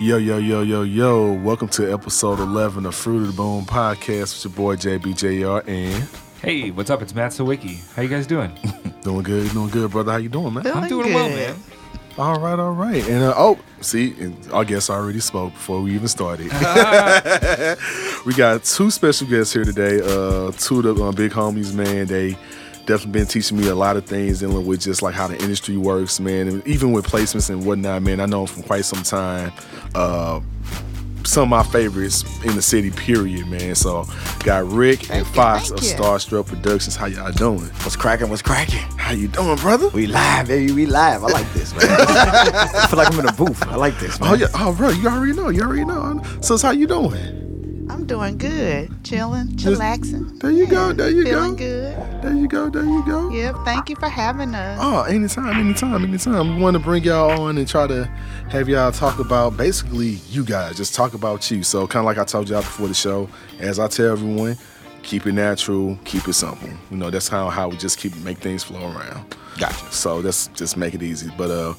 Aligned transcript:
Yo, 0.00 0.16
yo, 0.16 0.38
yo, 0.38 0.62
yo, 0.62 0.82
yo. 0.82 1.32
Welcome 1.32 1.68
to 1.68 1.92
episode 1.92 2.40
11 2.40 2.84
of 2.84 2.96
Fruit 2.96 3.22
of 3.22 3.28
the 3.28 3.32
Boom 3.32 3.64
podcast 3.64 4.44
with 4.44 4.44
your 4.44 4.52
boy 4.52 4.74
JBJR 4.74 5.68
and 5.68 6.08
Hey, 6.42 6.72
what's 6.72 6.90
up? 6.90 7.00
It's 7.00 7.14
Matt 7.14 7.30
Sawicki. 7.30 7.78
How 7.94 8.02
you 8.02 8.08
guys 8.08 8.26
doing? 8.26 8.58
doing 9.02 9.22
good, 9.22 9.52
doing 9.52 9.70
good, 9.70 9.92
brother. 9.92 10.10
How 10.10 10.18
you 10.18 10.28
doing, 10.28 10.52
man? 10.52 10.66
I'm 10.66 10.88
doing 10.88 11.14
well, 11.14 11.28
man. 11.28 11.54
All 12.18 12.40
right, 12.40 12.58
all 12.58 12.72
right. 12.72 13.08
And 13.08 13.22
uh, 13.22 13.34
oh, 13.36 13.56
see, 13.82 14.14
and 14.18 14.36
our 14.52 14.64
guest 14.64 14.90
already 14.90 15.20
spoke 15.20 15.52
before 15.52 15.80
we 15.80 15.94
even 15.94 16.08
started. 16.08 16.46
we 18.26 18.34
got 18.34 18.64
two 18.64 18.90
special 18.90 19.28
guests 19.28 19.52
here 19.52 19.64
today. 19.64 20.00
Uh, 20.02 20.50
two 20.52 20.80
of 20.80 20.96
the 20.96 21.04
uh, 21.04 21.12
big 21.12 21.30
homies, 21.30 21.72
man. 21.72 22.06
They 22.06 22.36
definitely 22.86 23.12
been 23.12 23.26
teaching 23.26 23.58
me 23.58 23.68
a 23.68 23.74
lot 23.74 23.96
of 23.96 24.04
things 24.06 24.40
dealing 24.40 24.66
with 24.66 24.80
just 24.80 25.02
like 25.02 25.14
how 25.14 25.26
the 25.26 25.40
industry 25.42 25.76
works, 25.76 26.20
man, 26.20 26.48
and 26.48 26.66
even 26.66 26.92
with 26.92 27.06
placements 27.06 27.50
and 27.50 27.64
whatnot, 27.64 28.02
man. 28.02 28.20
I 28.20 28.26
know 28.26 28.44
them 28.44 28.54
from 28.54 28.62
quite 28.64 28.84
some 28.84 29.02
time. 29.02 29.52
Uh, 29.94 30.40
some 31.24 31.44
of 31.44 31.48
my 31.48 31.62
favorites 31.62 32.22
in 32.44 32.54
the 32.54 32.62
city, 32.62 32.90
period, 32.90 33.46
man. 33.48 33.74
So 33.74 34.04
got 34.40 34.66
Rick 34.66 35.10
and 35.10 35.24
Thank 35.24 35.26
you, 35.28 35.32
Fox 35.34 35.68
thank 35.68 35.80
of 35.80 35.84
you. 35.86 35.94
Starstrukk 35.94 36.46
Productions. 36.46 36.96
How 36.96 37.06
y'all 37.06 37.32
doing? 37.32 37.60
What's 37.60 37.96
cracking? 37.96 38.28
What's 38.28 38.42
cracking? 38.42 38.80
How 38.98 39.12
you 39.12 39.28
doing, 39.28 39.56
brother? 39.56 39.88
We 39.88 40.06
live, 40.06 40.48
baby. 40.48 40.72
We 40.72 40.86
live. 40.86 41.24
I 41.24 41.28
like 41.28 41.50
this, 41.52 41.72
man. 41.72 41.82
I 41.90 42.86
feel 42.88 42.98
like 42.98 43.12
I'm 43.12 43.20
in 43.20 43.28
a 43.28 43.32
booth. 43.32 43.66
I 43.66 43.76
like 43.76 43.98
this, 43.98 44.20
man. 44.20 44.30
Oh 44.30 44.34
yeah, 44.34 44.46
oh 44.54 44.74
bro, 44.74 44.90
you 44.90 45.08
already 45.08 45.32
know, 45.32 45.48
you 45.48 45.62
already 45.62 45.84
know. 45.84 46.22
So 46.40 46.58
how 46.58 46.72
you 46.72 46.86
doing? 46.86 47.43
I'm 48.04 48.08
doing 48.08 48.36
good. 48.36 49.02
Chilling, 49.02 49.46
chillaxing. 49.56 50.38
There 50.38 50.50
you 50.50 50.66
go, 50.66 50.92
there 50.92 51.08
you 51.08 51.24
Feeling 51.24 51.52
go. 51.52 51.56
good. 51.56 52.22
There 52.22 52.34
you 52.34 52.46
go, 52.46 52.68
there 52.68 52.84
you 52.84 53.02
go. 53.06 53.30
Yep. 53.30 53.56
Thank 53.64 53.88
you 53.88 53.96
for 53.96 54.10
having 54.10 54.54
us. 54.54 54.78
Oh, 54.78 55.04
anytime, 55.04 55.56
anytime, 55.58 56.04
anytime. 56.04 56.56
We 56.56 56.62
want 56.62 56.76
to 56.76 56.82
bring 56.82 57.02
y'all 57.02 57.30
on 57.40 57.56
and 57.56 57.66
try 57.66 57.86
to 57.86 58.04
have 58.50 58.68
y'all 58.68 58.92
talk 58.92 59.20
about 59.20 59.56
basically 59.56 60.18
you 60.28 60.44
guys, 60.44 60.76
just 60.76 60.94
talk 60.94 61.14
about 61.14 61.50
you. 61.50 61.62
So, 61.62 61.86
kind 61.86 62.02
of 62.02 62.04
like 62.04 62.18
I 62.18 62.24
told 62.24 62.50
y'all 62.50 62.60
before 62.60 62.88
the 62.88 62.94
show, 62.94 63.26
as 63.58 63.78
I 63.78 63.88
tell 63.88 64.12
everyone, 64.12 64.58
keep 65.02 65.26
it 65.26 65.32
natural, 65.32 65.98
keep 66.04 66.28
it 66.28 66.34
simple. 66.34 66.68
You 66.90 66.98
know, 66.98 67.08
that's 67.08 67.28
how 67.28 67.48
how 67.48 67.70
we 67.70 67.78
just 67.78 67.96
keep 67.98 68.14
make 68.16 68.36
things 68.36 68.62
flow 68.62 68.82
around. 68.82 69.34
Gotcha. 69.58 69.90
So 69.90 70.18
let's 70.18 70.48
just 70.48 70.76
make 70.76 70.92
it 70.92 71.02
easy. 71.02 71.30
But 71.38 71.50
uh, 71.50 71.72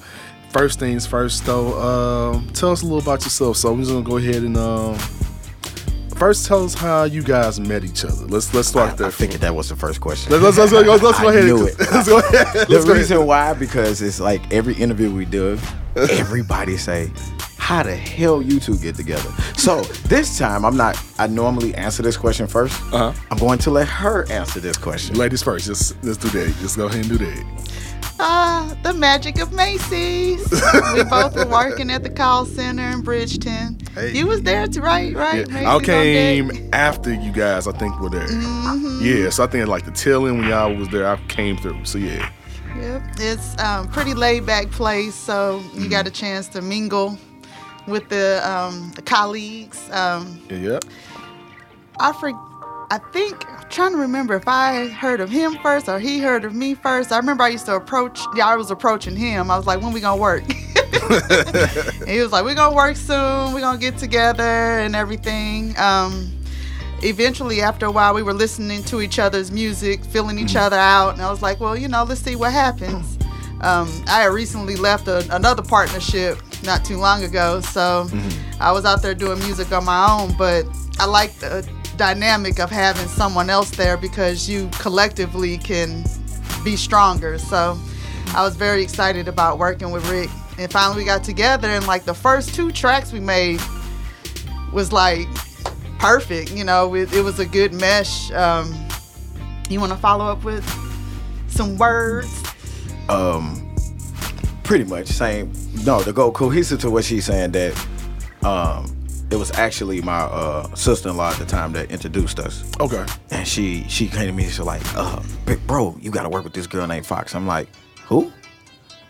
first 0.49 0.79
things 0.79 1.05
first, 1.05 1.45
though, 1.45 1.79
um, 1.79 2.47
tell 2.53 2.71
us 2.71 2.81
a 2.81 2.85
little 2.85 2.97
about 2.97 3.23
yourself. 3.23 3.57
So 3.57 3.71
we're 3.73 3.81
just 3.81 3.91
gonna 3.91 4.03
go 4.03 4.17
ahead 4.17 4.41
and 4.41 4.57
um, 4.57 4.97
first 6.15 6.45
tell 6.47 6.63
us 6.63 6.73
how 6.73 7.03
you 7.03 7.21
guys 7.23 7.59
met 7.59 7.83
each 7.83 8.03
other. 8.05 8.25
Let's 8.27 8.53
let's 8.53 8.67
start 8.67 8.93
I, 8.93 8.95
there. 8.95 9.07
I 9.07 9.11
figured 9.11 9.41
that 9.41 9.53
was 9.55 9.69
the 9.69 9.75
first 9.75 10.01
question. 10.01 10.31
Let's, 10.31 10.57
let's, 10.57 10.71
let's, 10.71 10.87
let's, 10.87 11.03
let's 11.03 11.19
go 11.19 11.29
ahead. 11.33 11.45
knew 11.45 11.65
it. 11.67 11.75
Let's 11.91 12.07
go 12.07 12.19
ahead. 12.19 12.47
the 12.53 12.65
go 12.67 12.75
ahead. 12.77 12.87
reason 12.97 13.25
why, 13.25 13.53
because 13.53 14.01
it's 14.01 14.19
like 14.19 14.41
every 14.53 14.73
interview 14.75 15.11
we 15.13 15.25
do, 15.25 15.57
everybody 15.95 16.77
say, 16.77 17.11
"How 17.57 17.83
the 17.83 17.95
hell 17.95 18.41
you 18.41 18.59
two 18.59 18.77
get 18.77 18.95
together?" 18.95 19.29
So 19.57 19.81
this 20.07 20.37
time, 20.37 20.65
I'm 20.65 20.77
not. 20.77 21.01
I 21.17 21.27
normally 21.27 21.73
answer 21.75 22.03
this 22.03 22.17
question 22.17 22.47
1st 22.47 22.93
Uh-huh. 22.93 23.13
I'm 23.31 23.37
going 23.37 23.59
to 23.59 23.71
let 23.71 23.87
her 23.87 24.29
answer 24.31 24.59
this 24.59 24.77
question. 24.77 25.15
Ladies 25.17 25.41
first. 25.43 25.65
Just 25.67 26.01
let's 26.03 26.17
do 26.17 26.29
that. 26.29 26.53
Just 26.59 26.77
go 26.77 26.87
ahead 26.87 27.05
and 27.05 27.09
do 27.09 27.17
that. 27.25 27.45
Ah, 28.17 28.75
the 28.83 28.93
magic 28.93 29.39
of 29.39 29.51
Macy's. 29.51 30.49
we 30.93 31.03
both 31.09 31.35
were 31.35 31.47
working 31.47 31.91
at 31.91 32.03
the 32.03 32.09
call 32.09 32.45
center 32.45 32.83
in 32.87 33.01
Bridgeton. 33.01 33.77
Hey. 33.93 34.13
You 34.13 34.25
was 34.27 34.41
there 34.43 34.67
too, 34.67 34.81
right? 34.81 35.13
Right? 35.13 35.47
Yeah. 35.49 35.57
I 35.57 35.63
Macy's 35.63 35.67
on 35.67 35.81
deck. 35.83 35.85
came 35.85 36.69
after 36.73 37.13
you 37.13 37.31
guys. 37.33 37.67
I 37.67 37.73
think 37.73 37.99
were 37.99 38.09
there. 38.09 38.27
Mm-hmm. 38.27 38.99
Yeah. 39.03 39.29
So 39.29 39.43
I 39.43 39.47
think 39.47 39.67
like 39.67 39.83
the 39.85 39.91
tail 39.91 40.25
end 40.27 40.39
when 40.39 40.49
y'all 40.49 40.73
was 40.73 40.87
there, 40.89 41.07
I 41.07 41.17
came 41.27 41.57
through. 41.57 41.83
So 41.83 41.97
yeah. 41.97 42.29
Yep. 42.77 43.01
It's 43.19 43.57
um, 43.61 43.87
pretty 43.89 44.13
laid 44.13 44.45
back 44.45 44.69
place, 44.71 45.15
so 45.15 45.57
you 45.73 45.81
Mm-hmm. 45.81 45.89
got 45.89 46.07
a 46.07 46.11
chance 46.11 46.47
to 46.49 46.61
mingle 46.61 47.17
with 47.87 48.07
the, 48.09 48.41
um, 48.49 48.91
the 48.95 49.01
colleagues. 49.01 49.89
Um, 49.91 50.41
Yeah. 50.49 50.57
yeah. 50.57 50.79
I 51.99 52.11
for, 52.13 52.31
I 52.95 52.99
think 53.11 53.45
I'm 53.51 53.67
trying 53.67 53.91
to 53.91 53.97
remember 53.97 54.35
if 54.35 54.47
I 54.47 54.87
heard 54.87 55.19
of 55.19 55.29
him 55.29 55.57
first 55.61 55.89
or 55.89 55.99
he 55.99 56.19
heard 56.19 56.45
of 56.45 56.55
me 56.55 56.75
first. 56.75 57.11
I 57.11 57.17
remember 57.17 57.43
I 57.43 57.49
used 57.49 57.65
to 57.65 57.75
approach. 57.75 58.21
Yeah, 58.37 58.47
I 58.47 58.55
was 58.55 58.71
approaching 58.71 59.17
him. 59.17 59.51
I 59.51 59.57
was 59.57 59.67
like, 59.67 59.81
"When 59.81 59.91
we 59.91 59.99
gonna 59.99 60.21
work?" 60.21 60.43
He 62.07 62.21
was 62.21 62.31
like, 62.31 62.45
"We're 62.45 62.55
gonna 62.55 62.73
work 62.73 62.95
soon. 62.95 63.53
We're 63.53 63.59
gonna 63.59 63.79
get 63.79 63.97
together 63.97 64.79
and 64.79 64.95
everything." 64.95 65.77
Um, 65.77 66.31
eventually, 67.03 67.61
after 67.61 67.85
a 67.85 67.91
while, 67.91 68.13
we 68.13 68.23
were 68.23 68.33
listening 68.33 68.81
to 68.85 69.01
each 69.01 69.19
other's 69.19 69.51
music, 69.51 70.01
feeling 70.05 70.39
each 70.39 70.55
other 70.55 70.77
out, 70.77 71.15
and 71.15 71.21
I 71.21 71.29
was 71.29 71.41
like, 71.41 71.59
"Well, 71.59 71.75
you 71.75 71.89
know, 71.89 72.05
let's 72.05 72.21
see 72.21 72.37
what 72.37 72.53
happens." 72.53 73.17
Um, 73.59 73.89
I 74.07 74.21
had 74.21 74.31
recently 74.31 74.77
left 74.77 75.09
a, 75.09 75.27
another 75.35 75.63
partnership 75.63 76.41
not 76.63 76.85
too 76.85 76.95
long 76.95 77.25
ago, 77.25 77.59
so 77.59 78.07
I 78.61 78.71
was 78.71 78.85
out 78.85 79.01
there 79.01 79.13
doing 79.13 79.39
music 79.39 79.73
on 79.73 79.83
my 79.83 80.09
own. 80.09 80.33
But 80.37 80.65
I 80.97 81.05
like 81.05 81.33
the 81.39 81.67
dynamic 81.97 82.59
of 82.59 82.69
having 82.69 83.07
someone 83.07 83.49
else 83.49 83.71
there 83.71 83.97
because 83.97 84.49
you 84.49 84.69
collectively 84.79 85.57
can 85.57 86.03
be 86.63 86.75
stronger. 86.75 87.37
So 87.37 87.79
I 88.33 88.43
was 88.43 88.55
very 88.55 88.81
excited 88.83 89.27
about 89.27 89.57
working 89.57 89.91
with 89.91 90.09
Rick. 90.09 90.29
And 90.57 90.71
finally, 90.71 90.99
we 90.99 91.05
got 91.05 91.23
together, 91.23 91.67
and 91.67 91.85
like 91.85 92.05
the 92.05 92.13
first 92.13 92.55
two 92.55 92.71
tracks 92.71 93.11
we 93.11 93.19
made 93.19 93.59
was 94.71 94.93
like 94.93 95.27
perfect. 95.99 96.51
You 96.51 96.63
know, 96.63 96.95
it, 96.95 97.13
it 97.13 97.21
was 97.21 97.39
a 97.39 97.45
good 97.45 97.73
mesh. 97.73 98.31
Um, 98.31 98.73
you 99.69 99.79
want 99.79 99.91
to 99.91 99.97
follow 99.97 100.25
up 100.25 100.43
with 100.43 100.63
some 101.49 101.77
words? 101.77 102.41
um 103.09 103.75
pretty 104.63 104.83
much 104.83 105.07
same 105.07 105.51
no 105.85 106.01
to 106.01 106.11
go 106.11 106.31
cohesive 106.31 106.79
to 106.79 106.89
what 106.89 107.03
she's 107.03 107.25
saying 107.25 107.51
that 107.51 107.71
um 108.43 108.94
it 109.31 109.35
was 109.37 109.51
actually 109.53 110.01
my 110.01 110.19
uh 110.19 110.73
sister-in-law 110.75 111.31
at 111.31 111.37
the 111.39 111.45
time 111.45 111.71
that 111.73 111.89
introduced 111.91 112.39
us. 112.39 112.63
Okay. 112.79 113.05
and 113.31 113.47
she 113.47 113.83
she 113.89 114.07
came 114.07 114.27
to 114.27 114.31
me 114.31 114.43
and 114.43 114.51
she's 114.51 114.59
like 114.65 114.81
uh 114.95 115.21
bro 115.67 115.95
you 115.99 116.11
gotta 116.11 116.29
work 116.29 116.43
with 116.43 116.53
this 116.53 116.67
girl 116.67 116.85
named 116.87 117.05
fox. 117.05 117.33
I'm 117.35 117.47
like 117.47 117.67
who? 118.05 118.31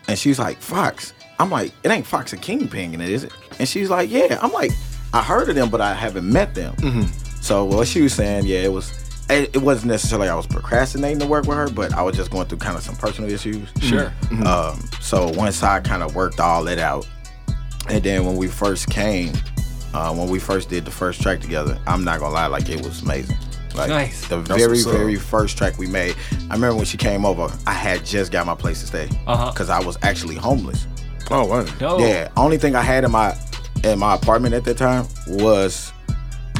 And 0.08 0.18
she's 0.18 0.38
like 0.38 0.58
fox. 0.58 1.12
I'm 1.38 1.50
like 1.50 1.72
it 1.84 1.90
ain't 1.90 2.06
fox 2.06 2.32
and 2.32 2.40
kingpin 2.40 2.94
in 2.94 3.00
it 3.00 3.10
is 3.10 3.24
it? 3.24 3.32
And 3.58 3.68
she's 3.68 3.90
like 3.90 4.10
yeah. 4.10 4.38
I'm 4.42 4.52
like 4.52 4.70
i 5.12 5.22
heard 5.22 5.48
of 5.48 5.54
them 5.54 5.70
but 5.70 5.80
i 5.80 5.94
haven't 5.94 6.30
met 6.30 6.54
them. 6.54 6.74
So 7.40 7.64
what 7.64 7.86
she 7.86 8.02
was 8.02 8.12
saying 8.14 8.46
yeah 8.46 8.58
it 8.60 8.72
was 8.72 8.92
it, 9.28 9.54
it 9.56 9.58
wasn't 9.62 9.90
necessarily 9.92 10.28
i 10.28 10.34
was 10.34 10.46
procrastinating 10.46 11.18
to 11.18 11.26
work 11.26 11.46
with 11.46 11.56
her 11.56 11.68
but 11.68 11.92
i 11.94 12.00
was 12.02 12.16
just 12.16 12.30
going 12.30 12.46
through 12.46 12.58
kind 12.58 12.76
of 12.76 12.82
some 12.82 12.96
personal 12.96 13.30
issues. 13.30 13.68
Sure. 13.80 14.12
um, 14.44 14.80
so 15.00 15.28
once 15.32 15.62
I 15.62 15.80
kind 15.80 16.02
of 16.02 16.14
worked 16.14 16.40
all 16.40 16.64
that 16.64 16.78
out, 16.78 17.06
and 17.88 18.02
then 18.02 18.24
when 18.24 18.36
we 18.36 18.48
first 18.48 18.88
came, 18.90 19.32
uh, 19.96 20.12
when 20.14 20.28
we 20.28 20.38
first 20.38 20.68
did 20.68 20.84
the 20.84 20.90
first 20.90 21.22
track 21.22 21.40
together, 21.40 21.78
I'm 21.86 22.04
not 22.04 22.20
gonna 22.20 22.34
lie, 22.34 22.46
like 22.46 22.68
it 22.68 22.84
was 22.84 23.02
amazing. 23.02 23.36
Like 23.74 23.90
Nice. 23.90 24.26
the 24.28 24.36
That's 24.38 24.48
very 24.58 24.68
what's 24.72 24.84
very 24.84 25.16
first 25.16 25.58
track 25.58 25.76
we 25.78 25.86
made. 25.86 26.14
I 26.50 26.54
remember 26.54 26.76
when 26.76 26.86
she 26.86 26.96
came 26.96 27.26
over, 27.26 27.48
I 27.66 27.72
had 27.72 28.04
just 28.06 28.32
got 28.32 28.46
my 28.46 28.54
place 28.54 28.80
to 28.80 28.86
stay 28.86 29.08
Uh-huh. 29.26 29.50
because 29.50 29.68
I 29.70 29.80
was 29.80 29.98
actually 30.02 30.34
homeless. 30.36 30.86
Oh 31.30 31.44
wow. 31.44 31.66
No. 31.80 31.98
Yeah, 31.98 32.28
only 32.36 32.56
thing 32.58 32.74
I 32.74 32.82
had 32.82 33.04
in 33.04 33.10
my 33.10 33.36
in 33.84 33.98
my 33.98 34.14
apartment 34.14 34.54
at 34.54 34.64
that 34.64 34.78
time 34.78 35.06
was 35.28 35.92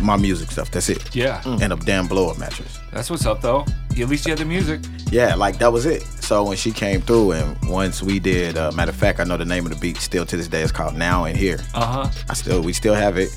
my 0.01 0.17
music 0.17 0.51
stuff. 0.51 0.71
That's 0.71 0.89
it. 0.89 1.15
Yeah. 1.15 1.43
And 1.45 1.73
a 1.73 1.77
damn 1.77 2.07
blow 2.07 2.31
up 2.31 2.39
mattress. 2.39 2.79
That's 2.93 3.11
what's 3.11 3.27
up, 3.27 3.41
though. 3.41 3.65
At 3.91 4.09
least 4.09 4.27
you 4.27 4.31
had 4.31 4.39
the 4.39 4.45
music. 4.45 4.81
Yeah, 5.11 5.35
like 5.35 5.59
that 5.59 5.73
was 5.73 5.87
it. 5.87 6.03
So 6.03 6.45
when 6.45 6.57
she 6.57 6.71
came 6.71 7.01
through, 7.01 7.33
and 7.33 7.57
once 7.71 8.03
we 8.03 8.19
did, 8.19 8.59
uh, 8.59 8.71
matter 8.73 8.91
of 8.91 8.97
fact, 8.97 9.21
I 9.21 9.25
know 9.25 9.37
the 9.37 9.45
name 9.45 9.65
of 9.65 9.73
the 9.73 9.79
beat 9.79 9.97
still 9.99 10.27
to 10.27 10.37
this 10.37 10.49
day. 10.49 10.63
It's 10.63 10.73
called 10.73 10.97
Now 10.97 11.25
and 11.25 11.37
Here. 11.37 11.59
Uh 11.75 12.05
huh. 12.05 12.11
I 12.29 12.35
still, 12.35 12.61
we 12.63 12.73
still 12.73 12.95
have 12.95 13.17
it. 13.17 13.31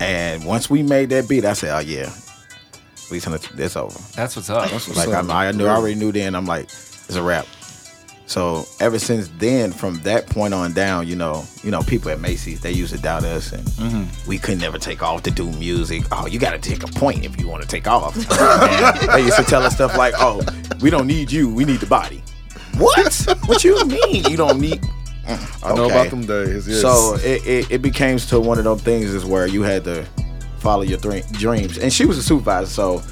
And 0.00 0.44
once 0.44 0.70
we 0.70 0.82
made 0.82 1.10
that 1.10 1.28
beat, 1.28 1.44
I 1.44 1.52
said, 1.52 1.76
oh 1.76 1.80
yeah, 1.80 2.10
we 3.10 3.20
gonna, 3.20 3.38
it's 3.58 3.76
over. 3.76 3.98
That's 4.14 4.36
what's 4.36 4.48
up. 4.48 4.70
That's 4.70 4.88
what's 4.88 4.96
Like 4.96 5.08
up. 5.08 5.24
I'm, 5.24 5.30
I 5.30 5.50
knew, 5.50 5.66
I 5.66 5.74
already 5.76 5.96
knew 5.96 6.12
then. 6.12 6.34
I'm 6.34 6.46
like, 6.46 6.64
it's 6.64 7.14
a 7.16 7.22
wrap. 7.22 7.46
So 8.30 8.64
ever 8.78 9.00
since 9.00 9.26
then, 9.38 9.72
from 9.72 9.96
that 10.02 10.26
point 10.28 10.54
on 10.54 10.72
down, 10.72 11.08
you 11.08 11.16
know, 11.16 11.44
you 11.64 11.72
know, 11.72 11.82
people 11.82 12.12
at 12.12 12.20
Macy's 12.20 12.60
they 12.60 12.70
used 12.70 12.94
to 12.94 13.00
doubt 13.02 13.24
us, 13.24 13.50
and 13.52 13.66
Mm-hmm. 13.70 14.28
we 14.28 14.38
could 14.38 14.60
never 14.60 14.78
take 14.78 15.02
off 15.02 15.24
to 15.24 15.32
do 15.32 15.50
music. 15.58 16.04
Oh, 16.12 16.28
you 16.28 16.38
got 16.38 16.52
to 16.52 16.58
take 16.58 16.84
a 16.84 16.86
point 16.86 17.24
if 17.24 17.40
you 17.40 17.48
want 17.48 17.62
to 17.62 17.68
take 17.68 17.88
off. 17.88 18.14
They 19.14 19.22
used 19.24 19.36
to 19.36 19.42
tell 19.42 19.62
us 19.64 19.74
stuff 19.74 19.96
like, 19.98 20.14
"Oh, 20.18 20.42
we 20.80 20.90
don't 20.90 21.08
need 21.08 21.32
you, 21.32 21.52
we 21.52 21.64
need 21.64 21.80
the 21.80 21.86
body." 21.86 22.22
What? 22.78 23.12
what 23.46 23.64
you 23.64 23.84
mean? 23.86 24.22
You 24.30 24.36
don't 24.36 24.60
need? 24.60 24.80
Mm, 25.26 25.64
I 25.64 25.74
know 25.74 25.86
about 25.86 26.10
them 26.10 26.24
days. 26.24 26.68
Yes. 26.68 26.80
So 26.82 27.16
it, 27.16 27.44
it, 27.44 27.70
it 27.72 27.82
became 27.82 28.18
to 28.18 28.38
one 28.38 28.58
of 28.58 28.64
those 28.64 28.80
things 28.82 29.12
is 29.12 29.24
where 29.24 29.48
you 29.48 29.62
had 29.62 29.82
to 29.84 30.06
follow 30.60 30.82
your 30.82 30.98
thre- 31.00 31.26
dreams. 31.32 31.78
And 31.78 31.92
she 31.92 32.06
was 32.06 32.16
a 32.16 32.22
supervisor, 32.22 32.70
so 32.70 33.02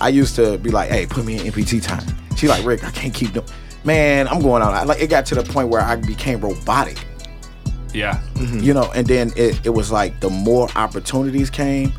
I 0.00 0.10
used 0.10 0.36
to 0.36 0.56
be 0.58 0.70
like, 0.70 0.88
"Hey, 0.88 1.04
put 1.06 1.24
me 1.24 1.40
in 1.40 1.52
MPT 1.52 1.82
time." 1.82 2.06
She 2.36 2.46
like, 2.46 2.64
"Rick, 2.64 2.84
I 2.84 2.92
can't 2.92 3.12
keep 3.12 3.32
doing." 3.32 3.46
Man, 3.84 4.28
I'm 4.28 4.40
going 4.42 4.62
on. 4.62 4.72
I- 4.74 4.84
Like 4.84 5.00
it 5.00 5.08
got 5.10 5.26
to 5.26 5.34
the 5.34 5.42
point 5.42 5.68
where 5.68 5.80
I 5.80 5.96
became 5.96 6.40
robotic, 6.40 7.04
Yeah. 7.92 8.20
Mm-hmm. 8.34 8.60
you 8.60 8.74
know. 8.74 8.90
And 8.94 9.06
then 9.06 9.32
it, 9.36 9.64
it 9.66 9.70
was 9.70 9.90
like 9.90 10.20
the 10.20 10.30
more 10.30 10.68
opportunities 10.76 11.50
came, 11.50 11.92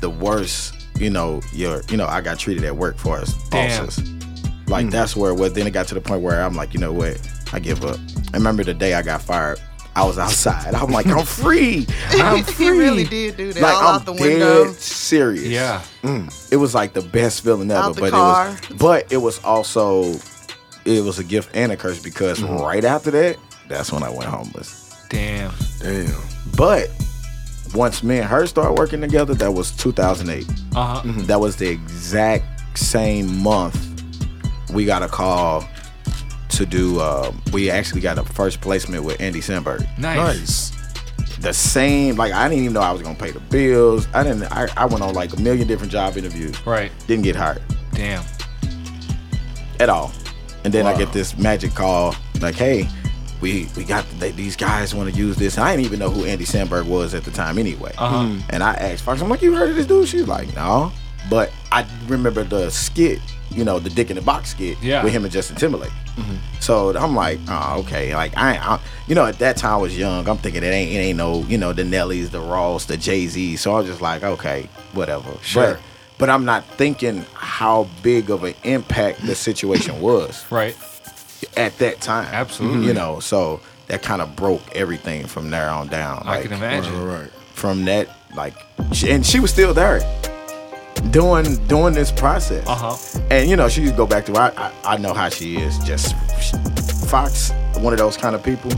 the 0.00 0.10
worse, 0.10 0.72
you 0.96 1.10
know. 1.10 1.40
Your 1.52 1.82
you 1.88 1.96
know 1.96 2.06
I 2.06 2.20
got 2.20 2.38
treated 2.38 2.64
at 2.64 2.76
work 2.76 2.96
for 2.98 3.18
as 3.20 3.34
Damn. 3.50 3.86
bosses. 3.86 4.12
Like 4.68 4.86
mm. 4.86 4.90
that's 4.90 5.14
where. 5.16 5.34
Well, 5.34 5.50
then 5.50 5.66
it 5.66 5.72
got 5.72 5.86
to 5.88 5.94
the 5.94 6.00
point 6.00 6.22
where 6.22 6.42
I'm 6.42 6.54
like, 6.54 6.74
you 6.74 6.80
know 6.80 6.92
what? 6.92 7.20
I 7.52 7.58
give 7.60 7.84
up. 7.84 7.98
I 8.32 8.36
remember 8.36 8.62
the 8.64 8.74
day 8.74 8.94
I 8.94 9.02
got 9.02 9.20
fired. 9.22 9.60
I 9.96 10.04
was 10.06 10.18
outside. 10.18 10.72
I'm 10.74 10.90
like, 10.92 11.06
I'm 11.08 11.24
free. 11.42 11.84
I'm 12.10 12.44
free. 12.44 12.64
He 12.66 12.70
really 12.70 13.02
did 13.04 13.36
do 13.36 13.52
that 13.52 13.60
Like 13.60 13.74
all 13.74 13.88
I'm 13.88 13.94
out 13.96 14.06
the 14.06 14.12
dead 14.14 14.20
window. 14.22 14.72
serious. 14.74 15.44
Yeah. 15.46 15.82
Mm. 16.02 16.52
It 16.52 16.56
was 16.56 16.74
like 16.76 16.92
the 16.92 17.02
best 17.02 17.42
feeling 17.42 17.70
ever. 17.72 17.80
Out 17.80 17.94
the 17.96 18.02
but 18.02 18.10
car. 18.12 18.48
it 18.50 18.70
was 18.70 18.78
but 18.78 19.12
it 19.12 19.16
was 19.16 19.42
also 19.44 20.14
it 20.84 21.04
was 21.04 21.18
a 21.18 21.24
gift 21.24 21.50
and 21.54 21.72
a 21.72 21.76
curse 21.76 22.00
because 22.02 22.38
Mm-hmm. 22.40 22.56
right 22.62 22.84
after 22.84 23.10
that, 23.12 23.36
that's 23.68 23.92
when 23.92 24.02
I 24.02 24.10
went 24.10 24.24
homeless. 24.24 25.04
Damn. 25.08 25.52
Damn. 25.80 26.20
But 26.56 26.90
once 27.74 28.02
me 28.02 28.18
and 28.18 28.26
her 28.26 28.46
started 28.46 28.74
working 28.78 29.00
together, 29.00 29.34
that 29.34 29.52
was 29.52 29.70
2008. 29.72 30.48
Uh 30.74 30.84
huh. 30.86 31.02
Mm-hmm. 31.02 31.24
That 31.26 31.40
was 31.40 31.56
the 31.56 31.68
exact 31.68 32.78
same 32.78 33.36
month 33.42 33.86
we 34.72 34.84
got 34.84 35.02
a 35.02 35.08
call 35.08 35.68
to 36.50 36.64
do. 36.66 37.00
Uh, 37.00 37.32
we 37.52 37.70
actually 37.70 38.00
got 38.00 38.18
a 38.18 38.24
first 38.24 38.60
placement 38.60 39.04
with 39.04 39.20
Andy 39.20 39.40
Samberg. 39.40 39.80
Nice. 39.98 40.16
Nice. 40.16 41.36
The 41.38 41.52
same, 41.54 42.16
like 42.16 42.32
I 42.32 42.48
didn't 42.48 42.62
even 42.64 42.74
know 42.74 42.80
I 42.82 42.92
was 42.92 43.02
gonna 43.02 43.14
pay 43.18 43.30
the 43.30 43.40
bills. 43.40 44.06
I 44.14 44.22
didn't. 44.22 44.44
I, 44.52 44.68
I 44.76 44.84
went 44.86 45.02
on 45.02 45.14
like 45.14 45.32
a 45.32 45.40
million 45.40 45.66
different 45.66 45.90
job 45.90 46.16
interviews. 46.18 46.64
Right. 46.66 46.92
Didn't 47.06 47.24
get 47.24 47.34
hired 47.34 47.62
Damn. 47.92 48.22
at 49.80 49.88
all. 49.88 50.12
And 50.64 50.72
then 50.72 50.86
I 50.86 50.96
get 50.96 51.12
this 51.12 51.36
magic 51.38 51.74
call 51.74 52.14
like, 52.40 52.54
hey. 52.54 52.88
We, 53.42 53.68
we 53.74 53.84
got 53.84 54.04
they, 54.18 54.32
these 54.32 54.54
guys 54.54 54.94
want 54.94 55.10
to 55.10 55.18
use 55.18 55.34
this. 55.36 55.56
And 55.56 55.64
I 55.64 55.74
didn't 55.74 55.86
even 55.86 55.98
know 55.98 56.10
who 56.10 56.26
Andy 56.26 56.44
Samberg 56.44 56.84
was 56.84 57.14
at 57.14 57.24
the 57.24 57.30
time 57.30 57.56
anyway. 57.56 57.94
Uh 57.96 58.26
huh. 58.26 58.42
And 58.50 58.62
I 58.62 58.74
asked 58.74 59.02
Fox, 59.02 59.22
I'm 59.22 59.30
like, 59.30 59.40
you 59.40 59.54
heard 59.54 59.70
of 59.70 59.76
this 59.76 59.86
dude? 59.86 60.06
She's 60.08 60.28
like, 60.28 60.54
no. 60.54 60.92
But 61.30 61.50
I 61.72 61.86
remember 62.06 62.44
the 62.44 62.68
skit, 62.68 63.18
you 63.50 63.64
know, 63.64 63.78
the 63.78 63.88
Dick 63.88 64.10
in 64.10 64.16
the 64.16 64.20
Box 64.22 64.50
skit 64.50 64.76
Yeah. 64.82 65.02
with 65.02 65.14
him 65.14 65.24
and 65.24 65.32
Justin 65.32 65.56
Timberlake. 65.56 65.90
So 66.60 66.94
I'm 66.94 67.16
like, 67.16 67.38
oh, 67.48 67.80
okay. 67.80 68.14
Like 68.14 68.36
I, 68.36 68.56
I, 68.58 68.78
you 69.06 69.14
know, 69.14 69.24
at 69.24 69.38
that 69.38 69.56
time 69.56 69.72
I 69.72 69.76
was 69.78 69.96
young. 69.96 70.28
I'm 70.28 70.36
thinking 70.36 70.62
it 70.62 70.66
ain't, 70.66 70.90
it 70.92 70.96
ain't 70.98 71.16
no, 71.16 71.40
you 71.44 71.56
know, 71.56 71.72
the 71.72 71.82
Nellies, 71.82 72.28
the 72.28 72.40
Ross, 72.40 72.84
the 72.84 72.98
Jay 72.98 73.26
Z. 73.26 73.56
So 73.56 73.72
I 73.74 73.78
was 73.78 73.86
just 73.86 74.02
like, 74.02 74.22
okay, 74.22 74.68
whatever. 74.92 75.30
Sure. 75.40 75.74
But, 75.76 75.80
but 76.20 76.30
I'm 76.30 76.44
not 76.44 76.64
thinking 76.76 77.24
how 77.34 77.88
big 78.02 78.30
of 78.30 78.44
an 78.44 78.54
impact 78.62 79.26
the 79.26 79.34
situation 79.34 80.00
was 80.08 80.44
Right. 80.50 80.76
at 81.56 81.76
that 81.78 82.00
time. 82.00 82.28
Absolutely. 82.32 82.86
You 82.86 82.94
know, 82.94 83.18
so 83.18 83.60
that 83.88 84.02
kind 84.02 84.22
of 84.22 84.36
broke 84.36 84.62
everything 84.76 85.26
from 85.26 85.50
there 85.50 85.68
on 85.70 85.88
down. 85.88 86.22
I 86.24 86.36
Like, 86.36 86.42
can 86.44 86.52
imagine. 86.52 87.04
right. 87.04 87.30
from 87.54 87.84
that 87.86 88.08
like 88.36 88.54
and 89.04 89.26
she 89.26 89.40
was 89.40 89.50
still 89.50 89.74
there 89.74 89.98
doing 91.10 91.56
doing 91.66 91.92
this 91.94 92.12
process 92.12 92.64
Uh 92.68 92.74
huh. 92.74 93.20
and 93.30 93.48
you 93.50 93.56
know 93.56 93.68
she 93.68 93.80
used 93.80 93.94
to 93.94 93.96
go 93.96 94.06
back 94.06 94.24
to 94.26 94.36
I, 94.36 94.48
I 94.56 94.72
I 94.84 94.96
know 94.98 95.12
how 95.14 95.28
she 95.28 95.56
is 95.56 95.76
just 95.78 96.14
she, 96.40 96.52
Fox 97.08 97.50
one 97.78 97.92
of 97.92 97.98
those 97.98 98.16
kind 98.16 98.34
of 98.36 98.42
people 98.44 98.70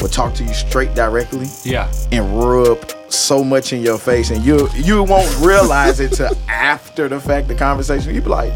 will 0.00 0.08
talk 0.08 0.32
to 0.34 0.44
you 0.44 0.54
straight 0.54 0.94
directly 0.94 1.48
Yeah. 1.64 1.90
and 2.12 2.22
rub 2.38 2.78
so 3.12 3.42
much 3.42 3.72
in 3.72 3.82
your 3.82 3.98
face 3.98 4.30
and 4.30 4.44
you 4.44 4.68
you 4.74 5.02
won't 5.02 5.34
realize 5.40 6.00
it 6.00 6.12
till 6.12 6.30
after 6.48 7.08
the 7.08 7.20
fact 7.20 7.48
the 7.48 7.54
conversation 7.54 8.14
you 8.14 8.20
be 8.20 8.28
like 8.28 8.52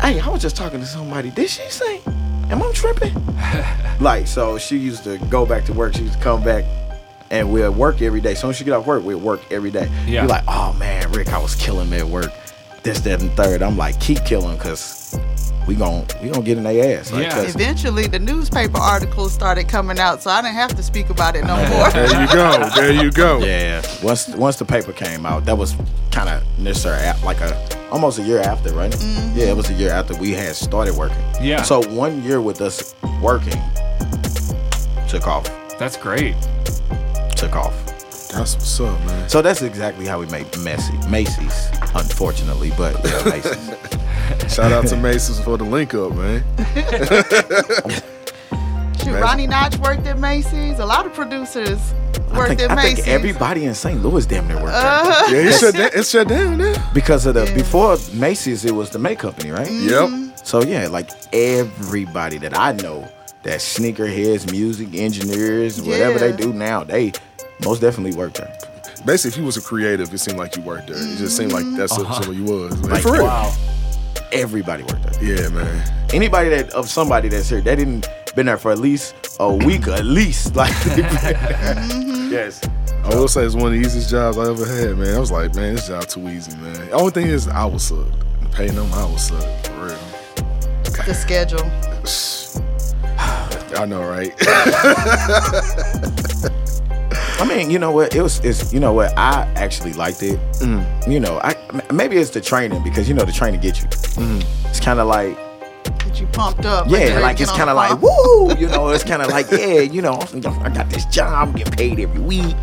hey 0.00 0.20
I 0.20 0.28
was 0.28 0.42
just 0.42 0.56
talking 0.56 0.80
to 0.80 0.86
somebody 0.86 1.30
did 1.30 1.48
she 1.48 1.68
say 1.68 2.00
am 2.50 2.62
I 2.62 2.70
tripping 2.72 3.14
like 4.00 4.26
so 4.26 4.58
she 4.58 4.76
used 4.76 5.04
to 5.04 5.18
go 5.30 5.46
back 5.46 5.64
to 5.66 5.72
work 5.72 5.94
she 5.94 6.02
used 6.02 6.14
to 6.14 6.20
come 6.20 6.42
back 6.42 6.64
and 7.32 7.50
we'll 7.50 7.72
work 7.72 8.02
every 8.02 8.20
day. 8.20 8.32
As 8.32 8.40
soon 8.40 8.50
as 8.50 8.56
she 8.56 8.64
get 8.64 8.74
off 8.74 8.86
work, 8.86 9.02
we'll 9.02 9.18
work 9.18 9.40
every 9.50 9.70
day. 9.70 9.88
Yeah. 10.04 10.20
You're 10.20 10.26
like, 10.26 10.44
oh 10.46 10.74
man, 10.74 11.10
Rick, 11.12 11.32
I 11.32 11.38
was 11.38 11.54
killing 11.54 11.88
me 11.88 11.96
at 11.98 12.06
work. 12.06 12.30
This, 12.82 13.00
that, 13.00 13.22
and 13.22 13.32
third. 13.32 13.62
I'm 13.62 13.76
like, 13.76 13.98
keep 14.00 14.22
killing 14.26 14.56
because 14.58 15.18
we 15.66 15.74
gon' 15.74 16.04
we 16.22 16.28
gonna 16.30 16.42
get 16.44 16.58
in 16.58 16.64
their 16.64 16.98
ass. 16.98 17.12
Like, 17.12 17.24
Yeah. 17.24 17.30
'cause- 17.30 17.54
Eventually, 17.54 18.06
the 18.06 18.18
newspaper 18.18 18.78
articles 18.78 19.32
started 19.32 19.68
coming 19.68 19.98
out, 19.98 20.22
so 20.22 20.30
I 20.30 20.42
didn't 20.42 20.56
have 20.56 20.74
to 20.76 20.82
speak 20.82 21.08
about 21.10 21.36
it 21.36 21.44
no 21.44 21.56
more. 21.68 21.90
There 21.90 22.20
you 22.20 22.26
go. 22.32 22.70
There 22.74 22.92
you 22.92 23.10
go. 23.10 23.38
Yeah. 23.44 23.82
Once 24.02 24.28
once 24.28 24.56
the 24.56 24.64
paper 24.64 24.92
came 24.92 25.24
out, 25.26 25.44
that 25.46 25.56
was 25.56 25.74
kind 26.10 26.28
of 26.28 26.42
necessary. 26.58 27.00
Like 27.24 27.40
a 27.40 27.56
almost 27.90 28.18
a 28.18 28.22
year 28.22 28.40
after, 28.40 28.72
right? 28.74 28.90
Mm-hmm. 28.90 29.38
Yeah, 29.38 29.46
it 29.46 29.56
was 29.56 29.68
a 29.70 29.74
year 29.74 29.90
after 29.92 30.14
we 30.16 30.32
had 30.32 30.54
started 30.56 30.94
working. 30.96 31.16
Yeah. 31.40 31.62
So 31.62 31.82
one 31.90 32.22
year 32.24 32.40
with 32.40 32.60
us 32.60 32.94
working 33.20 33.60
took 35.08 35.26
off. 35.26 35.44
That's 35.78 35.96
great. 35.96 36.34
Took 37.36 37.54
off. 37.56 37.74
That's 38.32 38.54
what's 38.54 38.80
up, 38.80 38.98
man. 39.06 39.28
So 39.28 39.42
that's 39.42 39.60
exactly 39.60 40.06
how 40.06 40.18
we 40.18 40.26
made 40.26 40.46
Messi, 40.52 40.96
Macy's, 41.10 41.68
unfortunately, 41.94 42.72
but 42.78 42.94
yeah, 43.04 43.22
Macy's. 43.24 43.68
Shout 44.48 44.72
out 44.72 44.86
to 44.88 44.96
Macy's 44.96 45.38
for 45.40 45.56
the 45.58 45.64
link 45.64 45.94
up, 45.94 46.12
man. 46.14 46.44
Shoot, 49.02 49.20
Ronnie 49.20 49.46
Notch 49.48 49.76
worked 49.78 50.06
at 50.06 50.18
Macy's. 50.18 50.78
A 50.78 50.86
lot 50.86 51.06
of 51.06 51.12
producers 51.14 51.78
I 52.30 52.36
worked 52.38 52.48
think, 52.50 52.60
at 52.62 52.70
I 52.70 52.74
Macy's. 52.76 52.94
think 53.04 53.08
everybody 53.08 53.64
in 53.64 53.74
St. 53.74 54.00
Louis 54.02 54.24
damn 54.26 54.46
near 54.46 54.56
worked 54.56 54.68
there. 54.68 54.76
Uh, 54.76 55.24
Yeah, 55.30 55.38
it 55.48 55.52
shut 55.58 55.74
down. 55.76 55.90
It 55.94 56.06
shut 56.06 56.28
down 56.28 56.58
now. 56.58 56.90
because 56.94 57.26
of 57.26 57.34
the 57.34 57.44
Yeah. 57.46 57.54
before 57.54 57.96
Macy's, 58.14 58.64
it 58.64 58.74
was 58.74 58.90
the 58.90 58.98
May 59.00 59.16
Company, 59.16 59.50
right? 59.50 59.68
Yep. 59.70 60.38
So 60.44 60.62
yeah, 60.62 60.86
like 60.88 61.10
everybody 61.32 62.38
that 62.38 62.56
I 62.56 62.72
know, 62.72 63.08
that 63.42 63.58
sneakerheads, 63.60 64.50
music 64.52 64.94
engineers, 64.94 65.80
whatever 65.82 66.18
they 66.20 66.30
Yeah. 66.30 66.36
do 66.36 66.52
now, 66.52 66.84
they 66.84 67.12
most 67.64 67.80
definitely 67.80 68.16
work 68.16 68.34
there. 68.34 68.56
Basically, 69.04 69.30
if 69.32 69.36
you 69.38 69.44
was 69.44 69.56
a 69.56 69.60
creative, 69.62 70.14
it 70.14 70.18
seemed 70.18 70.38
like 70.38 70.54
you 70.56 70.62
worked 70.62 70.86
there. 70.86 70.96
It 70.96 71.16
just 71.18 71.36
seemed 71.36 71.50
like 71.52 71.64
that's 71.76 71.98
Uh-huh. 71.98 72.22
what 72.28 72.36
you 72.36 72.44
was. 72.44 72.76
Man, 72.82 72.90
Like, 72.90 73.02
for 73.02 73.12
real. 73.14 73.24
Wow. 73.24 73.52
Everybody 74.32 74.82
worked 74.84 75.20
there. 75.20 75.24
Yeah, 75.24 75.48
man. 75.48 76.06
Anybody 76.12 76.48
that 76.50 76.70
of 76.70 76.88
somebody 76.88 77.28
that's 77.28 77.48
here, 77.48 77.60
they 77.60 77.76
didn't 77.76 78.08
been 78.34 78.46
there 78.46 78.56
for 78.56 78.72
at 78.72 78.78
least 78.78 79.14
a 79.40 79.52
week, 79.52 79.86
at 79.88 80.04
least. 80.04 80.54
Like, 80.62 80.72
yes. 82.32 82.60
I 83.04 83.08
will 83.10 83.28
say 83.28 83.44
it's 83.44 83.54
one 83.54 83.66
of 83.66 83.72
the 83.72 83.78
easiest 83.86 84.08
jobs 84.10 84.38
I 84.38 84.48
ever 84.50 84.64
had, 84.66 84.96
man. 84.96 85.14
I 85.14 85.18
was 85.18 85.30
like, 85.30 85.54
man, 85.54 85.74
this 85.74 85.88
job 85.88 86.06
too 86.06 86.26
easy, 86.28 86.56
man. 86.58 86.72
The 86.72 86.92
only 86.92 87.10
thing 87.10 87.26
is 87.26 87.46
I 87.48 87.64
was 87.66 87.82
sucked. 87.84 88.10
Paying 88.52 88.74
them, 88.74 88.90
I 88.92 89.04
was 89.04 89.26
sucked, 89.28 89.66
for 89.68 89.84
real. 89.84 89.98
the 91.04 91.14
schedule. 91.14 91.60
I 93.78 93.86
know, 93.86 94.02
right? 94.06 94.34
I 97.40 97.44
mean, 97.48 97.70
you 97.70 97.78
know 97.78 97.90
what? 97.90 98.14
It 98.14 98.22
was. 98.22 98.38
It's 98.44 98.72
you 98.72 98.78
know 98.80 98.92
what? 98.92 99.16
I 99.18 99.42
actually 99.56 99.92
liked 99.94 100.22
it. 100.22 100.38
Mm. 100.60 101.10
You 101.10 101.18
know, 101.20 101.38
I 101.42 101.50
m- 101.51 101.51
maybe 101.92 102.16
it's 102.16 102.30
the 102.30 102.40
training 102.40 102.82
because 102.82 103.08
you 103.08 103.14
know 103.14 103.24
the 103.24 103.32
training 103.32 103.60
get 103.60 103.80
you. 103.80 103.86
Mm-hmm. 103.88 104.66
It's 104.68 104.80
kind 104.80 104.98
of 105.00 105.06
like 105.06 105.36
Get 105.98 106.20
you 106.20 106.26
pumped 106.28 106.64
up. 106.64 106.88
yeah, 106.88 107.08
you're 107.08 107.20
like 107.20 107.40
it's 107.40 107.50
kind 107.52 107.68
of 107.70 107.76
like 107.76 107.90
phone. 107.92 108.00
woo. 108.48 108.54
You 108.56 108.68
know, 108.68 108.88
it's 108.90 109.04
kind 109.04 109.22
of 109.22 109.28
like 109.28 109.50
yeah, 109.52 109.80
you 109.80 110.02
know, 110.02 110.18
I 110.62 110.68
got 110.70 110.88
this 110.90 111.04
job, 111.06 111.48
I'm 111.48 111.54
getting 111.54 111.72
paid 111.74 112.00
every 112.00 112.20
week, 112.20 112.56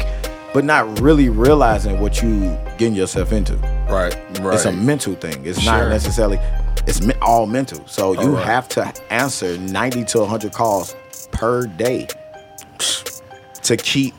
but 0.54 0.64
not 0.64 1.00
really 1.00 1.30
realizing 1.30 2.00
what 2.00 2.22
you 2.22 2.58
getting 2.78 2.94
yourself 2.96 3.32
into. 3.32 3.56
right, 3.90 4.16
right. 4.40 4.54
It's 4.56 4.66
a 4.66 4.72
mental 4.72 5.16
thing. 5.16 5.46
It's 5.46 5.62
Sure. 5.62 5.74
not 5.74 5.90
necessarily. 5.90 6.40
It's 6.88 7.02
all 7.22 7.46
mental. 7.46 7.86
So 7.88 8.14
you 8.14 8.20
Alright. 8.30 8.46
have 8.46 8.70
to 8.70 8.94
answer 9.12 9.58
ninety 9.58 10.04
to 10.06 10.26
hundred 10.26 10.54
calls 10.54 10.96
per 11.32 11.66
day 11.68 12.08
to 13.64 13.78
keep, 13.78 14.14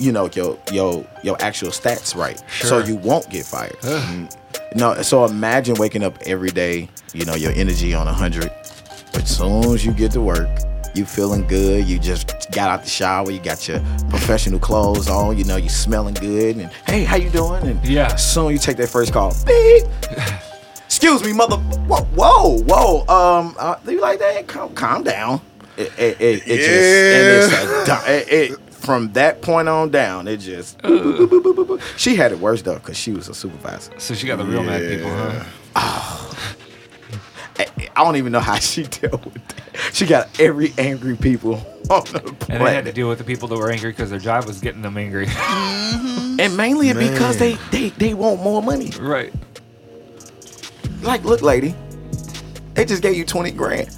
you 0.00 0.12
know, 0.12 0.28
your 0.34 0.58
your 0.72 1.04
your 1.22 1.36
actual 1.42 1.70
stats 1.70 2.14
right. 2.14 2.42
So 2.60 2.78
you 2.78 2.96
won't 2.96 3.28
get 3.30 3.46
fired. 3.46 3.76
Mm. 3.80 4.34
No. 4.76 5.00
So 5.02 5.24
imagine 5.24 5.74
waking 5.76 6.02
up 6.02 6.18
every 6.26 6.50
day. 6.50 6.88
You 7.12 7.24
know, 7.24 7.34
your 7.34 7.52
energy 7.52 7.94
on 7.94 8.06
hundred. 8.06 8.50
But 9.12 9.22
as 9.22 9.36
soon 9.36 9.64
as 9.74 9.84
you 9.84 9.92
get 9.92 10.10
to 10.12 10.20
work, 10.20 10.48
you 10.94 11.04
feeling 11.04 11.46
good. 11.46 11.86
You 11.86 11.98
just 12.00 12.50
got 12.50 12.68
out 12.68 12.82
the 12.82 12.90
shower. 12.90 13.30
You 13.30 13.38
got 13.40 13.68
your 13.68 13.78
professional 14.10 14.58
clothes 14.58 15.08
on. 15.08 15.38
You 15.38 15.44
know, 15.44 15.56
you 15.56 15.68
smelling 15.68 16.14
good. 16.14 16.56
And 16.56 16.70
hey, 16.86 17.04
how 17.04 17.16
you 17.16 17.30
doing? 17.30 17.64
And 17.66 17.84
Yeah. 17.86 18.16
soon 18.16 18.50
you 18.52 18.58
take 18.58 18.76
that 18.78 18.88
first 18.88 19.12
call, 19.12 19.32
beep. 19.46 19.84
Excuse 20.86 21.24
me, 21.24 21.32
mother. 21.32 21.56
Whoa, 21.56 22.04
whoa, 22.14 22.58
whoa. 22.62 23.00
Um, 23.14 23.54
uh, 23.58 23.76
you 23.86 24.00
like 24.00 24.18
that? 24.20 24.46
Calm, 24.46 24.74
calm 24.74 25.02
down. 25.02 25.40
It, 25.76 25.92
it, 25.98 26.20
it, 26.20 26.42
it 26.46 26.58
just 26.58 26.88
and 27.14 27.88
it's 27.88 27.88
a, 28.08 28.12
it, 28.12 28.50
it 28.52 28.63
from 28.84 29.12
that 29.12 29.42
point 29.42 29.68
on 29.68 29.90
down. 29.90 30.28
It 30.28 30.38
just. 30.38 30.78
boop, 30.78 31.16
boop, 31.16 31.28
boop, 31.28 31.42
boop, 31.42 31.54
boop, 31.54 31.66
boop. 31.66 31.98
She 31.98 32.14
had 32.16 32.32
it 32.32 32.38
worse 32.38 32.62
though, 32.62 32.78
cause 32.78 32.96
she 32.96 33.12
was 33.12 33.28
a 33.28 33.34
supervisor. 33.34 33.92
So 33.98 34.14
she 34.14 34.26
got 34.26 34.36
the 34.36 34.44
real 34.44 34.62
mad 34.62 34.80
people, 34.80 35.10
huh? 35.10 35.44
I, 37.56 37.66
I 37.96 38.04
don't 38.04 38.16
even 38.16 38.32
know 38.32 38.40
how 38.40 38.56
she 38.56 38.82
dealt 39.00 39.24
with 39.24 39.46
that. 39.48 39.62
She 39.92 40.06
got 40.06 40.40
every 40.40 40.72
angry 40.78 41.16
people 41.16 41.54
on 41.90 42.04
the 42.12 42.20
planet. 42.20 42.50
And 42.50 42.66
they 42.66 42.74
had 42.74 42.84
to 42.86 42.92
deal 42.92 43.08
with 43.08 43.18
the 43.18 43.24
people 43.24 43.48
that 43.48 43.56
were 43.56 43.70
angry 43.70 43.90
because 43.92 44.10
their 44.10 44.18
job 44.18 44.46
was 44.46 44.60
getting 44.60 44.82
them 44.82 44.96
angry. 44.96 45.26
Mm-hmm. 45.26 46.40
and 46.40 46.56
mainly 46.56 46.92
because 46.92 47.38
they 47.38 47.54
they 47.70 47.90
they 47.90 48.14
want 48.14 48.42
more 48.42 48.62
money. 48.62 48.90
right. 49.00 49.32
Like, 51.02 51.22
look, 51.22 51.42
lady, 51.42 51.74
they 52.72 52.84
just 52.84 53.02
gave 53.02 53.14
you 53.14 53.24
twenty 53.24 53.50
grand. 53.50 53.88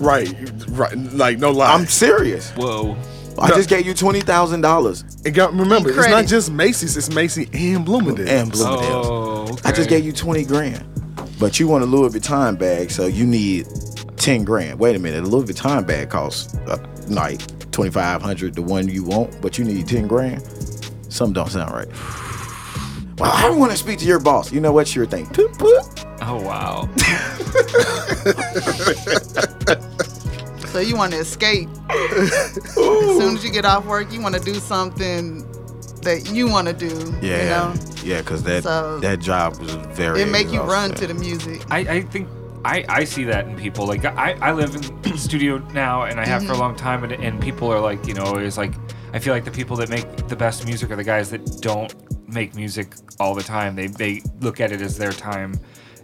right, 0.00 0.32
right. 0.70 0.96
Like 0.96 1.38
no 1.38 1.50
lie. 1.52 1.72
I'm 1.72 1.86
serious. 1.86 2.50
Whoa. 2.52 2.96
I 3.38 3.48
just 3.48 3.68
gave 3.68 3.86
you 3.86 3.94
twenty 3.94 4.20
thousand 4.20 4.60
dollars 4.60 5.04
It 5.24 5.30
got 5.32 5.52
remember, 5.54 5.88
it's 5.90 5.98
not 5.98 6.06
Credit. 6.08 6.28
just 6.28 6.50
Macy's, 6.52 6.96
it's 6.96 7.10
Macy 7.14 7.48
and 7.52 7.84
Bloomingdale's. 7.84 8.28
and 8.30 8.50
Bloomingdale's. 8.52 9.06
Oh, 9.08 9.42
okay. 9.52 9.60
I 9.68 9.72
just 9.72 9.88
gave 9.88 10.04
you 10.04 10.12
twenty 10.12 10.44
grand, 10.44 10.84
but 11.38 11.58
you 11.58 11.66
want 11.68 11.82
a 11.82 11.86
Louis 11.86 12.10
Vuitton 12.12 12.58
bag, 12.58 12.90
so 12.90 13.06
you 13.06 13.26
need 13.26 13.66
ten 14.16 14.44
grand. 14.44 14.78
Wait 14.78 14.94
a 14.96 14.98
minute, 14.98 15.24
a 15.24 15.26
Louis 15.26 15.44
Vuitton 15.52 15.86
bag 15.86 16.10
costs 16.10 16.54
uh, 16.68 16.78
like 17.08 17.40
twenty 17.72 17.90
five 17.90 18.20
hundred, 18.22 18.54
the 18.54 18.62
one 18.62 18.88
you 18.88 19.02
want, 19.04 19.40
but 19.40 19.58
you 19.58 19.64
need 19.64 19.86
ten 19.88 20.06
grand. 20.06 20.42
Something 21.08 21.34
don't 21.34 21.50
sound 21.50 21.72
right. 21.72 21.88
Well, 23.18 23.30
I 23.32 23.50
want 23.50 23.70
to 23.72 23.76
speak 23.78 23.98
to 24.00 24.06
your 24.06 24.18
boss. 24.20 24.50
You 24.52 24.60
know 24.60 24.72
what? 24.72 24.88
Sure 24.88 25.04
thing. 25.06 25.26
Toot, 25.30 25.52
toot. 25.58 26.04
Oh 26.22 26.40
wow. 26.42 26.88
So 30.72 30.80
you 30.80 30.96
want 30.96 31.12
to 31.12 31.18
escape. 31.18 31.68
as 31.90 32.54
soon 32.74 33.36
as 33.36 33.44
you 33.44 33.52
get 33.52 33.66
off 33.66 33.84
work, 33.84 34.10
you 34.10 34.22
want 34.22 34.34
to 34.34 34.40
do 34.40 34.54
something 34.54 35.40
that 36.00 36.30
you 36.32 36.48
want 36.48 36.66
to 36.66 36.72
do. 36.72 37.14
Yeah, 37.20 37.42
You 37.42 37.48
know? 37.50 37.74
yeah, 38.02 38.22
because 38.22 38.42
that 38.44 38.62
So- 38.62 38.98
that 39.00 39.20
job 39.20 39.58
was 39.58 39.74
very. 39.96 40.22
It 40.22 40.30
make 40.30 40.50
you 40.50 40.62
run 40.62 40.92
to 40.92 41.06
the 41.06 41.12
music. 41.12 41.62
I, 41.70 41.80
I 41.80 42.00
think 42.00 42.26
I, 42.64 42.86
I 42.88 43.04
see 43.04 43.24
that 43.24 43.46
in 43.46 43.54
people. 43.54 43.86
Like 43.86 44.06
I, 44.06 44.32
I 44.40 44.52
live 44.52 44.74
in 44.74 45.16
studio 45.18 45.58
now 45.74 46.04
and 46.04 46.18
I 46.18 46.24
have 46.24 46.42
for 46.42 46.48
a 46.48 46.50
mm-hmm. 46.52 46.62
long 46.62 46.74
time 46.74 47.04
and, 47.04 47.12
and 47.12 47.38
people 47.38 47.70
are 47.70 47.80
like, 47.80 48.06
you 48.06 48.14
know, 48.14 48.38
it's 48.38 48.56
like 48.56 48.72
I 49.12 49.18
feel 49.18 49.34
like 49.34 49.44
the 49.44 49.50
people 49.50 49.76
that 49.76 49.90
make 49.90 50.28
the 50.28 50.36
best 50.36 50.64
music 50.64 50.90
are 50.90 50.96
the 50.96 51.04
guys 51.04 51.28
that 51.30 51.60
don't 51.60 51.94
make 52.26 52.54
music 52.54 52.94
all 53.20 53.34
the 53.34 53.42
time. 53.42 53.76
They 53.76 53.88
they 53.88 54.22
look 54.40 54.58
at 54.58 54.72
it 54.72 54.80
as 54.80 54.96
their 54.96 55.12
time 55.12 55.60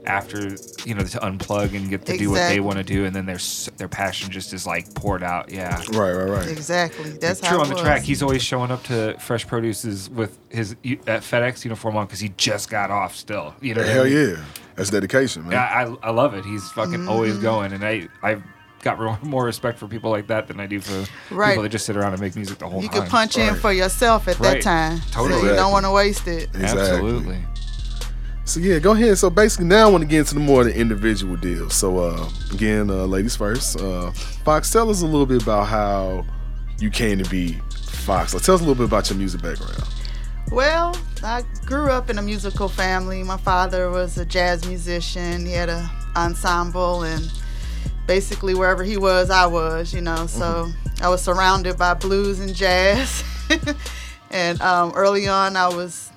after 0.08 0.56
you 0.84 0.94
know 0.94 1.04
to 1.04 1.18
unplug 1.18 1.74
and 1.76 1.88
get 1.90 2.04
to 2.06 2.16
do 2.16 2.30
what 2.30 2.48
they 2.48 2.60
want 2.60 2.78
to 2.78 2.84
do 2.84 3.04
and 3.04 3.14
then 3.14 3.26
their 3.26 3.38
their 3.76 3.88
passion 3.88 4.30
just 4.30 4.52
is 4.52 4.66
like 4.66 4.92
poured 4.94 5.22
out. 5.22 5.50
Yeah. 5.52 5.76
Right, 5.92 6.12
right, 6.12 6.28
right. 6.28 6.48
Exactly. 6.48 7.10
That's 7.10 7.40
how 7.40 7.50
True 7.56 7.58
it 7.60 7.62
on 7.70 7.74
the 7.76 7.80
track. 7.82 8.02
He's 8.02 8.22
always 8.22 8.42
showing 8.42 8.70
up 8.70 8.82
to 8.84 9.16
Fresh 9.20 9.46
Produces 9.46 10.08
with 10.10 10.38
his 10.48 10.74
u- 10.82 10.98
uh, 11.06 11.18
FedEx 11.18 11.64
uniform 11.64 11.96
on 11.96 12.06
because 12.06 12.20
he 12.20 12.30
just 12.36 12.70
got 12.70 12.90
off. 12.90 13.14
Still, 13.14 13.54
you 13.60 13.74
know. 13.74 13.82
what 13.82 13.90
I 13.90 13.92
Hell 13.92 14.04
mean? 14.04 14.30
yeah. 14.36 14.44
That's 14.76 14.90
dedication, 14.90 15.42
man. 15.42 15.52
Yeah, 15.52 15.64
I, 16.02 16.08
I 16.08 16.10
love 16.10 16.34
it. 16.34 16.44
He's 16.44 16.68
fucking 16.70 17.08
always 17.08 17.34
Mm-hmm. 17.34 17.42
going, 17.42 17.72
and 17.72 17.84
I 17.84 18.08
I've 18.22 18.42
got 18.82 19.22
more 19.24 19.44
respect 19.44 19.78
for 19.78 19.88
people 19.88 20.10
like 20.10 20.28
that 20.28 20.46
than 20.48 20.60
I 20.60 20.66
do 20.66 20.80
for 20.80 21.04
Right. 21.34 21.50
people 21.50 21.64
that 21.64 21.68
just 21.70 21.84
sit 21.84 21.96
around 21.96 22.12
and 22.12 22.20
make 22.20 22.34
music 22.36 22.58
the 22.58 22.68
whole 22.68 22.80
You 22.80 22.88
time. 22.88 22.96
You 22.96 23.02
can 23.02 23.10
punch 23.10 23.36
in 23.36 23.54
for 23.56 23.72
yourself 23.72 24.28
at 24.28 24.38
Right. 24.38 24.54
that 24.54 24.62
time. 24.62 25.00
Totally. 25.10 25.40
So 25.40 25.46
you 25.50 25.54
don't 25.56 25.72
want 25.72 25.84
to 25.84 25.90
waste 25.90 26.28
it. 26.28 26.44
Exactly. 26.54 26.80
Absolutely. 26.80 27.38
So 28.48 28.60
yeah, 28.60 28.78
go 28.78 28.92
ahead. 28.92 29.18
So 29.18 29.28
basically, 29.28 29.66
now 29.66 29.88
I 29.88 29.90
want 29.90 30.00
to 30.00 30.08
get 30.08 30.20
into 30.20 30.32
the 30.32 30.40
more 30.40 30.62
of 30.62 30.68
the 30.68 30.74
individual 30.74 31.36
deals. 31.36 31.74
So 31.74 31.98
uh, 31.98 32.30
again, 32.50 32.88
uh, 32.88 33.04
ladies 33.04 33.36
first. 33.36 33.78
Uh, 33.78 34.10
Fox, 34.42 34.72
tell 34.72 34.88
us 34.88 35.02
a 35.02 35.04
little 35.04 35.26
bit 35.26 35.42
about 35.42 35.66
how 35.66 36.24
you 36.78 36.88
came 36.88 37.22
to 37.22 37.28
be 37.28 37.58
Fox. 37.90 38.32
Like, 38.32 38.42
tell 38.42 38.54
us 38.54 38.62
a 38.62 38.64
little 38.64 38.74
bit 38.74 38.86
about 38.86 39.10
your 39.10 39.18
music 39.18 39.42
background. 39.42 39.84
Well, 40.50 40.96
I 41.22 41.42
grew 41.66 41.90
up 41.90 42.08
in 42.08 42.16
a 42.16 42.22
musical 42.22 42.70
family. 42.70 43.22
My 43.22 43.36
father 43.36 43.90
was 43.90 44.16
a 44.16 44.24
jazz 44.24 44.66
musician. 44.66 45.44
He 45.44 45.52
had 45.52 45.68
an 45.68 45.86
ensemble, 46.16 47.02
and 47.02 47.30
basically 48.06 48.54
wherever 48.54 48.82
he 48.82 48.96
was, 48.96 49.28
I 49.28 49.44
was. 49.44 49.92
You 49.92 50.00
know, 50.00 50.26
so 50.26 50.70
I 51.02 51.10
was 51.10 51.20
surrounded 51.20 51.76
by 51.76 51.92
blues 51.92 52.40
and 52.40 52.54
jazz. 52.54 53.22
and 54.30 54.58
um, 54.62 54.92
early 54.96 55.28
on, 55.28 55.54
I 55.54 55.68
was 55.68 56.10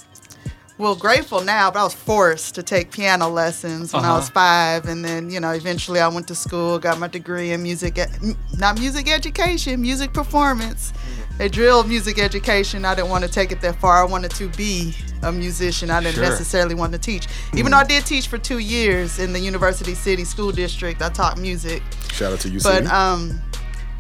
well 0.81 0.95
grateful 0.95 1.41
now, 1.43 1.69
but 1.71 1.79
I 1.79 1.83
was 1.83 1.93
forced 1.93 2.55
to 2.55 2.63
take 2.63 2.91
piano 2.91 3.29
lessons 3.29 3.93
when 3.93 4.03
I 4.03 4.13
was 4.13 4.25
Uh-huh. 4.25 4.33
five, 4.33 4.85
and 4.88 5.05
then 5.05 5.29
you 5.29 5.39
know 5.39 5.51
eventually 5.51 6.00
I 6.00 6.07
went 6.07 6.27
to 6.29 6.35
school, 6.35 6.79
got 6.79 6.97
my 7.00 7.07
degree 7.07 7.51
in 7.51 7.61
music, 7.63 7.97
e- 7.97 8.01
m- 8.23 8.38
not 8.57 8.79
music 8.79 9.09
education, 9.09 9.79
music 9.81 10.11
performance. 10.11 10.91
They 11.38 11.47
drilled 11.50 11.88
music 11.88 12.19
education. 12.19 12.83
I 12.85 12.93
didn't 12.95 13.09
want 13.09 13.23
to 13.23 13.29
take 13.29 13.51
it 13.51 13.61
that 13.61 13.79
far. 13.79 14.01
I 14.01 14.05
wanted 14.05 14.31
to 14.31 14.47
be 14.50 14.93
a 15.23 15.31
musician. 15.31 15.89
I 15.89 16.00
didn't 16.01 16.15
Sure. 16.15 16.23
necessarily 16.29 16.75
want 16.75 16.91
to 16.93 17.00
teach, 17.00 17.27
even 17.53 17.71
though 17.71 17.77
I 17.77 17.83
did 17.83 18.05
teach 18.05 18.27
for 18.27 18.38
two 18.38 18.59
years 18.59 19.19
in 19.19 19.33
the 19.33 19.39
University 19.39 19.95
City 19.95 20.23
School 20.25 20.51
District. 20.51 21.01
I 21.01 21.09
taught 21.09 21.38
music. 21.38 21.81
Shout 22.11 22.33
out 22.33 22.39
to 22.41 22.50
you, 22.50 22.59
But 22.59 22.85
um, 22.88 23.41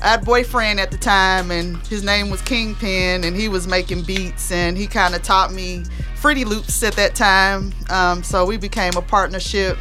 I 0.01 0.09
had 0.09 0.23
a 0.23 0.25
boyfriend 0.25 0.79
at 0.79 0.89
the 0.89 0.97
time, 0.97 1.51
and 1.51 1.77
his 1.87 2.03
name 2.03 2.31
was 2.31 2.41
Kingpin, 2.41 3.23
and 3.23 3.35
he 3.35 3.47
was 3.47 3.67
making 3.67 4.03
beats, 4.03 4.51
and 4.51 4.75
he 4.75 4.87
kind 4.87 5.13
of 5.13 5.21
taught 5.21 5.53
me 5.53 5.83
Fruity 6.15 6.43
Loops 6.43 6.81
at 6.81 6.93
that 6.95 7.13
time. 7.13 7.71
Um, 7.89 8.23
so 8.23 8.45
we 8.45 8.57
became 8.57 8.93
a 8.95 9.01
partnership. 9.01 9.77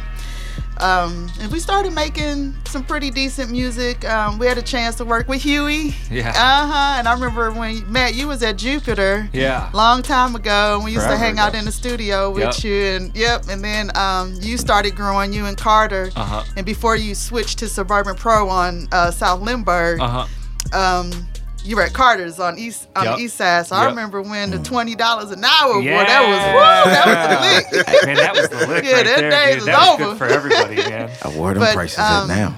Um, 0.81 1.29
and 1.39 1.51
we 1.51 1.59
started 1.59 1.93
making 1.93 2.55
some 2.65 2.83
pretty 2.83 3.11
decent 3.11 3.51
music. 3.51 4.03
Um, 4.09 4.39
we 4.39 4.47
had 4.47 4.57
a 4.57 4.61
chance 4.63 4.95
to 4.95 5.05
work 5.05 5.27
with 5.27 5.41
Huey. 5.41 5.93
Yeah. 6.09 6.29
Uh 6.29 6.67
huh. 6.67 6.95
And 6.97 7.07
I 7.07 7.13
remember 7.13 7.51
when 7.51 7.89
Matt, 7.91 8.15
you 8.15 8.27
was 8.27 8.41
at 8.43 8.57
Jupiter. 8.57 9.29
Yeah. 9.31 9.69
Long 9.73 10.01
time 10.01 10.35
ago, 10.35 10.75
and 10.75 10.83
we 10.83 10.91
used 10.91 11.03
to 11.03 11.09
Forever 11.09 11.23
hang 11.23 11.39
out 11.39 11.53
in 11.55 11.65
the 11.65 11.71
studio 11.71 12.31
with 12.31 12.43
Yep. 12.43 12.63
you, 12.63 12.83
and 12.95 13.15
yep. 13.15 13.43
And 13.49 13.63
then 13.63 13.95
um, 13.95 14.33
you 14.41 14.57
started 14.57 14.95
growing, 14.95 15.31
you 15.33 15.45
and 15.45 15.57
Carter. 15.57 16.09
Uh 16.15 16.23
huh. 16.25 16.43
And 16.57 16.65
before 16.65 16.95
you 16.95 17.13
switched 17.15 17.59
to 17.59 17.69
Suburban 17.69 18.15
Pro 18.15 18.49
on 18.49 18.87
uh, 18.91 19.11
South 19.11 19.41
Lindbergh, 19.41 19.99
Uh 20.01 20.25
huh. 20.73 20.77
um, 20.77 21.11
you 21.63 21.75
were 21.75 21.83
at 21.83 21.93
Carter's 21.93 22.39
on 22.39 22.57
East 22.57 22.87
on 22.95 23.05
Yep. 23.05 23.15
the 23.17 23.21
East 23.23 23.37
Side. 23.37 23.67
So 23.67 23.75
I 23.75 23.85
remember 23.85 24.21
when 24.21 24.49
the 24.51 24.59
twenty 24.59 24.95
dollars 24.95 25.29
an 25.31 25.43
hour, 25.43 25.73
boy, 25.75 25.79
Yeah. 25.81 26.03
that 26.05 26.21
was 26.27 26.39
woo, 26.53 26.91
that 26.91 27.05
was 27.07 27.29
the 27.77 27.85
lick. 27.85 28.05
Man, 28.05 28.15
that 28.17 28.35
was 28.35 28.49
the 28.49 28.67
lick 28.67 28.83
Yeah, 28.83 28.91
right 28.93 29.05
that 29.05 29.19
there, 29.19 29.29
days 29.31 29.57
is 29.57 29.65
That 29.65 29.79
was 29.79 30.01
over. 30.01 30.03
good 30.11 30.17
for 30.17 30.25
everybody, 30.27 30.75
man. 30.77 31.09
Uh, 31.21 31.29
where 31.31 31.53
them 31.53 31.61
But, 31.61 31.73
prices 31.75 31.99
um, 31.99 32.31
at 32.31 32.35
now? 32.37 32.55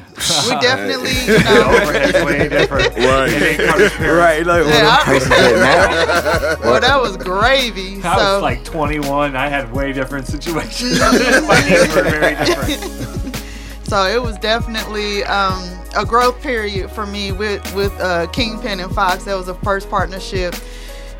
we 0.48 0.62
definitely, 0.62 1.12
you 1.28 1.44
know, 1.44 2.26
way 2.26 2.48
different. 2.48 2.96
Right. 2.96 3.30
It 3.30 3.60
ain't 3.60 4.00
Right, 4.00 4.46
like 4.46 4.66
Yeah, 4.66 4.72
them 4.72 4.86
I- 4.86 5.04
prices 5.04 5.30
now? 5.30 6.56
well, 6.72 6.80
that 6.80 7.02
was 7.02 7.18
gravy. 7.18 7.98
I 8.04 8.16
so 8.18 8.34
was 8.36 8.42
like 8.42 8.64
21. 8.64 9.36
I 9.36 9.50
had 9.50 9.74
way 9.74 9.92
different 9.92 10.28
situations. 10.28 11.00
My 11.00 11.60
needs 11.70 11.94
were 11.96 12.04
very 12.04 12.36
different. 12.46 13.44
So 13.86 14.06
it 14.08 14.22
was 14.22 14.38
definitely 14.38 15.24
um, 15.26 15.62
a 15.96 16.06
growth 16.06 16.42
period 16.42 16.90
for 16.92 17.06
me 17.06 17.32
with 17.32 17.62
with 17.76 17.92
uh, 18.00 18.28
Kingpin 18.28 18.80
and 18.80 18.94
Fox. 18.94 19.24
That 19.26 19.36
was 19.36 19.48
the 19.48 19.56
first 19.56 19.90
partnership. 19.90 20.56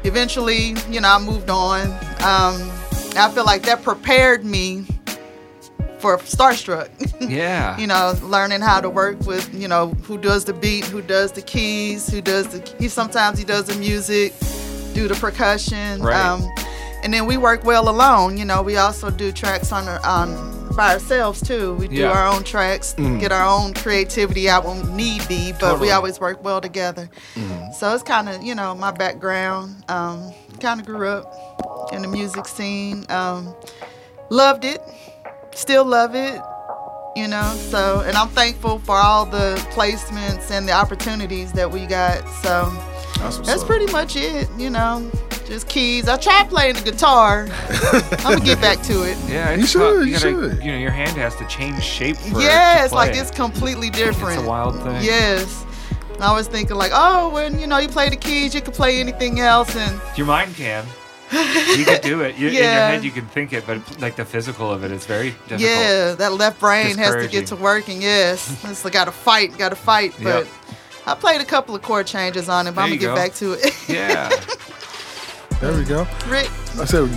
Eventually, 0.04 0.76
you 0.90 1.00
know, 1.02 1.10
I 1.10 1.20
moved 1.20 1.50
on. 1.50 1.88
Um, 2.22 2.70
I 3.16 3.32
feel 3.34 3.46
like 3.46 3.64
that 3.64 3.84
prepared 3.84 4.44
me 4.44 4.86
for 6.00 6.18
Starstrukk. 6.18 6.90
Yeah. 7.30 7.78
you 7.78 7.88
know, 7.88 8.14
learning 8.22 8.60
how 8.60 8.82
to 8.82 8.90
work 8.90 9.18
with, 9.22 9.54
you 9.54 9.70
know, 9.70 9.92
who 10.04 10.18
does 10.18 10.44
the 10.44 10.52
beat, 10.54 10.84
who 10.84 11.02
does 11.02 11.32
the 11.32 11.42
keys, 11.42 12.10
who 12.10 12.20
does 12.20 12.50
the 12.50 12.76
he 12.78 12.90
sometimes 12.90 13.40
he 13.40 13.46
does 13.46 13.64
the 13.66 13.76
music, 13.76 14.34
do 14.94 15.08
the 15.08 15.16
percussion. 15.16 16.02
Right. 16.02 16.18
Um, 16.18 16.46
and 17.02 17.14
then 17.14 17.26
we 17.26 17.38
work 17.38 17.64
well 17.64 17.88
alone. 17.88 18.38
You 18.38 18.44
know, 18.44 18.62
we 18.62 18.76
also 18.76 19.10
do 19.10 19.32
tracks 19.32 19.72
on 19.72 19.88
on 19.88 20.53
by 20.76 20.94
ourselves 20.94 21.42
too. 21.42 21.74
We 21.76 21.88
do 21.88 21.96
Yeah. 21.96 22.12
our 22.12 22.28
own 22.28 22.44
tracks, 22.44 22.94
get 22.94 23.32
our 23.32 23.46
own 23.46 23.74
creativity 23.74 24.50
out 24.50 24.66
when 24.66 24.96
need 24.96 25.28
be, 25.28 25.52
but 25.54 25.60
Totally. 25.60 25.82
we 25.88 25.92
always 25.92 26.20
work 26.20 26.44
well 26.44 26.62
together. 26.62 27.10
So 27.80 27.94
it's 27.94 28.04
kind 28.04 28.30
of, 28.30 28.44
you 28.44 28.56
know, 28.56 28.76
my 28.76 28.92
background. 28.92 29.84
Um, 29.90 30.34
kind 30.60 30.80
of 30.80 30.86
grew 30.86 31.08
up 31.08 31.92
in 31.94 32.02
the 32.02 32.08
music 32.08 32.48
scene. 32.48 33.06
Um, 33.10 33.54
loved 34.30 34.64
it, 34.66 34.82
still 35.54 35.86
love 35.86 36.16
it 36.16 36.42
you 37.16 37.28
know 37.28 37.54
so 37.70 38.00
and 38.08 38.18
i'm 38.18 38.28
thankful 38.30 38.80
for 38.80 38.96
all 38.98 39.24
the 39.24 39.54
placements 39.76 40.50
and 40.50 40.68
the 40.68 40.72
opportunities 40.72 41.52
that 41.52 41.70
we 41.70 41.86
got 41.86 42.28
so 42.42 42.74
That's, 43.20 43.38
that's 43.46 43.64
pretty 43.64 43.86
much 43.92 44.16
it 44.16 44.48
you 44.58 44.72
know 44.72 45.12
just 45.46 45.68
keys 45.68 46.08
i 46.08 46.18
tried 46.18 46.48
playing 46.50 46.74
the 46.76 46.82
guitar 46.82 47.48
i'm 48.26 48.34
gonna 48.36 48.40
get 48.46 48.60
back 48.62 48.82
to 48.84 49.04
it 49.04 49.18
Yeah, 49.28 49.54
You 49.54 49.66
should, 49.66 49.80
tough. 50.00 50.06
you 50.08 50.12
gotta, 50.14 50.20
should. 50.56 50.64
You 50.64 50.72
know, 50.72 50.78
your 50.78 50.92
hand 50.92 51.18
has 51.18 51.36
to 51.38 51.46
change 51.48 51.84
shape 51.84 52.18
for 52.18 52.42
yeah 52.42 52.78
to 52.80 52.84
it's 52.86 52.94
like 52.94 53.16
it's 53.16 53.32
completely 53.32 53.90
different 53.90 54.38
It's 54.40 54.44
a 54.44 54.50
wild 54.50 54.76
thing. 54.82 55.04
yes 55.04 55.66
And 56.14 56.24
I 56.24 56.32
was 56.34 56.48
thinking 56.48 56.78
like, 56.78 56.92
oh, 56.94 57.30
when 57.30 57.60
you 57.60 57.66
know 57.68 57.78
you 57.80 57.88
play 57.90 58.08
the 58.10 58.16
keys, 58.16 58.54
you 58.54 58.62
could 58.62 58.76
play 58.76 59.00
anything 59.00 59.40
else, 59.40 59.76
and 59.76 60.00
Your 60.16 60.28
mind 60.28 60.56
can. 60.56 60.86
You 61.32 61.86
can 61.86 62.00
do 62.02 62.22
it. 62.22 62.38
You, 62.38 62.50
In 62.50 62.54
your 62.54 62.64
head, 62.92 63.04
you 63.04 63.10
can 63.10 63.26
think 63.26 63.52
it, 63.52 63.66
but 63.66 63.80
like 64.00 64.16
the 64.16 64.24
physical 64.24 64.70
of 64.72 64.84
it 64.84 64.92
is 64.92 65.08
very 65.08 65.32
difficult. 65.50 65.62
yeah, 65.62 66.14
that 66.14 66.34
left 66.34 66.60
brain 66.60 66.98
has 67.00 67.16
to 67.16 67.28
get 67.28 67.48
to 67.48 67.56
working. 67.56 68.00
Yes, 68.04 68.64
it's 68.70 68.84
like 68.86 68.94
got 68.94 69.06
to 69.06 69.12
fight, 69.12 69.58
got 69.58 69.70
to 69.70 69.76
fight. 69.76 70.14
But 70.22 70.46
Yep. 70.46 70.48
I 71.08 71.16
played 71.16 71.42
a 71.42 71.46
couple 71.46 71.74
of 71.76 71.82
chord 71.82 72.06
changes 72.06 72.48
on 72.48 72.68
it, 72.68 72.76
but 72.76 72.86
There 72.86 72.94
I'm 72.94 73.00
gonna 73.00 73.02
go. 73.02 73.16
get 73.16 73.22
back 73.30 73.34
to 73.40 73.54
it. 73.54 73.74
Yeah. 73.90 74.30
There 75.62 75.74
we 75.78 75.84
go. 75.86 76.08
Rick, 76.28 76.50
I 76.80 76.86
said, 76.86 77.10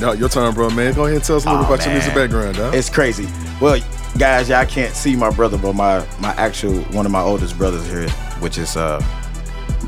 no, 0.00 0.12
your 0.12 0.28
turn, 0.28 0.52
bro, 0.54 0.68
man. 0.70 0.92
Go 0.94 1.04
ahead 1.04 1.16
and 1.16 1.24
tell 1.24 1.36
us 1.36 1.46
a 1.46 1.48
little 1.50 1.64
Aw, 1.64 1.72
about 1.72 1.84
your 1.84 1.94
music 1.94 2.14
background, 2.14 2.56
dog. 2.56 2.74
It's 2.74 2.90
crazy. 2.90 3.26
Well, 3.60 3.80
guys, 4.18 4.48
y'all 4.48 4.66
can't 4.66 4.94
see 4.94 5.16
my 5.16 5.30
brother, 5.30 5.56
but 5.56 5.72
my 5.74 6.06
my 6.20 6.32
actual 6.34 6.74
one 6.92 7.06
of 7.06 7.12
my 7.12 7.20
oldest 7.22 7.56
brothers 7.56 7.86
here, 7.88 8.08
which 8.40 8.58
is 8.58 8.76
uh 8.76 9.00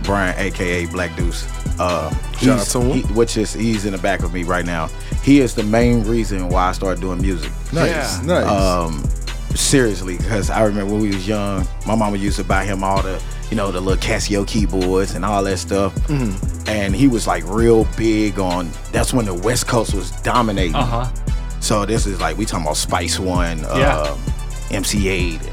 Brian, 0.03 0.35
aka 0.39 0.87
Black 0.87 1.15
Deuce. 1.17 1.47
Uh, 1.79 2.09
Shout 2.11 2.39
he's- 2.41 2.75
out 2.77 2.81
to 2.81 2.87
him. 2.87 2.93
he- 3.07 3.13
which 3.13 3.37
is 3.37 3.53
he's 3.53 3.85
in 3.85 3.93
the 3.93 3.99
back 3.99 4.23
of 4.23 4.33
me 4.33 4.45
right 4.45 4.65
now. 4.65 4.89
He 5.23 5.41
is 5.41 5.55
the 5.55 5.63
main 5.65 6.05
reason 6.05 6.49
why 6.49 6.69
I 6.69 6.73
started 6.73 7.01
doing 7.03 7.21
music. 7.21 7.51
nice, 7.73 7.91
Yeah. 7.91 8.23
nice. 8.25 8.47
Um, 8.47 9.05
seriously, 9.55 10.17
because 10.17 10.49
I 10.49 10.63
remember 10.63 10.93
when 10.95 11.03
we 11.03 11.09
was 11.09 11.27
young, 11.29 11.67
my 11.87 11.95
mama 11.95 12.17
used 12.17 12.37
to 12.39 12.45
buy 12.45 12.65
him 12.65 12.83
all 12.85 13.03
the, 13.03 13.21
you 13.51 13.57
know, 13.57 13.71
the 13.71 13.81
little 13.81 14.01
Casio 14.03 14.47
keyboards 14.47 15.15
and 15.15 15.25
all 15.25 15.43
that 15.45 15.59
stuff. 15.59 15.95
Mm-hmm. 16.09 16.69
And 16.69 16.95
he 16.97 17.07
was 17.09 17.27
like 17.27 17.45
real 17.47 17.87
big 17.97 18.39
on. 18.39 18.71
That's 18.93 19.13
when 19.15 19.25
the 19.27 19.35
West 19.35 19.67
Coast 19.69 19.95
was 19.95 20.11
dominating. 20.23 20.75
Uh 20.75 20.85
huh. 20.85 21.13
So 21.61 21.87
this 21.87 22.07
is 22.07 22.21
like 22.21 22.37
we 22.37 22.45
talking 22.45 22.65
about 22.65 22.77
Spice 22.77 23.19
One, 23.19 23.59
Yeah. 23.61 23.99
uh, 23.99 24.17
MC 24.71 24.99
Eiht, 25.05 25.43
and, 25.43 25.51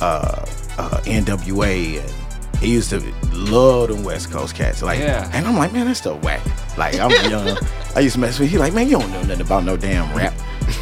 uh, 0.00 0.46
uh, 0.78 1.00
NWA, 1.04 2.00
and 2.00 2.58
he 2.60 2.72
used 2.72 2.90
to 2.90 3.00
love 3.32 3.88
the 3.88 4.00
West 4.04 4.30
Coast 4.30 4.54
cats. 4.54 4.82
Like, 4.82 4.98
Yeah. 5.00 5.28
and 5.32 5.46
I'm 5.46 5.56
like, 5.56 5.72
man, 5.72 5.86
that's 5.86 5.98
still 5.98 6.18
whack. 6.20 6.40
Like, 6.78 6.98
I'm 6.98 7.10
young. 7.30 7.56
I 7.96 8.00
used 8.00 8.14
to 8.14 8.20
mess 8.20 8.38
with. 8.38 8.50
He 8.50 8.58
like, 8.58 8.72
man, 8.74 8.88
you 8.88 8.98
don't 8.98 9.10
know 9.10 9.22
nothing 9.22 9.40
about 9.40 9.64
no 9.64 9.76
damn 9.76 10.12
rap. 10.16 10.34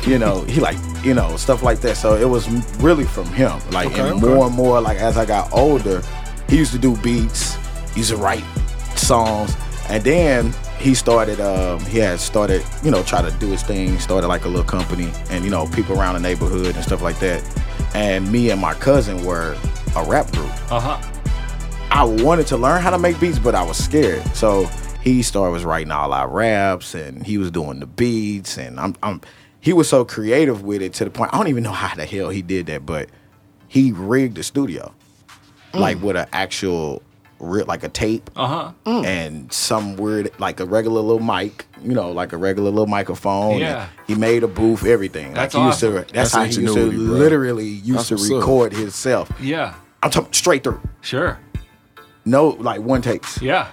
You 0.07 0.19
know, 0.19 0.43
he 0.43 0.61
like, 0.61 0.77
you 1.03 1.13
know, 1.15 1.37
stuff 1.37 1.63
like 1.63 1.81
that. 1.81 1.97
So 1.97 2.15
it 2.17 2.29
was 2.29 2.49
really 2.81 3.05
from 3.05 3.27
him. 3.27 3.53
Like, 3.71 3.89
Okay, 3.89 4.01
and 4.01 4.23
okay. 4.23 4.35
more 4.35 4.47
and 4.47 4.55
more, 4.55 4.81
like 4.81 4.99
as 4.99 5.17
I 5.17 5.25
got 5.27 5.53
older, 5.53 6.03
he 6.53 6.59
used 6.59 6.73
to 6.73 6.79
do 6.79 6.95
beats. 6.99 7.55
He 7.95 8.01
used 8.01 8.11
to 8.11 8.19
write 8.19 8.45
songs, 8.95 9.57
and 9.89 10.05
then 10.05 10.53
he 10.79 10.95
started. 10.95 11.41
Um, 11.41 11.81
he 11.87 11.97
had 11.97 12.21
started, 12.21 12.63
you 12.83 12.91
know, 12.91 13.03
try 13.03 13.23
to 13.23 13.31
do 13.39 13.47
his 13.47 13.63
thing. 13.63 13.99
Started 13.99 14.27
like 14.27 14.45
a 14.45 14.49
little 14.49 14.63
company, 14.63 15.11
and 15.31 15.47
you 15.47 15.51
know, 15.51 15.67
people 15.69 15.99
around 15.99 16.13
the 16.13 16.21
neighborhood 16.21 16.75
and 16.75 16.85
stuff 16.85 17.01
like 17.01 17.19
that. 17.21 17.43
And 17.95 18.31
me 18.31 18.51
and 18.51 18.61
my 18.61 18.75
cousin 18.75 19.25
were 19.25 19.57
a 19.97 20.05
rap 20.05 20.31
group. 20.33 20.51
Uh 20.71 20.79
huh. 20.79 21.11
I 21.91 22.05
wanted 22.05 22.47
to 22.49 22.59
learn 22.59 22.83
how 22.83 22.91
to 22.91 22.99
make 22.99 23.19
beats, 23.19 23.39
but 23.39 23.55
I 23.55 23.63
was 23.63 23.83
scared. 23.83 24.23
So 24.37 24.67
he 25.03 25.23
started 25.23 25.53
was 25.53 25.65
writing 25.65 25.91
all 25.91 26.13
our 26.13 26.29
raps, 26.29 26.95
and 26.95 27.27
he 27.27 27.39
was 27.39 27.51
doing 27.51 27.81
the 27.81 27.87
beats, 27.87 28.59
and 28.59 28.79
I'm, 28.79 28.95
I'm 29.03 29.23
he 29.61 29.73
was 29.73 29.89
so 29.89 30.05
creative 30.05 30.65
with 30.65 30.83
it 30.83 30.93
to 30.95 31.05
the 31.07 31.11
point 31.11 31.33
I 31.33 31.39
don't 31.39 31.49
even 31.49 31.63
know 31.63 31.73
how 31.73 31.95
the 31.95 32.05
hell 32.05 32.29
he 32.29 32.43
did 32.43 32.67
that, 32.67 32.85
but 32.85 33.09
he 33.69 33.91
rigged 33.91 34.37
the 34.37 34.43
studio 34.43 34.93
like 35.75 36.01
with 36.03 36.17
an 36.17 36.27
actual 36.33 37.03
real 37.41 37.67
like 37.67 37.83
a 37.83 37.89
tape 37.89 38.31
Uh 38.37 38.47
huh. 38.47 38.73
Mm. 38.87 39.05
and 39.05 39.53
some 39.53 39.97
weird 39.97 40.31
like 40.39 40.61
a 40.61 40.65
regular 40.65 41.01
little 41.01 41.19
mic, 41.21 41.67
you 41.83 41.93
know, 41.93 42.13
like 42.13 42.33
a 42.33 42.37
regular 42.37 42.71
little 42.71 42.87
microphone. 42.87 43.59
Yeah. 43.59 43.89
He 44.07 44.15
made 44.15 44.43
a 44.45 44.49
booth, 44.49 44.85
everything. 44.87 45.35
That's 45.35 45.55
like 45.55 45.63
he 45.63 45.67
used 45.67 45.81
to. 45.81 45.91
That's, 45.91 46.13
That's 46.13 46.33
how 46.33 46.45
he 46.45 46.61
used 46.61 46.75
to 46.75 46.91
bro. 46.91 46.99
literally 46.99 47.67
used 47.69 47.99
That's 47.99 48.09
to 48.11 48.15
what's 48.15 48.31
up. 48.31 48.37
record 48.41 48.73
himself. 48.75 49.31
Yeah. 49.41 49.75
I'm 50.03 50.11
talking 50.11 50.33
straight 50.33 50.63
through. 50.63 50.81
Sure. 51.01 51.39
No, 52.25 52.49
like 52.51 52.81
one 52.81 53.03
takes. 53.03 53.41
Yeah. 53.43 53.69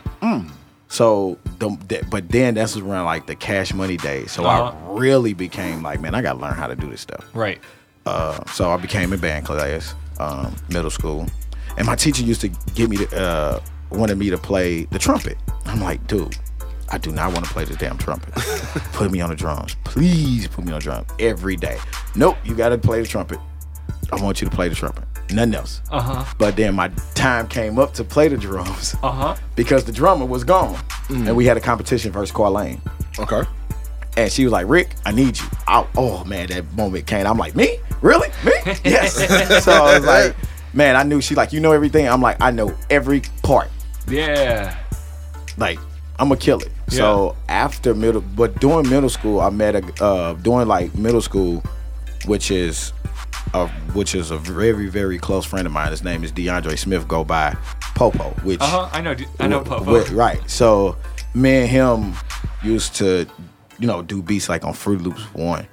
So, 0.92 1.38
the, 1.60 1.78
that, 1.90 2.10
but 2.10 2.30
then 2.30 2.56
that's 2.56 2.76
around 2.76 3.06
like 3.06 3.28
the 3.28 3.36
cash 3.36 3.74
money 3.76 3.98
days. 3.98 4.32
So 4.32 4.44
Uh-huh. 4.44 4.74
I 4.76 5.00
really 5.00 5.34
became 5.36 5.84
like, 5.84 6.00
man, 6.02 6.16
I 6.16 6.24
got 6.24 6.34
to 6.34 6.40
learn 6.40 6.56
how 6.56 6.66
to 6.66 6.76
do 6.76 6.90
this 6.90 7.02
stuff. 7.02 7.24
Right. 7.36 7.60
Uh, 8.08 8.44
so 8.46 8.72
I 8.72 8.78
became 8.78 9.14
in 9.14 9.20
band 9.20 9.46
class, 9.46 9.94
um, 10.20 10.56
middle 10.70 10.90
school, 10.90 11.28
and 11.80 11.88
my 11.88 11.96
teacher 11.96 12.22
used 12.24 12.42
to 12.42 12.50
get 12.76 12.90
me 12.90 12.98
to 12.98 13.20
uh, 13.20 13.60
wanted 13.90 14.18
me 14.20 14.30
to 14.30 14.38
play 14.38 14.84
the 14.86 15.00
trumpet. 15.00 15.38
I'm 15.66 15.82
like, 15.82 16.06
dude, 16.06 16.38
I 16.90 16.98
do 17.00 17.12
not 17.12 17.34
want 17.34 17.46
to 17.46 17.52
play 17.52 17.64
this 17.66 17.78
damn 17.78 17.98
trumpet. 17.98 18.34
put 18.94 19.12
me 19.12 19.22
on 19.22 19.30
the 19.30 19.36
drums, 19.36 19.76
please. 19.84 20.48
Put 20.48 20.66
me 20.66 20.72
on 20.74 20.80
the 20.80 20.84
drum 20.84 21.06
every 21.20 21.56
day. 21.56 21.78
Nope, 22.16 22.38
you 22.44 22.54
got 22.54 22.70
to 22.70 22.78
play 22.78 23.02
the 23.02 23.08
trumpet. 23.08 23.40
I 24.12 24.22
want 24.22 24.42
you 24.42 24.50
to 24.50 24.56
play 24.56 24.70
the 24.70 24.76
trumpet. 24.76 25.06
Nothing 25.32 25.56
else. 25.56 25.82
Uh 25.92 26.02
huh. 26.02 26.34
But 26.38 26.56
then 26.56 26.76
my 26.76 26.90
time 27.16 27.48
came 27.48 27.78
up 27.80 27.94
to 27.96 28.04
play 28.04 28.28
the 28.28 28.38
drums 28.38 28.96
Uh 29.04 29.12
huh. 29.12 29.36
because 29.56 29.84
the 29.86 29.92
drummer 29.92 30.26
was 30.26 30.44
gone, 30.44 30.80
and 31.10 31.36
we 31.36 31.46
had 31.46 31.58
a 31.58 31.62
competition 31.62 32.12
versus 32.12 32.36
Carlane. 32.36 32.80
Okay. 33.20 33.44
And 34.18 34.32
she 34.32 34.44
was 34.44 34.52
like, 34.52 34.68
Rick, 34.68 34.96
I 35.06 35.12
need 35.12 35.38
you. 35.40 35.46
I, 35.68 35.88
oh 35.96 36.24
man, 36.26 36.48
that 36.48 36.74
moment 36.74 37.06
came. 37.06 37.26
I'm 37.28 37.38
like, 37.38 37.56
me? 37.56 37.78
Really? 38.02 38.30
Me? 38.44 38.52
Yes. 38.84 39.16
so 39.64 39.72
I 39.72 39.98
was 40.00 40.06
like, 40.06 40.36
man, 40.74 40.96
I 40.96 41.04
knew 41.04 41.22
she 41.22 41.36
like, 41.36 41.54
you 41.54 41.60
know 41.60 41.72
everything. 41.72 42.08
I'm 42.08 42.22
like, 42.22 42.42
I 42.42 42.52
know 42.52 42.76
every 42.90 43.22
part. 43.44 43.70
Yeah. 44.08 44.78
Like, 45.58 45.80
I'm 46.18 46.30
gonna 46.30 46.40
kill 46.40 46.60
it. 46.60 46.72
So 46.90 47.36
after 47.48 47.94
middle, 47.94 48.22
but 48.22 48.60
during 48.60 48.90
middle 48.90 49.10
school, 49.10 49.40
I 49.40 49.50
met 49.50 49.76
a 49.76 50.04
uh, 50.04 50.34
during 50.34 50.68
like 50.68 50.96
middle 50.96 51.22
school, 51.22 51.64
which 52.26 52.52
is 52.52 52.94
a 53.54 53.68
which 53.94 54.16
is 54.16 54.32
a 54.32 54.38
very 54.38 54.88
very 54.90 55.18
close 55.18 55.46
friend 55.46 55.66
of 55.68 55.72
mine. 55.74 55.92
His 55.92 56.04
name 56.04 56.24
is 56.24 56.32
DeAndre 56.32 56.78
Smith. 56.78 57.08
Go 57.08 57.24
by 57.24 57.56
Popo, 57.96 58.32
which 58.44 58.60
Uh 58.60 58.66
huh. 58.66 58.90
I 58.92 59.02
know. 59.02 59.16
I 59.40 59.48
know. 59.48 59.62
Popo. 59.62 60.04
right. 60.14 60.42
So 60.50 60.98
me 61.34 61.62
and 61.62 61.70
him 61.70 62.14
used 62.64 62.96
to, 62.96 63.26
you 63.78 63.88
know, 63.88 64.02
do 64.02 64.22
beats 64.22 64.50
like 64.50 64.66
on 64.66 64.74
Fruit 64.74 65.02
Loops 65.02 65.22
one, 65.34 65.68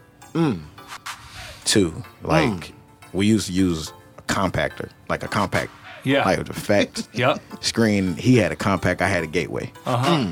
two. 1.64 2.04
Like 2.22 2.72
we 3.12 3.26
used 3.26 3.46
to 3.48 3.52
use 3.52 3.92
compactor, 4.26 4.88
like 5.08 5.22
a 5.22 5.28
compact, 5.28 5.70
Yeah. 6.04 6.24
like 6.24 6.44
the 6.44 6.52
fact 6.52 7.08
Yep. 7.14 7.40
screen. 7.60 8.16
He 8.16 8.36
had 8.36 8.52
a 8.52 8.56
compact, 8.56 9.00
I 9.02 9.08
had 9.08 9.24
a 9.24 9.26
gateway. 9.26 9.72
Uh 9.86 9.96
huh. 9.96 10.26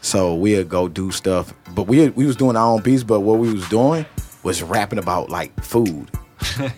So 0.00 0.34
we'd 0.34 0.68
go 0.68 0.86
do 0.88 1.10
stuff, 1.10 1.52
but 1.74 1.84
we 1.88 2.08
we 2.10 2.26
was 2.26 2.36
doing 2.36 2.56
our 2.56 2.72
own 2.74 2.82
beats. 2.82 3.02
But 3.02 3.20
what 3.20 3.38
we 3.38 3.52
was 3.52 3.68
doing 3.68 4.06
was 4.42 4.62
rapping 4.62 4.98
about 4.98 5.30
like 5.30 5.52
food. 5.64 6.10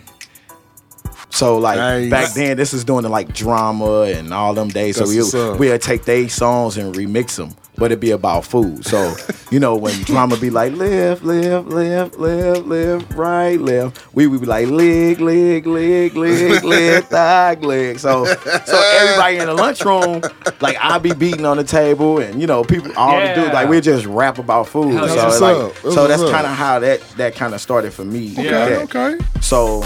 so 1.29 1.57
like 1.57 1.77
Nice. 1.77 2.09
back 2.09 2.33
then, 2.33 2.57
this 2.57 2.73
is 2.73 2.83
doing 2.83 3.03
the 3.03 3.09
like 3.09 3.33
drama 3.33 4.01
and 4.03 4.33
all 4.33 4.53
them 4.53 4.69
days. 4.69 4.95
That's 4.97 5.13
what's 5.13 5.31
so 5.31 5.53
up. 5.53 5.59
we 5.59 5.69
we'd 5.69 5.77
take 5.81 6.05
they 6.05 6.27
songs 6.27 6.77
and 6.77 6.93
remix 6.95 7.35
them, 7.35 7.51
but 7.79 7.85
it'd 7.85 7.99
be 7.99 8.11
about 8.11 8.45
food. 8.45 8.85
So 8.85 9.15
you 9.51 9.59
know 9.59 9.75
when 9.75 9.93
drama 10.03 10.37
be 10.37 10.49
like 10.49 10.73
live, 10.73 11.23
live, 11.23 11.67
live, 11.67 12.15
live, 12.17 12.65
live, 12.67 13.17
right, 13.17 13.59
live, 13.59 13.93
we 14.13 14.27
would 14.27 14.41
be 14.41 14.45
like 14.47 14.67
lig, 14.67 15.19
lig, 15.19 15.65
lig, 15.65 16.15
lig, 16.15 16.63
lig, 16.63 17.03
thigh, 17.05 17.55
lig. 17.61 17.99
So 17.99 18.25
so 18.25 18.91
everybody 18.99 19.37
in 19.37 19.45
the 19.47 19.53
lunchroom, 19.53 20.21
like 20.61 20.77
I'd 20.79 21.01
be 21.01 21.13
beating 21.13 21.45
on 21.45 21.57
the 21.57 21.63
table, 21.63 22.19
and 22.19 22.39
you 22.41 22.47
know 22.47 22.63
people 22.63 22.91
all 22.97 23.19
the 23.19 23.27
dudes 23.33 23.47
Yeah. 23.47 23.53
like 23.53 23.69
we 23.69 23.79
just 23.81 24.05
rap 24.05 24.37
about 24.37 24.67
food. 24.67 24.93
Hell 24.93 25.07
so 25.07 25.15
yeah. 25.15 25.21
That's 25.23 25.41
like, 25.41 25.55
up. 25.57 25.73
That's 25.81 25.95
so 25.95 26.07
that's 26.07 26.21
what's 26.21 26.31
up. 26.33 26.35
kind 26.35 26.47
of 26.47 26.53
how 26.57 26.79
that 26.79 27.01
that 27.17 27.35
kind 27.35 27.53
of 27.53 27.61
started 27.61 27.93
for 27.93 28.03
me. 28.05 28.19
Yeah. 28.19 28.41
Okay. 28.41 28.77
with 28.81 28.89
that. 28.91 29.07
Okay. 29.13 29.25
So 29.41 29.83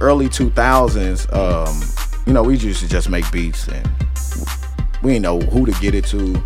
early 0.00 0.28
2000s, 0.28 1.32
um, 1.32 2.22
you 2.26 2.32
know, 2.32 2.42
we 2.42 2.56
used 2.56 2.80
to 2.80 2.88
just 2.88 3.08
make 3.10 3.30
beats 3.30 3.68
and 3.68 3.88
we 5.02 5.12
didn't 5.12 5.22
know 5.22 5.40
who 5.40 5.66
to 5.66 5.72
get 5.80 5.94
it 5.94 6.04
to, 6.06 6.42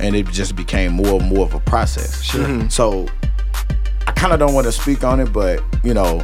and 0.00 0.14
it 0.16 0.26
just 0.28 0.54
became 0.56 0.92
more 0.92 1.20
and 1.20 1.28
more 1.34 1.44
of 1.46 1.54
a 1.54 1.60
process. 1.60 2.22
Sure. 2.22 2.68
So 2.70 3.06
I 4.06 4.12
kind 4.12 4.32
of 4.32 4.38
don't 4.38 4.54
want 4.54 4.66
to 4.66 4.72
speak 4.72 5.04
on 5.04 5.20
it, 5.20 5.32
but 5.32 5.62
you 5.84 5.94
know, 5.94 6.22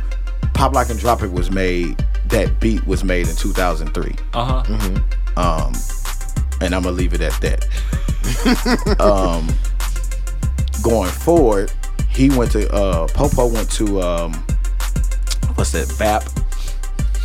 Pop 0.55 0.73
Lock 0.75 0.91
and 0.91 0.99
Drop 0.99 1.23
It 1.23 1.33
was 1.33 1.51
made. 1.51 2.05
That 2.27 2.61
beat 2.61 2.87
was 2.87 3.05
made 3.05 3.29
in 3.29 3.37
2003, 3.37 4.15
Uh 4.33 4.63
huh. 5.37 5.73
and 6.63 6.75
I'm 6.75 6.83
gonna 6.83 6.91
leave 6.97 7.13
it 7.13 7.21
at 7.21 7.39
that. 7.43 7.67
um, 9.01 9.49
going 10.83 11.11
forward, 11.11 11.73
he 12.09 12.31
went 12.31 12.53
to 12.53 12.73
uh, 12.73 13.07
Popo 13.09 13.49
went 13.49 13.71
to 13.73 14.01
um, 14.01 14.33
what's 15.57 15.73
that 15.73 15.89
VAP. 15.99 16.23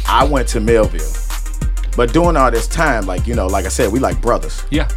I 0.10 0.23
went 0.25 0.47
to 0.49 0.60
Mehlville, 0.60 1.95
but 1.95 2.12
during 2.13 2.36
all 2.36 2.51
this 2.51 2.67
time, 2.67 3.05
like 3.05 3.27
you 3.27 3.36
know, 3.36 3.47
like 3.47 3.65
I 3.65 3.69
said, 3.69 3.91
we 3.91 3.99
like 3.99 4.19
brothers. 4.21 4.63
Yeah. 4.71 4.89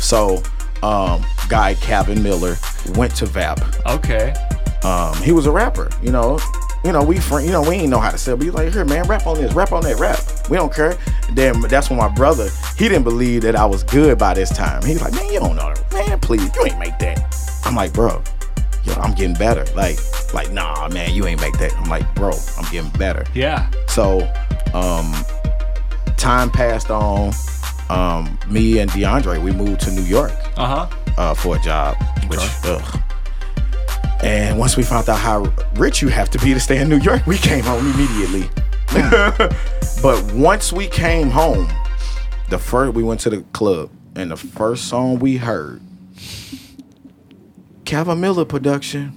So, 0.00 0.42
um, 0.82 1.24
guy 1.48 1.74
Calvin 1.74 2.22
Miller 2.22 2.56
went 2.94 3.14
to 3.16 3.26
VAP. 3.26 3.60
Okay. 3.86 4.34
Um, 4.82 5.14
he 5.22 5.32
was 5.32 5.46
a 5.46 5.50
rapper, 5.50 5.90
you 6.02 6.10
know. 6.10 6.38
You 6.82 6.92
know, 6.92 7.04
we 7.04 7.20
friend, 7.20 7.44
you 7.44 7.52
know, 7.52 7.60
we 7.60 7.74
ain't 7.74 7.90
know 7.90 8.00
how 8.00 8.10
to 8.10 8.16
sell, 8.16 8.38
but 8.38 8.44
he's 8.44 8.54
like, 8.54 8.72
here, 8.72 8.86
man, 8.86 9.06
rap 9.06 9.26
on 9.26 9.36
this, 9.36 9.52
rap 9.52 9.72
on 9.72 9.82
that, 9.82 9.98
rap. 9.98 10.18
We 10.48 10.56
don't 10.56 10.72
care. 10.72 10.96
Then 11.34 11.60
that's 11.62 11.90
when 11.90 11.98
my 11.98 12.08
brother, 12.08 12.48
he 12.78 12.88
didn't 12.88 13.04
believe 13.04 13.42
that 13.42 13.54
I 13.54 13.66
was 13.66 13.82
good 13.82 14.16
by 14.18 14.32
this 14.32 14.48
time. 14.48 14.82
He's 14.82 15.02
like, 15.02 15.12
man, 15.12 15.30
you 15.30 15.40
don't 15.40 15.56
know 15.56 15.74
that. 15.74 15.92
Man, 15.92 16.18
please, 16.20 16.50
you 16.56 16.64
ain't 16.64 16.78
make 16.78 16.98
that. 17.00 17.60
I'm 17.66 17.74
like, 17.74 17.92
bro, 17.92 18.22
yo, 18.84 18.94
I'm 18.94 19.12
getting 19.12 19.34
better. 19.34 19.66
Like, 19.74 19.98
like, 20.32 20.50
nah, 20.52 20.88
man, 20.88 21.14
you 21.14 21.26
ain't 21.26 21.40
make 21.42 21.58
that. 21.58 21.76
I'm 21.76 21.90
like, 21.90 22.12
bro, 22.14 22.32
I'm 22.56 22.70
getting 22.72 22.90
better. 22.92 23.26
Yeah. 23.34 23.70
So, 23.86 24.20
um, 24.72 25.12
time 26.16 26.50
passed 26.50 26.90
on. 26.90 27.32
Um, 27.90 28.38
me 28.48 28.78
and 28.78 28.90
DeAndre, 28.90 29.42
we 29.42 29.52
moved 29.52 29.80
to 29.82 29.90
New 29.90 30.02
York 30.02 30.32
Uh 30.56 30.86
huh. 30.86 30.96
uh, 31.18 31.34
for 31.34 31.56
a 31.56 31.60
job, 31.60 31.96
which, 32.28 32.38
ugh. 32.64 33.00
And 34.22 34.58
once 34.58 34.76
we 34.76 34.82
found 34.82 35.08
out 35.08 35.18
how 35.18 35.52
rich 35.76 36.02
you 36.02 36.08
have 36.08 36.28
to 36.30 36.38
be 36.38 36.52
to 36.54 36.60
stay 36.60 36.78
in 36.80 36.88
New 36.88 36.98
York, 36.98 37.26
we 37.26 37.36
came 37.38 37.64
home 37.64 37.84
immediately. 37.92 38.48
but 40.02 40.32
once 40.34 40.72
we 40.72 40.86
came 40.88 41.30
home, 41.30 41.68
the 42.50 42.58
first 42.58 42.94
we 42.94 43.02
went 43.02 43.20
to 43.20 43.30
the 43.30 43.42
club, 43.52 43.90
and 44.14 44.30
the 44.30 44.36
first 44.36 44.88
song 44.88 45.18
we 45.18 45.36
heard, 45.36 45.80
Calvin 47.84 48.20
Miller 48.20 48.44
production. 48.44 49.12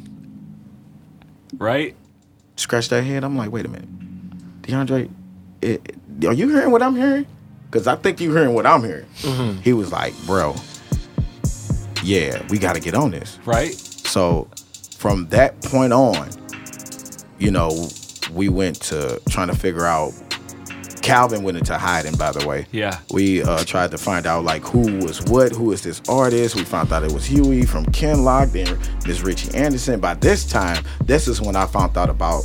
Right. 1.58 1.96
Scratch 2.56 2.90
that 2.90 3.04
head. 3.04 3.24
I'm 3.24 3.36
like, 3.38 3.52
wait 3.52 3.66
a 3.66 3.70
minute, 3.70 4.62
DeAndre, 4.62 5.10
it, 5.62 5.96
are 6.26 6.34
you 6.34 6.50
hearing 6.50 6.72
what 6.72 6.82
I'm 6.82 6.96
hearing? 6.96 7.26
Because 7.74 7.88
I 7.88 7.96
think 7.96 8.22
you're 8.22 8.38
hearing 8.38 8.54
what 8.54 8.68
I'm 8.68 8.84
hearing. 8.84 9.08
He 9.64 9.74
was 9.74 9.92
like, 9.92 10.14
bro, 10.28 10.56
yeah, 12.04 12.46
we 12.50 12.60
got 12.60 12.76
to 12.76 12.80
get 12.80 12.94
on 12.94 13.10
this. 13.10 13.40
Right. 13.46 13.74
So 13.74 14.48
from 14.96 15.28
that 15.30 15.60
point 15.64 15.92
on, 15.92 16.30
you 17.40 17.50
know, 17.50 17.88
we 18.32 18.48
went 18.48 18.80
to 18.84 19.20
trying 19.28 19.48
to 19.48 19.56
figure 19.56 19.86
out. 19.86 20.14
Calvin 21.02 21.42
went 21.42 21.58
into 21.58 21.76
hiding, 21.76 22.16
by 22.16 22.32
the 22.32 22.48
way. 22.48 22.68
Yeah. 22.72 23.00
We 23.12 23.42
uh, 23.42 23.64
tried 23.64 23.90
to 23.92 23.98
find 23.98 24.28
out 24.28 24.44
like 24.44 24.62
who 24.62 25.04
was 25.04 25.24
what, 25.24 25.52
who 25.52 25.72
is 25.72 25.82
this 25.82 26.00
artist. 26.08 26.56
We 26.56 26.64
found 26.64 26.94
out 26.94 27.04
it 27.04 27.12
was 27.12 27.26
Huey 27.26 27.66
from 27.66 27.86
Kinloch, 27.88 28.52
then 28.52 28.78
Miss 29.08 29.22
Richie 29.22 29.54
Anderson. 29.58 30.00
By 30.00 30.14
this 30.14 30.46
time, 30.46 30.86
this 31.04 31.28
is 31.28 31.42
when 31.42 31.56
I 31.56 31.66
found 31.66 31.98
out 31.98 32.12
about 32.12 32.44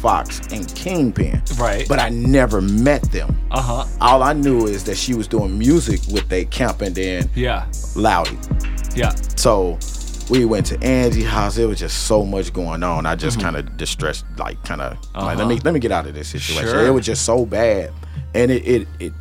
Fox 0.00 0.40
and 0.50 0.66
Kingpin. 0.74 1.42
Right. 1.58 1.86
But 1.88 1.98
I 1.98 2.08
never 2.08 2.60
met 2.60 3.02
them. 3.12 3.36
Uh 3.50 3.60
huh. 3.62 3.84
All 4.00 4.22
I 4.22 4.32
knew 4.32 4.66
is 4.66 4.84
that 4.84 4.96
she 4.96 5.14
was 5.14 5.28
doing 5.28 5.58
music 5.58 6.00
with 6.12 6.28
they 6.28 6.44
camp 6.46 6.80
and 6.80 6.94
then 6.94 7.28
Yeah. 7.34 7.66
Loudy. 7.94 8.38
Yeah. 8.94 9.14
So 9.36 9.78
we 10.30 10.44
went 10.44 10.64
to 10.66 10.82
Angie 10.82 11.22
house. 11.24 11.58
It 11.58 11.66
was 11.66 11.78
just 11.78 12.06
so 12.06 12.24
much 12.24 12.52
going 12.52 12.82
on. 12.82 13.04
I 13.04 13.14
just 13.16 13.40
kind 13.40 13.56
of 13.56 13.76
distressed, 13.76 14.24
like 14.38 14.62
kind 14.64 14.80
of 14.80 14.96
like 15.14 15.36
let 15.36 15.46
me 15.48 15.60
let 15.64 15.74
me 15.74 15.80
get 15.80 15.92
out 15.92 16.06
of 16.06 16.14
this 16.14 16.28
situation. 16.28 16.68
Sure. 16.68 16.86
It 16.86 16.90
was 16.90 17.04
just 17.04 17.24
so 17.24 17.44
bad, 17.44 17.92
and 18.34 18.50
it 18.50 18.66
it 18.66 18.88
it 19.00 19.12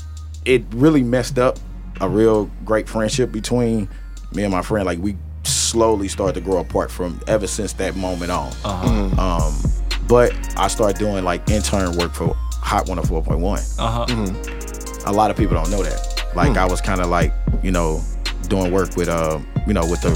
it 0.45 0.63
really 0.73 1.03
messed 1.03 1.37
up 1.39 1.57
a 1.99 2.07
real 2.07 2.45
great 2.63 2.87
friendship 2.87 3.31
between 3.31 3.89
me 4.33 4.43
and 4.43 4.51
my 4.51 4.61
friend. 4.61 4.85
Like 4.85 4.99
we 4.99 5.17
slowly 5.43 6.07
started 6.07 6.33
to 6.35 6.41
grow 6.41 6.59
apart 6.59 6.91
from 6.91 7.19
ever 7.27 7.47
since 7.47 7.73
that 7.73 7.95
moment 7.95 8.31
on. 8.31 8.51
Uh-huh. 8.63 9.21
Um, 9.21 9.88
but 10.09 10.33
I 10.57 10.67
started 10.67 10.97
doing 10.97 11.23
like 11.23 11.49
intern 11.49 11.95
work 11.95 12.13
for 12.13 12.35
Hot 12.61 12.85
104.1 12.87 13.75
Uh 13.79 14.05
huh. 14.05 15.09
a 15.09 15.13
lot 15.13 15.31
of 15.31 15.37
people 15.37 15.55
don't 15.55 15.71
know 15.71 15.81
that. 15.81 16.25
Like 16.35 16.57
I 16.57 16.65
was 16.65 16.81
kind 16.81 16.99
of 17.01 17.07
like, 17.07 17.31
you 17.63 17.71
know, 17.71 18.01
doing 18.49 18.71
work 18.71 18.95
with 18.97 19.07
uh, 19.07 19.39
you 19.65 19.73
know, 19.73 19.85
with 19.89 20.01
the 20.01 20.13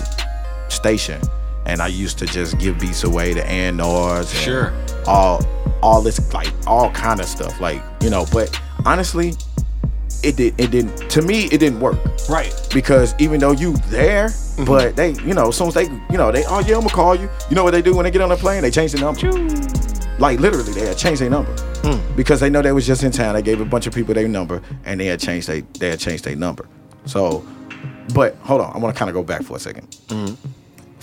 station, 0.70 1.22
and 1.66 1.82
I 1.82 1.88
used 1.88 2.20
to 2.20 2.26
just 2.26 2.60
give 2.60 2.78
beats 2.80 3.04
away 3.04 3.34
to 3.34 3.46
Andors, 3.48 4.30
and 4.32 4.40
Sure. 4.44 4.74
all 5.08 5.42
all 5.82 6.02
this 6.02 6.20
like 6.34 6.52
all 6.68 6.92
kind 6.92 7.20
of 7.20 7.26
stuff, 7.28 7.60
like 7.62 7.82
you 8.02 8.10
know. 8.10 8.26
But 8.32 8.60
honestly, 8.86 9.34
it 10.24 10.36
did 10.36 10.60
it 10.60 10.72
didn't 10.72 10.98
to 11.10 11.22
me 11.22 11.46
it 11.46 11.60
didn't 11.60 11.80
work 11.80 11.98
Right. 12.30 12.54
because 12.74 13.14
even 13.20 13.40
though 13.40 13.52
you 13.52 13.74
there, 13.88 14.28
mm-hmm. 14.28 14.66
but 14.66 14.96
they 14.96 15.12
you 15.24 15.34
know, 15.34 15.50
as 15.50 15.58
soon 15.58 15.68
as 15.68 15.74
they 15.74 15.84
you 15.84 16.18
know 16.18 16.32
they 16.32 16.44
oh 16.46 16.60
yeah 16.60 16.76
I'm 16.76 16.82
gonna 16.82 16.90
call 16.90 17.16
you. 17.16 17.30
You 17.50 17.56
know 17.56 17.64
what 17.64 17.72
they 17.72 17.82
do 17.82 17.96
when 17.96 18.06
they 18.06 18.12
get 18.12 18.22
on 18.22 18.30
the 18.30 18.38
plane? 18.38 18.62
They 18.62 18.72
change 18.72 18.94
the 18.94 19.00
number. 19.00 19.22
Like 20.20 20.40
literally, 20.40 20.72
they 20.74 20.88
had 20.88 20.98
changed 20.98 21.22
their 21.22 21.30
number 21.30 21.52
hmm. 21.84 22.16
because 22.16 22.40
they 22.40 22.50
know 22.50 22.62
they 22.62 22.72
was 22.72 22.86
just 22.86 23.04
in 23.04 23.12
town. 23.12 23.34
They 23.36 23.42
gave 23.42 23.60
a 23.60 23.66
bunch 23.66 23.88
of 23.88 23.94
people 23.94 24.14
their 24.14 24.28
number, 24.28 24.62
and 24.86 25.00
they 25.00 25.08
had 25.08 25.20
changed 25.20 25.48
they 25.48 25.62
they 25.80 25.90
had 25.90 26.00
changed 26.00 26.24
their 26.24 26.36
number. 26.36 26.68
So, 27.06 27.46
but 28.14 28.36
hold 28.38 28.62
on, 28.62 28.74
I 28.74 28.78
want 28.78 28.96
to 28.96 29.00
kind 29.00 29.10
of 29.10 29.16
go 29.16 29.24
back 29.24 29.44
for 29.44 29.58
a 29.58 29.60
2nd 29.60 30.38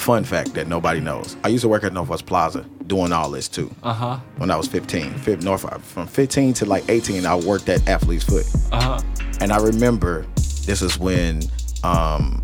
Fun 0.00 0.24
fact 0.24 0.54
that 0.54 0.66
nobody 0.66 0.98
knows: 0.98 1.36
I 1.44 1.48
used 1.48 1.62
to 1.62 1.68
work 1.68 1.84
at 1.84 1.92
Northwest 1.92 2.24
Plaza 2.24 2.64
doing 2.86 3.12
all 3.12 3.30
this 3.30 3.48
too. 3.48 3.70
Uh 3.82 3.92
huh. 3.92 4.18
When 4.38 4.50
I 4.50 4.56
was 4.56 4.66
15, 4.66 5.12
Fif- 5.18 5.42
North 5.42 5.84
from 5.84 6.06
15 6.06 6.54
to 6.54 6.64
like 6.66 6.88
18, 6.88 7.26
I 7.26 7.34
worked 7.36 7.68
at 7.68 7.86
Athlete's 7.86 8.24
Foot. 8.24 8.46
Uh 8.72 8.80
huh. 8.98 9.00
And 9.40 9.52
I 9.52 9.58
remember 9.58 10.26
this 10.64 10.80
is 10.82 10.98
when 10.98 11.42
um 11.84 12.42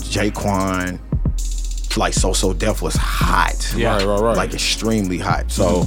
J-Kwon, 0.00 0.98
like 1.96 2.12
So 2.12 2.32
So 2.32 2.52
Def 2.52 2.82
was 2.82 2.94
hot. 2.96 3.72
Yeah. 3.74 3.96
Right, 3.96 4.04
right, 4.06 4.20
right. 4.20 4.36
Like 4.36 4.52
extremely 4.52 5.18
hot. 5.18 5.50
So 5.50 5.86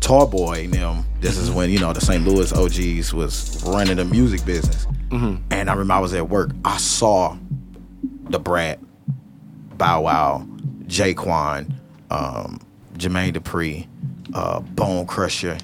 Tall 0.00 0.26
Boy 0.26 0.64
and 0.64 0.74
them, 0.74 1.04
this 1.20 1.38
is 1.38 1.50
when, 1.50 1.70
you 1.70 1.78
know, 1.78 1.94
the 1.94 2.00
St. 2.00 2.22
Louis 2.22 2.52
OGs 2.52 3.14
was 3.14 3.62
running 3.66 3.96
the 3.96 4.04
music 4.04 4.44
business. 4.44 4.86
Mm-hmm. 5.08 5.36
And 5.50 5.70
I 5.70 5.72
remember 5.72 5.94
I 5.94 5.98
was 6.00 6.12
at 6.12 6.28
work. 6.28 6.50
I 6.64 6.76
saw 6.76 7.36
the 8.28 8.38
Brat, 8.38 8.78
Bow 9.78 10.02
Wow, 10.02 10.46
J-Kwon, 10.86 11.72
um, 12.10 12.60
Jermaine 12.94 13.34
Dupri, 13.34 13.86
uh, 14.34 14.60
Bone 14.60 15.06
Crusher, 15.06 15.58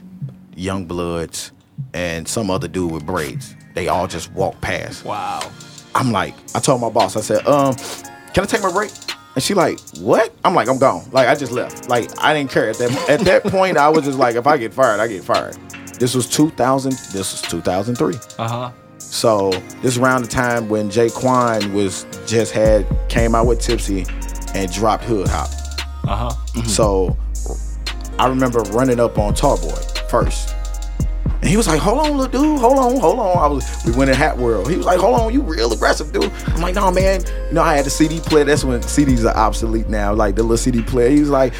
Young 0.54 0.84
Bloods, 0.84 1.52
and 1.94 2.26
some 2.26 2.50
other 2.50 2.68
dude 2.68 2.92
with 2.92 3.06
braids. 3.06 3.54
They 3.74 3.88
all 3.88 4.06
just 4.06 4.32
walked 4.32 4.60
past. 4.60 5.04
Wow. 5.04 5.50
I'm 5.94 6.12
like, 6.12 6.34
I 6.54 6.60
told 6.60 6.80
my 6.80 6.90
boss, 6.90 7.16
I 7.16 7.20
said, 7.20 7.46
um, 7.46 7.74
can 8.34 8.44
I 8.44 8.46
take 8.46 8.62
my 8.62 8.72
break? 8.72 8.90
And 9.34 9.42
she 9.42 9.54
like, 9.54 9.78
what? 9.98 10.32
I'm 10.44 10.54
like, 10.54 10.68
I'm 10.68 10.78
gone. 10.78 11.08
Like 11.12 11.28
I 11.28 11.34
just 11.34 11.52
left. 11.52 11.88
Like 11.88 12.10
I 12.22 12.34
didn't 12.34 12.50
care 12.50 12.68
at 12.68 12.78
that 12.78 13.08
at 13.08 13.20
that 13.20 13.42
point. 13.52 13.76
I 13.76 13.88
was 13.88 14.04
just 14.04 14.18
like, 14.18 14.34
if 14.34 14.46
I 14.46 14.56
get 14.56 14.74
fired, 14.74 14.98
I 15.00 15.06
get 15.06 15.22
fired. 15.22 15.54
This 15.98 16.14
was 16.14 16.28
2000. 16.28 16.92
This 17.12 17.14
was 17.14 17.42
2003. 17.42 18.14
Uh 18.38 18.48
huh. 18.48 18.72
So 19.00 19.50
this 19.82 19.96
is 19.96 19.98
around 19.98 20.22
the 20.22 20.28
time 20.28 20.68
when 20.68 20.90
J-Kwon 20.90 21.72
was 21.72 22.06
just 22.26 22.52
had 22.52 22.86
came 23.08 23.34
out 23.34 23.46
with 23.46 23.60
Tipsy 23.60 24.06
and 24.54 24.72
dropped 24.72 25.04
Hood 25.04 25.28
Hop. 25.28 25.50
Uh 26.04 26.30
huh. 26.30 26.62
So 26.64 27.16
I 28.18 28.28
remember 28.28 28.60
running 28.70 29.00
up 29.00 29.18
on 29.18 29.34
Tall 29.34 29.56
Boy 29.58 29.80
first. 30.08 30.54
And 31.40 31.48
he 31.48 31.56
was 31.56 31.66
like, 31.66 31.80
hold 31.80 32.00
on, 32.00 32.18
little 32.18 32.26
dude, 32.26 32.60
hold 32.60 32.78
on, 32.78 33.00
hold 33.00 33.18
on. 33.18 33.38
I 33.38 33.46
was 33.46 33.82
we 33.86 33.92
went 33.92 34.10
in 34.10 34.16
Hat 34.16 34.36
World. 34.36 34.68
He 34.68 34.76
was 34.76 34.84
like, 34.84 35.00
hold 35.00 35.18
on, 35.18 35.32
you 35.32 35.40
real 35.40 35.72
aggressive, 35.72 36.12
dude. 36.12 36.30
I'm 36.48 36.60
like, 36.60 36.74
no, 36.74 36.90
man. 36.90 37.22
You 37.48 37.54
know, 37.54 37.62
I 37.62 37.76
had 37.76 37.86
the 37.86 37.90
CD 37.90 38.20
player. 38.20 38.44
That's 38.44 38.62
when 38.62 38.80
CDs 38.80 39.24
are 39.24 39.34
obsolete 39.34 39.88
now, 39.88 40.12
like 40.12 40.36
the 40.36 40.42
little 40.42 40.58
CD 40.58 40.82
player. 40.82 41.08
He 41.08 41.20
was 41.20 41.30
like, 41.30 41.54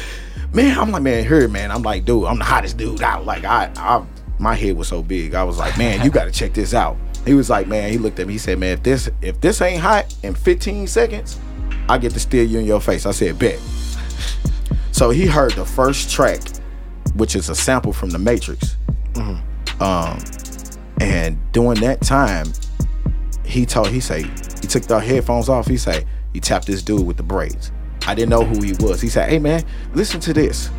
man, 0.53 0.77
I'm 0.77 0.91
like, 0.91 1.01
man, 1.01 1.25
here, 1.25 1.47
man. 1.47 1.71
I'm 1.71 1.81
like, 1.81 2.05
dude, 2.05 2.25
I'm 2.25 2.37
the 2.37 2.45
hottest 2.45 2.77
dude 2.77 3.01
out. 3.01 3.25
Like, 3.25 3.43
I, 3.43 3.71
I 3.77 4.05
my 4.37 4.53
head 4.53 4.77
was 4.77 4.87
so 4.87 5.01
big. 5.01 5.33
I 5.33 5.43
was 5.43 5.57
like, 5.57 5.77
man, 5.79 6.05
you 6.05 6.11
gotta 6.11 6.31
check 6.39 6.53
this 6.53 6.75
out. 6.75 6.95
He 7.25 7.33
was 7.33 7.49
like, 7.49 7.67
man, 7.67 7.91
he 7.91 7.97
looked 7.97 8.19
at 8.19 8.27
me, 8.27 8.33
he 8.33 8.39
said, 8.39 8.57
man, 8.57 8.73
if 8.73 8.83
this 8.83 9.09
if 9.21 9.39
this 9.41 9.61
ain't 9.61 9.81
hot 9.81 10.13
in 10.23 10.33
15 10.33 10.87
seconds, 10.87 11.39
I 11.87 11.97
get 11.97 12.13
to 12.13 12.19
steal 12.19 12.45
you 12.45 12.59
in 12.59 12.65
your 12.65 12.81
face. 12.81 13.05
I 13.05 13.11
said, 13.11 13.37
bet. 13.39 13.59
So 14.93 15.09
he 15.09 15.25
heard 15.25 15.53
the 15.53 15.65
first 15.65 16.11
track, 16.11 16.41
which 17.15 17.35
is 17.35 17.49
a 17.49 17.55
sample 17.55 17.91
from 17.91 18.11
The 18.11 18.19
Matrix. 18.19 18.75
Um, 19.81 20.19
and 20.99 21.39
during 21.53 21.79
that 21.81 22.01
time, 22.01 22.53
he 23.43 23.65
told 23.65 23.87
he 23.87 23.99
say 23.99 24.21
he 24.23 24.67
took 24.67 24.83
the 24.83 24.99
headphones 24.99 25.49
off. 25.49 25.65
He 25.65 25.77
say 25.77 26.05
he 26.33 26.39
tapped 26.39 26.67
this 26.67 26.83
dude 26.83 27.05
with 27.05 27.17
the 27.17 27.23
braids. 27.23 27.71
I 28.05 28.13
didn't 28.13 28.29
know 28.29 28.43
who 28.43 28.61
he 28.61 28.73
was. 28.73 29.01
He 29.01 29.09
said, 29.09 29.29
"Hey 29.29 29.39
man, 29.39 29.63
listen 29.93 30.19
to 30.21 30.33
this." 30.33 30.69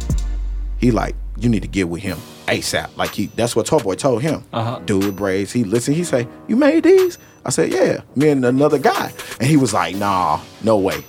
He 0.79 0.93
like, 0.93 1.17
you 1.43 1.49
need 1.49 1.63
to 1.63 1.69
get 1.69 1.89
with 1.89 2.03
him 2.03 2.19
ASAP. 2.47 2.97
Like 2.97 3.11
he, 3.11 3.27
that's 3.27 3.57
what 3.57 3.67
Tallboy 3.67 3.99
told 3.99 4.23
him. 4.23 4.45
Uh-huh. 4.53 4.81
Dude 4.85 5.17
braids. 5.17 5.53
He 5.53 5.65
listened. 5.65 5.97
He 5.97 6.05
say, 6.05 6.29
"You 6.49 6.57
made 6.57 6.85
these?" 6.85 7.19
I 7.45 7.51
said, 7.51 7.73
"Yeah." 7.73 8.03
Me 8.15 8.29
and 8.31 8.45
another 8.45 8.79
guy, 8.79 9.13
and 9.41 9.49
he 9.49 9.57
was 9.57 9.75
like, 9.75 9.97
"Nah, 9.97 10.41
no 10.63 10.77
way." 10.77 11.05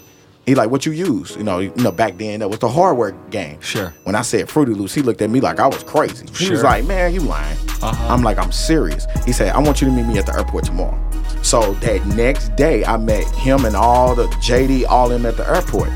He 0.46 0.56
like, 0.56 0.70
"What 0.70 0.86
you 0.86 0.92
use?" 0.92 1.36
You 1.36 1.44
know, 1.44 1.60
you 1.60 1.74
know, 1.78 1.92
back 1.92 2.18
then 2.18 2.40
that 2.40 2.50
was 2.50 2.60
the 2.60 2.70
hardware 2.70 3.12
game. 3.30 3.60
Sure. 3.62 3.94
When 4.04 4.16
I 4.16 4.22
said 4.22 4.50
Fruity 4.50 4.74
Loops, 4.74 4.94
he 4.94 5.02
looked 5.02 5.22
at 5.22 5.30
me 5.30 5.40
like 5.40 5.60
I 5.60 5.68
was 5.68 5.84
crazy. 5.84 6.26
He 6.38 6.50
was 6.50 6.64
like, 6.64 6.86
"Man, 6.86 7.14
you 7.14 7.22
lying." 7.22 7.58
Uh-huh. 7.82 8.14
I'm 8.14 8.24
like, 8.24 8.38
"I'm 8.38 8.52
serious." 8.52 9.06
He 9.26 9.32
said, 9.32 9.54
"I 9.56 9.60
want 9.60 9.82
you 9.82 9.88
to 9.88 9.94
meet 9.94 10.06
me 10.06 10.18
at 10.18 10.26
the 10.26 10.34
airport 10.34 10.66
tomorrow." 10.66 11.00
So 11.42 11.74
that 11.76 12.06
next 12.08 12.56
day, 12.56 12.86
I 12.86 12.98
met 12.98 13.26
him 13.36 13.66
and 13.66 13.76
all 13.76 14.16
the 14.16 14.28
JD, 14.28 14.86
all 14.88 15.10
them 15.10 15.26
at 15.26 15.36
the 15.36 15.48
airport, 15.48 15.90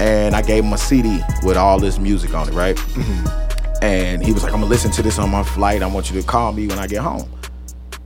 and 0.00 0.34
I 0.34 0.40
gave 0.40 0.64
him 0.64 0.72
a 0.72 0.78
CD 0.78 1.20
with 1.42 1.56
all 1.58 1.78
this 1.78 1.98
music 1.98 2.34
on 2.34 2.48
it, 2.48 2.54
right? 2.54 2.78
And 3.82 4.24
he 4.24 4.32
was 4.32 4.42
like, 4.42 4.52
"I'm 4.52 4.60
gonna 4.60 4.70
listen 4.70 4.90
to 4.92 5.02
this 5.02 5.18
on 5.18 5.30
my 5.30 5.42
flight. 5.42 5.82
I 5.82 5.86
want 5.86 6.10
you 6.10 6.20
to 6.20 6.26
call 6.26 6.52
me 6.52 6.68
when 6.68 6.78
I 6.78 6.86
get 6.86 7.02
home." 7.02 7.28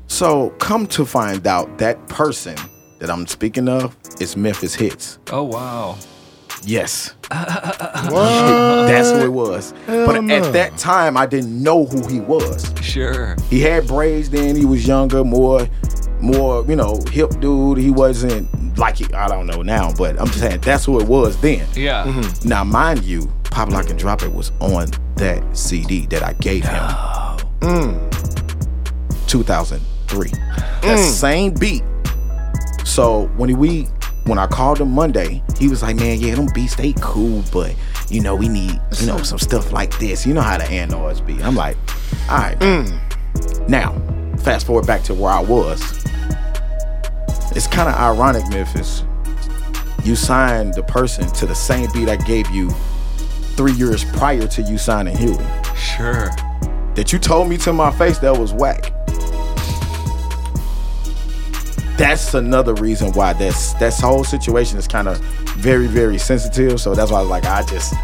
So 0.09 0.51
come 0.59 0.87
to 0.89 1.05
find 1.05 1.47
out, 1.47 1.79
that 1.79 2.09
person 2.09 2.57
that 3.01 3.11
I'm 3.11 3.27
speaking 3.27 3.69
of 3.69 3.95
is 4.21 4.35
Memphitz. 4.35 5.19
Oh 5.31 5.43
wow. 5.45 5.99
Yes. 6.65 7.15
What? 7.29 8.87
That's 8.87 9.11
who 9.11 9.25
it 9.25 9.33
was. 9.33 9.75
but 9.87 10.21
no. 10.21 10.37
at 10.37 10.53
that 10.53 10.79
time, 10.79 11.17
I 11.17 11.27
didn't 11.27 11.63
know 11.63 11.85
who 11.87 12.07
he 12.07 12.21
was. 12.21 12.73
Sure. 12.81 13.37
He 13.51 13.61
had 13.61 13.87
braids 13.87 14.31
then. 14.31 14.55
He 14.57 14.65
was 14.65 14.87
younger, 14.87 15.25
more, 15.25 15.69
more, 16.21 16.65
you 16.67 16.77
know, 16.77 17.01
hip 17.11 17.41
dude. 17.41 17.79
He 17.79 17.91
wasn't 17.91 18.49
like 18.79 18.97
he, 18.97 19.13
I 19.13 19.29
don't 19.29 19.47
know 19.47 19.63
now, 19.63 19.93
but 19.95 20.21
I'm 20.21 20.27
just 20.27 20.41
saying 20.41 20.61
that's 20.61 20.85
who 20.85 21.01
it 21.01 21.09
was 21.09 21.41
then. 21.41 21.67
Yeah. 21.75 22.05
Mm-hmm. 22.05 22.49
Now, 22.49 22.63
mind 22.65 23.03
you, 23.03 23.31
Pop 23.57 23.71
Lock 23.71 23.89
and 23.89 23.99
Drop 23.99 24.23
It 24.23 24.35
was 24.35 24.53
on 24.61 24.91
that 25.15 25.43
CD 25.57 26.05
that 26.09 26.23
I 26.23 26.35
gave 26.35 26.63
him. 26.63 26.83
Mm. 27.61 29.27
2003. 29.29 30.29
That 30.83 30.99
same 30.99 31.55
beat. 31.55 31.83
So 32.85 33.29
when 33.39 33.57
we 33.57 33.85
when 34.25 34.39
I 34.39 34.47
called 34.47 34.79
him 34.79 34.91
Monday, 34.91 35.43
he 35.59 35.69
was 35.69 35.83
like, 35.83 35.97
"Man, 35.97 36.21
yeah, 36.21 36.35
them 36.35 36.49
beats 36.53 36.77
they 36.77 36.93
cool, 37.01 37.43
but 37.51 37.75
you 38.11 38.21
know 38.21 38.35
we 38.35 38.47
need 38.47 38.79
you 39.01 39.07
know 39.07 39.23
some 39.23 39.39
stuff 39.39 39.73
like 39.73 39.99
this. 39.99 40.27
You 40.27 40.35
know 40.35 40.43
how 40.43 40.59
the 40.59 40.65
Andors 40.65 41.23
be." 41.23 41.43
I'm 41.43 41.57
like, 41.57 41.79
"All 42.29 42.37
right." 42.37 42.61
Now, 43.69 43.95
fast 44.41 44.67
forward 44.67 44.87
back 44.87 45.03
to 45.05 45.15
where 45.15 45.33
I 45.33 45.41
was. 45.41 45.81
It's 47.57 47.67
kind 47.67 47.89
of 47.89 47.95
ironic, 47.95 48.47
Memphis. 48.51 49.03
You 50.05 50.15
signed 50.15 50.75
the 50.75 50.83
person 50.83 51.27
to 51.33 51.47
the 51.47 51.55
same 51.55 51.91
beat 51.93 52.11
I 52.11 52.17
gave 52.17 52.51
you 52.51 52.71
three 53.57 53.73
years 53.73 54.05
prior 54.05 54.47
to 54.47 54.63
you 54.63 54.79
signing 54.79 55.17
Huey. 55.17 55.37
Sure. 55.77 56.31
That 56.95 57.13
you 57.13 57.19
told 57.19 57.49
me 57.49 57.57
to 57.59 57.73
my 57.73 57.91
face 57.91 58.19
that 58.19 58.37
was 58.39 58.53
whack. 58.53 58.93
That's 61.97 62.35
another 62.35 62.75
reason 62.75 63.13
why 63.13 63.33
this 63.33 63.73
this 63.75 63.99
whole 63.99 64.23
situation 64.23 64.79
is 64.79 64.87
kind 64.87 65.09
of 65.09 65.19
very 65.57 65.87
very 65.87 66.19
sensitive. 66.19 66.81
So 66.81 66.95
that's 66.95 67.11
why 67.11 67.19
I 67.19 67.23
was 67.23 67.31
like, 67.31 67.47
I 67.47 67.63
just, 67.63 67.95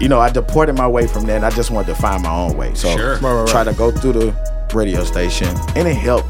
you 0.00 0.08
know, 0.08 0.18
I 0.18 0.28
deported 0.30 0.76
my 0.76 0.88
way 0.88 1.06
from 1.06 1.26
that. 1.26 1.36
And 1.36 1.44
I 1.46 1.50
just 1.50 1.70
wanted 1.70 1.94
to 1.94 2.00
find 2.00 2.22
my 2.24 2.34
own 2.34 2.56
way. 2.56 2.74
So 2.74 2.96
Sure. 2.96 3.12
Right, 3.14 3.22
right, 3.22 3.34
right. 3.34 3.48
try 3.48 3.64
to 3.64 3.72
go 3.74 3.92
through 3.92 4.14
the 4.14 4.68
radio 4.74 5.04
station, 5.04 5.48
and 5.76 5.86
it 5.86 5.94
helped 5.94 6.28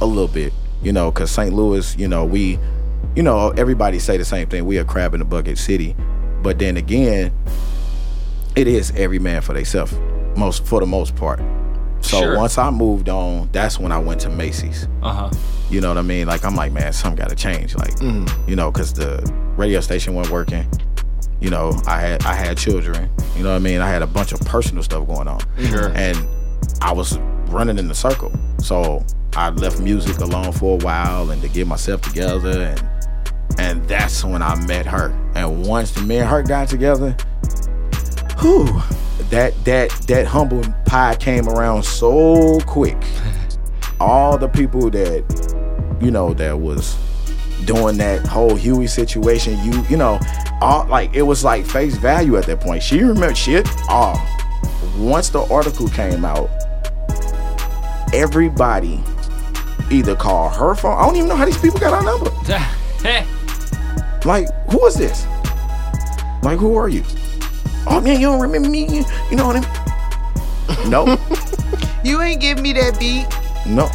a 0.00 0.06
little 0.06 0.28
bit, 0.28 0.52
you 0.82 0.92
know, 0.92 1.10
because 1.10 1.30
St. 1.30 1.52
Louis, 1.54 1.96
you 1.98 2.08
know, 2.08 2.24
we, 2.24 2.58
you 3.14 3.22
know, 3.22 3.50
everybody 3.50 3.98
say 3.98 4.16
the 4.16 4.24
same 4.24 4.46
thing. 4.48 4.64
We 4.64 4.78
are 4.78 4.84
crab 4.84 5.12
in 5.12 5.20
the 5.20 5.26
bucket 5.26 5.58
city, 5.58 5.94
but 6.42 6.58
then 6.58 6.76
again, 6.76 7.32
it 8.56 8.66
is 8.66 8.92
every 8.96 9.18
man 9.18 9.40
for 9.42 9.52
themselves, 9.54 9.94
most 10.36 10.64
for 10.66 10.80
the 10.80 10.86
most 10.86 11.14
part. 11.16 11.40
So 12.00 12.20
Sure. 12.20 12.36
once 12.36 12.58
I 12.58 12.70
moved 12.70 13.08
on, 13.08 13.48
that's 13.52 13.78
when 13.78 13.92
I 13.92 13.98
went 13.98 14.20
to 14.22 14.30
Macy's. 14.30 14.86
Uh 15.02 15.12
huh. 15.12 15.30
You 15.70 15.80
know 15.80 15.88
what 15.88 15.98
I 15.98 16.02
mean? 16.02 16.26
Like 16.26 16.44
I'm 16.44 16.54
like, 16.54 16.72
man, 16.72 16.92
something 16.92 17.18
got 17.18 17.28
to 17.30 17.36
change. 17.36 17.74
Like, 17.76 17.92
you 18.46 18.56
know, 18.56 18.70
because 18.70 18.92
the 18.94 19.20
radio 19.56 19.80
station 19.80 20.14
wasn't 20.14 20.32
working. 20.32 20.66
You 21.40 21.50
know, 21.50 21.78
I 21.86 22.00
had 22.00 22.24
I 22.24 22.34
had 22.34 22.56
children. 22.56 23.10
You 23.36 23.42
know 23.42 23.50
what 23.50 23.56
I 23.56 23.60
mean? 23.60 23.80
I 23.80 23.88
had 23.88 24.02
a 24.02 24.06
bunch 24.06 24.32
of 24.32 24.40
personal 24.40 24.82
stuff 24.82 25.06
going 25.06 25.28
on, 25.28 25.40
Sure. 25.68 25.92
and 25.94 26.16
I 26.80 26.92
was 26.92 27.18
running 27.48 27.78
in 27.78 27.86
the 27.88 27.94
circle. 27.94 28.32
So 28.60 29.04
I 29.36 29.50
left 29.50 29.78
music 29.80 30.18
alone 30.18 30.52
for 30.52 30.80
a 30.80 30.84
while 30.84 31.30
and 31.30 31.40
to 31.42 31.48
get 31.48 31.66
myself 31.66 32.00
together, 32.02 32.62
and 32.62 32.82
and 33.56 33.82
that's 33.88 34.24
when 34.24 34.42
I 34.42 34.54
met 34.66 34.86
her. 34.86 35.10
And 35.34 35.66
once 35.66 35.92
the 35.92 36.02
me 36.02 36.18
and 36.18 36.28
her 36.28 36.42
got 36.42 36.68
together, 36.68 37.12
whew, 38.40 38.82
that 39.30 39.54
that 39.64 39.90
that 40.08 40.26
humble 40.26 40.62
pie 40.84 41.16
came 41.16 41.48
around 41.48 41.84
so 41.84 42.60
quick. 42.66 42.96
All 44.00 44.38
the 44.38 44.48
people 44.48 44.90
that 44.90 45.98
you 46.00 46.10
know 46.10 46.32
that 46.34 46.58
was 46.58 46.96
doing 47.64 47.96
that 47.98 48.24
whole 48.26 48.54
Huey 48.54 48.86
situation, 48.86 49.58
you 49.64 49.84
you 49.88 49.96
know, 49.96 50.20
all 50.60 50.86
like 50.86 51.14
it 51.14 51.22
was 51.22 51.42
like 51.42 51.66
face 51.66 51.96
value 51.96 52.36
at 52.36 52.46
that 52.46 52.60
point. 52.60 52.82
She 52.82 53.00
remembered 53.00 53.36
shit. 53.36 53.66
Oh, 53.88 54.14
once 54.96 55.30
the 55.30 55.42
article 55.52 55.88
came 55.88 56.24
out, 56.24 56.48
everybody 58.12 59.02
either 59.90 60.14
called 60.14 60.52
her 60.54 60.74
phone. 60.74 60.96
I 60.96 61.06
don't 61.06 61.16
even 61.16 61.28
know 61.28 61.36
how 61.36 61.44
these 61.44 61.58
people 61.58 61.80
got 61.80 61.94
our 61.94 62.04
number. 62.04 62.30
Like, 64.24 64.48
who 64.70 64.84
is 64.86 64.94
this? 64.96 65.26
Like, 66.42 66.58
who 66.58 66.76
are 66.76 66.88
you? 66.88 67.02
Oh 67.86 68.00
man, 68.00 68.20
you 68.20 68.26
don't 68.26 68.40
remember 68.40 68.68
me? 68.68 68.86
You, 68.88 69.04
you 69.30 69.36
know 69.36 69.46
what 69.46 69.56
I 69.56 69.60
mean? 69.60 69.70
No, 70.90 71.18
You 72.04 72.20
ain't 72.22 72.40
give 72.40 72.60
me 72.60 72.72
that 72.74 72.98
beat. 72.98 73.26
no. 73.66 73.88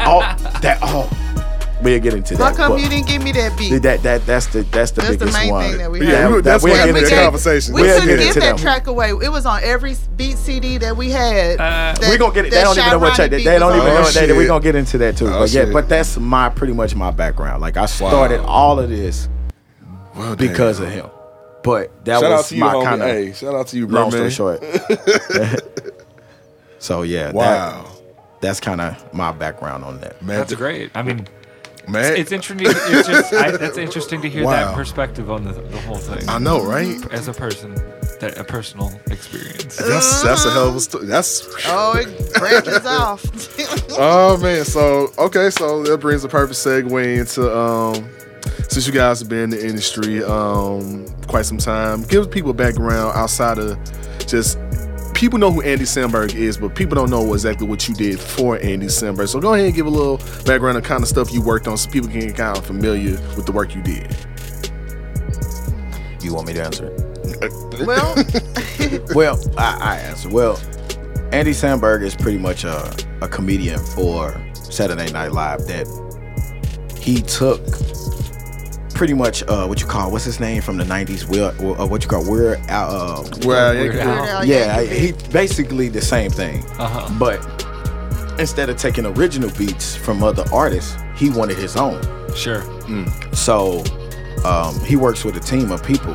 Oh, 0.00 0.20
that. 0.62 0.78
Oh, 0.82 1.08
we'll 1.82 1.98
get 1.98 2.14
into 2.14 2.36
that. 2.36 2.42
How 2.50 2.54
come 2.54 2.72
but 2.72 2.80
you 2.82 2.88
didn't 2.88 3.06
give 3.08 3.22
me 3.22 3.32
that 3.32 3.58
beat? 3.58 3.78
that 3.82 4.02
that 4.02 4.24
that's 4.26 4.46
the 4.46 4.62
that's 4.64 4.92
the 4.92 5.00
That's 5.00 5.12
the 5.16 5.18
biggest 5.18 5.38
main 5.38 5.50
one. 5.50 5.68
thing 5.70 5.78
that 5.78 5.90
we 5.90 6.00
Yeah, 6.06 6.28
have. 6.28 6.44
that's 6.44 6.62
we'll 6.62 6.74
why 6.74 6.84
we 6.84 6.90
into 6.90 7.00
had 7.00 7.10
that. 7.18 7.22
conversation. 7.24 7.74
We 7.74 7.82
We'll 7.82 7.98
couldn't 8.00 8.16
get 8.18 8.24
give 8.26 8.34
that 8.36 8.56
that. 8.56 8.58
track 8.58 8.86
away. 8.86 9.10
It 9.10 9.30
was 9.32 9.46
on 9.46 9.60
every 9.64 9.96
beat 10.16 10.36
CD 10.36 10.78
that 10.78 10.96
we 10.96 11.10
had. 11.10 11.58
Uh, 11.58 11.94
We're 12.02 12.18
gonna 12.18 12.32
get 12.34 12.46
it. 12.46 12.50
They 12.52 12.62
don't 12.62 12.78
even 12.78 12.90
know 12.90 12.98
what 12.98 13.14
track. 13.16 13.30
They, 13.30 13.38
beat 13.38 13.44
they 13.44 13.58
don't 13.58 13.74
even 13.74 13.88
on. 13.88 13.96
Oh, 13.96 14.02
know. 14.02 14.10
They, 14.10 14.32
we're 14.32 14.46
gonna 14.46 14.62
get 14.62 14.76
into 14.76 14.98
that 14.98 15.16
too. 15.16 15.26
Oh, 15.28 15.40
but 15.40 15.50
yeah, 15.50 15.64
shit. 15.64 15.72
but 15.72 15.88
that's 15.88 16.18
my 16.18 16.48
pretty 16.50 16.74
much 16.74 16.94
my 16.94 17.10
background. 17.10 17.60
Like 17.62 17.76
I 17.76 17.86
started 17.86 18.40
all 18.40 18.78
of 18.78 18.88
this 18.90 19.28
Well, 20.18 20.36
because 20.36 20.78
damn. 20.78 20.86
of 20.88 20.92
him. 20.92 21.06
But 21.62 22.04
that 22.04 22.20
Shout 22.20 22.24
out 22.32 22.36
was 22.38 22.48
to 22.50 22.54
you, 22.56 22.60
my 22.60 22.84
kind 22.84 23.02
of 23.02 23.08
Hey, 23.08 23.32
shout 23.32 23.54
out 23.54 23.66
to 23.68 23.76
you, 23.76 23.86
long 23.86 24.10
bro, 24.10 24.28
story 24.28 24.58
man. 24.60 24.60
short. 24.60 25.62
so 26.78 27.02
yeah, 27.02 27.32
Wow, 27.32 27.82
that, 27.84 28.40
that's 28.40 28.60
kind 28.60 28.80
of 28.80 29.12
my 29.14 29.32
background 29.32 29.84
on 29.84 30.00
that. 30.00 30.22
man, 30.22 30.38
That's 30.38 30.54
great. 30.54 30.90
I 30.94 31.02
mean, 31.02 31.26
man. 31.88 32.16
it's 32.16 32.32
interesting. 32.32 32.66
It's 32.70 33.08
just 33.08 33.32
I, 33.32 33.50
that's 33.56 33.76
interesting 33.76 34.22
to 34.22 34.28
hear 34.28 34.44
Wow. 34.44 34.52
that 34.66 34.74
perspective 34.74 35.30
on 35.30 35.44
the, 35.44 35.52
the 35.52 35.80
whole 35.82 35.96
thing. 35.96 36.28
I 36.28 36.38
know, 36.38 36.64
right? 36.64 36.96
As 37.12 37.28
a 37.28 37.32
person, 37.32 37.74
that 38.20 38.38
a 38.38 38.44
personal 38.44 38.92
experience. 39.10 39.76
That's 39.76 40.22
that's 40.22 40.44
a 40.46 40.50
hell 40.52 40.68
of 40.68 40.76
a 40.76 40.80
story. 40.80 41.06
That's 41.06 41.46
Oh, 41.66 41.94
it 41.96 42.34
branches 42.34 42.86
off. 42.86 43.24
oh 43.98 44.38
man. 44.38 44.64
So 44.64 45.12
okay, 45.18 45.50
so 45.50 45.82
that 45.82 45.98
brings 45.98 46.24
a 46.24 46.28
perfect 46.28 46.58
segue 46.58 47.18
into 47.18 47.54
um 47.56 48.08
since 48.68 48.86
you 48.86 48.92
guys 48.92 49.18
have 49.20 49.28
been 49.28 49.44
in 49.44 49.50
the 49.50 49.66
industry 49.66 50.22
um 50.22 51.06
quite 51.26 51.44
some 51.44 51.58
time, 51.58 52.02
give 52.02 52.30
people 52.30 52.50
a 52.50 52.54
background 52.54 53.16
outside 53.16 53.58
of 53.58 53.78
just 54.26 54.58
people 55.14 55.38
know 55.38 55.50
who 55.50 55.60
Andy 55.62 55.84
Samberg 55.84 56.34
is, 56.34 56.56
but 56.56 56.76
people 56.76 56.94
don't 56.94 57.10
know 57.10 57.34
exactly 57.34 57.66
what 57.66 57.88
you 57.88 57.94
did 57.94 58.20
for 58.20 58.56
Andy 58.62 58.86
Samberg. 58.86 59.28
So 59.28 59.40
go 59.40 59.54
ahead 59.54 59.66
and 59.66 59.74
give 59.74 59.86
a 59.86 59.90
little 59.90 60.18
background 60.44 60.78
of 60.78 60.84
kind 60.84 61.02
of 61.02 61.08
stuff 61.08 61.32
you 61.32 61.42
worked 61.42 61.66
on 61.66 61.76
so 61.76 61.90
people 61.90 62.08
can 62.08 62.20
get 62.20 62.36
kind 62.36 62.56
of 62.56 62.64
familiar 62.64 63.12
with 63.34 63.44
the 63.44 63.52
work 63.52 63.74
you 63.74 63.82
did. 63.82 64.14
You 66.22 66.34
want 66.34 66.46
me 66.46 66.52
to 66.54 66.62
answer 66.62 66.86
it? 66.86 67.08
well, 67.86 68.14
well, 69.14 69.58
I, 69.58 69.78
I 69.80 69.96
answer. 69.98 70.28
Well, 70.28 70.56
Andy 71.32 71.50
Samberg 71.52 72.02
is 72.02 72.14
pretty 72.14 72.38
much 72.38 72.64
a, 72.64 72.94
a 73.20 73.28
comedian 73.28 73.78
for 73.78 74.40
Saturday 74.54 75.10
Night 75.10 75.32
Live 75.32 75.66
that 75.66 75.86
he 76.96 77.22
took 77.22 77.60
pretty 78.98 79.14
much 79.14 79.42
uh, 79.44 79.64
what 79.66 79.80
you 79.80 79.86
call 79.86 80.10
what's 80.12 80.24
his 80.24 80.40
name 80.40 80.60
from 80.60 80.76
the 80.76 80.84
'90s? 80.84 81.26
Will 81.28 81.46
uh, 81.80 81.86
what 81.86 82.02
you 82.02 82.08
call 82.10 82.28
we're 82.28 82.56
uh, 82.68 83.24
Well, 83.44 83.72
Weird 83.74 83.94
yeah, 83.94 84.02
Al. 84.02 84.16
Weird 84.22 84.28
Al 84.28 84.44
yeah, 84.44 84.78
Yankovic. 84.82 84.92
he 85.24 85.30
basically 85.32 85.88
the 85.88 86.02
same 86.02 86.30
thing, 86.30 86.64
Uh-huh. 86.78 87.08
but 87.18 87.38
instead 88.40 88.68
of 88.68 88.76
taking 88.76 89.06
original 89.06 89.50
beats 89.56 89.96
from 89.96 90.22
other 90.22 90.44
artists, 90.52 90.94
he 91.16 91.30
wanted 91.30 91.56
his 91.56 91.76
own. 91.76 92.00
Sure. 92.34 92.62
So 93.32 93.82
um, 94.44 94.78
he 94.84 94.96
works 94.96 95.24
with 95.24 95.36
a 95.36 95.40
team 95.40 95.70
of 95.72 95.82
people, 95.82 96.14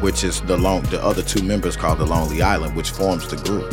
which 0.00 0.24
is 0.24 0.40
the 0.42 0.56
long 0.56 0.82
the 0.84 1.02
other 1.04 1.22
two 1.22 1.42
members 1.42 1.76
called 1.76 1.98
the 1.98 2.06
Lonely 2.06 2.42
Island, 2.42 2.74
which 2.76 2.90
forms 2.90 3.28
the 3.28 3.36
group. 3.36 3.70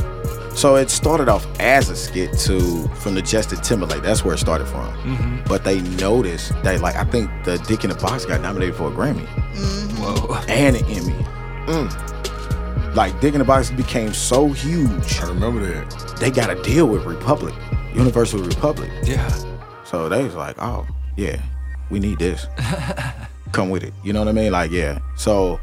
So 0.60 0.76
it 0.76 0.90
started 0.90 1.30
off 1.30 1.48
as 1.62 1.90
a 1.90 1.96
skit 1.96 2.38
to 2.40 2.86
from 2.96 3.16
the 3.16 3.22
Justin 3.22 3.62
Timberlake. 3.62 4.04
That's 4.04 4.26
where 4.26 4.34
it 4.34 4.40
started 4.40 4.68
from. 4.68 4.92
Mm-hmm. 5.04 5.48
But 5.48 5.64
they 5.64 5.80
noticed 5.80 6.52
that 6.64 6.82
like 6.82 6.98
I 6.98 7.06
think 7.06 7.30
the 7.46 7.60
Dick 7.60 7.86
in 7.86 7.92
the 7.92 7.96
Box 7.96 8.26
got 8.26 8.42
nominated 8.42 8.76
for 8.76 8.90
a 8.90 8.92
Grammy 8.92 9.26
mm-hmm. 9.26 10.04
Whoa. 10.04 10.36
and 10.50 10.76
an 10.76 10.84
Emmy. 10.84 11.14
Mm. 11.66 12.94
Like 12.94 13.18
Dick 13.22 13.36
in 13.36 13.40
the 13.40 13.46
Box 13.46 13.72
became 13.72 14.14
so 14.14 14.50
huge, 14.50 15.22
I 15.22 15.30
remember 15.30 15.66
that. 15.66 16.18
they 16.20 16.30
got 16.30 16.50
a 16.50 16.62
deal 16.62 16.88
with 16.88 17.06
Republic, 17.06 17.56
Universal 17.94 18.44
Republic. 18.44 18.92
Yeah. 19.04 19.30
So 19.86 20.10
they 20.10 20.26
was 20.26 20.36
like, 20.36 20.58
oh, 20.62 20.86
yeah, 21.16 21.42
we 21.90 22.02
need 22.02 22.20
this. 22.20 22.48
Come 23.54 23.70
with 23.70 23.86
it. 23.86 23.94
You 24.04 24.12
know 24.12 24.20
what 24.20 24.28
I 24.28 24.34
mean? 24.34 24.52
Like, 24.52 24.72
yeah. 24.72 25.00
So 25.16 25.58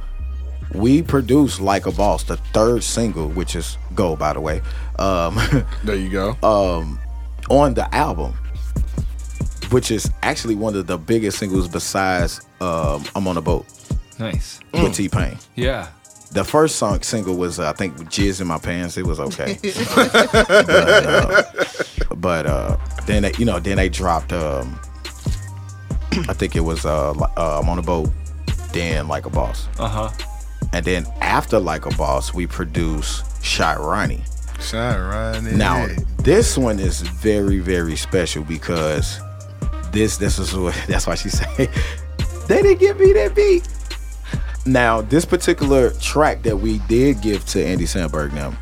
we 0.75 1.03
produced 1.03 1.61
Like 1.61 1.85
a 1.85 1.93
Boss, 1.93 2.25
the 2.25 2.37
third 2.55 2.83
single, 2.83 3.29
which 3.29 3.55
is 3.55 3.77
Go, 3.97 4.15
by 4.15 4.33
the 4.35 4.41
way, 4.41 4.61
um, 4.99 5.37
There 5.85 5.97
you 5.97 6.11
go. 6.11 6.37
um, 6.43 6.99
on 7.51 7.75
the 7.75 7.93
album, 7.95 8.35
which 9.71 9.91
is 9.91 10.11
actually 10.23 10.55
one 10.55 10.77
of 10.77 10.87
the 10.87 10.99
biggest 10.99 11.39
singles 11.39 11.67
besides 11.67 12.41
um, 12.61 13.05
I'm 13.17 13.27
on 13.27 13.37
a 13.37 13.41
Boat 13.43 13.67
Nice. 14.19 14.61
with 14.73 14.95
T 14.95 15.09
Pain. 15.09 15.39
Yeah. 15.57 15.89
The 16.33 16.45
first 16.45 16.77
song 16.77 17.01
single 17.03 17.37
was 17.37 17.59
uh, 17.59 17.71
I 17.71 17.73
think 17.73 17.95
Jizz 18.11 18.41
in 18.41 18.47
My 18.49 18.59
Pants. 18.59 18.97
It 18.99 19.07
was 19.07 19.19
okay, 19.21 19.59
but, 19.95 20.15
uh, 21.09 21.43
but 22.17 22.47
uh, 22.47 22.77
then 23.07 23.23
they, 23.23 23.33
you 23.39 23.45
know 23.45 23.59
then 23.61 23.77
they 23.77 23.89
dropped. 23.89 24.33
Um, 24.33 24.79
I 26.29 26.33
think 26.35 26.57
it 26.57 26.61
was 26.61 26.85
uh, 26.85 27.13
uh, 27.13 27.61
I'm 27.63 27.69
on 27.69 27.79
a 27.79 27.83
boat, 27.83 28.11
then 28.73 29.07
like 29.09 29.25
a 29.25 29.31
boss, 29.31 29.69
Uh 29.79 29.89
huh. 29.89 30.11
And 30.73 30.85
then 30.85 31.07
after 31.21 31.59
like 31.59 31.87
a 31.87 31.91
boss 31.97 32.35
we 32.35 32.47
produce 32.47 33.23
Shy 33.43 33.77
Ronnie. 33.77 34.25
Shine 34.61 35.01
right 35.01 35.43
Now 35.53 35.87
this 36.19 36.57
one 36.57 36.79
is 36.79 37.03
very 37.03 37.59
very 37.59 37.97
special 37.97 38.43
because 38.43 39.21
this 39.93 40.17
this 40.17 40.39
is 40.39 40.55
what 40.55 40.75
that's 40.89 41.07
why 41.07 41.15
she 41.15 41.29
say 41.29 41.69
they 42.49 42.63
didn't 42.63 42.81
give 42.81 42.99
me 42.99 43.13
that 43.13 43.35
beat. 43.35 43.69
Now 44.65 45.03
this 45.03 45.25
particular 45.25 45.91
track 45.93 46.43
that 46.43 46.57
we 46.57 46.79
did 46.89 47.21
give 47.21 47.45
to 47.47 47.65
Andy 47.65 47.85
Samberg 47.85 48.33
now, 48.33 48.55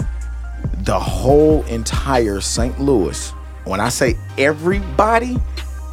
the 0.85 0.99
whole 0.99 1.62
entire 1.64 2.40
St. 2.40 2.79
Louis. 2.81 3.31
When 3.64 3.81
I 3.81 3.88
say 3.88 4.19
everybody, 4.37 5.38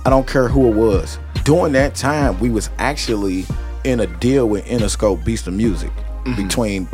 I 0.05 0.09
don't 0.09 0.27
care 0.27 0.49
who 0.49 0.67
it 0.67 0.75
was. 0.75 1.19
During 1.45 1.71
that 1.73 1.95
time, 1.95 2.37
we 2.39 2.49
was 2.49 2.69
actually 2.77 3.45
in 3.83 3.99
a 3.99 4.07
deal 4.07 4.47
with 4.47 4.65
Interscope 4.65 5.23
Beast 5.25 5.47
of 5.47 5.53
Music 5.53 5.91
between 6.35 6.87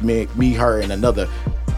me, 0.00 0.26
me, 0.34 0.52
her, 0.54 0.80
and 0.80 0.92
another 0.92 1.26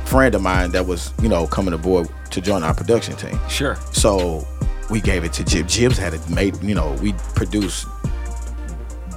friend 0.06 0.34
of 0.34 0.42
mine 0.42 0.70
that 0.72 0.86
was, 0.86 1.12
you 1.22 1.28
know, 1.28 1.46
coming 1.46 1.74
aboard 1.74 2.08
to 2.30 2.40
join 2.40 2.62
our 2.62 2.74
production 2.74 3.14
team. 3.16 3.38
Sure. 3.48 3.76
So 3.92 4.46
we 4.90 5.00
gave 5.00 5.24
it 5.24 5.32
to 5.34 5.44
Jib. 5.44 5.66
Jibbs 5.68 5.98
had 5.98 6.14
it 6.14 6.28
made, 6.30 6.60
you 6.62 6.74
know, 6.74 6.92
we 7.02 7.12
produced 7.34 7.86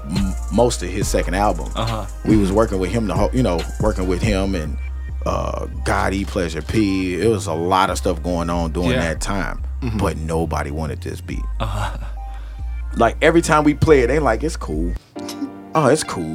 m- 0.10 0.34
most 0.54 0.82
of 0.84 0.90
his 0.90 1.08
second 1.08 1.36
album. 1.36 1.72
Uh 1.76 1.86
huh. 1.86 2.06
We 2.26 2.38
was 2.38 2.52
working 2.52 2.80
with 2.80 2.92
him 2.92 3.08
the 3.08 3.16
whole, 3.16 3.30
you 3.34 3.44
know, 3.44 3.60
working 3.82 4.08
with 4.08 4.22
him 4.22 4.56
and 4.56 4.78
uh 5.26 5.66
Gotti, 5.86 6.26
Pleasure 6.26 6.62
P. 6.62 7.16
It 7.22 7.28
was 7.28 7.48
a 7.48 7.54
lot 7.54 7.90
of 7.90 7.98
stuff 7.98 8.22
going 8.24 8.50
on 8.50 8.72
during 8.72 8.92
Yeah. 8.92 9.02
that 9.14 9.22
time. 9.22 9.64
But 10.00 10.18
nobody 10.18 10.72
wanted 10.72 11.02
this 11.02 11.22
beat. 11.22 11.44
Like 12.98 13.18
every 13.22 13.42
time 13.42 13.64
we 13.64 13.74
play 13.74 14.02
it, 14.02 14.08
they 14.08 14.20
like 14.20 14.44
it's 14.44 14.58
cool. 14.58 14.94
Oh, 15.76 15.88
it's 15.90 16.04
cool. 16.04 16.34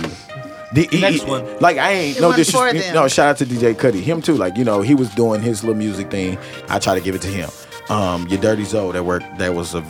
The, 0.73 0.89
Next 1.01 1.23
he- 1.23 1.29
one. 1.31 1.45
Like 1.59 1.77
I 1.77 1.91
ain't 1.93 2.21
no 2.21 2.29
wasn't 2.29 2.47
disrespect. 2.47 2.95
No, 2.95 3.09
shout 3.09 3.29
out 3.31 3.37
to 3.39 3.45
DJ 3.47 3.77
Cuddy. 3.77 4.01
Him 4.01 4.23
too. 4.23 4.37
Like 4.37 4.57
you 4.57 4.63
know, 4.63 4.83
he 4.83 4.95
was 4.95 5.11
doing 5.17 5.41
his 5.41 5.65
little 5.65 5.75
music 5.77 6.11
thing. 6.13 6.39
I 6.69 6.79
try 6.79 6.95
to 6.95 7.01
give 7.01 7.17
it 7.17 7.23
to 7.23 7.29
him. 7.29 7.51
Um, 7.89 8.29
your 8.29 8.41
dirty 8.41 8.63
Zoe 8.63 8.93
that 8.93 9.05
worked 9.05 9.39
that 9.39 9.55
was 9.55 9.75
a 9.75 9.81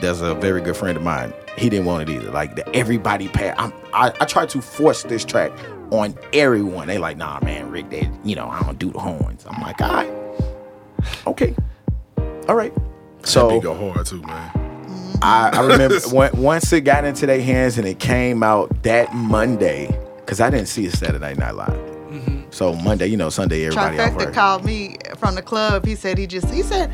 that's 0.00 0.20
a 0.20 0.34
very 0.36 0.60
good 0.60 0.76
friend 0.76 0.96
of 0.96 1.02
mine. 1.02 1.32
He 1.58 1.68
didn't 1.68 1.86
want 1.86 2.08
it 2.08 2.12
either. 2.12 2.30
Like 2.30 2.54
the, 2.54 2.68
everybody 2.76 3.26
pay. 3.28 3.52
I'm, 3.58 3.72
I 3.92 4.12
I 4.20 4.24
tried 4.24 4.50
to 4.50 4.62
force 4.62 5.02
this 5.02 5.24
track 5.24 5.50
on 5.90 6.16
everyone. 6.32 6.86
They 6.86 6.98
like, 6.98 7.16
nah, 7.16 7.40
man, 7.42 7.70
Rick. 7.72 7.90
They, 7.90 8.08
you 8.22 8.36
know, 8.36 8.46
I 8.48 8.60
don't 8.62 8.78
do 8.78 8.92
the 8.92 9.00
horns. 9.00 9.44
I'm 9.50 9.60
like, 9.60 9.82
all 9.82 9.92
right, 9.92 10.12
okay, 11.26 11.56
all 12.48 12.54
right. 12.54 12.72
That 12.74 13.26
So 13.26 13.48
beat 13.48 13.62
go 13.64 13.74
hard 13.74 14.06
too, 14.06 14.22
man. 14.22 14.61
I, 15.22 15.50
I 15.52 15.60
remember 15.66 16.00
when, 16.12 16.32
once 16.40 16.72
it 16.72 16.82
got 16.82 17.04
into 17.04 17.26
their 17.26 17.40
hands 17.40 17.78
and 17.78 17.86
it 17.86 17.98
came 17.98 18.42
out 18.42 18.82
that 18.82 19.14
Monday, 19.14 19.96
because 20.16 20.40
I 20.40 20.50
didn't 20.50 20.68
see 20.68 20.86
it 20.86 20.92
Saturday 20.92 21.34
Night 21.34 21.54
Live. 21.54 21.68
Mm-hmm. 21.68 22.50
So 22.50 22.74
Monday, 22.74 23.06
you 23.06 23.16
know, 23.16 23.30
Sunday, 23.30 23.64
everybody 23.64 23.98
off 23.98 24.12
Trifecta 24.12 24.34
called 24.34 24.64
me 24.64 24.96
from 25.18 25.34
the 25.34 25.42
club. 25.42 25.86
He 25.86 25.94
said 25.94 26.18
he 26.18 26.26
just 26.26 26.50
he 26.50 26.62
said, 26.62 26.92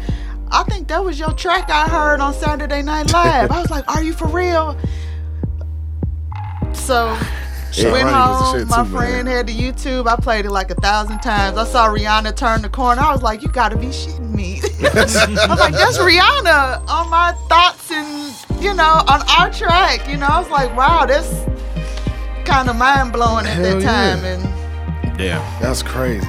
I 0.50 0.62
think 0.64 0.88
that 0.88 1.04
was 1.04 1.18
your 1.18 1.32
track 1.32 1.68
I 1.70 1.88
heard 1.88 2.20
on 2.20 2.32
Saturday 2.34 2.82
Night 2.82 3.12
Live. 3.12 3.50
I 3.50 3.60
was 3.60 3.70
like, 3.70 3.88
Are 3.88 4.02
you 4.02 4.12
for 4.12 4.28
real? 4.28 4.78
So 6.72 7.18
Yeah, 7.74 7.92
went 7.92 8.04
Ronnie 8.04 8.30
was 8.32 8.40
home. 8.40 8.58
shit 8.60 8.68
My 8.68 8.84
too, 8.84 8.90
friend 8.90 9.24
man. 9.24 9.36
had 9.36 9.46
the 9.46 9.54
YouTube. 9.56 10.06
I 10.06 10.16
played 10.16 10.44
it 10.46 10.50
like 10.50 10.70
a 10.70 10.74
thousand 10.76 11.20
times. 11.20 11.56
I 11.58 11.64
saw 11.64 11.88
Rihanna 11.88 12.34
turn 12.36 12.62
the 12.62 12.68
corner. 12.68 13.02
I 13.02 13.12
was 13.12 13.22
like, 13.22 13.42
You 13.42 13.48
gotta 13.48 13.76
be 13.76 13.86
shitting 13.88 14.32
me. 14.34 14.60
I 14.80 15.46
was 15.48 15.60
like, 15.60 15.74
That's 15.74 15.98
Rihanna 15.98 16.88
on 16.88 17.10
my 17.10 17.32
thoughts 17.48 17.90
and 17.90 18.34
you 18.62 18.74
know, 18.74 19.02
on 19.08 19.22
our 19.28 19.50
track. 19.52 20.08
You 20.08 20.16
know, 20.16 20.26
I 20.26 20.40
was 20.40 20.50
like, 20.50 20.74
Wow, 20.76 21.06
that's 21.06 21.28
kind 22.44 22.68
of 22.70 22.76
mind 22.76 23.12
blowing 23.12 23.46
at 23.46 23.54
Hell 23.56 23.80
that 23.80 23.82
yeah. 23.82 24.16
time. 24.16 24.24
And 24.24 25.20
Yeah. 25.20 25.58
That's 25.60 25.82
crazy. 25.82 26.26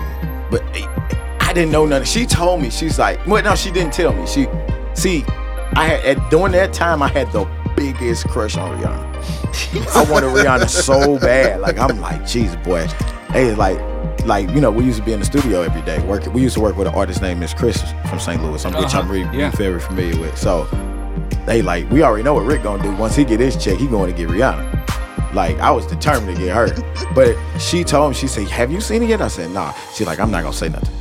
But 0.52 0.62
eh, 0.76 0.86
I 1.40 1.54
didn't 1.54 1.72
know 1.72 1.86
nothing. 1.86 2.06
She 2.06 2.26
told 2.26 2.62
me. 2.62 2.70
She's 2.70 3.00
like, 3.00 3.26
well, 3.26 3.42
no, 3.44 3.56
she 3.56 3.72
didn't 3.72 3.94
tell 3.94 4.14
me. 4.14 4.28
She, 4.28 4.48
see, 4.94 5.24
I 5.76 5.86
had 5.88 6.18
at, 6.18 6.30
during 6.32 6.52
that 6.52 6.74
time 6.74 7.02
I 7.02 7.08
had 7.08 7.32
the 7.32 7.46
biggest 7.80 8.28
crush 8.28 8.58
on 8.58 8.78
Rihanna. 8.78 9.96
I 9.96 10.12
wanted 10.12 10.28
Rihanna 10.28 10.70
so 10.70 11.18
bad. 11.20 11.62
Like 11.62 11.78
I'm 11.80 12.00
like, 12.02 12.22
jeez, 12.22 12.62
boy. 12.64 12.86
Hey, 13.32 13.54
like, 13.56 13.80
like 14.26 14.50
you 14.52 14.62
know, 14.62 14.72
we 14.72 14.84
used 14.84 15.00
to 15.00 15.04
be 15.06 15.14
in 15.14 15.20
the 15.20 15.26
studio 15.26 15.62
every 15.62 15.82
day. 15.84 16.00
Working. 16.06 16.34
We 16.34 16.42
used 16.42 16.56
to 16.56 16.62
work 16.62 16.76
with 16.78 16.88
an 16.88 16.94
artist 16.96 17.22
named 17.22 17.40
Miss 17.40 17.54
Chris 17.54 17.82
from 18.10 18.20
St. 18.20 18.42
Louis, 18.44 18.64
I'm- 18.66 18.74
which 18.76 18.86
Uh-huh. 18.94 19.00
I'm 19.00 19.10
really, 19.12 19.38
Yeah. 19.38 19.52
very 19.52 19.80
familiar 19.80 20.20
with. 20.20 20.38
So 20.38 20.68
they 21.46 21.62
like, 21.62 21.90
we 21.90 22.04
already 22.04 22.24
know 22.24 22.34
what 22.34 22.46
Rick 22.46 22.64
gonna 22.64 22.82
do. 22.84 22.92
Once 22.96 23.16
he 23.16 23.24
get 23.24 23.40
his 23.40 23.56
check, 23.56 23.78
he 23.78 23.88
going 23.88 24.12
to 24.12 24.18
get 24.18 24.30
Rihanna. 24.30 25.34
Like 25.34 25.58
I 25.60 25.70
was 25.72 25.86
determined 25.86 26.36
to 26.38 26.44
get 26.44 26.56
her. 26.56 26.68
But 27.14 27.36
she 27.60 27.84
told 27.84 28.12
me, 28.12 28.16
she 28.16 28.28
said, 28.28 28.48
Have 28.50 28.72
you 28.72 28.82
seen 28.82 29.04
it 29.04 29.10
yet? 29.10 29.22
I 29.22 29.28
said, 29.30 29.52
Nah. 29.52 29.74
She's 29.94 30.08
like, 30.08 30.20
I'm 30.20 30.32
not 30.32 30.42
gonna 30.44 30.54
say 30.54 30.70
nothing. 30.70 30.96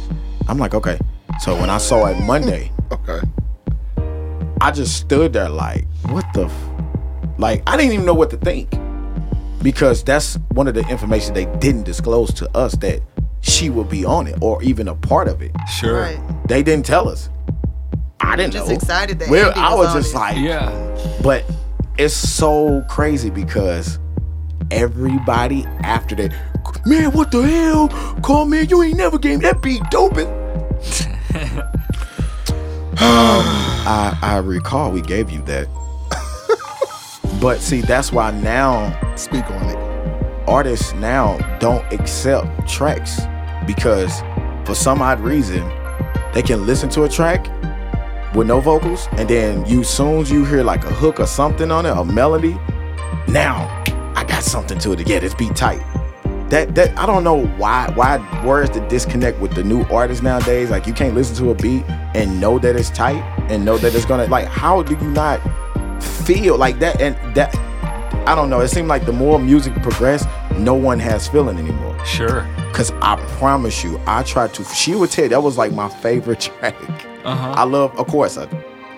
I'm 0.49 0.59
like, 0.59 0.75
okay. 0.75 0.99
So 1.41 1.55
when 1.59 1.71
I 1.71 1.79
saw 1.79 2.07
it 2.07 2.19
Monday, 2.25 2.71
Okay. 2.93 3.21
I 4.61 4.71
just 4.71 4.97
stood 4.97 5.33
there 5.33 5.49
like, 5.49 5.87
what 6.07 6.25
the 6.35 6.47
f-? 6.47 6.71
like 7.39 7.63
I 7.67 7.77
didn't 7.77 7.93
even 7.93 8.07
know 8.07 8.15
what 8.15 8.31
to 8.31 8.37
think. 8.37 8.71
Because 9.63 10.05
that's 10.05 10.37
one 10.51 10.69
of 10.69 10.75
the 10.75 10.87
information 10.89 11.35
they 11.35 11.47
didn't 11.59 11.83
disclose 11.85 12.33
to 12.35 12.49
us 12.57 12.75
that 12.77 13.01
she 13.41 13.71
would 13.71 13.89
be 13.89 14.05
on 14.05 14.27
it 14.29 14.37
or 14.41 14.63
even 14.63 14.87
a 14.89 14.95
part 14.95 15.27
of 15.29 15.43
it. 15.43 15.51
Sure. 15.79 16.01
right. 16.03 16.21
They 16.49 16.63
didn't 16.63 16.87
tell 16.87 17.09
us. 17.09 17.29
I 18.21 18.37
didn't 18.37 18.53
Just 18.53 18.69
know. 18.69 18.75
excited 18.75 19.19
that 19.21 19.29
Well, 19.31 19.49
Andy 19.49 19.61
I 19.61 19.75
was 19.75 19.87
was 19.87 19.89
on 19.97 20.03
just 20.03 20.15
it. 20.15 20.19
like, 20.19 20.37
Yeah. 20.39 21.19
but 21.23 21.45
it's 21.99 22.15
so 22.15 22.85
crazy 22.89 23.31
because 23.31 23.99
everybody 24.71 25.65
after 25.83 26.15
that, 26.17 26.33
man, 26.87 27.11
what 27.13 27.31
the 27.33 27.43
hell? 27.43 27.89
Call 28.23 28.45
man, 28.45 28.69
you 28.69 28.83
ain't 28.83 28.97
never 28.97 29.19
gave 29.19 29.39
me 29.39 29.45
that 29.45 29.61
beat 29.63 29.83
doping. 29.91 30.27
I 33.01 34.19
I 34.23 34.37
recall 34.39 34.91
we 34.93 35.01
gave 35.01 35.31
you 35.31 35.43
that. 35.43 35.69
but 37.41 37.61
see, 37.61 37.81
that's 37.81 38.13
why 38.13 38.31
now 38.31 38.95
Speak 39.17 39.51
on 39.51 39.69
it. 39.69 39.77
artists 40.49 40.93
now 40.95 41.37
don't 41.59 41.85
accept 41.93 42.69
tracks 42.69 43.21
because 43.67 44.21
for 44.65 44.75
some 44.75 45.03
odd 45.03 45.21
reason 45.21 45.69
they 46.33 46.43
can 46.43 46.67
listen 46.67 46.89
to 46.91 47.03
a 47.03 47.09
track 47.09 47.47
with 48.35 48.47
no 48.47 48.61
vocals 48.61 49.09
and 49.13 49.29
then 49.29 49.65
you 49.67 49.83
soon 49.83 50.21
as 50.21 50.31
you 50.31 50.45
hear 50.45 50.63
like 50.63 50.85
a 50.85 50.93
hook 50.95 51.19
or 51.19 51.27
something 51.27 51.71
on 51.73 51.85
it 51.85 51.91
a 51.91 52.05
melody 52.05 52.57
now 53.27 53.67
i 54.15 54.25
got 54.25 54.43
something 54.45 54.79
to 54.79 54.93
it 54.93 55.09
yeah 55.09 55.19
this 55.19 55.35
beat 55.35 55.57
tight 55.57 55.81
that 56.51 56.75
that 56.75 56.97
i 56.99 57.07
don't 57.07 57.25
know 57.25 57.47
why 57.57 57.91
why 57.95 58.19
where's 58.45 58.71
the 58.71 58.81
disconnect 58.89 59.39
with 59.41 59.55
the 59.55 59.63
new 59.63 59.83
artists 59.85 60.23
nowadays 60.23 60.71
like 60.71 60.87
you 60.87 60.93
can't 60.93 61.15
listen 61.15 61.37
to 61.37 61.51
a 61.51 61.55
beat 61.55 61.85
and 62.15 62.41
know 62.41 62.59
that 62.59 62.77
it's 62.77 62.91
tight 62.91 63.21
and 63.51 63.65
know 63.65 63.77
that 63.79 63.95
it's 63.95 64.05
gonna 64.05 64.27
like 64.27 64.47
how 64.47 64.83
do 64.83 64.95
you 64.95 65.11
not 65.11 65.39
feel 66.03 66.57
like 66.57 66.79
that 66.79 67.01
and 67.01 67.17
that 67.35 67.55
I 68.29 68.35
don't 68.35 68.51
know. 68.51 68.61
It 68.61 68.69
seemed 68.69 68.89
like 68.89 69.07
the 69.07 69.13
more 69.13 69.39
music 69.39 69.73
progressed, 69.83 70.29
no 70.59 70.75
one 70.75 70.99
has 70.99 71.27
feeling 71.27 71.57
anymore. 71.57 71.99
Sure. 72.05 72.47
Cause 72.75 72.93
I 73.01 73.17
promise 73.39 73.83
you, 73.83 73.99
I 74.07 74.23
tried 74.23 74.53
to. 74.53 74.65
She 74.65 74.95
would 74.95 75.11
tell 75.11 75.25
you 75.25 75.31
that 75.31 75.43
was 75.43 75.57
like 75.57 75.73
my 75.73 75.89
favorite 75.89 76.41
track. 76.61 76.75
Uh 77.25 77.35
huh. 77.35 77.53
I 77.57 77.65
love, 77.65 77.99
of 77.99 78.07
course, 78.07 78.37
I, 78.37 78.47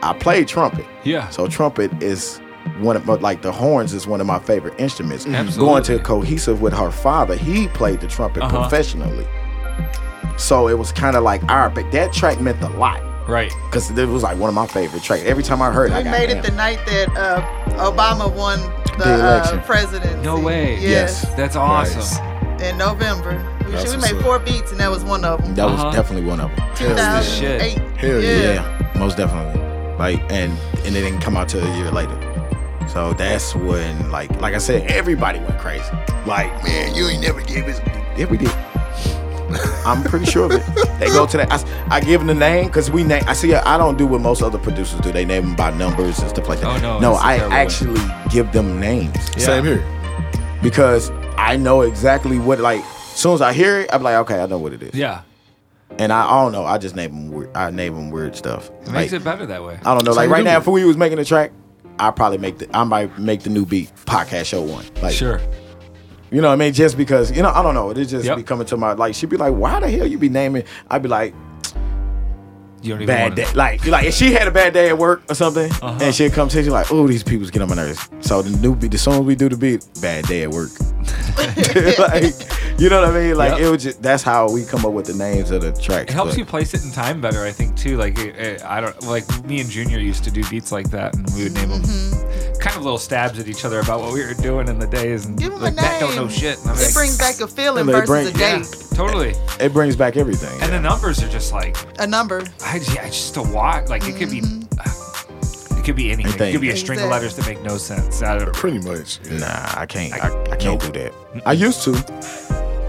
I 0.03 0.15
played 0.15 0.49
trumpet. 0.49 0.85
Yeah. 1.05 1.29
So 1.29 1.47
trumpet 1.47 2.03
is 2.03 2.41
one 2.81 2.97
of 2.97 3.05
my, 3.07 3.15
like 3.15 3.43
the 3.43 3.53
horns 3.53 3.93
is 3.93 4.07
one 4.07 4.21
of 4.21 4.27
my 4.27 4.39
favorite 4.39 4.75
instruments. 4.79 5.25
Going 5.57 5.83
to 5.85 5.99
cohesive 5.99 6.61
with 6.63 6.73
her 6.73 6.91
father, 6.91 7.37
he 7.37 7.69
played 7.69 8.01
the 8.01 8.07
trumpet 8.07 8.43
Uh-huh. 8.43 8.61
professionally. 8.63 9.27
So 10.37 10.69
it 10.69 10.79
was 10.79 10.91
kind 10.93 11.17
of 11.17 11.23
like, 11.23 11.43
all 11.51 11.67
right, 11.67 11.75
but 11.75 11.91
that 11.93 12.13
track 12.13 12.41
meant 12.41 12.61
a 12.63 12.69
lot. 12.71 13.01
Right. 13.29 13.53
Cause 13.71 13.91
it 13.97 14.09
was 14.09 14.23
like 14.23 14.39
one 14.39 14.49
of 14.49 14.55
my 14.55 14.67
favorite 14.67 15.03
tracks. 15.03 15.23
Every 15.25 15.43
time 15.43 15.61
I 15.63 15.71
heard 15.71 15.91
it, 15.91 15.95
I 15.95 15.99
We 15.99 16.05
got 16.05 16.11
made 16.19 16.31
it 16.31 16.43
the 16.43 16.51
night 16.53 16.79
that 16.87 17.09
uh, 17.17 17.43
Obama 17.93 18.35
won 18.35 18.59
the, 18.99 19.05
The 19.05 19.15
election. 19.15 19.59
uh, 19.59 19.63
presidency. 19.65 20.21
No 20.23 20.41
way. 20.41 20.79
Yes. 20.81 21.29
That's 21.37 21.55
awesome. 21.55 22.01
Nice. 22.01 22.63
In 22.63 22.77
November. 22.79 23.37
We, 23.67 23.73
That's 23.73 23.95
we 23.95 24.01
made 24.03 24.15
up. 24.17 24.23
four 24.23 24.39
beats 24.41 24.73
and 24.73 24.81
that 24.81 24.91
was 24.91 25.05
one 25.05 25.25
of 25.25 25.43
them. 25.45 25.55
That 25.55 25.67
was 25.67 25.79
Uh-huh. 25.81 25.93
definitely 25.93 26.27
one 26.29 26.41
of 26.41 26.51
them. 26.57 26.67
2008. 26.77 27.79
Hell 27.99 28.21
yeah. 28.21 28.53
Yeah, 28.55 28.93
most 28.99 29.17
definitely. 29.17 29.61
Like, 29.97 30.21
and 30.33 30.53
and 30.87 30.97
it 30.97 31.03
didn't 31.03 31.21
come 31.21 31.37
out 31.37 31.49
till 31.51 31.63
a 31.65 31.77
year 31.77 31.91
later. 31.91 32.17
So 32.89 33.13
that's 33.13 33.55
when, 33.55 34.11
like, 34.11 34.31
like 34.41 34.55
I 34.55 34.59
said, 34.59 34.91
everybody 34.91 35.39
went 35.39 35.59
crazy. 35.59 35.89
Like, 36.27 36.53
man, 36.65 36.95
you 36.95 37.07
ain't 37.09 37.23
never 37.23 37.41
gave 37.43 37.65
us. 37.67 37.79
Yeah, 38.19 38.27
we 38.27 38.37
did. 38.37 38.51
I'm 39.85 40.03
pretty 40.05 40.27
sure 40.27 40.45
of 40.45 40.53
it. 40.53 40.65
They 41.01 41.07
go 41.07 41.27
to 41.27 41.37
that. 41.39 41.51
I, 41.53 41.97
I 41.97 42.01
give 42.01 42.21
them 42.21 42.27
the 42.29 42.35
name 42.35 42.67
because 42.67 42.91
we 42.91 43.03
name. 43.03 43.23
I 43.27 43.33
see. 43.33 43.55
I 43.55 43.77
don't 43.79 43.97
do 43.99 44.07
what 44.07 44.21
most 44.21 44.43
other 44.43 44.59
producers 44.59 45.01
do. 45.01 45.11
They 45.13 45.25
name 45.25 45.43
them 45.47 45.57
by 45.57 45.71
numbers 45.73 46.19
and 46.21 46.29
stuff 46.29 46.49
like 46.49 46.61
that. 46.61 46.67
Oh, 46.69 46.81
no, 46.81 46.99
no, 47.01 47.13
I 47.15 47.35
a 47.35 47.37
I 47.37 47.39
terrible 47.39 47.51
way. 47.51 47.57
actually 47.61 48.01
give 48.31 48.53
them 48.53 48.79
names 48.81 49.17
Yeah. 49.37 49.45
Same 49.45 49.65
here. 49.65 49.85
because 50.63 51.11
I 51.37 51.57
know 51.57 51.81
exactly 51.83 52.39
what. 52.39 52.61
Like, 52.61 52.81
as 52.81 53.17
soon 53.17 53.35
as 53.35 53.41
I 53.43 53.53
hear 53.53 53.81
it, 53.81 53.91
I'm 53.93 54.03
like, 54.03 54.17
okay, 54.17 54.41
I 54.41 54.47
know 54.47 54.59
what 54.59 54.73
it 54.73 54.83
is. 54.83 54.95
Yeah. 54.95 55.23
And 55.99 56.13
I, 56.13 56.25
I 56.31 56.43
don't 56.45 56.53
know. 56.53 56.65
I 56.65 56.79
just 56.79 56.95
name 56.95 57.11
them. 57.11 57.31
Weird, 57.33 57.57
I 57.57 57.71
name 57.71 57.95
them 57.95 58.11
weird 58.11 58.37
stuff. 58.37 58.71
It 58.83 58.91
makes 58.93 59.13
it 59.13 59.25
better 59.25 59.47
that 59.47 59.63
way. 59.65 59.79
I 59.85 59.95
don't 59.95 60.05
know. 60.05 60.13
Like 60.13 60.31
right 60.31 60.39
dude. 60.39 60.47
now, 60.47 60.59
if 60.59 60.67
we 60.67 60.85
was 60.85 60.97
making 60.97 61.19
a 61.19 61.25
track, 61.25 61.51
I 62.01 62.11
probably 62.11 62.39
make 62.39 62.59
the 62.59 62.77
I 62.77 62.85
might 62.85 63.19
make 63.19 63.43
the 63.43 63.51
new 63.51 63.65
beat 63.67 63.91
podcast 64.07 64.47
show 64.47 64.63
one. 64.63 64.85
Like 65.03 65.15
Sure. 65.15 65.41
you 66.31 66.41
know 66.41 66.49
what 66.49 66.55
I 66.55 66.57
mean? 66.57 66.73
Just 66.73 66.97
because 66.97 67.31
you 67.31 67.43
know 67.43 67.51
I 67.51 67.63
don't 67.63 67.75
know. 67.75 67.91
It 67.91 68.05
just 68.07 68.25
Yep. 68.25 68.37
be 68.39 68.43
coming 68.43 68.67
to 68.69 68.77
my 68.77 68.93
like. 68.95 69.15
She'd 69.15 69.29
be 69.31 69.37
like, 69.37 69.53
"Why 69.55 69.79
the 69.81 69.91
hell 69.91 70.07
you 70.07 70.19
be 70.19 70.29
naming?" 70.29 70.65
I'd 70.91 71.03
be 71.03 71.09
like, 71.09 71.35
You 72.83 72.95
don't 72.95 73.03
even 73.03 73.07
"Bad 73.15 73.35
day." 73.35 73.47
Like 73.55 73.85
like 73.87 74.07
if 74.07 74.15
she 74.15 74.33
had 74.33 74.49
a 74.49 74.51
bad 74.51 74.73
day 74.73 74.89
at 74.89 74.97
work 74.97 75.23
or 75.29 75.35
something, 75.35 75.71
Uh-huh. 75.71 75.99
and 76.01 76.15
she'd 76.15 76.33
come 76.33 76.49
to 76.49 76.63
you 76.63 76.71
like, 76.71 76.91
"Oh, 76.91 77.07
these 77.07 77.23
people's 77.23 77.51
get 77.51 77.61
on 77.63 77.69
my 77.69 77.75
nerves." 77.77 78.09
So 78.21 78.41
the 78.43 78.57
new 78.59 78.75
beat, 78.75 78.91
the 78.93 78.99
song 78.99 79.27
we 79.27 79.35
do 79.35 79.49
the 79.51 79.57
beat, 79.57 79.85
bad 80.01 80.25
day 80.27 80.43
at 80.45 80.51
work. 80.51 80.71
like 81.99 82.35
you 82.81 82.89
know 82.89 83.01
what 83.03 83.11
I 83.11 83.13
mean? 83.13 83.37
Like 83.37 83.53
Yep. 83.53 83.61
it 83.61 83.71
was 83.71 83.83
just 83.83 84.03
that's 84.03 84.23
how 84.23 84.51
we 84.51 84.65
come 84.65 84.85
up 84.87 84.93
with 84.93 85.07
the 85.07 85.15
names 85.15 85.51
of 85.51 85.61
the 85.63 85.73
tracks. 85.73 86.11
It 86.11 86.15
helps 86.15 86.33
but- 86.33 86.39
you 86.39 86.45
place 86.45 86.73
it 86.75 86.83
in 86.85 86.91
time 86.93 87.21
better, 87.21 87.45
I 87.45 87.53
think, 87.53 87.77
too. 87.77 87.97
Like, 87.97 88.19
it, 88.19 88.37
it- 88.37 88.65
I 88.65 88.81
don't 88.81 89.03
like 89.05 89.25
me 89.45 89.61
and 89.61 89.69
Junior 89.69 89.99
used 89.99 90.25
to 90.25 90.31
do 90.31 90.43
beats 90.49 90.73
like 90.73 90.91
that, 90.91 91.15
and 91.15 91.29
we 91.35 91.45
would 91.45 91.53
name 91.55 91.69
them 91.71 91.83
mm-hmm. 91.83 92.59
kind 92.59 92.77
of 92.77 92.83
little 92.83 92.99
stabs 92.99 93.39
at 93.39 93.49
each 93.49 93.65
other 93.65 93.81
about 93.81 94.01
what 94.01 94.13
we 94.13 94.25
were 94.25 94.35
doing 94.35 94.69
in 94.69 94.79
the 94.79 94.87
days, 94.87 95.27
and 95.27 95.39
Give 95.39 95.53
'em 95.53 95.59
a 95.61 95.65
like 95.65 95.75
that 95.77 96.01
don't 96.01 96.17
know 96.17 96.29
shit. 96.29 96.59
I'm 96.65 96.75
It 96.77 96.85
like, 96.85 96.95
brings 96.95 97.19
back 97.19 97.41
a 97.41 97.47
feeling 97.47 97.87
They 97.87 97.93
versus 97.93 98.09
bring- 98.09 98.27
a 98.27 98.39
yeah, 98.39 98.59
date, 98.59 98.87
totally. 98.95 99.35
It 99.59 99.73
brings 99.73 99.97
back 99.97 100.17
everything. 100.17 100.53
And 100.63 100.71
yeah. 100.71 100.79
the 100.79 100.81
numbers 100.81 101.23
are 101.23 101.29
just 101.29 101.53
like, 101.53 101.77
a 101.99 102.07
number. 102.07 102.43
I 102.65 102.77
yeah, 102.77 103.07
it's 103.07 103.17
just 103.17 103.37
a 103.37 103.43
walk. 103.43 103.89
Like 103.89 104.07
it 104.09 104.17
could 104.17 104.31
be, 104.31 104.39
it 104.39 104.70
could 105.91 105.97
be 105.97 106.13
anything. 106.13 106.49
It 106.49 106.53
could 106.53 106.61
be 106.61 106.71
a 106.71 106.77
string 106.77 107.01
of 107.01 107.11
letters 107.11 107.35
that 107.37 107.47
make 107.47 107.61
no 107.63 107.77
sense. 107.77 108.23
I 108.23 108.39
don't, 108.39 108.53
Pretty 108.55 108.79
much. 108.79 109.19
Yeah. 109.29 109.39
Nah, 109.39 109.81
I 109.81 109.87
can't. 109.87 110.13
I- 110.15 110.29
I, 110.29 110.51
I 110.53 110.57
can't 110.57 110.81
do 110.81 110.93
that. 110.93 111.13
I 111.47 111.53
used 111.53 111.83
to, 111.85 111.93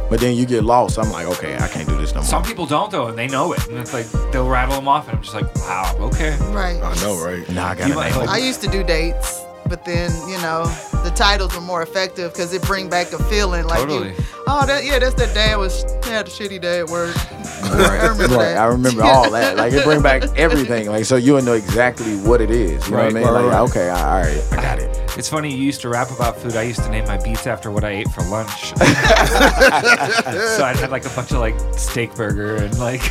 but 0.10 0.20
then 0.20 0.36
you 0.36 0.46
get 0.46 0.64
lost. 0.64 1.00
I'm 1.00 1.12
like, 1.12 1.26
okay, 1.28 1.56
I 1.58 1.68
can't 1.68 1.88
do 1.88 1.96
this 1.98 2.12
no 2.14 2.22
more. 2.22 2.26
Some 2.28 2.44
people 2.44 2.66
don't 2.66 2.92
though, 2.92 3.08
and 3.08 3.18
they 3.18 3.28
know 3.28 3.54
it, 3.54 3.68
and 3.68 3.78
it's 3.78 3.94
like 3.94 4.06
they'll 4.32 4.48
rattle 4.48 4.76
them 4.76 4.88
off, 4.88 5.08
and 5.08 5.18
I'm 5.18 5.24
just 5.24 5.34
like, 5.36 5.54
wow, 5.56 5.96
okay. 6.00 6.38
Right. 6.52 6.82
I 6.82 6.96
know, 7.02 7.24
right? 7.24 7.48
Nah, 7.50 7.70
I 7.70 7.76
gotta 7.76 7.96
might 7.96 8.10
name 8.12 8.20
like- 8.20 8.30
I 8.30 8.38
used 8.38 8.62
to 8.62 8.68
do 8.70 8.84
dates. 8.84 9.41
But 9.72 9.86
then 9.86 10.12
you 10.28 10.38
know 10.40 10.66
the 11.06 11.12
titles 11.16 11.56
were 11.56 11.62
more 11.62 11.82
effective 11.82 12.34
because 12.34 12.54
it 12.54 12.62
bring 12.64 12.90
back 12.90 13.14
a 13.14 13.24
feeling 13.30 13.66
like 13.66 13.80
Totally. 13.80 14.10
you. 14.10 14.16
Oh, 14.46 14.66
that 14.66 14.84
yeah, 14.84 15.00
that's 15.00 15.16
that 15.16 15.36
I 15.38 15.56
was 15.56 15.84
had 16.04 16.28
a 16.28 16.30
shitty 16.30 16.60
day 16.62 16.80
at 16.82 16.90
work. 16.90 17.16
I 17.64 18.08
remember 18.08 18.36
Right. 18.36 18.58
I 18.58 18.66
remember 18.66 19.04
all 19.04 19.32
that. 19.32 19.56
Like 19.62 19.72
it 19.72 19.86
bring 19.86 20.02
back 20.02 20.24
everything. 20.36 20.90
Like 20.90 21.06
so 21.06 21.16
you'll 21.16 21.42
know 21.42 21.54
exactly 21.54 22.18
what 22.18 22.42
it 22.42 22.52
is. 22.52 22.86
You 22.86 22.92
know 22.92 23.04
what 23.04 23.08
I 23.08 23.14
mean? 23.14 23.24
right, 23.24 23.46
like 23.46 23.70
okay, 23.70 23.90
all 23.90 24.20
right, 24.22 24.44
I 24.52 24.56
got 24.58 24.80
it. 24.80 24.90
It's 25.18 25.30
funny 25.30 25.56
you 25.56 25.64
used 25.64 25.80
to 25.82 25.90
rap 25.90 26.12
about 26.12 26.36
food. 26.38 26.58
I 26.58 26.64
used 26.64 26.84
to 26.84 26.90
name 26.90 27.06
my 27.06 27.18
beats 27.24 27.48
after 27.48 27.72
what 27.72 27.86
I 27.86 27.92
ate 27.92 28.10
for 28.10 28.24
lunch. 28.24 28.50
so 28.76 30.66
I'd 30.66 30.76
had 30.78 30.90
like 30.92 31.06
a 31.06 31.10
bunch 31.10 31.32
of 31.32 31.38
like 31.40 31.56
steak 31.78 32.14
burger 32.16 32.58
and 32.58 32.78
like. 32.78 33.02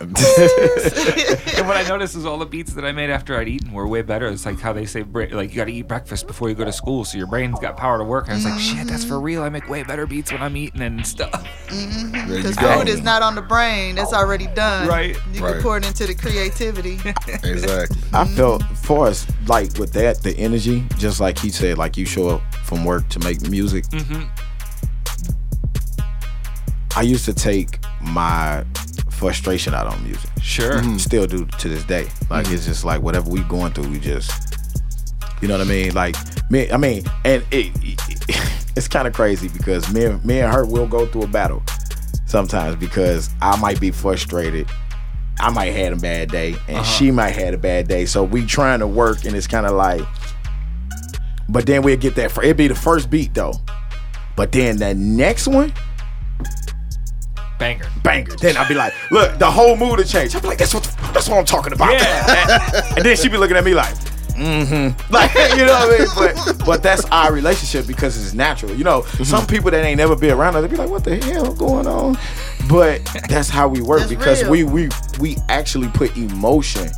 and 0.00 1.66
what 1.66 1.76
I 1.76 1.84
noticed 1.88 2.14
is 2.14 2.24
all 2.24 2.38
the 2.38 2.46
beats 2.46 2.72
that 2.74 2.84
I 2.84 2.92
made 2.92 3.10
after 3.10 3.36
I'd 3.38 3.48
eaten 3.48 3.72
were 3.72 3.86
way 3.88 4.02
better. 4.02 4.28
It's 4.28 4.46
like 4.46 4.60
how 4.60 4.72
they 4.72 4.86
say, 4.86 5.02
bra- 5.02 5.26
like 5.32 5.50
you 5.50 5.56
got 5.56 5.64
to 5.64 5.72
eat 5.72 5.88
breakfast 5.88 6.26
before 6.26 6.48
you 6.48 6.54
go 6.54 6.64
to 6.64 6.72
school, 6.72 7.04
so 7.04 7.18
your 7.18 7.26
brain's 7.26 7.58
got 7.58 7.76
power 7.76 7.98
to 7.98 8.04
work. 8.04 8.24
And 8.28 8.34
I 8.34 8.36
was 8.36 8.44
like, 8.44 8.60
shit, 8.60 8.86
that's 8.86 9.04
for 9.04 9.20
real. 9.20 9.42
I 9.42 9.48
make 9.48 9.68
way 9.68 9.82
better 9.82 10.06
beats 10.06 10.30
when 10.30 10.40
I'm 10.42 10.56
eating 10.56 10.82
and 10.82 11.04
stuff. 11.06 11.32
Mm-hmm. 11.68 12.12
There 12.12 12.38
you 12.38 12.42
Because 12.44 12.56
food 12.78 12.88
is 12.88 13.02
not 13.02 13.22
on 13.22 13.34
the 13.34 13.42
brain; 13.42 13.98
it's 13.98 14.12
already 14.12 14.46
done. 14.48 14.86
Right. 14.86 15.16
You 15.32 15.42
Right. 15.44 15.54
can 15.54 15.62
pour 15.62 15.76
it 15.78 15.86
into 15.86 16.06
the 16.06 16.14
creativity. 16.14 16.98
Exactly. 17.28 17.96
Mm-hmm. 17.96 18.16
I 18.16 18.24
felt 18.26 18.62
for 18.78 19.06
us 19.08 19.26
like 19.46 19.76
with 19.78 19.92
that 19.92 20.22
the 20.22 20.36
energy, 20.38 20.84
just 20.98 21.20
like 21.20 21.38
he 21.38 21.50
said, 21.50 21.76
like 21.78 21.96
you 21.96 22.04
show 22.06 22.28
up 22.28 22.42
from 22.64 22.84
work 22.84 23.08
to 23.10 23.18
make 23.20 23.40
music. 23.48 23.84
Mm-hmm. 23.86 24.24
I 26.96 27.02
used 27.02 27.24
to 27.26 27.34
take 27.34 27.78
my 28.00 28.64
frustration 29.18 29.74
out 29.74 29.86
on 29.86 30.02
music. 30.04 30.30
Sure. 30.42 30.72
Mm-hmm. 30.72 30.88
Mm-hmm. 30.88 30.98
Still 30.98 31.26
do 31.26 31.44
to 31.44 31.68
this 31.68 31.84
day. 31.84 32.04
Like 32.30 32.46
mm-hmm. 32.46 32.54
it's 32.54 32.66
just 32.66 32.84
like 32.84 33.02
whatever 33.02 33.28
we 33.28 33.42
going 33.42 33.72
through, 33.72 33.88
we 33.90 33.98
just 33.98 34.56
you 35.42 35.48
know 35.48 35.58
what 35.58 35.66
I 35.66 35.70
mean? 35.70 35.94
Like 35.94 36.16
me 36.50 36.70
I 36.70 36.76
mean, 36.76 37.04
and 37.24 37.44
it, 37.50 37.72
it's 38.76 38.88
kind 38.88 39.08
of 39.08 39.14
crazy 39.14 39.48
because 39.48 39.92
me 39.92 40.04
and 40.04 40.24
me 40.24 40.40
and 40.40 40.52
her 40.52 40.64
will 40.64 40.86
go 40.86 41.06
through 41.06 41.22
a 41.22 41.28
battle 41.28 41.62
sometimes 42.26 42.76
because 42.76 43.30
I 43.42 43.58
might 43.60 43.80
be 43.80 43.90
frustrated. 43.90 44.68
I 45.40 45.50
might 45.50 45.66
had 45.66 45.92
a 45.92 45.96
bad 45.96 46.30
day 46.30 46.56
and 46.66 46.78
uh-huh. 46.78 46.84
she 46.84 47.10
might 47.10 47.30
had 47.30 47.54
a 47.54 47.58
bad 47.58 47.88
day. 47.88 48.06
So 48.06 48.24
we 48.24 48.44
trying 48.44 48.80
to 48.80 48.86
work 48.86 49.24
and 49.24 49.36
it's 49.36 49.46
kind 49.46 49.66
of 49.66 49.72
like 49.72 50.02
but 51.48 51.64
then 51.64 51.82
we'll 51.82 51.96
get 51.96 52.14
that 52.16 52.30
fir- 52.30 52.42
it'd 52.42 52.56
be 52.56 52.68
the 52.68 52.74
first 52.74 53.10
beat 53.10 53.34
though. 53.34 53.54
But 54.36 54.52
then 54.52 54.76
the 54.76 54.94
next 54.94 55.48
one 55.48 55.72
Banger. 57.58 57.86
banger. 58.02 58.36
Then 58.36 58.56
I'd 58.56 58.68
be 58.68 58.74
like, 58.74 58.92
look, 59.10 59.38
the 59.38 59.50
whole 59.50 59.76
mood 59.76 59.98
will 59.98 60.04
change. 60.04 60.34
I'd 60.34 60.42
be 60.42 60.48
like, 60.48 60.58
that's 60.58 60.74
what 60.74 60.84
the, 60.84 61.10
that's 61.12 61.28
what 61.28 61.38
I'm 61.38 61.44
talking 61.44 61.72
about. 61.72 61.92
Yeah. 61.92 62.92
and 62.96 63.04
then 63.04 63.16
she'd 63.16 63.32
be 63.32 63.36
looking 63.38 63.56
at 63.56 63.64
me 63.64 63.74
like, 63.74 63.94
mm-hmm. 63.94 65.12
Like, 65.12 65.34
you 65.58 65.66
know 65.66 65.72
what 65.72 65.94
I 65.94 65.98
mean? 65.98 66.08
But 66.56 66.64
but 66.66 66.82
that's 66.82 67.04
our 67.06 67.32
relationship 67.32 67.86
because 67.86 68.16
it's 68.22 68.34
natural. 68.34 68.74
You 68.74 68.84
know, 68.84 69.02
some 69.24 69.46
people 69.46 69.70
that 69.72 69.84
ain't 69.84 69.98
never 69.98 70.14
been 70.14 70.30
around 70.30 70.54
us, 70.56 70.62
they'd 70.62 70.70
be 70.70 70.76
like, 70.76 70.90
what 70.90 71.02
the 71.04 71.16
hell 71.16 71.52
going 71.52 71.86
on? 71.86 72.16
But 72.68 73.04
that's 73.28 73.48
how 73.48 73.66
we 73.68 73.80
work 73.80 74.00
That's 74.00 74.10
because 74.10 74.42
real. 74.44 74.50
we 74.52 74.64
we 74.64 74.88
we 75.18 75.36
actually 75.48 75.88
put 75.88 76.16
emotion 76.16 76.88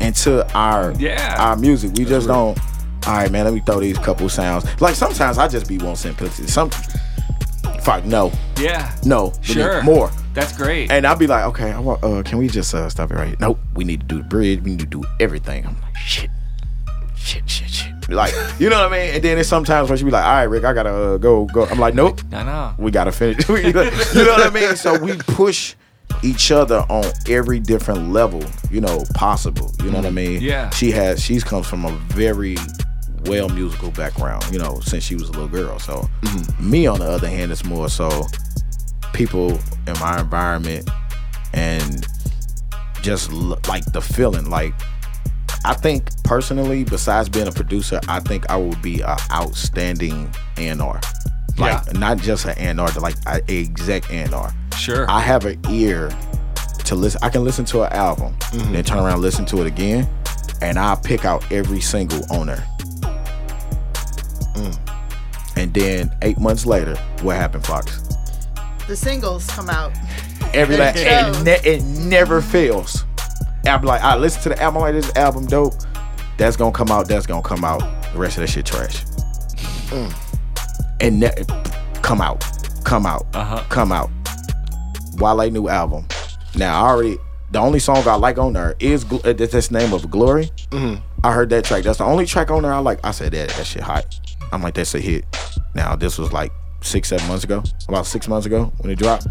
into 0.00 0.46
our 0.56 0.92
Yeah. 0.98 1.36
our 1.38 1.56
music. 1.56 1.92
We 1.96 2.04
just 2.04 2.26
don't. 2.28 2.58
All 3.06 3.12
right, 3.12 3.30
man. 3.30 3.44
Let 3.44 3.54
me 3.54 3.60
throw 3.60 3.80
these 3.80 3.98
couple 3.98 4.28
sounds. 4.28 4.64
Like 4.80 4.94
sometimes 4.94 5.36
I 5.38 5.46
just 5.48 5.68
be 5.68 5.78
want 5.78 5.98
simplicity. 5.98 6.48
Some, 6.48 6.70
fuck 7.82 8.04
no, 8.04 8.32
Yeah. 8.58 8.94
no, 9.04 9.32
Sure. 9.42 9.82
more. 9.82 10.10
That's 10.34 10.52
great. 10.56 10.90
And 10.90 11.06
I'll 11.06 11.16
be 11.16 11.26
like, 11.26 11.44
okay, 11.46 11.72
I 11.72 11.78
want, 11.78 12.04
uh, 12.04 12.22
can 12.22 12.38
we 12.38 12.48
just 12.48 12.74
uh, 12.74 12.88
stop 12.90 13.10
it 13.10 13.14
right 13.14 13.28
here? 13.28 13.36
Nope, 13.40 13.58
we 13.74 13.84
need 13.84 14.00
to 14.00 14.06
do 14.06 14.18
the 14.18 14.24
bridge. 14.24 14.60
We 14.60 14.72
need 14.72 14.80
to 14.80 14.86
do 14.86 15.02
everything. 15.18 15.64
I'm 15.66 15.80
like, 15.80 15.96
shit, 15.96 16.28
shit, 17.16 17.48
shit, 17.48 17.70
shit. 17.70 17.92
Like, 18.08 18.32
you 18.60 18.68
know 18.70 18.82
what 18.82 18.92
I 18.92 18.96
mean? 19.06 19.14
And 19.14 19.24
then 19.24 19.34
there's 19.36 19.48
sometimes 19.48 19.88
where 19.88 19.96
she 19.98 20.04
be 20.04 20.10
like, 20.10 20.24
all 20.24 20.30
right, 20.32 20.44
Rick, 20.44 20.64
I 20.64 20.72
gotta 20.74 20.90
uh, 20.92 21.16
go, 21.16 21.46
go. 21.46 21.64
I'm 21.66 21.78
like, 21.78 21.94
nope, 21.94 22.20
no, 22.30 22.44
no. 22.44 22.74
we 22.78 22.90
gotta 22.90 23.10
finish. 23.12 23.48
you 23.48 23.72
know 23.72 23.82
what 23.82 24.46
I 24.46 24.50
mean? 24.50 24.76
So 24.76 24.96
we 24.98 25.16
push 25.16 25.74
each 26.22 26.52
other 26.52 26.84
on 26.88 27.04
every 27.28 27.58
different 27.58 28.12
level, 28.12 28.44
you 28.70 28.80
know, 28.80 29.02
possible. 29.14 29.72
You 29.82 29.90
know 29.90 29.96
what 29.98 30.06
I 30.06 30.10
mean? 30.10 30.40
Yeah. 30.40 30.70
She 30.70 30.90
has, 30.92 31.22
she's 31.22 31.42
comes 31.42 31.66
from 31.66 31.84
a 31.84 31.90
very 32.08 32.56
well 33.28 33.48
musical 33.48 33.90
background, 33.90 34.44
you 34.52 34.58
know, 34.58 34.80
since 34.80 35.04
she 35.04 35.14
was 35.14 35.28
a 35.28 35.32
little 35.32 35.48
girl. 35.48 35.78
So 35.78 36.08
mm-hmm. 36.22 36.70
me, 36.70 36.86
on 36.86 37.00
the 37.00 37.06
other 37.06 37.28
hand, 37.28 37.52
it's 37.52 37.64
more 37.64 37.88
so 37.88 38.26
people 39.12 39.58
in 39.86 39.94
my 40.00 40.20
environment 40.20 40.88
and 41.52 42.06
just 43.02 43.30
l- 43.30 43.58
like 43.68 43.84
the 43.92 44.00
feeling 44.00 44.50
like 44.50 44.74
I 45.64 45.74
think 45.74 46.10
personally, 46.22 46.84
besides 46.84 47.28
being 47.28 47.48
a 47.48 47.52
producer, 47.52 48.00
I 48.08 48.20
think 48.20 48.48
I 48.48 48.56
will 48.56 48.76
be 48.76 49.00
an 49.00 49.16
outstanding 49.32 50.32
A&R. 50.58 51.00
Like 51.58 51.86
Yeah. 51.86 51.98
not 51.98 52.18
just 52.18 52.44
an 52.44 52.78
A&R, 52.78 52.88
like 53.00 53.16
a 53.26 53.42
exec 53.48 54.08
A&R. 54.10 54.54
Sure. 54.76 55.10
I 55.10 55.20
have 55.20 55.44
an 55.44 55.60
ear 55.68 56.10
to 56.84 56.94
listen. 56.94 57.20
I 57.22 57.30
can 57.30 57.42
listen 57.42 57.64
to 57.66 57.82
an 57.82 57.92
album, 57.92 58.36
mm-hmm. 58.38 58.72
then 58.72 58.84
turn 58.84 58.98
around, 58.98 59.14
and 59.14 59.22
listen 59.22 59.44
to 59.46 59.60
it 59.60 59.66
again, 59.66 60.08
and 60.62 60.78
I'll 60.78 60.96
pick 60.96 61.24
out 61.24 61.50
every 61.50 61.80
single 61.80 62.24
owner. 62.30 62.62
And 65.56 65.72
then 65.72 66.10
eight 66.22 66.38
months 66.38 66.66
later, 66.66 66.94
what 67.22 67.36
happened, 67.36 67.64
Foxx? 67.66 68.02
the 68.86 68.94
singles 68.96 69.46
come 69.48 69.68
out. 69.68 69.92
Every 70.54 70.76
last, 70.76 70.96
Yeah. 70.98 71.28
it, 71.28 71.42
ne- 71.44 71.68
it 71.70 71.82
never 71.82 72.40
fails. 72.40 73.04
I'm 73.66 73.82
like, 73.82 74.00
I 74.00 74.16
listen 74.16 74.42
to 74.42 74.48
the 74.50 74.62
album 74.62 74.82
I'm 74.84 74.94
like 74.94 75.02
this 75.02 75.16
album 75.16 75.46
dope. 75.46 75.74
That's 76.38 76.56
gonna 76.56 76.70
come 76.70 76.90
out. 76.92 77.08
That's 77.08 77.26
gonna 77.26 77.42
come 77.42 77.64
out. 77.64 77.80
The 78.12 78.18
rest 78.18 78.36
of 78.38 78.42
that 78.42 78.50
shit 78.50 78.64
trash. 78.66 79.02
And 81.00 81.20
ne- 81.20 81.34
come 82.02 82.20
out, 82.20 82.44
come 82.84 83.06
out, 83.06 83.26
Uh-huh. 83.34 83.62
come 83.68 83.90
out. 83.92 84.10
Wale 85.18 85.50
new 85.50 85.68
album. 85.68 86.06
Now 86.54 86.84
I 86.84 86.88
already 86.90 87.18
the 87.50 87.58
only 87.58 87.78
song 87.78 88.06
I 88.06 88.14
like 88.14 88.38
on 88.38 88.52
there 88.52 88.74
is 88.78 89.04
Gl- 89.04 89.24
uh, 89.26 89.32
that's 89.32 89.52
that's 89.52 89.70
name 89.70 89.92
of 89.92 90.08
Glory. 90.10 90.50
I 91.24 91.32
heard 91.32 91.50
that 91.50 91.64
track. 91.64 91.82
That's 91.84 91.98
the 91.98 92.04
only 92.04 92.26
track 92.26 92.50
on 92.50 92.62
there 92.62 92.72
I 92.72 92.78
like. 92.78 93.00
I 93.04 93.10
said 93.10 93.32
that 93.32 93.48
that 93.50 93.66
shit 93.66 93.82
hot. 93.82 94.04
I'm 94.52 94.62
like 94.62 94.74
that's 94.74 94.94
a 94.94 95.00
hit. 95.00 95.24
Now 95.74 95.96
this 95.96 96.18
was 96.18 96.32
like 96.32 96.52
six 96.82 97.08
seven 97.08 97.26
months 97.28 97.44
ago, 97.44 97.62
about 97.88 98.06
six 98.06 98.28
months 98.28 98.46
ago 98.46 98.72
when 98.78 98.90
it 98.90 98.98
dropped. 98.98 99.26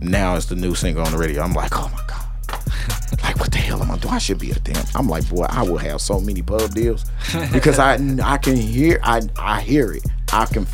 Now 0.00 0.36
it's 0.36 0.46
the 0.46 0.56
new 0.56 0.74
single 0.74 1.04
on 1.04 1.12
the 1.12 1.18
radio. 1.18 1.42
I'm 1.42 1.52
like, 1.52 1.76
oh 1.76 1.90
my 1.92 2.02
god. 2.06 2.20
Like 3.22 3.38
what 3.38 3.52
the 3.52 3.58
hell 3.58 3.80
am 3.80 3.90
I 3.90 3.96
doing? 3.98 4.12
I 4.12 4.18
should 4.18 4.38
be 4.38 4.50
a 4.50 4.54
damn. 4.54 4.84
I'm 4.94 5.08
like, 5.08 5.28
boy, 5.30 5.46
I 5.48 5.62
will 5.62 5.78
have 5.78 6.00
so 6.00 6.20
many 6.20 6.42
pub 6.42 6.74
deals 6.74 7.04
because 7.52 7.78
I 7.78 7.94
I 8.22 8.38
can 8.38 8.56
hear 8.56 8.98
I 9.02 9.22
I 9.38 9.60
hear 9.60 9.92
it. 9.92 10.04
I 10.32 10.46
can 10.46 10.66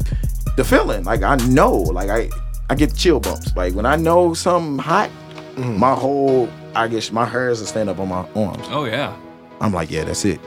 the 0.56 0.64
feeling 0.64 1.04
like 1.04 1.22
I 1.22 1.36
know 1.36 1.74
like 1.76 2.08
I 2.08 2.30
I 2.70 2.74
get 2.74 2.94
chill 2.96 3.20
bumps. 3.20 3.54
Like 3.54 3.74
when 3.74 3.84
I 3.84 3.96
know 3.96 4.32
something 4.32 4.78
hot, 4.78 5.10
mm. 5.54 5.76
my 5.76 5.94
whole 5.94 6.48
I 6.74 6.88
guess 6.88 7.12
my 7.12 7.24
hairs 7.24 7.60
will 7.60 7.66
stand 7.66 7.88
up 7.88 7.98
on 7.98 8.08
my 8.08 8.26
arms. 8.34 8.66
oh 8.70 8.84
yeah. 8.84 9.16
I'm 9.60 9.72
like, 9.72 9.90
yeah, 9.90 10.04
that's 10.04 10.24
it. 10.24 10.40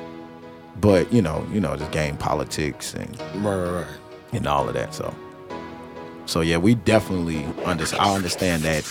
But 0.83 1.13
you 1.13 1.21
know, 1.21 1.47
you 1.49 1.61
know, 1.61 1.77
this 1.77 1.87
game 1.89 2.17
politics 2.17 2.93
and 2.93 3.09
Right, 3.35 3.55
right, 3.55 3.71
right. 3.71 3.87
and 4.33 4.45
all 4.45 4.67
of 4.67 4.73
that. 4.73 4.93
So, 4.93 5.15
so 6.25 6.41
yeah, 6.41 6.57
we 6.57 6.75
definitely 6.75 7.45
understand. 7.63 8.01
I 8.03 8.13
understand 8.13 8.63
that 8.63 8.83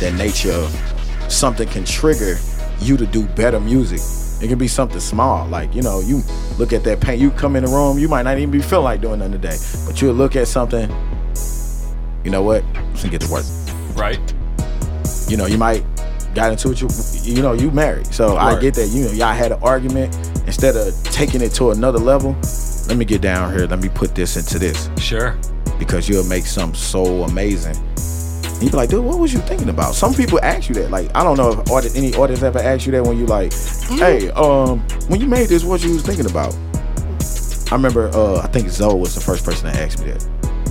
that 0.00 0.14
nature 0.14 0.50
of 0.50 1.32
something 1.32 1.68
can 1.68 1.84
trigger 1.84 2.36
you 2.80 2.96
to 2.96 3.06
do 3.06 3.26
better 3.28 3.60
music. 3.60 4.00
It 4.42 4.48
can 4.48 4.58
be 4.58 4.66
something 4.66 4.98
small, 4.98 5.46
like 5.46 5.72
you 5.72 5.82
know, 5.82 6.00
you 6.00 6.22
look 6.58 6.72
at 6.72 6.82
that 6.82 7.00
paint. 7.00 7.20
You 7.20 7.30
come 7.30 7.54
in 7.54 7.64
the 7.64 7.70
room, 7.70 7.96
you 7.96 8.08
might 8.08 8.22
not 8.22 8.38
even 8.38 8.50
be 8.50 8.60
feel 8.60 8.82
like 8.82 9.00
doing 9.00 9.20
nothing 9.20 9.32
today, 9.40 9.56
but 9.86 10.02
you'll 10.02 10.14
look 10.14 10.34
at 10.34 10.48
something. 10.48 10.90
You 12.24 12.32
know 12.32 12.42
what? 12.42 12.64
Let's 12.86 13.04
get 13.04 13.20
to 13.20 13.30
work. 13.30 13.44
Right. 13.94 14.18
You 15.28 15.36
know, 15.36 15.46
you 15.46 15.58
might 15.58 15.84
got 16.36 16.52
into 16.52 16.70
it. 16.70 16.80
You, 16.80 16.88
you 17.34 17.42
know, 17.42 17.52
you 17.54 17.70
married, 17.72 18.06
so 18.14 18.36
I 18.36 18.60
get 18.60 18.74
that. 18.74 18.86
You 18.88 19.06
know, 19.06 19.10
y'all 19.12 19.32
had 19.34 19.50
an 19.52 19.58
argument. 19.62 20.14
Instead 20.46 20.76
of 20.76 20.94
taking 21.04 21.40
it 21.42 21.52
to 21.54 21.72
another 21.72 21.98
level, 21.98 22.36
let 22.86 22.96
me 22.96 23.04
get 23.04 23.20
down 23.20 23.52
here. 23.52 23.66
Let 23.66 23.80
me 23.80 23.88
put 23.88 24.14
this 24.14 24.36
into 24.36 24.60
this 24.60 24.88
Sure. 24.96 25.36
because 25.78 26.08
you'll 26.08 26.24
make 26.26 26.44
something 26.46 26.76
so 26.78 27.24
amazing. 27.24 27.74
And 27.76 28.62
you 28.62 28.70
be 28.70 28.76
like, 28.76 28.88
dude, 28.90 29.04
what 29.04 29.18
was 29.18 29.34
you 29.34 29.40
thinking 29.40 29.68
about? 29.70 29.94
Some 29.96 30.14
people 30.14 30.38
ask 30.42 30.68
you 30.68 30.74
that. 30.76 30.90
Like, 30.90 31.10
I 31.16 31.24
don't 31.24 31.36
know 31.36 31.50
if 31.60 31.70
artist, 31.70 31.96
any 31.96 32.14
artists 32.14 32.44
ever 32.44 32.60
asked 32.60 32.86
you 32.86 32.92
that 32.92 33.02
when 33.02 33.18
you 33.18 33.26
like, 33.26 33.52
hey, 33.98 34.30
um, 34.30 34.80
when 35.08 35.20
you 35.20 35.26
made 35.26 35.48
this, 35.48 35.64
what 35.64 35.82
you 35.82 35.92
was 35.94 36.02
thinking 36.06 36.26
about? 36.30 36.54
I 37.72 37.74
remember, 37.74 38.08
uh, 38.14 38.38
I 38.42 38.46
think 38.46 38.68
Zoe 38.68 38.94
was 38.94 39.14
the 39.16 39.20
first 39.20 39.44
person 39.44 39.66
that 39.66 39.76
asked 39.76 39.98
me 39.98 40.12
that. 40.12 40.24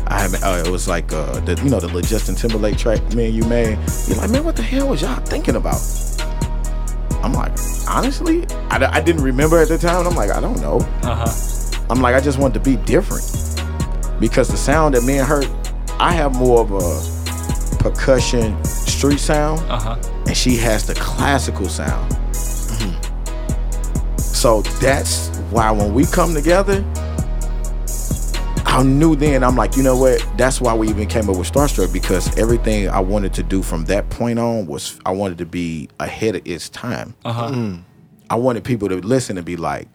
I 0.08 0.22
haven't. 0.22 0.44
Uh, 0.44 0.64
it 0.66 0.70
was 0.70 0.88
like, 0.88 1.12
uh, 1.12 1.40
the, 1.42 1.60
you 1.64 1.70
know, 1.70 1.80
the 1.80 2.02
Justin 2.02 2.36
Timberlake 2.36 2.78
track, 2.78 3.02
me 3.14 3.26
and 3.28 3.36
you 3.36 3.44
made. 3.46 3.78
You're 4.08 4.18
like, 4.18 4.30
man, 4.30 4.44
what 4.44 4.56
the 4.56 4.62
hell 4.62 4.88
was 4.90 5.02
y'all 5.02 5.20
thinking 5.26 5.56
about? 5.56 5.82
I'm 7.24 7.34
like, 7.34 7.52
honestly, 7.90 8.46
I, 8.70 8.86
I 8.98 9.02
didn't 9.02 9.24
remember 9.24 9.60
at 9.60 9.68
the 9.68 9.78
time. 9.78 10.00
And 10.00 10.08
I'm 10.08 10.16
like, 10.16 10.30
I 10.30 10.40
don't 10.40 10.60
know. 10.62 10.78
Uh 11.02 11.26
huh. 11.26 11.86
I'm 11.90 12.02
like, 12.02 12.16
I 12.16 12.20
just 12.20 12.38
want 12.38 12.54
to 12.54 12.60
be 12.60 12.76
different 12.78 13.24
because 14.20 14.48
the 14.48 14.58
sound 14.58 14.94
that 14.96 15.04
me 15.04 15.18
and 15.20 15.28
her, 15.28 15.42
I 16.00 16.12
have 16.14 16.36
more 16.36 16.62
of 16.62 16.72
a 16.72 17.78
percussion 17.84 18.64
street 18.64 19.20
sound, 19.20 19.60
Uh 19.70 19.80
huh. 19.80 20.24
and 20.28 20.36
she 20.38 20.56
has 20.58 20.86
the 20.86 20.94
classical 20.96 21.68
sound. 21.68 22.12
So 24.20 24.62
that's 24.82 25.30
why 25.50 25.72
when 25.72 25.94
we 25.94 26.06
come 26.06 26.34
together, 26.34 26.82
I 28.76 28.84
knew 28.84 29.16
then, 29.16 29.42
I'm 29.42 29.56
like, 29.56 29.78
you 29.78 29.84
know 29.84 29.96
what? 29.96 30.22
That's 30.36 30.60
why 30.60 30.74
we 30.74 30.90
even 30.90 31.08
came 31.08 31.30
up 31.30 31.38
with 31.38 31.50
Starstrukk 31.50 31.94
because 31.94 32.38
everything 32.38 32.90
I 32.90 33.00
wanted 33.00 33.34
to 33.36 33.44
do 33.44 33.62
from 33.62 33.86
that 33.86 34.10
point 34.10 34.38
on 34.38 34.66
was 34.66 35.00
I 35.06 35.12
wanted 35.12 35.38
to 35.38 35.46
be 35.46 35.88
ahead 36.02 36.36
of 36.36 36.46
its 36.46 36.68
time. 36.68 37.16
Uh 37.24 37.32
huh. 37.32 37.78
I 38.30 38.36
wanted 38.36 38.66
people 38.66 38.90
to 38.90 38.96
listen 38.96 39.38
and 39.38 39.46
be 39.46 39.56
like, 39.56 39.88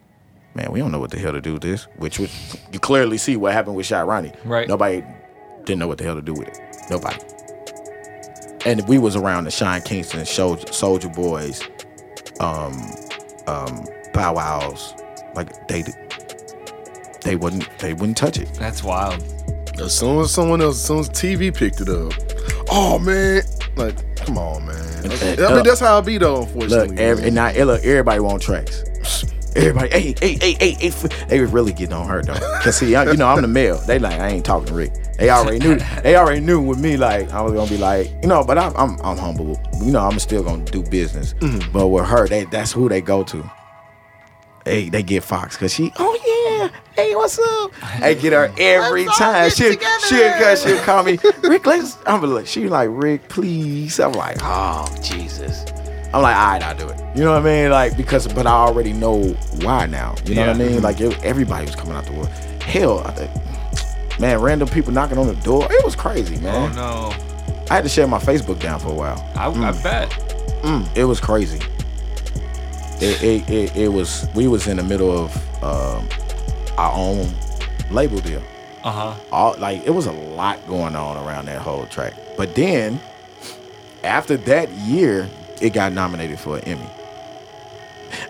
man, 0.55 0.73
we 0.73 0.79
don't 0.79 0.93
know 0.93 0.99
what 0.99 1.11
the 1.11 1.19
hell 1.19 1.33
to 1.33 1.43
do 1.43 1.53
with 1.53 1.63
this. 1.63 1.89
Which 1.99 2.19
was, 2.19 2.57
you 2.73 2.79
clearly 2.79 3.19
see 3.19 3.37
what 3.37 3.53
happened 3.53 3.77
with 3.77 3.85
Shy 3.85 4.01
Ronnie. 4.03 4.33
Right. 4.47 4.67
Nobody 4.67 5.05
didn't 5.65 5.79
know 5.79 5.89
what 5.89 5.99
the 5.99 6.05
hell 6.05 6.15
to 6.15 6.23
do 6.23 6.33
with 6.33 6.49
it. 6.49 6.59
Nobody. 6.89 7.19
And 8.65 8.89
we 8.89 8.97
was 8.97 9.15
around 9.15 9.45
the 9.45 9.51
Sean 9.51 9.83
Kingston, 9.83 10.25
Soldier, 10.25 10.65
Soulja 10.69 11.15
Boys, 11.15 11.61
um, 12.41 12.73
um, 13.47 13.87
Bow 14.15 14.37
Wows, 14.37 14.95
like 15.35 15.69
they 15.69 15.85
they 17.23 17.37
wouldn't 17.37 17.69
they 17.79 17.95
wouldn't 17.95 18.17
touch 18.17 18.39
it. 18.39 18.53
That's 18.55 18.83
wild. 18.83 19.23
As 19.81 19.97
soon 19.99 20.21
as 20.21 20.31
someone 20.31 20.61
else, 20.61 20.77
as 20.77 20.85
soon 20.85 20.99
as 21.01 21.09
TV 21.09 21.55
picked 21.55 21.81
it 21.81 21.89
up, 21.89 22.13
oh 22.71 22.99
man, 22.99 23.43
like 23.77 24.17
come 24.17 24.39
on, 24.39 24.67
man. 24.67 24.77
I 25.07 25.43
uh, 25.43 25.55
mean, 25.57 25.65
that's 25.65 25.81
how 25.81 25.99
it 25.99 26.07
be 26.07 26.19
though. 26.19 26.43
Unfortunately, 26.43 26.89
Look, 26.89 26.99
every, 26.99 27.25
and 27.27 27.35
now 27.35 27.53
look, 27.53 27.85
everybody 27.85 28.21
want 28.21 28.43
tracks. 28.43 28.85
Everybody, 29.57 29.89
hey, 29.91 30.15
hey, 30.21 30.39
hey, 30.41 30.57
hey, 30.61 30.71
hey, 30.75 31.09
they 31.29 31.41
was 31.41 31.51
really 31.51 31.73
getting 31.73 31.93
on 31.93 32.07
her 32.07 32.23
though. 32.23 32.39
Cause 32.63 32.77
see, 32.77 32.95
I, 32.95 33.11
you 33.11 33.17
know, 33.17 33.27
I'm 33.27 33.43
the 33.43 33.49
male. 33.49 33.79
They 33.79 33.99
like, 33.99 34.21
I 34.21 34.29
ain't 34.29 34.45
talking 34.45 34.69
to 34.69 34.75
Rick. 34.75 34.93
They 35.19 35.29
already 35.29 35.59
knew. 35.59 35.77
They 36.03 36.17
already 36.17 36.41
knew 36.41 36.61
with 36.61 36.79
me, 36.79 36.97
like, 36.97 37.33
I 37.33 37.43
was 37.43 37.53
gonna 37.53 37.69
be 37.69 37.77
like, 37.77 38.11
you 38.23 38.29
know, 38.29 38.45
but 38.45 38.59
I'm, 38.59 38.75
I'm, 38.77 39.01
I'm 39.03 39.17
humble. 39.19 39.61
You 39.83 39.91
know, 39.91 40.07
I'm 40.07 40.21
still 40.21 40.45
gonna 40.45 40.65
do 40.65 40.85
business. 40.85 41.35
Mm-hmm. 41.35 41.73
But 41.73 41.89
with 41.89 42.07
her, 42.07 42.29
they, 42.29 42.45
that's 42.45 42.71
who 42.71 42.89
they 42.89 43.01
go 43.01 43.25
to. 43.25 43.51
Hey, 44.65 44.89
they 44.89 45.03
get 45.03 45.25
Foxx, 45.25 45.57
cause 45.57 45.75
she, 45.75 45.93
oh 45.99 46.15
yeah, 46.25 46.30
hey, 47.01 47.15
what's 47.15 47.39
up? 47.39 47.73
They 48.01 48.15
get 48.15 48.33
her 48.33 48.53
every 48.59 49.07
Let's 49.07 49.19
time. 49.19 49.51
She, 49.51 49.79
she'll, 50.09 50.57
she'll 50.57 50.83
call 50.83 51.03
me, 51.03 51.19
Rick. 51.43 51.67
Let's. 51.67 51.97
I'm 52.07 52.23
like, 52.23 52.47
she 52.47 52.69
like, 52.69 52.89
Rick, 52.93 53.29
please. 53.29 53.99
I'm 54.01 54.13
like, 54.13 54.39
oh 54.43 54.87
Jesus. 55.03 55.65
I'm 56.13 56.23
like, 56.23 56.37
all 56.37 56.53
right, 56.53 56.63
I'll 56.63 56.77
do 56.77 56.89
it. 56.89 57.01
You 57.17 57.23
know 57.23 57.33
what 57.33 57.43
I 57.43 57.45
mean? 57.45 57.71
Like, 57.71 57.97
because, 57.97 58.27
but 58.27 58.47
I 58.47 58.51
already 58.51 58.93
know 58.93 59.29
why 59.63 59.87
now. 59.87 60.17
You 60.25 60.35
know 60.35 60.49
what 60.49 60.57
I 60.57 60.59
mean? 60.59 60.83
Like, 60.83 61.01
it, 61.01 61.17
everybody 61.23 61.67
was 61.67 61.77
coming 61.77 61.95
out 61.95 62.05
the 62.05 62.13
wood. 62.13 62.29
Hell, 62.63 62.99
I 63.01 63.13
think, 63.13 64.21
man, 64.21 64.41
random 64.41 64.69
people 64.69 64.93
knocking 64.93 65.19
on 65.19 65.29
the 65.29 65.37
door. 65.37 65.69
It 65.71 65.85
was 65.85 65.95
crazy, 65.95 66.37
man. 66.41 66.73
Oh 66.77 67.13
no. 67.13 67.67
I 67.71 67.75
had 67.75 67.85
to 67.85 67.89
shut 67.89 68.09
my 68.09 68.19
Facebook 68.19 68.59
down 68.59 68.81
for 68.81 68.89
a 68.89 68.95
while. 68.95 69.33
I, 69.37 69.49
I 69.49 69.71
bet. 69.83 70.11
Mm, 70.63 70.97
it 70.97 71.05
was 71.05 71.21
crazy. 71.21 71.61
It, 73.01 73.23
it, 73.23 73.49
it, 73.49 73.77
it 73.77 73.89
was, 73.89 74.27
we 74.35 74.49
was 74.49 74.67
in 74.67 74.77
the 74.77 74.83
middle 74.83 75.11
of 75.17 75.65
um, 75.65 76.09
our 76.81 76.93
own 76.95 77.29
label 77.91 78.19
deal. 78.21 78.43
Uh 78.83 78.91
huh. 78.93 79.15
all 79.31 79.55
like 79.59 79.83
it 79.85 79.91
was 79.91 80.07
a 80.07 80.13
lot 80.13 80.67
going 80.67 80.97
on 80.97 81.19
around 81.19 81.45
that 81.47 81.61
whole 81.61 81.85
track. 81.87 82.15
But 82.39 82.55
then 82.55 82.99
after 84.03 84.39
that 84.39 84.71
year, 84.71 85.29
it 85.61 85.75
got 85.75 85.93
nominated 85.93 86.39
for 86.39 86.57
an 86.57 86.65
Emmy. 86.65 86.89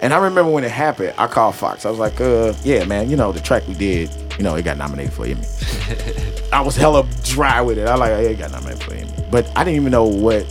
And 0.03 0.13
I 0.13 0.19
remember 0.19 0.51
when 0.51 0.65
it 0.65 0.73
happened, 0.73 1.15
I 1.17 1.29
called 1.29 1.55
Foxx. 1.55 1.87
I 1.87 1.91
was 1.91 2.01
like, 2.01 2.21
uh, 2.21 2.53
yeah, 2.65 2.85
man, 2.85 3.09
you 3.09 3.17
know, 3.17 3.31
the 3.31 3.41
track 3.41 3.67
we 3.69 3.75
did, 3.75 4.11
you 4.37 4.43
know, 4.43 4.57
it 4.57 4.65
got 4.65 4.77
nominated 4.77 5.13
for 5.13 5.25
an 5.25 5.33
Emmy. 5.33 5.47
I 6.53 6.61
was 6.61 6.75
hella 6.77 7.07
dry 7.23 7.61
with 7.61 7.79
it. 7.79 7.87
I 7.87 7.95
like, 7.95 8.11
yeah, 8.11 8.31
it 8.31 8.39
got 8.39 8.51
nominated 8.51 8.83
for 8.83 8.93
an 8.95 9.01
Emmy. 9.05 9.25
But 9.31 9.47
I 9.57 9.63
didn't 9.63 9.77
even 9.81 9.93
know 9.93 10.05
what 10.05 10.45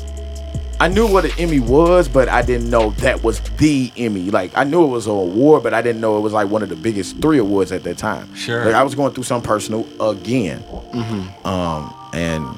I 0.82 0.88
knew 0.88 1.05
what 1.11 1.25
an 1.25 1.32
Emmy 1.38 1.59
was, 1.59 2.07
but 2.07 2.30
I 2.30 2.41
didn't 2.41 2.69
know 2.69 2.91
that 2.91 3.21
was 3.21 3.41
the 3.57 3.91
Emmy. 3.97 4.32
Like 4.32 4.51
I 4.55 4.63
knew 4.63 4.84
it 4.86 4.88
was 4.88 5.07
an 5.07 5.11
award, 5.13 5.63
but 5.63 5.73
I 5.73 5.82
didn't 5.82 5.99
know 5.99 6.17
it 6.17 6.21
was 6.21 6.32
like 6.32 6.49
one 6.49 6.63
of 6.63 6.69
the 6.69 6.75
biggest 6.77 7.17
three 7.17 7.38
awards 7.38 7.71
at 7.73 7.84
that 7.84 7.97
time. 7.97 8.34
Sure. 8.34 8.63
Like 8.63 8.75
I 8.75 8.84
was 8.84 8.95
going 8.95 9.13
through 9.13 9.25
some 9.25 9.41
personal 9.41 9.86
again. 10.01 10.63
Um, 11.43 11.93
and 12.13 12.57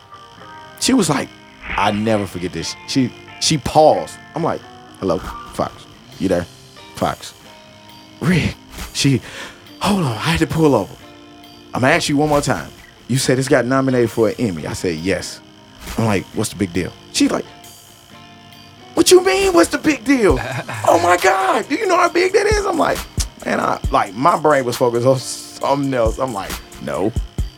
she 0.79 0.93
was 0.93 1.09
like, 1.09 1.29
I 1.63 1.91
never 1.91 2.27
forget 2.27 2.53
this. 2.53 2.75
She 2.87 3.11
she 3.39 3.57
paused. 3.57 4.17
I'm 4.35 4.43
like, 4.43 4.61
hello, 4.99 5.17
Foxx. 5.17 5.87
You 6.19 6.27
there? 6.27 6.45
Foxx. 6.95 7.33
Rick. 8.19 8.55
She 8.93 9.19
hold 9.79 10.01
on, 10.03 10.11
I 10.11 10.13
had 10.13 10.39
to 10.39 10.47
pull 10.47 10.75
over. 10.75 10.95
I'm 11.73 11.81
gonna 11.81 11.93
ask 11.93 12.07
you 12.07 12.17
one 12.17 12.29
more 12.29 12.41
time. 12.41 12.69
You 13.07 13.17
said 13.17 13.39
it's 13.39 13.47
got 13.47 13.65
nominated 13.65 14.11
for 14.11 14.29
an 14.29 14.35
Emmy. 14.37 14.67
I 14.67 14.73
said 14.73 14.97
yes. 14.97 15.41
I'm 15.97 16.05
like, 16.05 16.23
what's 16.35 16.51
the 16.51 16.55
big 16.55 16.71
deal? 16.71 16.93
She's 17.13 17.31
like, 17.31 17.45
what 18.93 19.11
you 19.11 19.23
mean? 19.23 19.53
What's 19.53 19.69
the 19.69 19.77
big 19.77 20.03
deal? 20.03 20.37
oh 20.87 20.99
my 21.03 21.17
God, 21.17 21.67
do 21.69 21.75
you 21.75 21.85
know 21.87 21.97
how 21.97 22.09
big 22.09 22.33
that 22.33 22.45
is? 22.47 22.65
I'm 22.65 22.77
like, 22.77 22.97
man, 23.45 23.59
I 23.59 23.79
like 23.91 24.13
my 24.13 24.39
brain 24.39 24.65
was 24.65 24.77
focused 24.77 25.05
on 25.07 25.17
something 25.19 25.93
else. 25.93 26.19
I'm 26.19 26.33
like, 26.33 26.51
no. 26.81 27.11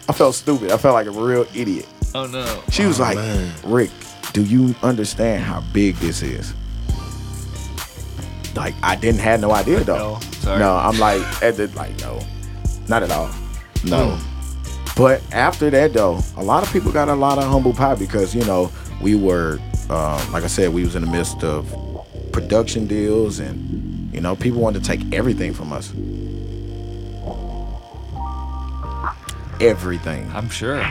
I 0.10 0.14
felt 0.14 0.36
stupid. 0.36 0.72
I 0.72 0.78
felt 0.78 0.94
like 0.96 1.08
a 1.08 1.12
real 1.12 1.46
idiot. 1.56 1.88
Oh 2.14 2.26
no. 2.28 2.62
She 2.70 2.86
was 2.86 3.00
Oh, 3.00 3.04
like, 3.04 3.16
man. 3.16 3.54
Rick, 3.66 3.90
do 4.34 4.44
you 4.44 4.76
understand 4.84 5.44
how 5.44 5.62
big 5.74 5.96
this 5.96 6.22
is? 6.22 6.54
Like, 8.56 8.76
I 8.84 8.96
didn't 8.96 9.22
have 9.22 9.40
no 9.42 9.52
idea 9.52 9.84
though. 9.84 10.14
No, 10.16 10.20
sorry. 10.34 10.60
No, 10.60 10.76
I'm 10.76 11.00
like, 11.00 11.22
at 11.42 11.58
the, 11.58 11.68
like, 11.70 12.00
no, 12.02 12.20
not 12.88 13.02
at 13.02 13.12
all. 13.12 13.30
No. 13.84 14.12
Hmm. 14.16 14.30
But 14.96 15.24
after 15.34 15.70
that 15.72 15.94
though, 15.94 16.20
a 16.38 16.44
lot 16.44 16.62
of 16.64 16.72
people 16.72 16.92
got 16.92 17.10
a 17.10 17.16
lot 17.16 17.40
of 17.40 17.46
humble 17.46 17.74
pie 17.74 17.96
because 17.96 18.36
you 18.36 18.44
know 18.46 18.72
we 19.02 19.16
were, 19.16 19.58
um, 19.90 20.32
like 20.32 20.44
I 20.44 20.48
said, 20.48 20.74
we 20.74 20.84
was 20.84 20.96
in 20.96 21.04
the 21.04 21.12
midst 21.12 21.44
of 21.44 21.74
production 22.32 22.88
deals, 22.88 23.40
and 23.40 24.14
you 24.14 24.22
know 24.22 24.36
people 24.36 24.60
wanted 24.62 24.84
to 24.84 24.88
take 24.88 25.14
everything 25.14 25.54
from 25.54 25.72
us. 25.74 25.92
Everything 29.62 30.30
I'm 30.34 30.50
sure. 30.50 30.84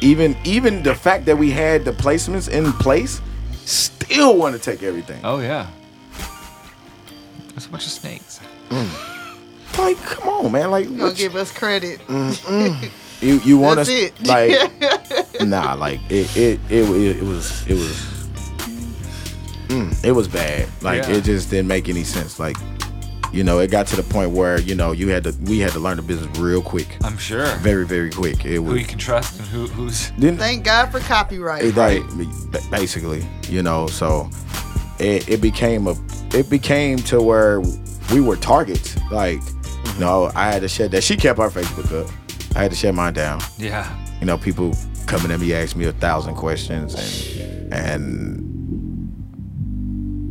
even 0.00 0.36
even 0.44 0.82
the 0.82 0.94
fact 0.94 1.26
that 1.26 1.36
we 1.36 1.50
had 1.50 1.84
the 1.84 1.92
placements 1.92 2.48
in 2.48 2.72
place 2.74 3.20
still 3.64 4.36
want 4.36 4.54
to 4.54 4.60
take 4.60 4.82
everything 4.82 5.20
Oh 5.24 5.40
yeah. 5.40 5.66
There's 7.50 7.66
a 7.66 7.68
bunch 7.68 7.84
of 7.84 7.92
snakes. 7.92 8.40
like 9.78 9.98
come 9.98 10.28
on 10.28 10.52
man 10.52 10.70
like 10.70 10.88
You 10.88 10.96
gonna 10.96 11.12
give 11.14 11.36
us 11.36 11.52
credit. 11.52 12.00
You 13.22 13.38
you 13.44 13.58
want 13.58 13.76
That's 13.76 13.88
us 13.88 13.94
it. 13.94 14.26
like 14.26 15.40
nah 15.48 15.74
like 15.74 16.00
it 16.10 16.34
it 16.36 16.60
it, 16.70 16.88
it, 16.90 17.16
it 17.18 17.22
was 17.22 17.66
it 17.66 17.74
was 17.74 17.96
mm, 19.68 20.04
it 20.04 20.12
was 20.12 20.28
bad 20.28 20.68
like 20.82 21.02
Yeah. 21.04 21.16
it 21.16 21.24
just 21.24 21.50
didn't 21.50 21.68
make 21.68 21.88
any 21.88 22.04
sense 22.04 22.38
like 22.38 22.56
you 23.32 23.42
know 23.44 23.60
it 23.60 23.70
got 23.70 23.86
to 23.88 23.96
the 23.96 24.02
point 24.02 24.32
where 24.32 24.60
you 24.60 24.74
know 24.74 24.92
you 24.92 25.08
had 25.08 25.24
to 25.24 25.34
we 25.44 25.58
had 25.58 25.72
to 25.72 25.78
learn 25.80 25.96
the 25.96 26.02
business 26.02 26.36
real 26.38 26.60
quick 26.62 26.96
I'm 27.02 27.16
sure. 27.16 27.46
very 27.56 27.86
very 27.86 28.10
quick 28.10 28.44
it 28.44 28.58
was 28.58 28.72
Who 28.74 28.78
you 28.78 28.84
can 28.86 28.98
trust 28.98 29.38
and 29.38 29.48
who 29.48 29.66
who's 29.68 30.10
didn't 30.12 30.38
Thank 30.38 30.64
God 30.64 30.90
for 30.92 31.00
copyright. 31.00 31.64
It, 31.64 31.74
right. 31.76 32.02
Basically, 32.70 33.26
you 33.48 33.62
know, 33.62 33.86
so 33.86 34.28
it, 34.98 35.28
it 35.28 35.40
became 35.40 35.86
a 35.86 35.94
it 36.34 36.50
became 36.50 36.98
to 36.98 37.22
where 37.22 37.60
we 38.12 38.20
were 38.20 38.36
targets. 38.36 38.98
Like, 39.10 39.40
you 39.94 39.98
know, 40.00 40.30
I 40.34 40.52
had 40.52 40.60
to 40.62 40.68
shut 40.68 40.90
that. 40.90 41.02
She 41.02 41.16
kept 41.16 41.38
our 41.38 41.48
Facebook 41.50 41.90
up. 42.06 42.10
I 42.54 42.62
had 42.62 42.70
to 42.70 42.76
shut 42.76 42.94
mine 42.94 43.14
down. 43.14 43.40
yeah. 43.58 43.88
You 44.20 44.26
know, 44.26 44.38
people 44.38 44.72
coming 45.06 45.32
at 45.32 45.40
me 45.40 45.52
asking 45.52 45.80
me 45.80 45.86
a 45.86 45.92
thousand 45.92 46.36
questions 46.36 46.94
and 46.94 47.72
and 47.72 48.42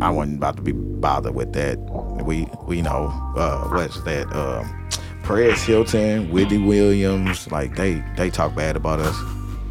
I 0.04 0.10
wasn't 0.10 0.38
about 0.38 0.56
to 0.58 0.62
be 0.62 0.72
bothered 0.72 1.36
with 1.36 1.54
that. 1.54 1.78
We 2.24 2.48
we 2.68 2.78
you 2.78 2.84
know, 2.84 3.08
uh 3.36 3.68
what's 3.70 4.02
that? 4.04 4.32
Um 4.34 4.90
Perez 5.24 5.62
Hilton, 5.64 6.32
Wendy 6.32 6.58
Williams, 6.58 7.52
like 7.52 7.76
they 7.76 8.04
they 8.18 8.30
talk 8.30 8.56
bad 8.56 8.76
about 8.76 9.00
us. 9.00 9.16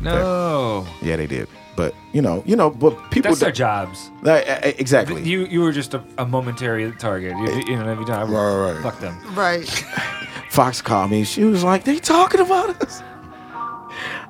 No. 0.00 0.86
Yeah, 1.02 1.16
they 1.16 1.26
did. 1.26 1.48
But 1.80 1.94
you 2.12 2.20
know, 2.20 2.42
you 2.44 2.56
know, 2.56 2.68
but 2.68 3.10
people 3.10 3.30
That's 3.30 3.40
their 3.40 3.50
jobs. 3.50 4.10
like, 4.20 4.44
exactly. 4.78 5.22
You 5.22 5.46
you 5.46 5.62
were 5.62 5.72
just 5.72 5.94
a, 5.94 6.04
a 6.18 6.26
momentary 6.26 6.92
target. 6.92 7.34
You, 7.38 7.72
you 7.72 7.76
know, 7.78 7.88
every 7.88 8.04
time. 8.04 8.30
Right, 8.30 8.72
right. 8.74 8.82
Fuck 8.82 9.00
them. 9.00 9.18
Right. 9.34 9.66
Foxx 10.50 10.82
called 10.82 11.10
me. 11.10 11.24
She 11.24 11.42
was 11.44 11.64
like, 11.64 11.84
"They 11.84 11.98
talking 11.98 12.42
about 12.42 12.82
us." 12.82 13.02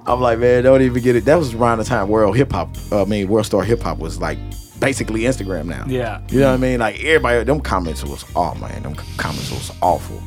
I'm 0.07 0.20
like, 0.20 0.38
man, 0.38 0.62
don't 0.62 0.80
even 0.82 1.03
get 1.03 1.16
it. 1.16 1.24
That 1.24 1.40
was 1.40 1.53
around 1.53 1.78
the 1.78 1.84
time 1.84 2.09
World 2.09 2.36
Hip 2.36 2.53
Hop. 2.53 2.68
uh, 2.92 3.03
I 3.03 3.05
mean, 3.07 3.26
World 3.26 3.46
Star 3.46 3.64
Hip 3.64 3.80
Hop 3.82 3.98
was 3.98 4.20
like 4.20 4.38
basically 4.78 5.22
Instagram 5.22 5.64
now. 5.64 5.84
Yeah. 5.88 6.20
You 6.28 6.38
know 6.38 6.51
what 6.51 6.55
I 6.55 6.57
mean? 6.59 6.78
Like 6.78 7.01
everybody, 7.05 7.42
them 7.42 7.61
comments 7.61 8.05
was, 8.05 8.24
oh 8.36 8.55
man, 8.55 8.84
them 8.84 8.94
comments 9.16 9.51
was 9.51 9.72
awful. 9.82 10.22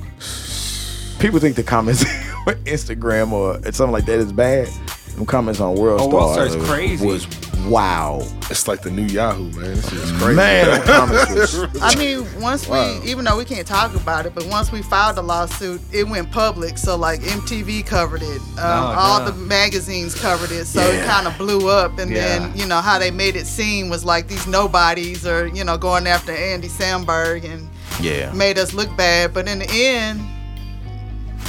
People 1.21 1.39
think 1.39 1.55
the 1.55 1.63
comments 1.63 2.03
on 2.47 2.55
Instagram 2.65 3.31
or 3.31 3.55
something 3.71 3.93
like 3.93 4.05
that 4.07 4.19
is 4.19 4.33
bad. 4.33 4.67
Them 5.15 5.25
comments 5.25 5.59
on 5.59 5.75
World 5.75 6.01
Oh, 6.01 6.07
Star 6.09 6.19
World 6.21 6.33
Star's 6.33 6.57
was- 6.57 6.67
crazy. 6.69 7.05
was 7.05 7.27
wow. 7.67 8.21
It's 8.49 8.67
like 8.67 8.81
the 8.81 8.91
new 8.91 9.03
Yahoo, 9.05 9.43
man. 9.51 9.75
This 9.75 9.91
is 9.93 10.11
crazy. 10.13 10.35
Man, 10.35 10.67
was 11.09 11.67
I 11.81 11.95
mean, 11.95 12.25
once 12.41 12.67
Wow. 12.67 12.99
we, 13.01 13.09
even 13.11 13.23
though 13.23 13.37
we 13.37 13.45
can't 13.45 13.65
talk 13.67 13.95
about 13.95 14.25
it, 14.25 14.33
but 14.35 14.45
once 14.47 14.71
we 14.71 14.81
filed 14.81 15.15
the 15.17 15.21
lawsuit, 15.21 15.79
it 15.91 16.07
went 16.07 16.31
public. 16.31 16.77
So 16.77 16.95
like 16.97 17.21
MTV 17.21 17.85
covered 17.85 18.21
it, 18.23 18.41
um, 18.41 18.57
Oh, 18.57 18.95
all 18.97 19.19
no. 19.19 19.25
the 19.31 19.33
magazines 19.37 20.13
covered 20.19 20.51
it. 20.51 20.65
So 20.65 20.81
it 20.81 21.05
kind 21.05 21.27
of 21.27 21.37
blew 21.37 21.69
up. 21.69 21.99
And 21.99 22.11
Yeah. 22.11 22.39
then 22.39 22.57
you 22.57 22.65
know 22.65 22.81
how 22.81 22.97
they 22.99 23.11
made 23.11 23.35
it 23.35 23.45
seem 23.47 23.89
was 23.89 24.03
like 24.03 24.27
these 24.27 24.45
nobodies 24.47 25.25
or 25.25 25.47
you 25.47 25.63
know 25.63 25.77
going 25.77 26.05
after 26.07 26.31
Andy 26.33 26.67
Samberg 26.69 27.45
and 27.45 27.69
Yeah. 28.01 28.31
made 28.33 28.57
us 28.57 28.73
look 28.73 28.95
bad. 28.97 29.33
But 29.33 29.47
in 29.47 29.59
the 29.59 29.69
end, 29.71 30.19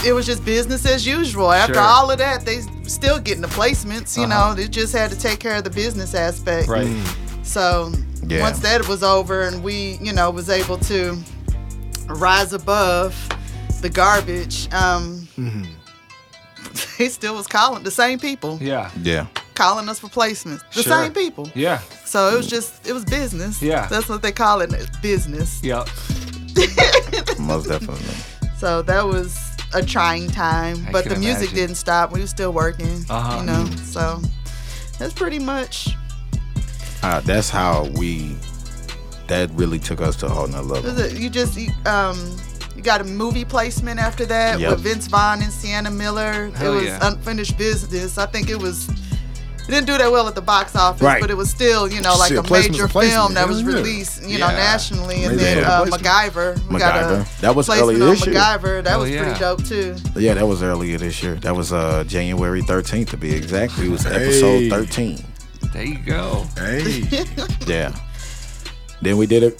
it 0.04 0.12
was 0.12 0.26
just 0.26 0.44
business 0.44 0.84
as 0.86 1.06
usual. 1.06 1.50
After 1.52 1.74
Sure. 1.74 1.82
all 1.82 2.10
of 2.10 2.18
that, 2.18 2.44
they 2.44 2.60
still 2.86 3.18
getting 3.18 3.42
the 3.42 3.48
placements. 3.48 4.16
You 4.16 4.24
Uh-huh. 4.24 4.48
know, 4.50 4.54
they 4.54 4.68
just 4.68 4.92
had 4.92 5.10
to 5.10 5.16
take 5.18 5.38
care 5.40 5.54
of 5.56 5.64
the 5.64 5.70
business 5.70 6.14
aspect. 6.14 6.68
Right. 6.68 6.88
So 7.42 7.92
Yeah. 8.26 8.40
once 8.42 8.58
that 8.60 8.86
was 8.88 9.02
over 9.02 9.42
and 9.42 9.62
we, 9.62 9.98
you 10.00 10.12
know, 10.12 10.30
was 10.30 10.48
able 10.48 10.78
to 10.78 11.16
rise 12.06 12.52
above 12.52 13.14
the 13.80 13.88
garbage, 13.88 14.68
um, 14.72 15.26
they 16.98 17.08
still 17.08 17.34
was 17.34 17.46
calling 17.46 17.82
the 17.84 17.90
same 17.90 18.18
people 18.18 18.58
Yeah. 18.60 18.90
Yeah. 19.02 19.26
calling 19.54 19.88
us 19.88 19.98
for 19.98 20.08
placements. 20.08 20.60
The 20.74 20.82
Sure. 20.82 21.02
same 21.02 21.12
people. 21.12 21.50
Yeah. 21.54 21.78
So 22.04 22.28
it 22.32 22.36
was 22.36 22.46
just 22.46 22.86
it 22.86 22.92
was 22.92 23.04
business. 23.04 23.60
Yeah. 23.62 23.86
That's 23.88 24.08
what 24.08 24.22
they 24.22 24.32
call 24.32 24.60
it, 24.60 24.70
business. 25.02 25.60
Yeah. 25.62 25.84
Most 27.38 27.68
definitely. 27.68 28.14
So 28.58 28.82
that 28.82 29.04
was 29.06 29.36
a 29.74 29.82
trying 29.84 30.28
time, 30.30 30.84
I 30.88 30.92
but 30.92 31.04
the 31.04 31.16
music 31.16 31.50
imagine. 31.50 31.54
didn't 31.56 31.74
stop. 31.76 32.12
We 32.12 32.20
were 32.20 32.26
still 32.26 32.52
working, 32.52 33.04
Uh-huh. 33.10 33.38
you 33.40 33.46
know. 33.46 33.64
So 33.84 34.20
that's 34.98 35.12
pretty 35.12 35.38
much. 35.38 35.88
Uh, 37.02 37.20
that's 37.20 37.50
how 37.50 37.84
we. 37.96 38.36
That 39.28 39.50
really 39.52 39.78
took 39.78 40.00
us 40.00 40.16
to 40.16 40.26
a 40.26 40.28
whole 40.28 40.46
nother 40.46 40.62
level. 40.62 40.92
was 40.94 41.18
You 41.18 41.30
just 41.30 41.56
you, 41.58 41.70
um 41.86 42.36
you 42.76 42.82
got 42.82 43.00
a 43.00 43.04
movie 43.04 43.44
placement 43.44 43.98
after 44.00 44.26
that 44.26 44.58
Yep. 44.60 44.70
with 44.70 44.80
Vince 44.80 45.06
Vaughn 45.06 45.40
and 45.42 45.52
Sienna 45.52 45.90
Miller. 45.90 46.50
Hell 46.50 46.72
it 46.72 46.76
was 46.76 46.84
yeah. 46.84 46.98
unfinished 47.08 47.56
business. 47.56 48.18
I 48.18 48.26
think 48.26 48.50
it 48.50 48.58
was. 48.60 48.88
It 49.66 49.70
didn't 49.70 49.86
do 49.86 49.96
that 49.96 50.12
well 50.12 50.28
at 50.28 50.34
the 50.34 50.42
box 50.42 50.76
office, 50.76 51.00
Right. 51.00 51.20
but 51.22 51.30
it 51.30 51.36
was 51.36 51.48
still, 51.48 51.88
you 51.88 52.02
know, 52.02 52.14
like 52.16 52.28
Shit, 52.32 52.38
a 52.46 52.52
major 52.52 52.84
a 52.84 52.88
film 52.88 53.32
that 53.34 53.48
was 53.48 53.64
released, 53.64 54.22
you 54.22 54.38
know, 54.38 54.48
Yeah. 54.50 54.56
nationally. 54.56 55.24
And 55.24 55.36
Major 55.36 55.60
then 55.60 55.64
uh, 55.64 55.84
placement. 55.86 56.02
MacGyver, 56.02 56.68
we 56.70 56.78
got 56.78 56.96
a 57.02 57.06
MacGyver. 57.24 57.40
That 57.40 57.56
was 57.56 57.70
earlier 57.70 57.98
this 57.98 58.26
year. 58.26 58.34
MacGyver. 58.34 58.84
That 58.84 58.90
Hell 58.90 59.00
was 59.00 59.10
yeah. 59.10 59.22
pretty 59.24 59.40
dope 59.40 59.64
too. 59.64 59.96
Yeah, 60.16 60.34
that 60.34 60.46
was 60.46 60.62
earlier 60.62 60.98
this 60.98 61.22
year. 61.22 61.36
That 61.36 61.56
was 61.56 61.72
uh 61.72 62.04
January 62.04 62.60
13th 62.62 63.08
to 63.10 63.16
be 63.16 63.32
exact. 63.34 63.78
It 63.78 63.88
was 63.88 64.02
Hey. 64.02 64.14
episode 64.26 64.70
13. 64.70 65.24
There 65.72 65.82
you 65.84 65.98
go. 65.98 66.46
Hey. 66.58 67.08
Yeah. 67.66 67.94
Then 69.00 69.16
we 69.16 69.26
did 69.26 69.42
a 69.44 69.52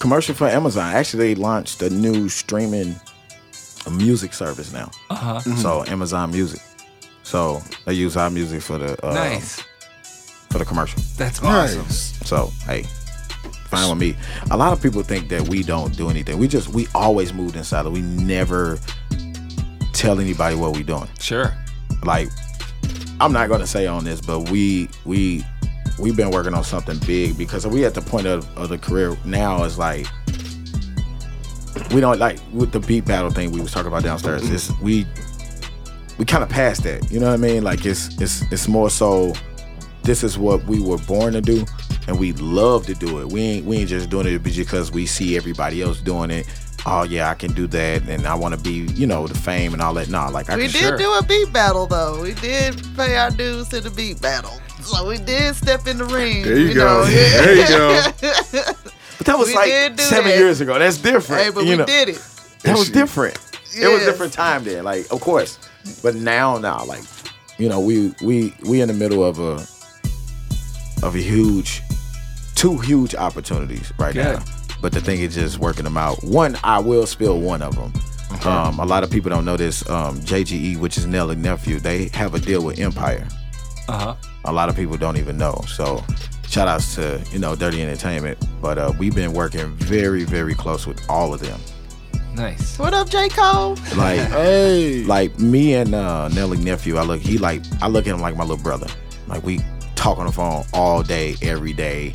commercial 0.00 0.34
for 0.34 0.48
Amazon. 0.48 0.94
Actually, 0.94 1.34
they 1.34 1.40
launched 1.40 1.80
a 1.82 1.88
new 1.90 2.28
streaming 2.28 2.94
music 3.90 4.32
service 4.34 4.72
now. 4.72 4.90
Uh 5.08 5.14
huh. 5.14 5.40
So 5.56 5.84
Amazon 5.86 6.30
Music. 6.30 6.60
So 7.30 7.62
they 7.84 7.94
use 7.94 8.16
our 8.16 8.28
music 8.28 8.60
for 8.60 8.76
the 8.78 9.06
uh, 9.06 9.14
Nice. 9.14 9.62
for 10.50 10.58
the 10.58 10.64
commercial. 10.64 11.00
That's 11.16 11.40
awesome. 11.40 11.82
Nice. 11.82 12.18
So 12.28 12.50
hey, 12.66 12.82
fine 13.68 13.88
with 13.88 13.98
me. 13.98 14.16
A 14.50 14.56
lot 14.56 14.72
of 14.72 14.82
people 14.82 15.04
think 15.04 15.28
that 15.28 15.48
we 15.48 15.62
don't 15.62 15.96
do 15.96 16.10
anything. 16.10 16.38
We 16.38 16.48
just 16.48 16.68
we 16.70 16.88
always 16.92 17.32
moved 17.32 17.54
inside. 17.54 17.86
We 17.86 18.00
never 18.00 18.80
tell 19.92 20.18
anybody 20.18 20.56
what 20.56 20.72
we're 20.72 20.82
doing. 20.82 21.08
Sure. 21.20 21.54
like 22.04 22.28
I'm 23.20 23.32
not 23.32 23.48
gonna 23.48 23.66
say 23.66 23.86
on 23.86 24.02
this, 24.02 24.20
but 24.20 24.50
we 24.50 24.88
we 25.04 25.44
we've 26.00 26.16
been 26.16 26.30
working 26.32 26.52
on 26.54 26.64
something 26.64 26.98
big 27.06 27.38
because 27.38 27.64
we 27.64 27.84
at 27.84 27.94
the 27.94 28.00
point 28.00 28.26
of, 28.26 28.44
of 28.58 28.70
the 28.70 28.78
career 28.78 29.16
now 29.24 29.62
is 29.62 29.78
like 29.78 30.06
we 31.94 32.00
don't 32.00 32.18
like 32.18 32.40
with 32.52 32.72
the 32.72 32.80
beat 32.80 33.04
battle 33.04 33.30
thing 33.30 33.52
we 33.52 33.60
was 33.60 33.70
talking 33.70 33.86
about 33.86 34.02
downstairs. 34.02 34.50
It's 34.50 34.72
we 34.80 35.06
we 36.20 36.26
kind 36.26 36.42
of 36.44 36.50
past 36.50 36.82
that. 36.84 37.10
You 37.10 37.18
know 37.18 37.28
what 37.28 37.32
I 37.34 37.38
mean? 37.38 37.64
Like 37.64 37.86
it's 37.86 38.20
it's 38.20 38.42
it's 38.52 38.68
more 38.68 38.90
so 38.90 39.32
this 40.02 40.22
is 40.22 40.36
what 40.38 40.62
we 40.64 40.78
were 40.78 40.98
born 40.98 41.32
to 41.32 41.40
do 41.40 41.64
and 42.06 42.18
we 42.18 42.32
love 42.34 42.84
to 42.86 42.94
do 42.94 43.20
it. 43.20 43.32
We 43.32 43.40
ain't 43.40 43.64
we 43.66 43.78
ain't 43.78 43.88
just 43.88 44.10
doing 44.10 44.26
it 44.26 44.42
because 44.42 44.92
we 44.92 45.06
see 45.06 45.36
everybody 45.36 45.80
else 45.80 46.00
doing 46.02 46.30
it. 46.30 46.46
Oh 46.84 47.04
yeah, 47.04 47.30
I 47.30 47.34
can 47.34 47.52
do 47.54 47.66
that 47.68 48.06
and 48.08 48.26
I 48.26 48.34
want 48.34 48.54
to 48.54 48.60
be, 48.60 48.92
you 48.94 49.06
know, 49.06 49.26
the 49.26 49.34
fame 49.38 49.72
and 49.72 49.80
all 49.80 49.94
that. 49.94 50.08
Nah, 50.10 50.28
like 50.28 50.50
I 50.50 50.56
We 50.56 50.64
can 50.64 50.72
did 50.72 50.78
Sure. 50.80 50.98
do 50.98 51.10
a 51.14 51.22
beat 51.24 51.52
battle 51.54 51.86
though. 51.86 52.20
We 52.22 52.34
did 52.34 52.76
pay 52.96 53.16
our 53.16 53.30
dues 53.30 53.68
to 53.68 53.80
the 53.80 53.90
beat 53.90 54.20
battle. 54.20 54.52
So 54.82 55.06
we 55.08 55.16
did 55.18 55.56
step 55.56 55.86
in 55.86 55.96
the 55.98 56.04
ring. 56.04 56.42
There 56.44 56.58
you, 56.58 56.74
go. 56.74 56.84
know. 56.84 57.04
There 57.06 57.54
you 57.54 57.66
go. 57.68 58.12
But 59.18 59.26
that 59.26 59.38
was 59.38 59.48
We 59.48 59.54
like 59.54 59.70
seven 60.00 60.30
that. 60.30 60.38
years 60.38 60.60
ago. 60.60 60.78
That's 60.78 60.98
different. 60.98 61.42
hey, 61.44 61.50
but 61.50 61.64
you 61.64 61.70
we 61.72 61.76
know. 61.78 61.86
did 61.86 62.10
it. 62.10 62.22
That 62.64 62.76
was 62.76 62.86
Shit. 62.86 62.94
different. 62.94 63.36
It 63.74 63.86
was 63.88 64.00
Yes. 64.02 64.04
different 64.06 64.32
time 64.32 64.64
then. 64.64 64.84
Like, 64.84 65.06
of 65.12 65.20
course. 65.20 65.58
But 66.02 66.14
now, 66.14 66.58
now, 66.58 66.84
like, 66.84 67.02
you 67.58 67.68
know, 67.68 67.80
we 67.80 68.14
we 68.22 68.54
we 68.68 68.80
in 68.80 68.88
the 68.88 68.94
middle 68.94 69.24
of 69.24 69.38
a 69.38 69.54
of 71.04 71.14
a 71.14 71.18
huge, 71.18 71.82
two 72.54 72.78
huge 72.78 73.14
opportunities 73.14 73.92
right 73.98 74.14
Good. 74.14 74.38
now. 74.38 74.44
But 74.82 74.92
the 74.92 75.00
thing 75.00 75.20
is 75.20 75.34
just 75.34 75.58
working 75.58 75.84
them 75.84 75.96
out. 75.96 76.22
One, 76.24 76.56
I 76.64 76.78
will 76.78 77.06
spill 77.06 77.40
one 77.40 77.62
of 77.62 77.76
them. 77.76 77.92
Um, 78.46 78.78
a 78.78 78.86
lot 78.86 79.02
of 79.02 79.10
people 79.10 79.28
don't 79.28 79.44
know 79.44 79.56
this. 79.56 79.88
Um, 79.90 80.20
JGE, 80.20 80.78
which 80.78 80.96
is 80.96 81.06
Nelly 81.06 81.36
nephew, 81.36 81.80
they 81.80 82.08
have 82.08 82.34
a 82.34 82.38
deal 82.38 82.64
with 82.64 82.78
Empire. 82.78 83.26
Uh 83.88 83.98
huh. 83.98 84.14
A 84.44 84.52
lot 84.52 84.68
of 84.68 84.76
people 84.76 84.96
don't 84.96 85.16
even 85.16 85.36
know. 85.36 85.62
So, 85.66 86.02
shout 86.48 86.68
outs 86.68 86.94
to 86.94 87.22
you 87.32 87.38
know 87.38 87.56
Dirty 87.56 87.82
Entertainment. 87.82 88.38
But 88.62 88.78
uh, 88.78 88.92
we've 88.98 89.14
been 89.14 89.32
working 89.32 89.74
very, 89.76 90.24
very 90.24 90.54
close 90.54 90.86
with 90.86 91.00
all 91.08 91.34
of 91.34 91.40
them. 91.40 91.60
Nice. 92.34 92.78
What 92.78 92.94
up, 92.94 93.10
J. 93.10 93.28
Cole? 93.28 93.74
Like, 93.96 94.18
Hey. 94.30 95.02
like 95.04 95.38
me 95.38 95.74
and 95.74 95.94
uh, 95.94 96.28
Nelly 96.28 96.58
nephew, 96.58 96.96
I 96.96 97.02
look 97.02 97.20
he 97.20 97.38
like 97.38 97.62
I 97.82 97.88
look 97.88 98.06
at 98.06 98.14
him 98.14 98.20
like 98.20 98.36
my 98.36 98.44
little 98.44 98.62
brother. 98.62 98.86
Like 99.26 99.42
we 99.42 99.60
talk 99.96 100.18
on 100.18 100.26
the 100.26 100.32
phone 100.32 100.64
all 100.72 101.02
day, 101.02 101.34
every 101.42 101.72
day. 101.72 102.14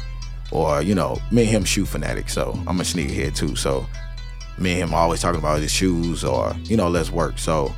Or, 0.52 0.82
you 0.82 0.96
know, 0.96 1.20
me 1.32 1.42
and 1.42 1.50
him 1.52 1.64
shoe 1.66 1.86
fanatic, 1.86 2.30
so 2.30 2.58
I'm 2.68 2.80
a 2.80 2.84
sneakerhead 2.84 3.36
too. 3.36 3.56
So 3.56 3.86
me 4.58 4.72
and 4.74 4.90
him 4.90 4.94
always 4.94 5.20
talking 5.22 5.40
about 5.40 5.60
his 5.60 5.72
shoes 5.72 6.24
or, 6.24 6.56
you 6.64 6.78
know, 6.78 6.88
let's 6.88 7.12
work. 7.12 7.38
So 7.38 7.74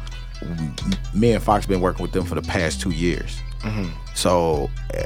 me 1.13 1.31
and 1.31 1.41
Foxx 1.43 1.65
been 1.65 1.81
working 1.81 2.03
with 2.03 2.11
them 2.11 2.23
for 2.25 2.35
the 2.35 2.41
past 2.43 2.79
two 2.81 2.91
years. 2.91 3.39
So 4.13 4.69
eh, 4.93 5.05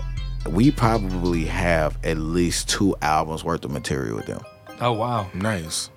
we 0.50 0.70
probably 0.72 1.46
have 1.46 1.98
at 2.04 2.18
least 2.18 2.68
two 2.70 2.96
albums 3.02 3.44
worth 3.44 3.64
of 3.66 3.72
material 3.72 4.18
with 4.18 4.26
them. 4.26 4.42
Oh 4.82 4.92
wow. 4.94 5.30
nice. 5.34 5.90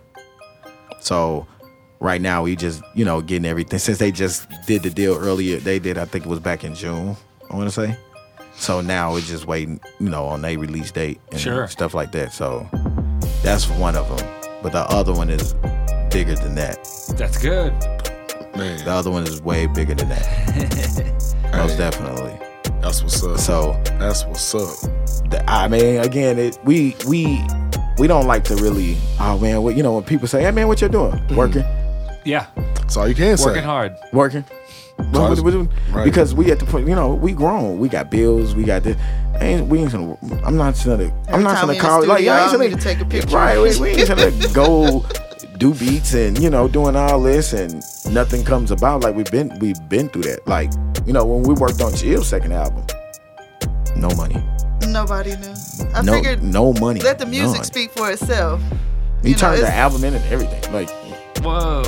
So 1.05 1.47
right 2.01 2.21
now 2.21 2.43
we 2.43 2.57
just, 2.57 2.83
you 2.95 3.05
know, 3.05 3.21
getting 3.21 3.45
everything 3.47 3.79
since 3.79 3.99
they 3.99 4.11
just 4.11 4.47
did 4.67 4.83
the 4.83 4.91
deal 4.91 5.15
earlier. 5.17 5.59
They 5.59 5.79
did, 5.79 5.99
I 5.99 6.05
think 6.07 6.25
it 6.25 6.29
was 6.29 6.41
back 6.41 6.65
in 6.65 6.75
June, 6.75 7.17
I 7.51 7.57
want 7.57 7.69
to 7.69 7.75
say. 7.75 7.97
So 8.57 8.81
now 8.81 9.13
we're 9.13 9.21
just 9.21 9.47
waiting, 9.47 9.81
you 10.01 10.09
know, 10.09 10.25
on 10.27 10.45
a 10.45 10.57
release 10.57 10.91
date 10.93 11.21
and 11.31 11.41
Sure. 11.41 11.67
stuff 11.69 11.93
like 11.93 12.13
that. 12.13 12.33
So 12.33 12.69
that's 13.43 13.69
one 13.69 13.97
of 13.97 14.09
them. 14.17 14.29
But 14.63 14.73
the 14.73 14.83
other 14.91 15.13
one 15.13 15.29
is 15.29 15.55
bigger 16.11 16.37
than 16.37 16.55
that. 16.55 16.79
That's 17.17 17.37
good. 17.37 17.73
Man. 18.57 18.85
The 18.85 18.91
other 18.93 19.11
one 19.11 19.25
is 19.25 19.43
way 19.43 19.67
bigger 19.67 19.95
than 19.95 20.09
that. 20.11 21.51
Most 21.53 21.77
definitely. 21.77 22.39
That's 22.81 23.03
what's 23.03 23.23
up. 23.23 23.39
So 23.39 23.73
That's 23.99 24.25
what's 24.25 24.55
up. 24.55 24.69
the, 25.31 25.43
I 25.49 25.67
mean, 25.69 25.99
again, 26.01 26.39
it, 26.39 26.59
we 26.65 26.95
we 27.07 27.45
we 27.99 28.07
don't 28.07 28.27
like 28.27 28.45
to 28.45 28.57
really. 28.57 28.97
Oh 29.21 29.39
man, 29.39 29.63
what 29.63 29.77
you 29.77 29.83
know 29.83 29.93
when 29.95 30.05
people 30.05 30.29
say, 30.29 30.43
"Hey 30.43 30.51
man, 30.51 30.69
what 30.69 30.81
you 30.81 30.89
doing? 30.89 31.13
Mm-hmm. 31.13 31.37
Working, 31.37 31.65
Yeah. 32.25 32.47
That's 32.77 32.97
all 32.97 33.09
you 33.09 33.15
can 33.15 33.37
say. 33.37 33.47
Working 33.47 33.65
hard. 33.65 33.97
working." 34.13 34.45
So 34.97 35.05
What- 35.21 35.39
what- 35.43 35.55
what- 35.55 35.69
right. 35.93 36.05
Because 36.05 36.35
we 36.35 36.53
at 36.53 36.61
the 36.61 36.67
point, 36.67 36.87
you 36.87 36.95
know, 36.95 37.15
we 37.15 37.33
grown. 37.33 37.79
We 37.81 37.89
got 37.89 38.11
bills. 38.11 38.55
We 38.55 38.63
got 38.63 38.85
this. 38.85 38.97
Ain't 39.41 39.67
we 39.69 39.81
ain't 39.81 39.91
gonna? 39.93 40.17
I'm 40.45 40.57
not 40.57 40.77
gonna. 40.85 41.11
I'm 41.29 41.43
not 41.43 41.61
gonna 41.61 41.73
we 41.73 41.77
in 41.77 41.83
the 41.83 41.89
call. 41.89 42.07
Like, 42.07 42.19
studio, 42.19 42.33
I 42.33 42.43
ain't 42.43 42.53
gonna 42.53 42.65
need 42.69 42.75
to 42.79 42.81
take 42.81 43.01
a 43.01 43.05
picture. 43.05 43.37
Right. 43.37 43.59
We, 43.61 43.79
we 43.81 43.89
ain't 43.91 44.09
gonna 44.09 44.31
go 44.53 45.05
do 45.59 45.75
beats 45.75 46.15
and 46.15 46.39
you 46.39 46.51
know 46.51 46.69
doing 46.69 46.95
all 46.97 47.21
this 47.21 47.53
and 47.53 47.83
nothing 48.13 48.45
comes 48.45 48.71
about. 48.71 49.03
Like 49.03 49.15
we've 49.17 49.31
been 49.31 49.57
we've 49.59 49.81
been 49.89 50.09
through 50.09 50.23
that. 50.23 50.47
Like 50.47 50.71
you 51.07 51.13
know 51.13 51.25
when 51.25 51.43
we 51.43 51.55
worked 51.55 51.81
on 51.83 51.93
Chill's 51.95 52.29
second 52.29 52.53
album, 52.53 52.85
no 53.97 54.09
money. 54.11 54.41
Nobody 54.95 55.37
knew. 55.37 55.53
I 55.93 56.03
no, 56.03 56.13
figured 56.13 56.41
no 56.41 56.73
money. 56.75 57.01
let 57.01 57.19
the 57.19 57.27
music 57.27 57.57
none. 57.57 57.65
speak 57.65 57.91
for 57.91 58.13
itself. 58.13 58.63
He 59.23 59.31
you 59.31 59.35
know, 59.35 59.41
turned 59.41 59.63
the 59.63 59.75
album 59.75 60.05
in 60.05 60.15
and 60.15 60.25
everything. 60.27 60.73
Like, 60.73 60.89
Whoa. 61.43 61.83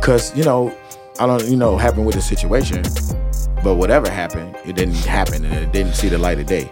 cause 0.00 0.36
you 0.36 0.44
know, 0.44 0.72
I 1.18 1.26
don't, 1.26 1.48
you 1.48 1.56
know, 1.56 1.76
happened 1.76 2.06
with 2.06 2.14
the 2.14 2.22
situation, 2.22 2.82
but 3.64 3.74
whatever 3.74 4.08
happened, 4.08 4.54
it 4.64 4.76
didn't 4.76 4.94
happen 4.94 5.44
and 5.44 5.52
it 5.52 5.72
didn't 5.72 5.94
see 5.94 6.08
the 6.08 6.18
light 6.18 6.38
of 6.38 6.46
day. 6.46 6.70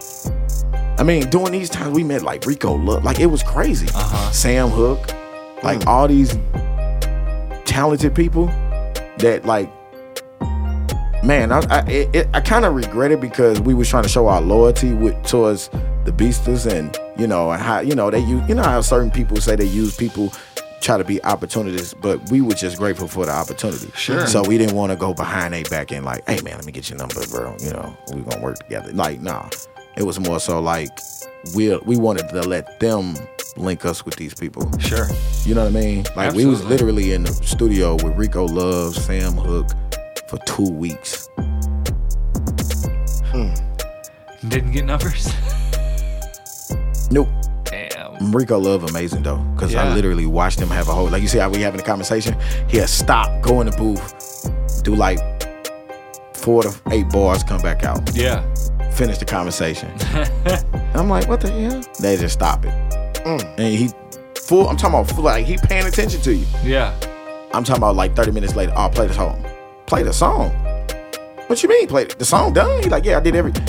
I 0.97 1.03
mean, 1.03 1.29
during 1.29 1.51
these 1.51 1.69
times 1.69 1.93
we 1.93 2.05
met 2.05 2.21
like 2.21 2.45
Rico 2.45 2.75
Love, 2.75 3.03
like 3.03 3.19
it 3.19 3.25
was 3.25 3.43
crazy. 3.43 3.87
Uh-huh. 3.93 4.31
Sam 4.31 4.69
Hook, 4.69 5.11
like 5.63 5.85
all 5.85 6.07
these 6.07 6.37
talented 7.65 8.15
people 8.15 8.45
that 9.17 9.41
like, 9.45 9.69
man, 11.23 11.51
I 11.51 11.59
I, 11.69 11.79
it, 11.87 12.29
I 12.33 12.41
kind 12.41 12.65
of 12.65 12.75
regret 12.75 13.11
it 13.11 13.21
because 13.21 13.59
we 13.61 13.73
was 13.73 13.89
trying 13.89 14.03
to 14.03 14.09
show 14.09 14.27
our 14.27 14.41
loyalty 14.41 14.93
with 14.93 15.21
towards 15.25 15.69
the 16.05 16.11
Beasters 16.11 16.65
and 16.65 16.97
you 17.17 17.27
know 17.27 17.51
and 17.51 17.61
how 17.61 17.79
you 17.79 17.95
know 17.95 18.09
they 18.09 18.19
use 18.19 18.47
you 18.47 18.55
know 18.55 18.63
how 18.63 18.81
certain 18.81 19.11
people 19.11 19.37
say 19.37 19.55
they 19.55 19.65
use 19.65 19.95
people 19.95 20.33
try 20.81 20.97
to 20.97 21.03
be 21.03 21.23
opportunists, 21.23 21.93
but 21.93 22.31
we 22.31 22.41
were 22.41 22.55
just 22.55 22.77
grateful 22.77 23.07
for 23.07 23.27
the 23.27 23.31
opportunity. 23.31 23.91
Sure. 23.95 24.25
So 24.25 24.41
we 24.41 24.57
didn't 24.57 24.75
want 24.75 24.91
to 24.91 24.95
go 24.95 25.13
behind 25.13 25.53
their 25.53 25.63
back 25.65 25.91
and 25.91 26.03
like, 26.03 26.27
hey 26.27 26.41
man, 26.41 26.55
let 26.55 26.65
me 26.65 26.71
get 26.71 26.89
your 26.89 26.97
number, 26.97 27.21
bro. 27.27 27.55
You 27.59 27.71
know, 27.71 27.95
we 28.13 28.21
gonna 28.21 28.41
work 28.41 28.57
together. 28.59 28.91
Like, 28.91 29.21
nah. 29.21 29.49
It 29.97 30.03
was 30.03 30.19
more 30.19 30.39
so 30.39 30.61
like 30.61 30.89
we 31.53 31.75
we 31.79 31.97
wanted 31.97 32.29
to 32.29 32.41
let 32.43 32.79
them 32.79 33.15
link 33.57 33.85
us 33.85 34.05
with 34.05 34.15
these 34.15 34.33
people. 34.33 34.71
Sure. 34.79 35.05
You 35.43 35.53
know 35.53 35.65
what 35.65 35.75
I 35.75 35.79
mean? 35.79 36.05
Like 36.15 36.33
we 36.33 36.45
was 36.45 36.63
literally 36.63 37.11
in 37.11 37.23
the 37.23 37.33
studio 37.33 37.95
with 37.95 38.15
Rico 38.15 38.45
Love, 38.45 38.95
Sam 38.95 39.33
Hook 39.33 39.67
for 40.31 40.37
two 40.45 40.71
weeks. 40.71 41.27
Hmm. 43.33 43.53
Didn't 44.47 44.71
get 44.71 44.85
numbers. 44.85 45.29
Nope. 47.13 47.27
Damn. 47.65 48.31
Rico 48.31 48.57
Love 48.57 48.85
amazing 48.85 49.23
though, 49.23 49.39
because 49.53 49.75
I 49.75 49.93
literally 49.93 50.25
watched 50.25 50.61
him 50.61 50.69
have 50.69 50.87
a 50.87 50.93
whole 50.93 51.09
like 51.09 51.21
you 51.21 51.27
see 51.27 51.39
how 51.39 51.49
we 51.49 51.59
having 51.59 51.81
a 51.81 51.83
conversation. 51.83 52.37
He'll 52.69 52.87
stop, 52.87 53.43
go 53.43 53.59
in 53.59 53.67
the 53.67 53.75
booth, 53.75 54.81
do 54.81 54.95
like 54.95 55.19
four 56.33 56.63
to 56.63 56.73
eight 56.91 57.09
bars, 57.09 57.43
come 57.43 57.61
back 57.61 57.83
out, 57.83 58.15
Yeah. 58.15 58.41
finish 58.93 59.17
the 59.17 59.25
conversation. 59.25 59.91
I'm 60.95 61.09
like, 61.09 61.27
what 61.27 61.41
the 61.41 61.51
hell? 61.51 61.83
They 61.99 62.15
just 62.15 62.35
stop 62.35 62.63
it, 62.63 62.71
mm. 63.25 63.43
and 63.57 63.75
he 63.77 63.89
full. 64.41 64.69
I'm 64.69 64.77
talking 64.77 64.97
about 64.97 65.09
full, 65.13 65.25
like 65.25 65.45
he 65.45 65.57
paying 65.57 65.85
attention 65.85 66.21
to 66.21 66.33
you. 66.33 66.45
Yeah. 66.63 66.97
I'm 67.53 67.65
talking 67.65 67.83
about 67.83 67.97
like 67.97 68.15
30 68.15 68.31
minutes 68.31 68.55
later. 68.55 68.71
Oh, 68.73 68.87
play 68.87 69.07
this 69.07 69.17
song. 69.17 69.50
Play 69.91 70.03
the 70.03 70.13
song. 70.13 70.51
What 71.47 71.61
you 71.61 71.67
mean? 71.67 71.85
Play 71.85 72.05
the 72.05 72.23
song 72.23 72.53
done? 72.53 72.81
He 72.81 72.87
like, 72.89 73.03
yeah, 73.03 73.17
I 73.17 73.19
did 73.19 73.35
everything. 73.35 73.67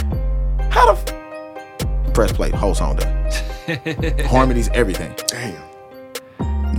How 0.70 0.94
the 0.94 1.00
f- 1.12 2.14
press 2.14 2.30
play? 2.30 2.50
Whole 2.50 2.76
song 2.76 2.94
done. 2.94 3.28
Harmonies, 4.26 4.68
everything. 4.72 5.12
Damn, 5.26 5.60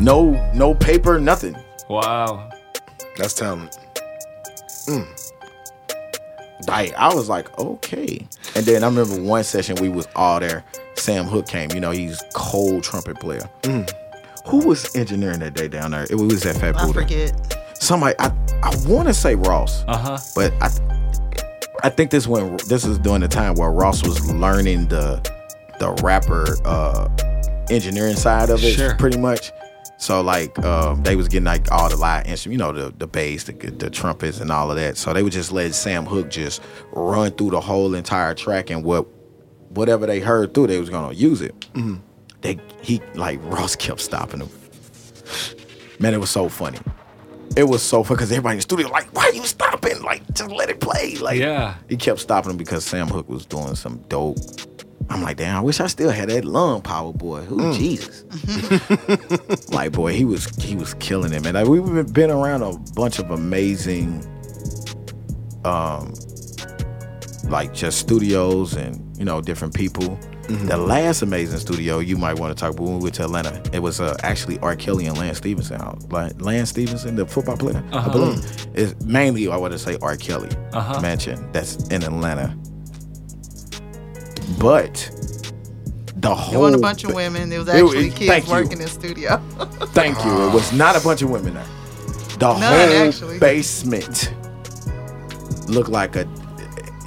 No, 0.01 0.31
no 0.53 0.73
paper, 0.73 1.19
nothing. 1.19 1.57
Wow. 1.89 2.49
that's 3.17 3.33
talent. 3.33 3.77
Mm. 4.87 5.33
Like 6.69 6.93
I 6.93 7.13
was 7.13 7.27
like, 7.27 7.59
okay. 7.59 8.25
And 8.55 8.65
then 8.65 8.81
I 8.81 8.87
remember 8.87 9.21
one 9.21 9.43
session 9.43 9.75
we 9.81 9.89
was 9.89 10.07
all 10.15 10.39
there. 10.39 10.63
Sam 10.95 11.25
Hook 11.25 11.47
came. 11.49 11.69
You 11.71 11.81
know, 11.81 11.91
he's 11.91 12.23
cold 12.33 12.85
trumpet 12.85 13.19
player. 13.19 13.49
Mm. 13.63 13.91
Who 14.47 14.65
was 14.65 14.95
engineering 14.95 15.39
that 15.39 15.53
day 15.53 15.67
down 15.67 15.91
there? 15.91 16.07
It 16.09 16.15
was 16.15 16.45
at 16.45 16.55
Fat 16.55 16.77
I 16.77 16.85
Buddha. 16.85 17.01
forget. 17.01 17.59
Somebody. 17.83 18.15
I 18.19 18.27
I 18.63 18.73
want 18.87 19.07
to 19.09 19.13
say 19.13 19.35
Ross. 19.35 19.83
Uh 19.87 19.97
huh. 19.97 20.17
but 20.35 20.53
I 20.61 20.69
I 21.83 21.89
think 21.89 22.11
this 22.11 22.27
when 22.27 22.57
this 22.67 22.85
is 22.85 22.97
during 22.99 23.21
the 23.21 23.27
time 23.27 23.55
where 23.55 23.71
Ross 23.71 24.03
was 24.03 24.31
learning 24.31 24.87
the 24.87 25.21
the 25.79 25.91
rapper 26.03 26.45
uh 26.65 27.09
engineering 27.69 28.15
side 28.15 28.49
of 28.49 28.63
it 28.63 28.73
Sure. 28.75 28.95
pretty 28.95 29.17
much. 29.17 29.51
So 29.97 30.21
like 30.21 30.57
um, 30.59 31.01
they 31.03 31.15
was 31.15 31.27
getting 31.29 31.45
like 31.45 31.71
all 31.71 31.89
the 31.89 31.95
live 31.95 32.25
instruments, 32.25 32.45
you 32.53 32.57
know, 32.57 32.71
the 32.73 32.93
the 32.97 33.07
bass, 33.07 33.45
the, 33.45 33.53
the 33.53 33.89
trumpets, 33.89 34.39
and 34.39 34.51
all 34.51 34.69
of 34.69 34.75
that. 34.77 34.97
So 34.97 35.13
they 35.13 35.23
would 35.23 35.31
just 35.33 35.51
let 35.51 35.73
Sam 35.73 36.05
Hook 36.05 36.29
just 36.29 36.61
run 36.91 37.31
through 37.31 37.51
the 37.51 37.61
whole 37.61 37.93
entire 37.95 38.33
track, 38.33 38.69
and 38.69 38.83
what 38.83 39.07
whatever 39.69 40.05
they 40.05 40.19
heard 40.19 40.53
through, 40.53 40.67
they 40.67 40.79
was 40.79 40.89
gonna 40.89 41.13
use 41.13 41.41
it. 41.41 41.53
They 42.41 42.59
he 42.81 43.01
like 43.15 43.39
Ross 43.43 43.75
kept 43.77 44.01
stopping 44.01 44.41
him. 44.41 44.49
Man, 45.99 46.13
it 46.13 46.19
was 46.19 46.29
so 46.29 46.49
funny. 46.49 46.79
It 47.55 47.63
was 47.65 47.81
so 47.83 48.03
funny 48.03 48.17
because 48.17 48.31
everybody 48.31 48.53
in 48.53 48.57
the 48.57 48.61
studio 48.63 48.87
like, 48.89 49.13
why 49.15 49.25
are 49.25 49.33
you 49.33 49.45
stopping? 49.45 50.01
Like, 50.01 50.21
just 50.33 50.49
let 50.51 50.69
it 50.69 50.79
play. 50.79 51.15
Like, 51.17 51.39
Yeah. 51.39 51.75
He 51.87 51.97
kept 51.97 52.19
stopping 52.19 52.51
him 52.51 52.57
because 52.57 52.83
Sam 52.83 53.07
Hook 53.07 53.29
was 53.29 53.45
doing 53.45 53.75
some 53.75 53.97
dope. 54.09 54.37
I'm 55.09 55.21
like, 55.21 55.37
damn, 55.37 55.57
I 55.57 55.61
wish 55.61 55.79
I 55.79 55.87
still 55.87 56.09
had 56.09 56.29
that 56.29 56.45
lung 56.45 56.81
power, 56.81 57.11
boy. 57.13 57.41
Who 57.41 57.73
Jesus? 57.73 58.23
like, 59.69 59.91
boy, 59.91 60.13
he 60.13 60.25
was 60.25 60.45
he 60.63 60.75
was 60.75 60.93
killing 60.95 61.33
it, 61.33 61.43
man. 61.43 61.53
Like, 61.55 61.67
we've 61.67 61.85
been- 61.85 62.11
been 62.11 62.31
around 62.31 62.63
a 62.63 62.71
bunch 62.95 63.19
of 63.19 63.29
amazing, 63.29 64.25
um, 65.65 66.13
like 67.49 67.73
just 67.73 67.99
studios 67.99 68.73
and 68.75 69.15
you 69.17 69.25
know 69.25 69.41
different 69.41 69.73
people. 69.73 70.17
The 70.53 70.77
last 70.77 71.21
amazing 71.23 71.59
studio 71.59 71.99
you 71.99 72.15
might 72.17 72.37
want 72.39 72.55
to 72.55 72.59
talk 72.61 72.73
about 72.73 72.83
when 72.83 72.97
we 72.97 73.03
went 73.03 73.15
to 73.15 73.23
Atlanta, 73.23 73.61
it 73.73 73.79
was 73.79 73.99
uh, 73.99 74.15
actually 74.23 74.59
R. 74.59 74.75
Kelly 74.75 75.05
and 75.07 75.17
Lance 75.17 75.37
Stephenson. 75.39 75.81
out. 75.81 76.11
Like 76.11 76.39
Lance 76.41 76.69
Stephenson, 76.69 77.15
the 77.15 77.25
football 77.25 77.57
player, 77.57 77.83
I 77.91 77.97
Uh-huh. 77.97 78.09
believe, 78.11 78.67
is 78.75 78.95
mainly 79.05 79.47
I 79.49 79.57
want 79.57 79.73
to 79.73 79.79
say 79.79 79.97
R. 80.01 80.15
Kelly 80.15 80.49
Uh-huh. 80.73 81.01
mansion 81.01 81.51
that's 81.51 81.75
in 81.89 82.03
Atlanta. 82.03 82.55
But 84.59 85.09
the 86.17 86.33
whole 86.33 86.55
It 86.55 86.59
wasn't 86.59 86.79
a 86.81 86.81
bunch 86.81 87.03
of 87.03 87.13
women. 87.13 87.51
It 87.51 87.57
was 87.57 87.69
actually 87.69 88.07
it- 88.07 88.15
kids 88.15 88.29
thank 88.29 88.45
you. 88.47 88.51
working 88.53 88.71
in 88.73 88.79
the 88.79 88.87
studio. 88.87 89.37
Thank 89.93 90.23
you. 90.23 90.47
It 90.47 90.53
was 90.53 90.71
not 90.73 90.95
a 90.95 90.99
bunch 91.01 91.21
of 91.21 91.29
women 91.29 91.55
there. 91.55 91.65
The 92.39 92.53
None, 92.57 92.61
whole 92.61 93.07
actually. 93.07 93.39
basement 93.39 94.33
looked 95.67 95.89
like 95.89 96.15
a. 96.15 96.27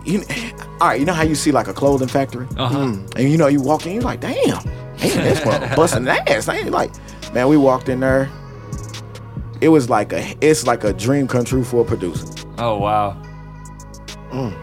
You, 0.04 0.22
all 0.80 0.88
right, 0.88 1.00
you 1.00 1.06
know 1.06 1.12
how 1.14 1.22
you 1.22 1.34
see 1.34 1.52
like 1.52 1.68
a 1.68 1.72
clothing 1.74 2.08
factory, 2.08 2.46
Uh 2.56 2.68
huh. 2.68 2.78
and 3.16 3.30
you 3.30 3.36
know 3.38 3.46
you 3.46 3.60
walk 3.62 3.86
in, 3.86 3.94
you're 3.94 4.02
like, 4.02 4.20
damn, 4.20 4.34
damn, 4.44 4.62
this 4.98 5.44
one 5.44 5.60
busting 5.76 6.06
ass. 6.08 6.48
Ain't 6.48 6.70
like, 6.70 6.92
man, 7.32 7.48
we 7.48 7.56
walked 7.56 7.88
in 7.88 8.00
there. 8.00 8.30
It 9.60 9.68
was 9.70 9.88
like 9.88 10.12
a, 10.12 10.36
it's 10.42 10.66
like 10.66 10.84
a 10.84 10.92
dream 10.92 11.26
come 11.26 11.44
true 11.44 11.64
for 11.64 11.80
a 11.80 11.84
producer. 11.84 12.26
Oh 12.58 12.76
wow. 12.78 13.20
Mm. 14.30 14.54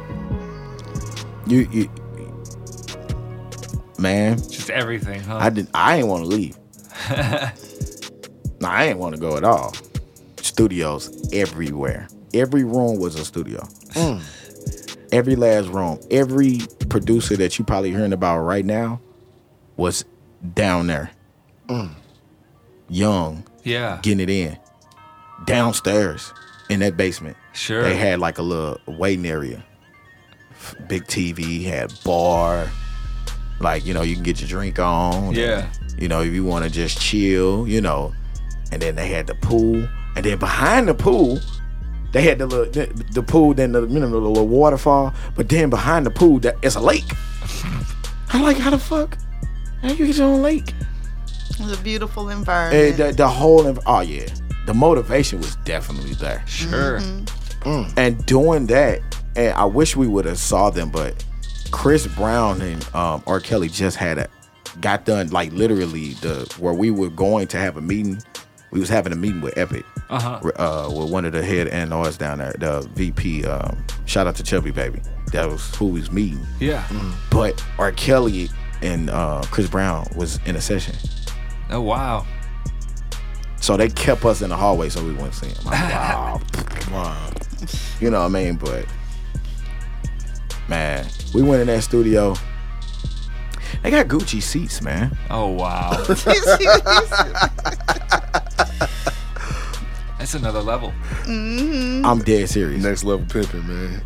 You, 1.47 1.67
you, 1.71 1.89
man, 3.97 4.37
Just 4.37 4.69
everything, 4.69 5.21
huh? 5.21 5.37
I 5.37 5.49
didn't. 5.49 5.69
I 5.73 5.97
ain't 5.97 6.07
want 6.07 6.23
to 6.23 6.27
leave. 6.29 6.57
no, 8.61 8.67
I 8.69 8.85
ain't 8.85 8.99
want 8.99 9.15
to 9.15 9.21
go 9.21 9.35
at 9.37 9.43
all. 9.43 9.73
Studios 10.37 11.29
everywhere. 11.33 12.07
Every 12.33 12.63
room 12.63 12.99
was 12.99 13.15
a 13.15 13.25
studio. 13.25 13.61
Mm. 13.93 14.21
Every 15.13 15.35
last 15.35 15.67
room. 15.69 15.99
Every 16.09 16.61
producer 16.89 17.37
that 17.37 17.59
you 17.59 17.65
probably 17.65 17.91
hearing 17.91 18.13
about 18.13 18.39
right 18.39 18.65
now 18.65 18.99
was 19.77 20.05
down 20.55 20.87
there. 20.87 21.11
Mm. 21.67 21.91
Young, 22.89 23.43
yeah. 23.63 23.99
getting 24.01 24.21
it 24.21 24.29
in. 24.29 24.57
Downstairs 25.45 26.33
in 26.69 26.79
that 26.79 26.97
basement. 26.97 27.37
Sure. 27.53 27.83
They 27.83 27.95
had 27.95 28.19
like 28.19 28.39
a 28.39 28.41
little 28.41 28.79
waiting 28.87 29.27
area. 29.27 29.63
Big 30.87 31.03
TV, 31.03 31.63
had 31.63 31.93
bar. 32.03 32.67
Like, 33.59 33.85
you 33.85 33.93
know, 33.93 34.01
you 34.01 34.15
can 34.15 34.23
get 34.23 34.39
your 34.41 34.49
drink 34.49 34.79
on. 34.79 35.33
Yeah. 35.33 35.69
You 35.97 36.07
know, 36.07 36.21
if 36.21 36.33
you 36.33 36.43
want 36.43 36.65
to 36.65 36.71
just 36.71 36.99
chill, 36.99 37.67
you 37.67 37.81
know. 37.81 38.13
And 38.71 38.81
then 38.81 38.95
they 38.95 39.09
had 39.09 39.27
the 39.27 39.35
pool. 39.35 39.87
And 40.15 40.25
then 40.25 40.39
behind 40.39 40.87
the 40.87 40.95
pool, 40.95 41.39
they 42.13 42.21
had 42.21 42.39
the 42.39 42.45
little 42.45 42.71
the, 42.71 42.85
the 43.11 43.21
pool, 43.23 43.53
then 43.53 43.73
the 43.73 43.81
you 43.81 43.99
know 43.99 44.09
the 44.09 44.17
little 44.17 44.47
waterfall. 44.47 45.13
But 45.35 45.49
then 45.49 45.69
behind 45.69 46.05
the 46.05 46.11
pool, 46.11 46.39
that 46.39 46.55
it's 46.61 46.75
a 46.75 46.79
lake. 46.79 47.11
I'm 48.29 48.41
like, 48.41 48.57
how 48.57 48.69
the 48.71 48.79
fuck? 48.79 49.17
How 49.81 49.89
you 49.89 50.07
get 50.07 50.15
your 50.17 50.27
own 50.27 50.41
lake? 50.41 50.73
It's 51.49 51.59
a 51.59 51.83
beautiful 51.83 52.29
And 52.29 52.39
environment. 52.39 52.97
the, 52.97 53.11
the 53.11 53.27
whole, 53.27 53.63
env- 53.63 53.83
oh 53.85 53.99
yeah, 53.99 54.27
the 54.65 54.73
motivation 54.73 55.39
was 55.39 55.55
definitely 55.57 56.13
there. 56.13 56.43
Sure. 56.47 56.99
and 57.65 58.25
doing 58.25 58.65
that, 58.67 59.01
and 59.35 59.53
I 59.53 59.65
wish 59.65 59.95
we 59.95 60.07
would 60.07 60.25
have 60.25 60.39
saw 60.39 60.69
them, 60.71 60.89
but 60.89 61.23
Chris 61.71 62.07
Brown 62.07 62.61
and 62.61 62.83
um, 62.95 63.21
R. 63.27 63.39
Kelly 63.39 63.69
just 63.69 63.97
had 63.97 64.17
a 64.17 64.27
got 64.81 65.05
done 65.05 65.29
like 65.29 65.51
literally 65.53 66.13
the 66.15 66.51
where 66.59 66.73
we 66.73 66.89
were 66.89 67.09
going 67.09 67.47
to 67.47 67.57
have 67.57 67.77
a 67.77 67.81
meeting. 67.81 68.21
We 68.71 68.79
was 68.79 68.89
having 68.89 69.13
a 69.13 69.15
meeting 69.15 69.41
with 69.41 69.55
Epic, 69.57 69.85
Uh 70.09 70.19
huh. 70.19 70.51
uh, 70.57 70.91
with 70.95 71.11
one 71.11 71.25
of 71.25 71.31
the 71.31 71.43
head 71.43 71.67
A&Rs 71.67 72.17
down 72.17 72.37
there, 72.39 72.53
the 72.59 72.87
VP. 72.93 73.45
Um, 73.45 73.83
shout 74.05 74.27
out 74.27 74.35
to 74.35 74.43
Chubby 74.43 74.71
Baby. 74.71 75.01
That 75.31 75.49
was 75.49 75.73
who 75.75 75.87
was 75.87 76.11
meeting. 76.11 76.45
Yeah. 76.59 76.87
But 77.31 77.63
R. 77.79 77.91
Kelly 77.93 78.49
and 78.81 79.09
uh, 79.09 79.41
Chris 79.49 79.67
Brown 79.67 80.07
was 80.15 80.39
in 80.45 80.55
a 80.55 80.61
session. 80.61 80.95
Oh 81.71 81.81
wow. 81.81 82.27
So 83.59 83.77
they 83.77 83.89
kept 83.89 84.23
us 84.25 84.41
in 84.41 84.49
the 84.49 84.57
hallway 84.57 84.89
so 84.89 85.03
we 85.03 85.13
wouldn't 85.13 85.33
see 85.33 85.47
him. 85.47 85.55
I'm 85.61 85.65
like, 85.65 85.81
wow. 85.93 86.41
Wow. 86.91 87.29
You 87.99 88.11
know 88.11 88.19
what 88.19 88.25
I 88.25 88.29
mean? 88.29 88.55
But 88.57 88.85
man, 90.67 91.07
we 91.33 91.41
went 91.41 91.61
in 91.61 91.67
that 91.67 91.81
studio. 91.81 92.35
They 93.81 93.89
got 93.89 94.07
Gucci 94.07 94.43
seats, 94.43 94.81
man. 94.81 95.17
Oh 95.29 95.47
wow. 95.47 95.91
That's 100.23 100.35
another 100.35 100.61
level. 100.61 100.93
Mm-hmm. 101.25 102.05
I'm 102.05 102.19
dead 102.19 102.47
serious. 102.47 102.81
Next 102.81 103.03
level 103.03 103.25
pimping, 103.25 103.67
man. 103.67 104.01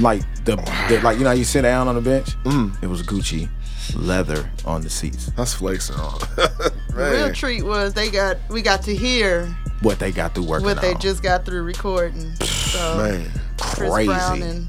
Like 0.00 0.22
the, 0.44 0.56
the 0.88 1.00
like 1.04 1.18
you 1.18 1.22
know 1.22 1.30
how 1.30 1.36
you 1.36 1.44
sit 1.44 1.62
down 1.62 1.86
on 1.86 1.94
the 1.94 2.00
bench. 2.00 2.30
Mm. 2.42 2.82
It 2.82 2.88
was 2.88 3.04
Gucci 3.04 3.48
leather 3.94 4.50
on 4.64 4.80
the 4.80 4.90
seats. 4.90 5.26
That's 5.36 5.54
flexing 5.54 5.94
on. 5.94 6.18
the 6.36 6.72
real 6.96 7.32
treat 7.32 7.62
was 7.62 7.94
they 7.94 8.10
got 8.10 8.38
we 8.50 8.60
got 8.60 8.82
to 8.82 8.96
hear 8.96 9.46
What 9.82 10.00
they 10.00 10.10
got 10.10 10.34
through 10.34 10.48
working 10.48 10.66
what 10.66 10.80
they 10.80 10.94
on. 10.94 11.00
just 11.00 11.22
got 11.22 11.44
through 11.44 11.62
recording. 11.62 12.34
So 12.40 12.96
Man. 12.96 13.30
Chris 13.56 13.88
crazy. 13.88 14.06
Brown 14.08 14.42
and 14.42 14.66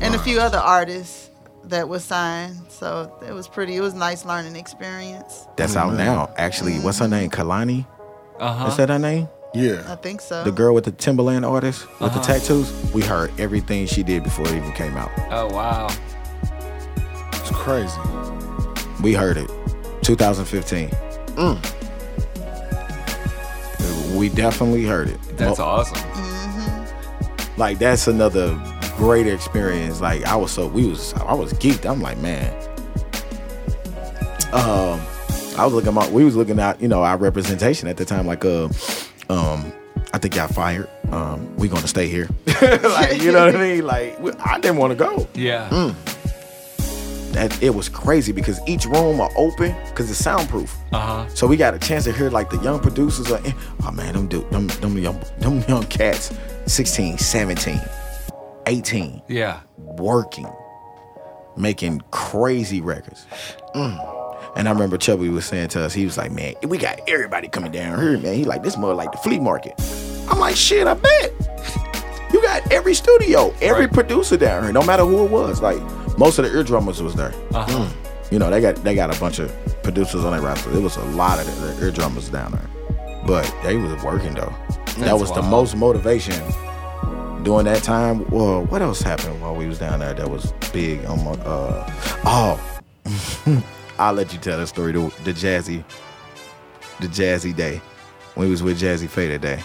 and 0.00 0.14
a 0.14 0.20
few 0.20 0.38
other 0.38 0.58
artists 0.58 1.30
that 1.64 1.88
was 1.88 2.04
signed. 2.04 2.60
So 2.68 3.12
it 3.26 3.32
was 3.32 3.48
pretty. 3.48 3.74
It 3.74 3.80
was 3.80 3.94
a 3.94 3.98
nice 3.98 4.24
learning 4.24 4.54
experience. 4.54 5.48
That's 5.56 5.74
out 5.74 5.94
now. 5.94 6.32
Actually, 6.36 6.78
what's 6.78 7.00
her 7.00 7.06
mm-hmm. 7.06 7.14
name? 7.14 7.30
Kehlani? 7.30 7.86
Uh 8.38 8.54
huh. 8.54 8.68
Is 8.68 8.76
that 8.76 8.88
her 8.88 8.98
name? 9.00 9.28
I 9.54 9.96
think 9.96 10.20
so. 10.20 10.44
The 10.44 10.52
girl 10.52 10.74
with 10.74 10.84
the 10.84 10.92
Timbaland 10.92 11.48
artist 11.48 11.86
with 12.00 12.12
the 12.12 12.20
Uh-huh. 12.20 12.22
tattoos. 12.22 12.72
We 12.92 13.02
heard 13.02 13.32
everything 13.40 13.86
she 13.86 14.02
did 14.02 14.22
before 14.22 14.46
it 14.46 14.52
even 14.54 14.72
came 14.72 14.96
out. 14.96 15.10
Oh 15.30 15.48
wow. 15.52 15.88
It's 17.32 17.50
crazy. 17.50 17.98
We 19.02 19.12
heard 19.14 19.36
it. 19.36 19.50
2015. 20.02 20.90
We 24.16 24.28
definitely 24.28 24.84
heard 24.84 25.08
it. 25.08 25.18
That's 25.36 25.58
Mo- 25.58 25.64
awesome. 25.64 25.98
like 27.56 27.78
that's 27.78 28.06
another 28.06 28.58
great 28.98 29.26
experience. 29.26 30.00
Like 30.00 30.24
I 30.24 30.36
was 30.36 30.50
so 30.52 30.66
we 30.68 30.86
was 30.86 31.14
I 31.14 31.32
was 31.34 31.52
geeked. 31.54 31.86
I'm 31.90 32.00
like, 32.02 32.18
man. 32.18 32.52
Um 34.52 35.00
I 35.58 35.64
was 35.64 35.72
looking 35.72 35.96
at 35.96 36.10
we 36.12 36.24
was 36.24 36.36
looking 36.36 36.58
at, 36.60 36.80
you 36.80 36.88
know, 36.88 37.02
our 37.02 37.16
representation 37.16 37.88
at 37.88 37.96
the 37.96 38.04
time, 38.04 38.26
like 38.26 38.44
uh 38.44 38.68
um 39.30 39.72
I 40.12 40.18
think 40.18 40.34
got 40.34 40.52
fired. 40.52 40.88
Um, 41.12 41.54
we 41.56 41.68
gonna 41.68 41.86
stay 41.86 42.08
here. 42.08 42.28
like, 42.62 43.22
you 43.22 43.30
know 43.32 43.46
what 43.46 43.54
I 43.54 43.60
mean? 43.60 43.86
Like 43.86 44.18
I 44.44 44.58
didn't 44.58 44.76
want 44.78 44.90
to 44.90 44.96
go. 44.96 45.28
Yeah. 45.34 45.68
Mm. 45.70 45.94
That 47.32 47.62
it 47.62 47.70
was 47.70 47.88
crazy 47.88 48.32
because 48.32 48.58
each 48.66 48.86
room 48.86 49.20
are 49.20 49.30
open 49.36 49.72
because 49.86 50.10
it's 50.10 50.18
soundproof. 50.18 50.76
Uh 50.92 50.98
huh. 50.98 51.28
So 51.28 51.46
we 51.46 51.56
got 51.56 51.74
a 51.74 51.78
chance 51.78 52.04
to 52.04 52.12
hear 52.12 52.28
like 52.28 52.50
the 52.50 52.58
young 52.58 52.80
producers 52.80 53.30
are. 53.30 53.40
Oh 53.84 53.92
man, 53.92 54.14
them 54.14 54.26
dude, 54.26 54.50
them, 54.50 54.66
them 54.66 54.98
young 54.98 55.20
them 55.38 55.60
young 55.68 55.84
cats, 55.84 56.36
16, 56.66 57.18
17, 57.18 57.80
18, 58.66 59.22
Yeah. 59.28 59.60
working, 59.78 60.48
making 61.56 62.02
crazy 62.10 62.80
records. 62.80 63.26
Mm. 63.76 64.19
And 64.56 64.68
I 64.68 64.72
remember 64.72 64.96
Chubby 64.98 65.28
was 65.28 65.44
saying 65.46 65.68
to 65.70 65.84
us, 65.84 65.92
he 65.94 66.04
was 66.04 66.16
like, 66.18 66.32
man, 66.32 66.54
we 66.66 66.76
got 66.78 67.00
everybody 67.08 67.48
coming 67.48 67.72
down 67.72 68.00
here, 68.00 68.18
man. 68.18 68.34
He 68.34 68.44
like, 68.44 68.62
this 68.62 68.76
more 68.76 68.94
like 68.94 69.12
the 69.12 69.18
flea 69.18 69.38
market. 69.38 69.74
I'm 70.30 70.38
like, 70.38 70.56
shit, 70.56 70.86
I 70.86 70.94
bet. 70.94 71.32
You 72.32 72.40
got 72.42 72.70
every 72.72 72.94
studio, 72.94 73.52
every 73.60 73.86
Right. 73.86 73.92
producer 73.92 74.36
down 74.36 74.62
here, 74.64 74.72
no 74.72 74.82
matter 74.82 75.04
who 75.04 75.24
it 75.24 75.30
was. 75.30 75.60
Like 75.60 75.78
most 76.18 76.38
of 76.38 76.44
the 76.44 76.50
Eardrummers 76.50 77.00
was 77.00 77.14
there. 77.14 77.32
Uh 77.52 77.66
huh. 77.68 77.88
You 78.30 78.38
know, 78.38 78.48
they 78.50 78.60
got 78.60 78.76
they 78.84 78.94
got 78.94 79.14
a 79.14 79.18
bunch 79.18 79.38
of 79.40 79.52
producers 79.82 80.24
on 80.24 80.32
their 80.32 80.40
roster. 80.40 80.70
It 80.72 80.80
was 80.82 80.96
a 80.96 81.04
lot 81.06 81.40
of 81.40 81.46
the, 81.46 81.66
the 81.66 81.90
Eardrummers 81.90 82.30
down 82.30 82.52
there. 82.52 83.22
But 83.26 83.52
they 83.64 83.76
was 83.76 84.00
working 84.04 84.34
though. 84.34 84.52
that 84.68 84.96
That's 84.98 85.20
was 85.20 85.32
the 85.32 85.42
most 85.42 85.76
motivation 85.76 86.34
during 87.42 87.64
that 87.64 87.82
time. 87.82 88.24
Well, 88.30 88.64
what 88.66 88.82
else 88.82 89.02
happened 89.02 89.40
while 89.42 89.54
we 89.56 89.66
was 89.66 89.78
down 89.80 89.98
there 90.00 90.14
that 90.14 90.30
was 90.30 90.52
big 90.72 91.04
on 91.06 91.24
my 91.24 91.32
uh 91.42 91.90
oh 92.24 92.60
I'll 94.00 94.14
let 94.14 94.32
you 94.32 94.38
tell 94.38 94.58
the 94.58 94.66
story, 94.66 94.92
the, 94.92 95.00
the 95.24 95.32
jazzy 95.32 95.84
the 97.00 97.06
jazzy 97.06 97.54
day. 97.54 97.80
When 98.34 98.46
we 98.46 98.50
was 98.50 98.62
with 98.62 98.80
Jazze 98.80 99.08
Pha 99.08 99.26
that 99.28 99.40
day. 99.40 99.60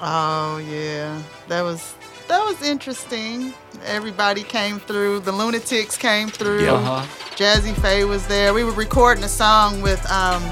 Oh 0.00 0.58
yeah, 0.70 1.20
that 1.48 1.62
was 1.62 1.94
that 2.28 2.44
was 2.44 2.62
interesting. 2.62 3.52
Everybody 3.86 4.42
came 4.42 4.78
through. 4.78 5.20
The 5.20 5.32
Lunatics 5.32 5.96
came 5.98 6.28
through. 6.28 6.64
Yeah. 6.64 6.72
Uh 6.74 7.00
huh. 7.00 7.06
Jazze 7.36 7.74
Pha 7.76 8.06
was 8.06 8.26
there. 8.26 8.52
We 8.54 8.64
were 8.64 8.72
recording 8.72 9.24
a 9.24 9.28
song 9.28 9.80
with 9.82 10.04
um, 10.10 10.42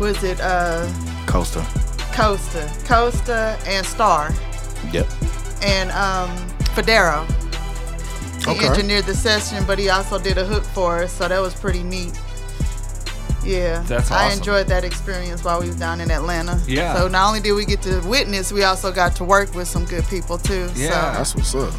was 0.00 0.22
it 0.24 0.40
uh, 0.40 0.86
Costa. 1.26 1.64
Costa, 2.12 2.70
Costa 2.86 3.58
and 3.66 3.84
Star 3.86 4.32
Yep. 4.92 5.06
and 5.62 5.90
um, 5.92 6.30
Federo. 6.76 7.26
He 8.44 8.50
Okay. 8.50 8.66
engineered 8.68 9.06
the 9.06 9.14
session, 9.14 9.64
but 9.66 9.78
he 9.78 9.88
also 9.88 10.18
did 10.18 10.38
a 10.38 10.44
hook 10.44 10.64
for 10.64 11.02
us, 11.02 11.12
so 11.12 11.28
that 11.28 11.40
was 11.40 11.54
pretty 11.54 11.82
neat. 11.82 12.12
Yeah, 13.44 13.82
That's 13.86 14.10
I 14.10 14.32
enjoyed 14.32 14.68
that 14.68 14.84
experience 14.84 15.44
while 15.44 15.60
we 15.60 15.66
was 15.66 15.76
down 15.76 16.00
in 16.00 16.10
Atlanta. 16.10 16.58
Yeah. 16.66 16.96
So 16.96 17.08
not 17.08 17.28
only 17.28 17.40
did 17.40 17.52
we 17.52 17.66
get 17.66 17.82
to 17.82 18.00
witness, 18.00 18.50
we 18.52 18.64
also 18.64 18.90
got 18.90 19.14
to 19.16 19.24
work 19.24 19.54
with 19.54 19.68
some 19.68 19.84
good 19.84 20.06
people 20.08 20.38
too. 20.38 20.70
Yeah. 20.74 21.12
That's 21.12 21.34
what's 21.34 21.54
up. 21.54 21.70
So, 21.72 21.78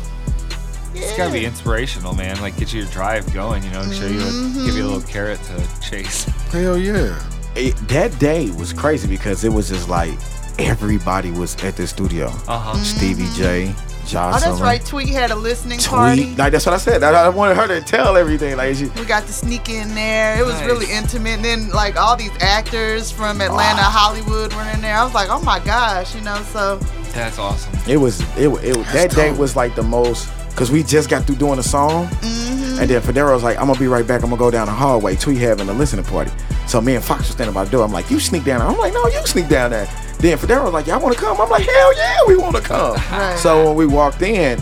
It's 0.93 1.17
gotta 1.17 1.33
be 1.33 1.43
inspirational, 1.43 2.13
man. 2.13 2.39
Like 2.39 2.55
get 2.57 2.71
your 2.71 2.85
drive 2.85 3.31
going, 3.33 3.63
you 3.63 3.71
know, 3.71 3.81
and 3.81 3.91
show 3.93 4.05
you, 4.05 4.19
a, 4.19 4.65
give 4.65 4.75
you 4.75 4.83
a 4.83 4.89
little 4.89 5.01
carrot 5.01 5.39
to 5.43 5.81
chase. 5.81 6.23
Hell 6.51 6.77
yeah. 6.77 7.19
It, 7.55 7.75
that 7.87 8.17
day 8.19 8.51
was 8.51 8.71
crazy 8.71 9.07
because 9.07 9.43
it 9.43 9.51
was 9.51 9.69
just 9.69 9.89
like 9.89 10.13
everybody 10.59 11.31
was 11.31 11.55
at 11.63 11.75
the 11.77 11.87
studio. 11.87 12.27
Uh 12.47 12.59
huh. 12.59 12.77
Stevie 12.83 13.27
J, 13.35 13.73
Josh. 14.05 14.35
Oh, 14.37 14.39
that's 14.49 14.61
right. 14.61 14.83
Tweet 14.85 15.09
had 15.09 15.31
a 15.31 15.35
listening 15.35 15.79
Tweet. 15.79 15.89
party. 15.89 16.35
Like 16.35 16.51
that's 16.51 16.65
what 16.65 16.73
I 16.73 16.77
said. 16.77 17.03
I, 17.03 17.25
I 17.25 17.29
wanted 17.29 17.57
her 17.57 17.67
to 17.67 17.81
tell 17.81 18.15
everything. 18.17 18.55
Like 18.57 18.75
she, 18.75 18.85
We 18.85 19.05
got 19.05 19.25
to 19.27 19.33
sneak 19.33 19.69
in 19.69 19.93
there. 19.95 20.39
It 20.39 20.45
was 20.45 20.55
Nice. 20.55 20.65
really 20.65 20.91
intimate. 20.91 21.29
And 21.35 21.45
then 21.45 21.69
like 21.71 21.95
all 21.97 22.15
these 22.15 22.31
actors 22.39 23.11
from 23.11 23.41
Atlanta, 23.41 23.81
Hollywood 23.81 24.53
were 24.53 24.69
in 24.73 24.81
there. 24.81 24.95
I 24.95 25.03
was 25.03 25.13
like, 25.13 25.29
oh 25.29 25.41
my 25.41 25.59
gosh, 25.59 26.15
you 26.15 26.21
know. 26.21 26.41
So 26.51 26.77
That's 27.13 27.37
awesome. 27.39 27.73
it 27.87 27.97
was 27.97 28.21
it, 28.37 28.47
it 28.63 28.85
that 28.93 29.11
day 29.11 29.31
was 29.31 29.55
like 29.55 29.75
the 29.75 29.83
most 29.83 30.29
because 30.49 30.71
we 30.71 30.83
just 30.83 31.09
got 31.09 31.25
through 31.25 31.35
doing 31.35 31.59
a 31.59 31.63
song, 31.63 32.07
Mm-hmm. 32.07 32.79
and 32.79 32.89
then 32.89 33.01
Federo 33.01 33.33
was 33.33 33.43
like, 33.43 33.57
"I'm 33.59 33.67
gonna 33.67 33.77
be 33.79 33.87
right 33.87 34.07
back. 34.07 34.23
I'm 34.23 34.29
gonna 34.29 34.39
go 34.39 34.49
down 34.51 34.67
the 34.67 34.71
hallway." 34.73 35.15
Tweet 35.17 35.37
having 35.39 35.67
a 35.67 35.73
listening 35.73 36.05
party. 36.05 36.31
So 36.67 36.79
me 36.81 36.95
and 36.95 37.03
Foxx 37.03 37.27
were 37.27 37.33
standing 37.33 37.53
by 37.53 37.65
the 37.65 37.71
door. 37.71 37.83
I'm 37.83 37.91
like, 37.91 38.09
"You 38.09 38.19
sneak 38.21 38.45
down." 38.45 38.59
there." 38.59 38.67
I'm 38.69 38.77
like, 38.77 38.93
"No, 38.93 39.05
you 39.07 39.25
sneak 39.27 39.49
down 39.49 39.71
there." 39.71 39.85
Then 40.25 40.39
Federo 40.39 40.63
was 40.63 40.73
like, 40.73 40.87
"Y'all 40.87 40.99
want 40.99 41.13
to 41.15 41.21
come?" 41.21 41.39
I'm 41.39 41.51
like, 41.51 41.65
"Hell 41.65 41.95
yeah, 41.95 42.17
we 42.27 42.35
want 42.35 42.55
to 42.55 42.61
come." 42.63 42.95
Right. 43.11 43.37
So 43.37 43.67
when 43.67 43.75
we 43.75 43.85
walked 43.85 44.23
in, 44.23 44.59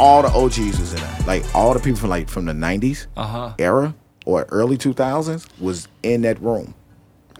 all 0.00 0.22
the 0.22 0.28
OGs 0.28 0.80
was 0.80 0.94
in 0.94 1.00
there. 1.00 1.18
Like 1.26 1.44
all 1.54 1.74
the 1.74 1.78
people 1.78 2.00
from 2.00 2.08
like 2.08 2.30
from 2.30 2.46
the 2.46 2.54
90s. 2.54 3.06
Uh 3.18 3.26
huh. 3.26 3.54
era 3.58 3.94
or 4.24 4.46
early 4.48 4.78
2000s 4.78 5.46
was 5.60 5.88
in 6.02 6.22
that 6.22 6.40
room. 6.40 6.74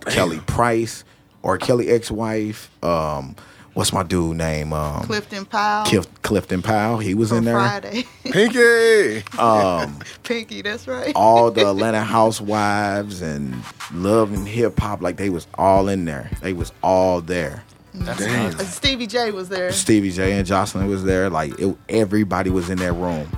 Kelly 0.04 0.40
Price 0.40 1.04
or 1.42 1.56
Kelly 1.56 1.88
ex-wife. 1.88 2.70
Um, 2.84 3.34
what's 3.76 3.92
my 3.92 4.02
dude 4.02 4.36
name? 4.38 4.72
Um, 4.72 5.02
Clifton 5.04 5.44
Powell 5.44 5.84
Clif- 5.86 6.22
Clifton 6.22 6.62
Powell. 6.62 6.98
He 6.98 7.14
was 7.14 7.28
from 7.28 7.38
in 7.38 7.44
there. 7.44 7.54
Friday. 7.56 8.04
Pinky. 8.24 9.22
Um, 9.38 9.98
Pinky, 10.22 10.62
that's 10.62 10.88
right. 10.88 11.12
all 11.14 11.50
the 11.50 11.60
Atlanta 11.70 12.00
housewives 12.00 13.22
and 13.22 13.54
love 13.92 14.32
and 14.32 14.48
hip 14.48 14.78
hop, 14.80 15.02
like 15.02 15.16
they 15.16 15.30
was 15.30 15.46
all 15.54 15.88
in 15.88 16.04
there. 16.06 16.30
They 16.42 16.52
was 16.52 16.72
all 16.82 17.20
there. 17.20 17.62
That's 17.94 18.18
Damn. 18.18 18.54
Uh, 18.54 18.64
Stevie 18.64 19.06
J 19.06 19.30
was 19.30 19.48
there. 19.48 19.70
Stevie 19.72 20.10
J 20.10 20.32
and 20.32 20.46
Joseline 20.46 20.88
was 20.88 21.04
there. 21.04 21.30
Like 21.30 21.58
it, 21.58 21.76
everybody 21.88 22.50
was 22.50 22.68
in 22.70 22.78
that 22.78 22.92
room. 22.94 23.28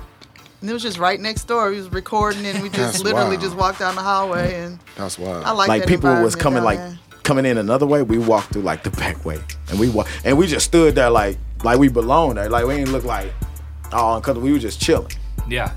And 0.61 0.69
it 0.69 0.73
was 0.73 0.81
just 0.83 0.97
right 0.97 1.17
next 1.19 1.45
door. 1.45 1.69
We 1.69 1.77
was 1.77 1.89
recording 1.89 2.45
and 2.45 2.61
we 2.61 2.67
just 2.69 2.93
That's 2.93 3.03
literally 3.03 3.37
wild. 3.37 3.41
just 3.41 3.55
walked 3.55 3.79
down 3.79 3.95
the 3.95 4.01
hallway 4.01 4.55
and 4.55 4.77
That's 4.97 5.17
wild. 5.17 5.45
I 5.45 5.51
like 5.51 5.69
like 5.69 5.81
that 5.83 5.87
people 5.87 6.09
was 6.21 6.35
environment 6.35 6.39
coming 6.39 6.55
down 6.57 6.65
like 6.65 6.77
there. 6.79 6.99
Coming 7.29 7.45
in 7.45 7.59
another 7.59 7.85
way. 7.85 8.01
We 8.01 8.17
walked 8.17 8.53
through 8.53 8.63
like 8.63 8.81
the 8.81 8.89
back 8.89 9.23
way, 9.23 9.39
and 9.69 9.79
we 9.79 9.87
walk 9.87 10.09
and 10.25 10.35
we 10.35 10.47
just 10.47 10.65
stood 10.65 10.95
there 10.95 11.11
like 11.11 11.37
like 11.63 11.77
we 11.77 11.87
belonged 11.87 12.37
there. 12.37 12.49
Like 12.49 12.65
we 12.65 12.73
ain't 12.73 12.89
look 12.89 13.03
like 13.03 13.31
oh, 13.93 14.19
because 14.19 14.39
we 14.39 14.51
were 14.51 14.57
just 14.57 14.81
chilling. 14.81 15.11
Yeah. 15.47 15.71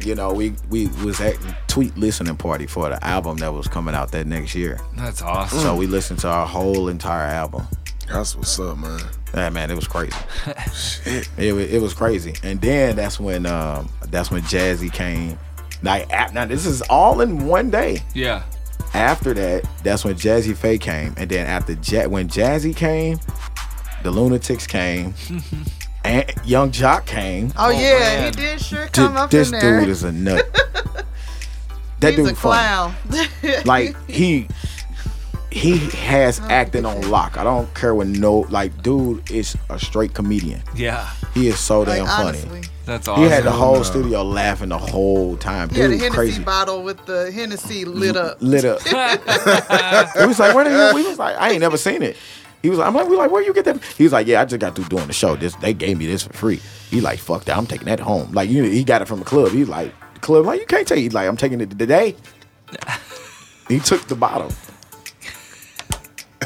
You 0.00 0.14
know, 0.14 0.34
we 0.34 0.54
we 0.68 0.88
was 1.02 1.18
at 1.22 1.38
tweet 1.66 1.96
listening 1.96 2.36
party 2.36 2.66
for 2.66 2.90
the 2.90 3.02
album 3.02 3.38
that 3.38 3.54
was 3.54 3.66
coming 3.66 3.94
out 3.94 4.12
that 4.12 4.26
next 4.26 4.54
year. 4.54 4.78
That's 4.96 5.22
awesome. 5.22 5.60
So 5.60 5.74
we 5.74 5.86
listened 5.86 6.18
to 6.20 6.28
our 6.28 6.46
whole 6.46 6.88
entire 6.88 7.26
album. 7.26 7.66
That's 8.06 8.36
what's 8.36 8.60
up, 8.60 8.76
man. 8.76 9.00
Yeah, 9.34 9.48
man, 9.48 9.70
it 9.70 9.76
was 9.76 9.88
crazy. 9.88 10.14
Shit. 10.74 11.26
it, 11.38 11.54
it 11.54 11.80
was 11.80 11.94
crazy. 11.94 12.34
And 12.42 12.60
then 12.60 12.96
that's 12.96 13.18
when 13.18 13.46
um 13.46 13.88
that's 14.08 14.30
when 14.30 14.42
Jazzy 14.42 14.92
came. 14.92 15.38
Like 15.82 16.10
now 16.34 16.44
this 16.44 16.66
is 16.66 16.82
all 16.82 17.22
in 17.22 17.46
one 17.46 17.70
day. 17.70 18.02
Yeah. 18.12 18.42
After 18.94 19.34
that, 19.34 19.68
that's 19.82 20.04
when 20.04 20.14
Jazze 20.14 20.56
Pha 20.56 20.78
came. 20.78 21.14
And 21.16 21.30
then 21.30 21.46
after 21.46 21.76
ja- 21.82 22.08
when 22.08 22.28
Jazzy 22.28 22.74
came, 22.74 23.18
the 24.02 24.10
Lunatics 24.10 24.66
came, 24.66 25.14
and 26.04 26.32
Yung 26.44 26.70
Joc 26.70 27.06
came. 27.06 27.52
Oh, 27.56 27.66
oh, 27.66 27.70
yeah, 27.70 27.98
man. 27.98 28.24
he 28.24 28.30
did 28.30 28.60
sure 28.60 28.80
Th- 28.80 28.92
come 28.92 29.16
up 29.16 29.30
this 29.30 29.52
in 29.52 29.58
there. 29.58 29.80
This 29.80 29.80
dude 29.80 29.90
is 29.90 30.02
a 30.04 30.12
nut. 30.12 30.46
that 32.00 32.14
He's 32.14 32.16
dude 32.16 32.32
a 32.32 32.34
clown. 32.34 32.94
Like 33.64 33.96
he 34.08 34.48
he 35.50 35.78
has 35.78 36.40
oh, 36.40 36.46
acting 36.48 36.84
on 36.84 37.10
lock. 37.10 37.36
I 37.36 37.44
don't 37.44 37.72
care 37.74 37.94
what 37.94 38.06
no 38.06 38.40
like 38.50 38.82
dude 38.82 39.30
is 39.30 39.56
a 39.70 39.78
straight 39.78 40.14
comedian. 40.14 40.62
Yeah. 40.74 41.08
He 41.34 41.48
is 41.48 41.58
so 41.58 41.80
like 41.80 41.98
damn 41.98 42.06
funny. 42.06 42.38
honestly. 42.38 42.62
That's 42.88 43.06
He 43.06 43.12
awesome. 43.12 43.28
had 43.28 43.44
the 43.44 43.52
whole 43.52 43.76
no. 43.76 43.82
studio 43.82 44.22
laughing 44.24 44.70
the 44.70 44.78
whole 44.78 45.36
time. 45.36 45.68
He 45.68 45.78
had 45.80 45.90
a 45.90 45.96
Hennessy 45.98 46.10
crazy. 46.14 46.42
bottle 46.42 46.82
with 46.82 47.04
the 47.04 47.30
Hennessy 47.30 47.84
lit 47.84 48.16
up. 48.16 48.38
Lit 48.40 48.64
up. 48.64 48.80
he 48.82 50.26
was 50.26 50.38
like, 50.38 50.54
where 50.54 50.64
the 50.64 50.70
hell? 50.70 50.94
We 50.94 51.06
was 51.06 51.18
like, 51.18 51.36
I 51.36 51.50
ain't 51.50 51.60
never 51.60 51.76
seen 51.76 52.02
it. 52.02 52.16
He 52.62 52.70
was 52.70 52.78
like, 52.78 52.88
I'm 52.88 52.94
like, 52.94 53.06
we 53.06 53.16
like, 53.16 53.30
where 53.30 53.42
you 53.42 53.52
get 53.52 53.66
that? 53.66 53.82
He 53.84 54.04
was 54.04 54.12
like, 54.14 54.26
yeah, 54.26 54.40
I 54.40 54.44
just 54.46 54.58
got 54.58 54.74
through 54.74 54.86
doing 54.86 55.06
the 55.06 55.12
show. 55.12 55.36
This 55.36 55.54
they 55.56 55.74
gave 55.74 55.98
me 55.98 56.06
this 56.06 56.22
for 56.24 56.32
free. 56.32 56.60
He 56.90 57.00
like, 57.02 57.18
fuck 57.18 57.44
that, 57.44 57.56
I'm 57.58 57.66
taking 57.66 57.86
that 57.88 58.00
home. 58.00 58.32
Like, 58.32 58.48
you, 58.48 58.62
he 58.64 58.82
got 58.84 59.02
it 59.02 59.04
from 59.06 59.18
the 59.18 59.24
club. 59.26 59.52
He 59.52 59.64
like, 59.66 59.92
the 60.14 60.20
club 60.20 60.46
like, 60.46 60.58
you 60.60 60.66
can't 60.66 60.88
take. 60.88 60.98
it. 60.98 61.02
He's 61.02 61.12
like, 61.14 61.28
I'm 61.28 61.36
taking 61.36 61.60
it 61.60 61.70
today. 61.78 62.16
he 63.68 63.78
took 63.80 64.06
the 64.08 64.16
bottle, 64.16 64.50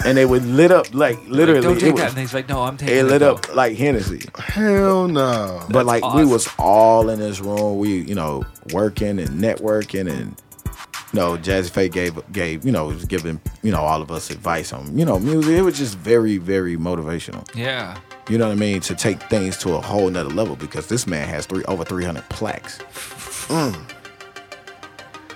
and 0.04 0.16
they 0.16 0.24
would 0.26 0.44
lit 0.44 0.70
up 0.70 0.92
like 0.94 1.18
literally. 1.26 1.60
Don't 1.60 1.76
it 1.76 1.80
take 1.80 1.92
was- 1.94 2.02
that. 2.02 2.10
And 2.10 2.18
he's 2.18 2.34
like, 2.34 2.48
no, 2.48 2.62
I'm 2.62 2.76
taking 2.76 2.94
it 2.96 3.00
it. 3.00 3.04
lit 3.04 3.20
though. 3.20 3.34
up 3.34 3.54
like 3.54 3.76
Hennessy. 3.76 4.22
Hell 4.38 5.08
no. 5.08 5.64
But 5.70 5.86
like 5.86 6.02
we 6.14 6.24
was 6.24 6.48
all 6.58 7.08
in 7.10 7.18
this 7.18 7.40
room, 7.40 7.78
we 7.78 7.98
you 8.00 8.14
know 8.14 8.44
working 8.72 9.18
and 9.18 9.28
networking, 9.40 10.10
and 10.10 10.34
you 11.12 11.20
know 11.20 11.36
Jazze 11.36 11.70
Pha 11.70 11.88
gave 11.88 12.18
gave 12.32 12.64
you 12.64 12.72
know 12.72 12.86
was 12.86 13.04
giving 13.04 13.40
you 13.62 13.70
know 13.70 13.80
all 13.80 14.00
of 14.02 14.10
us 14.10 14.30
advice 14.30 14.72
on 14.72 14.96
you 14.98 15.04
know 15.04 15.18
music. 15.18 15.52
It 15.52 15.62
was 15.62 15.76
just 15.78 15.96
very 15.98 16.38
very 16.38 16.76
motivational. 16.76 17.46
Yeah. 17.54 17.98
You 18.28 18.38
know 18.38 18.46
what 18.46 18.52
I 18.52 18.60
mean 18.60 18.80
to 18.82 18.94
take 18.94 19.20
things 19.24 19.56
to 19.58 19.74
a 19.74 19.80
whole 19.80 20.08
nother 20.08 20.30
level 20.30 20.54
because 20.56 20.86
this 20.86 21.06
man 21.08 21.28
has 21.28 21.44
three 21.44 21.64
over 21.64 21.84
three 21.84 22.04
hundred 22.04 22.28
plaques. 22.30 22.78
Mm. 23.48 23.76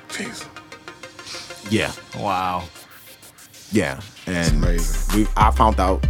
Jeez. 0.09 0.47
Yeah, 1.71 1.91
Wow. 2.17 2.63
Yeah, 3.73 4.01
and 4.27 4.62
we 5.14 5.27
I 5.37 5.51
found 5.51 5.81
out 5.81 6.07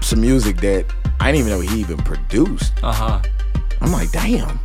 some 0.00 0.20
music 0.20 0.58
that 0.58 0.86
I 1.20 1.32
didn't 1.32 1.46
even 1.46 1.58
know 1.58 1.60
he 1.60 1.80
even 1.80 1.96
produced. 1.98 2.72
Uh 2.82 2.92
huh. 2.92 3.22
I'm 3.80 3.92
like, 3.92 4.10
damn, 4.12 4.58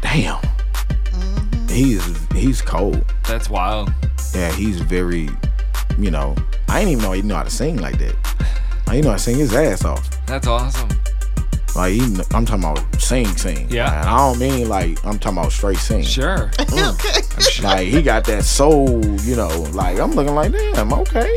damn. 0.00 0.40
He's 1.68 2.32
he's 2.32 2.62
cold. 2.62 3.04
That's 3.26 3.50
wild. 3.50 3.92
Yeah, 4.34 4.50
he's 4.52 4.80
very, 4.80 5.28
you 5.98 6.10
know. 6.10 6.34
I 6.68 6.80
didn't 6.80 6.92
even 6.92 7.04
know 7.04 7.12
he 7.12 7.22
knew 7.22 7.34
how 7.34 7.42
to 7.42 7.50
sing 7.50 7.76
like 7.78 7.98
that. 7.98 8.14
I 8.86 8.92
didn't 8.92 9.04
know 9.04 9.10
how 9.10 9.16
to 9.16 9.22
sing 9.22 9.36
his 9.38 9.54
ass 9.54 9.84
off. 9.84 10.08
That's 10.26 10.46
awesome. 10.46 10.88
Like 11.76 11.92
he, 11.92 12.00
kn- 12.00 12.24
I'm 12.32 12.46
talking 12.46 12.64
about 12.64 13.00
sing, 13.00 13.26
sing. 13.36 13.68
Yeah. 13.70 14.00
And 14.00 14.08
I 14.08 14.16
don't 14.16 14.38
mean 14.38 14.68
like 14.68 15.04
I'm 15.04 15.18
talking 15.18 15.38
about 15.38 15.52
straight 15.52 15.78
sing. 15.78 16.02
Sure. 16.02 16.50
okay. 16.60 16.72
Mm. 16.72 17.62
Like 17.62 17.88
he 17.88 18.02
got 18.02 18.24
that 18.24 18.44
soul, 18.44 19.04
you 19.20 19.36
know. 19.36 19.48
Like 19.72 19.98
I'm 19.98 20.12
looking 20.12 20.34
like, 20.34 20.52
damn, 20.52 20.92
okay. 20.92 21.36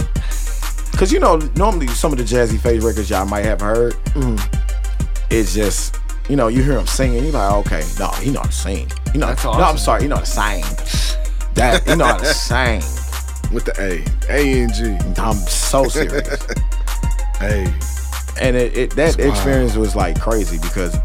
Cause 0.94 1.12
you 1.12 1.20
know, 1.20 1.38
normally 1.56 1.88
some 1.88 2.12
of 2.12 2.18
the 2.18 2.24
Jazze 2.24 2.60
Pha's 2.60 2.84
records 2.84 3.10
y'all 3.10 3.26
might 3.26 3.46
have 3.46 3.62
heard, 3.62 3.94
mm-hmm. 4.16 4.36
it's 5.30 5.54
just, 5.54 5.98
you 6.28 6.36
know, 6.36 6.50
you 6.50 6.62
hear 6.62 6.78
him 6.78 6.88
singing, 6.88 7.24
you're 7.24 7.34
like, 7.34 7.54
okay, 7.66 7.84
no, 7.98 8.10
he 8.10 8.32
know 8.32 8.42
how 8.42 8.48
to 8.48 8.52
sing. 8.52 8.92
You 9.14 9.22
know, 9.22 9.28
That's 9.28 9.44
no, 9.46 9.52
I'm 9.52 9.78
sorry, 9.78 10.02
he 10.02 10.08
know 10.10 10.16
how 10.16 10.22
to 10.22 10.28
sing. 10.28 10.64
That 11.54 11.88
you 11.88 11.96
know 11.96 12.06
how 12.06 12.18
to 12.18 12.26
sing. 12.34 12.82
With 13.54 13.66
the 13.66 13.74
A. 13.80 14.04
A 14.30 14.62
N 14.64 14.74
G. 14.74 15.22
I'm 15.22 15.36
so 15.36 15.86
serious. 15.86 16.48
Hey. 17.40 17.74
And 18.40 18.56
it, 18.56 18.78
it 18.78 18.96
that 18.96 19.18
Wow. 19.18 19.30
experience 19.30 19.76
was 19.76 19.96
like 19.96 20.20
crazy 20.20 20.58
because 20.60 20.98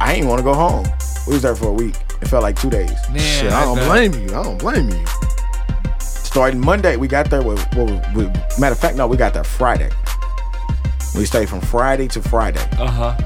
I 0.00 0.14
didn't 0.14 0.28
want 0.28 0.38
to 0.40 0.44
go 0.44 0.54
home. 0.54 0.86
We 1.26 1.34
was 1.34 1.42
there 1.42 1.54
for 1.56 1.68
a 1.68 1.72
week. 1.72 1.94
It 2.20 2.28
felt 2.28 2.42
like 2.42 2.58
two 2.60 2.70
days. 2.70 2.90
Man, 3.10 3.18
Shit, 3.18 3.52
I 3.52 3.62
don't 3.64 3.76
bet. 3.76 3.86
blame 3.88 4.12
you. 4.14 4.34
I 4.36 4.42
don't 4.42 4.58
blame 4.58 4.88
you. 4.88 5.04
Starting 6.00 6.60
Monday, 6.60 6.96
we 6.96 7.08
got 7.08 7.30
there 7.30 7.42
with, 7.42 7.58
with, 7.76 7.90
with 8.14 8.58
matter 8.58 8.72
of 8.72 8.78
fact, 8.78 8.96
no, 8.96 9.06
we 9.06 9.16
got 9.16 9.34
there 9.34 9.44
Friday. 9.44 9.90
We 11.16 11.24
stayed 11.24 11.48
from 11.48 11.60
Friday 11.60 12.06
to 12.08 12.20
Friday. 12.22 12.60
Uh 12.78 12.86
huh. 12.90 13.16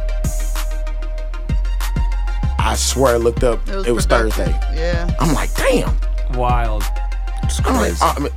I 2.58 2.74
swear, 2.76 3.14
I 3.14 3.18
looked 3.18 3.42
up. 3.44 3.66
It 3.68 3.90
was, 3.92 4.06
productive. 4.06 4.32
Thursday. 4.34 4.60
Yeah. 4.74 5.14
I'm 5.20 5.34
like, 5.34 5.52
damn. 5.54 5.94
Wild. 6.34 6.84
It's 7.42 7.58
I'm 7.66 7.74
like, 7.74 7.82
crazy. 7.82 7.98
I 8.02 8.18
mean, 8.20 8.32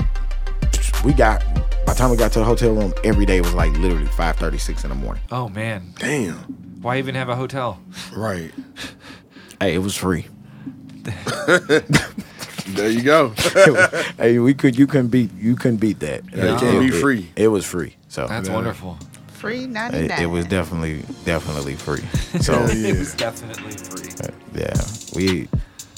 we 1.06 1.14
got. 1.14 1.44
By 1.86 1.94
the 1.94 2.00
time 2.00 2.10
we 2.10 2.18
got 2.18 2.32
to 2.34 2.40
the 2.40 2.46
hotel 2.46 2.74
room, 2.74 2.94
every 3.04 3.26
day 3.28 3.40
was 3.40 3.54
like 3.54 3.72
literally 3.78 4.08
5:36 4.08 4.84
in 4.84 4.90
the 4.90 4.96
morning. 4.96 5.24
Oh 5.32 5.48
man. 5.50 5.94
Damn. 6.00 6.36
Why 6.82 6.98
even 6.98 7.16
have 7.16 7.30
a 7.30 7.36
hotel? 7.36 7.80
Right. 8.14 8.52
Hey, 9.62 9.74
it 9.76 9.80
was 9.80 9.96
free. 9.96 10.28
There 12.68 12.90
you 12.90 13.04
go. 13.04 13.30
hey, 14.18 14.40
we 14.40 14.56
could. 14.56 14.76
You 14.78 14.88
couldn't 14.88 15.10
beat. 15.10 15.32
You 15.38 15.56
couldn't 15.56 15.78
beat 15.78 16.00
that. 16.00 16.24
Yeah, 16.36 16.56
it 16.56 16.60
can't 16.60 16.80
be 16.80 16.90
free. 16.90 17.30
It, 17.36 17.50
was 17.50 17.64
free. 17.64 17.96
So 18.08 18.28
That's 18.28 18.48
Yeah. 18.48 18.56
wonderful. 18.56 18.98
Free 19.34 19.68
99. 19.68 20.04
it, 20.10 20.24
it 20.24 20.26
was 20.26 20.46
definitely 20.46 21.04
definitely 21.26 21.76
free. 21.76 22.04
So 22.42 22.54
Hell 22.54 22.70
It 22.72 22.98
was 22.98 23.14
definitely 23.14 23.72
free. 23.78 24.10
Uh, 24.24 24.32
yeah, 24.56 24.74
we 25.14 25.48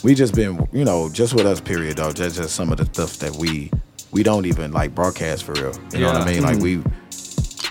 we 0.04 0.14
just 0.14 0.36
been 0.36 0.68
you 0.74 0.84
know 0.84 1.08
just 1.10 1.34
with 1.34 1.46
us 1.46 1.62
period 1.62 1.98
though. 1.98 2.12
Just 2.12 2.36
just 2.36 2.54
some 2.56 2.72
of 2.72 2.80
the 2.80 2.86
stuff 2.86 3.18
that 3.20 3.34
we 3.38 3.72
we 4.12 4.24
don't 4.24 4.46
even 4.46 4.72
like 4.72 4.96
broadcast 4.96 5.44
for 5.44 5.54
real. 5.54 5.74
You 5.94 6.00
know 6.00 6.14
what 6.14 6.22
I 6.22 6.26
mean? 6.32 6.44
Like 6.44 6.60
we 6.60 6.84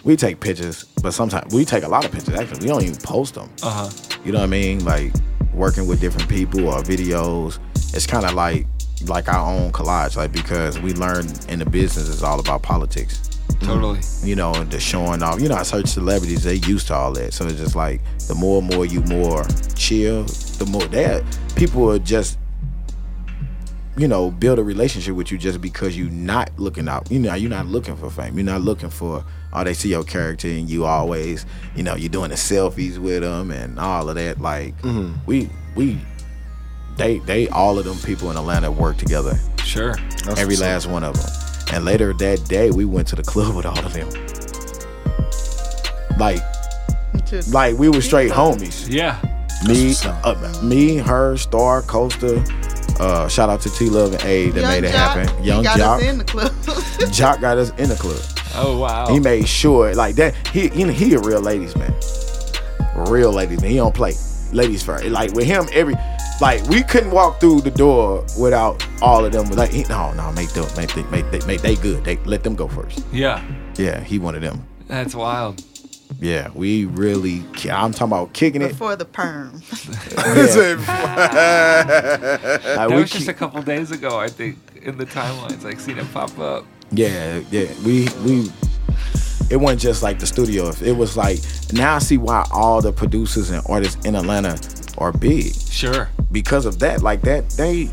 we 0.04 0.16
take 0.16 0.40
pictures, 0.40 0.84
but 1.02 1.12
sometimes 1.12 1.52
we 1.52 1.64
take 1.64 1.82
a 1.84 1.88
lot 1.88 2.04
of 2.04 2.12
pictures. 2.12 2.34
Actually, 2.34 2.60
we 2.60 2.66
don't 2.66 2.82
even 2.82 2.96
post 2.96 3.34
them. 3.34 3.50
Uh 3.62 3.88
huh. 3.88 4.18
You 4.24 4.32
know 4.32 4.38
what 4.38 4.44
I 4.44 4.48
mean? 4.48 4.84
Like 4.84 5.12
working 5.52 5.86
with 5.86 6.00
different 6.00 6.28
people 6.28 6.68
or 6.68 6.82
videos. 6.82 7.58
It's 7.94 8.06
kind 8.06 8.24
of 8.24 8.34
like 8.34 8.66
like 9.06 9.28
our 9.28 9.46
own 9.46 9.72
collage, 9.72 10.16
like 10.16 10.32
because 10.32 10.78
we 10.80 10.92
learn 10.94 11.26
in 11.48 11.58
the 11.58 11.66
business 11.66 12.08
is 12.08 12.22
all 12.22 12.40
about 12.40 12.62
politics. 12.62 13.28
Totally. 13.60 14.00
You 14.22 14.36
know, 14.36 14.52
and 14.54 14.70
the 14.70 14.78
showing 14.78 15.22
off. 15.22 15.40
You 15.40 15.48
know, 15.48 15.54
I 15.54 15.62
search 15.62 15.86
celebrities, 15.86 16.44
they 16.44 16.54
used 16.54 16.88
to 16.88 16.94
all 16.94 17.12
that. 17.14 17.32
So 17.32 17.46
it's 17.46 17.58
just 17.58 17.76
like 17.76 18.00
the 18.28 18.34
more 18.34 18.60
and 18.60 18.74
more 18.74 18.84
you 18.84 19.00
more 19.02 19.44
chill, 19.74 20.24
the 20.24 20.66
more 20.66 20.86
that 20.88 21.22
people 21.56 21.90
are 21.90 21.98
just 21.98 22.38
you 23.96 24.06
know, 24.06 24.30
build 24.30 24.58
a 24.58 24.64
relationship 24.64 25.14
with 25.14 25.32
you 25.32 25.38
just 25.38 25.60
because 25.60 25.96
you're 25.96 26.10
not 26.10 26.50
looking 26.58 26.88
out. 26.88 27.10
You 27.10 27.18
know, 27.18 27.34
you're 27.34 27.50
not 27.50 27.66
looking 27.66 27.96
for 27.96 28.10
fame. 28.10 28.34
You're 28.34 28.44
not 28.44 28.60
looking 28.60 28.90
for, 28.90 29.24
oh, 29.52 29.64
they 29.64 29.72
see 29.72 29.88
your 29.88 30.04
character 30.04 30.48
and 30.48 30.68
you 30.68 30.84
always, 30.84 31.46
you 31.74 31.82
know, 31.82 31.94
you're 31.94 32.10
doing 32.10 32.28
the 32.28 32.36
selfies 32.36 32.98
with 32.98 33.22
them 33.22 33.50
and 33.50 33.78
all 33.78 34.08
of 34.08 34.16
that. 34.16 34.40
Like, 34.40 34.76
mm-hmm. 34.82 35.14
we, 35.24 35.48
we, 35.74 35.98
they, 36.96 37.20
they, 37.20 37.48
all 37.48 37.78
of 37.78 37.86
them 37.86 37.98
people 37.98 38.30
in 38.30 38.36
Atlanta 38.36 38.70
work 38.70 38.98
together. 38.98 39.38
Sure. 39.64 39.94
That's 39.94 40.40
every 40.40 40.54
what's 40.54 40.60
up. 40.60 40.66
last 40.66 40.86
one 40.88 41.04
of 41.04 41.14
them. 41.16 41.30
And 41.72 41.84
later 41.84 42.12
that 42.12 42.44
day, 42.48 42.70
we 42.70 42.84
went 42.84 43.08
to 43.08 43.16
the 43.16 43.22
club 43.22 43.56
with 43.56 43.66
all 43.66 43.78
of 43.78 43.92
them. 43.94 44.08
Like, 46.18 46.42
To- 47.26 47.42
like 47.50 47.78
we 47.78 47.88
were 47.88 48.02
straight 48.02 48.30
homies. 48.30 48.88
Yeah. 48.90 49.20
Me, 49.66 49.94
uh, 50.04 50.62
me, 50.62 50.98
her, 50.98 51.36
Star, 51.38 51.80
Costa. 51.80 52.44
Uh, 53.00 53.28
shout 53.28 53.48
out 53.50 53.60
to 53.62 53.70
T 53.70 53.88
Love 53.90 54.12
and 54.12 54.22
A 54.24 54.50
that 54.50 54.60
Yung 54.62 54.70
made 54.70 54.84
it 54.84 54.92
Joc, 54.94 55.14
happen. 55.26 55.42
he 55.42 55.48
Yung 55.48 55.62
got 55.64 55.78
Joc, 55.78 55.96
us 55.98 56.02
in 56.02 56.18
the 56.18 56.24
club. 56.24 56.52
Joc 57.12 57.40
got 57.40 57.58
us 57.58 57.70
in 57.78 57.88
the 57.88 57.96
club. 57.96 58.20
Oh 58.54 58.78
wow. 58.78 59.06
He 59.12 59.20
made 59.20 59.46
sure 59.48 59.94
like 59.94 60.14
that. 60.16 60.34
He 60.48 60.68
he, 60.68 60.90
he 60.92 61.14
a 61.14 61.18
real 61.20 61.40
ladies 61.40 61.76
man. 61.76 61.92
Real 63.08 63.32
ladies 63.32 63.60
man. 63.60 63.70
He 63.70 63.76
don't 63.76 63.94
play 63.94 64.14
ladies 64.52 64.82
first. 64.82 65.04
Like 65.06 65.32
with 65.32 65.46
him, 65.46 65.66
every 65.72 65.94
like 66.40 66.62
we 66.68 66.82
couldn't 66.82 67.10
walk 67.10 67.40
through 67.40 67.60
the 67.62 67.70
door 67.70 68.24
without 68.38 68.86
all 69.02 69.24
of 69.24 69.32
them. 69.32 69.48
Like 69.50 69.70
he, 69.72 69.82
no, 69.84 70.12
no, 70.14 70.32
make 70.32 70.50
them 70.50 70.66
make 70.76 70.92
they 70.94 71.02
make 71.04 71.30
they 71.30 71.40
make 71.46 71.60
they 71.60 71.76
good. 71.76 72.04
They 72.04 72.16
let 72.24 72.42
them 72.42 72.54
go 72.54 72.68
first. 72.68 73.04
yeah. 73.12 73.42
Yeah, 73.76 74.00
he 74.00 74.18
wanted 74.18 74.42
them. 74.42 74.66
That's 74.86 75.14
wild. 75.14 75.62
Yeah, 76.18 76.48
we 76.54 76.84
really. 76.86 77.44
I'm 77.70 77.92
talking 77.92 78.06
about 78.06 78.32
kicking 78.32 78.62
it. 78.62 78.68
Before 78.68 78.96
the 78.96 79.04
perm. 79.04 79.60
Like, 80.16 80.86
That 82.76 82.86
we 82.90 82.96
was 82.96 83.10
just 83.10 83.26
ki- 83.26 83.30
a 83.30 83.34
couple 83.34 83.62
days 83.62 83.90
ago, 83.90 84.18
I 84.18 84.28
think, 84.28 84.58
in 84.82 84.96
the 84.98 85.06
timelines. 85.06 85.62
Like 85.64 85.80
seen 85.80 85.98
it 85.98 86.10
pop 86.12 86.38
up. 86.38 86.64
Yeah, 86.90 87.40
yeah. 87.50 87.66
We 87.84 88.08
we 88.24 88.50
it 89.50 89.56
wasn't 89.56 89.80
just 89.80 90.02
like 90.02 90.18
the 90.18 90.26
studio. 90.26 90.70
It 90.82 90.96
was 90.96 91.16
like 91.16 91.38
now 91.72 91.96
I 91.96 91.98
see 91.98 92.16
why 92.18 92.46
all 92.52 92.80
the 92.80 92.92
producers 92.92 93.50
and 93.50 93.62
artists 93.68 94.04
in 94.06 94.14
Atlanta 94.14 94.58
are 94.98 95.12
big 95.12 95.54
Sure. 95.54 96.08
because 96.32 96.64
of 96.66 96.78
that. 96.80 97.02
Like 97.02 97.22
that, 97.22 97.50
they 97.50 97.90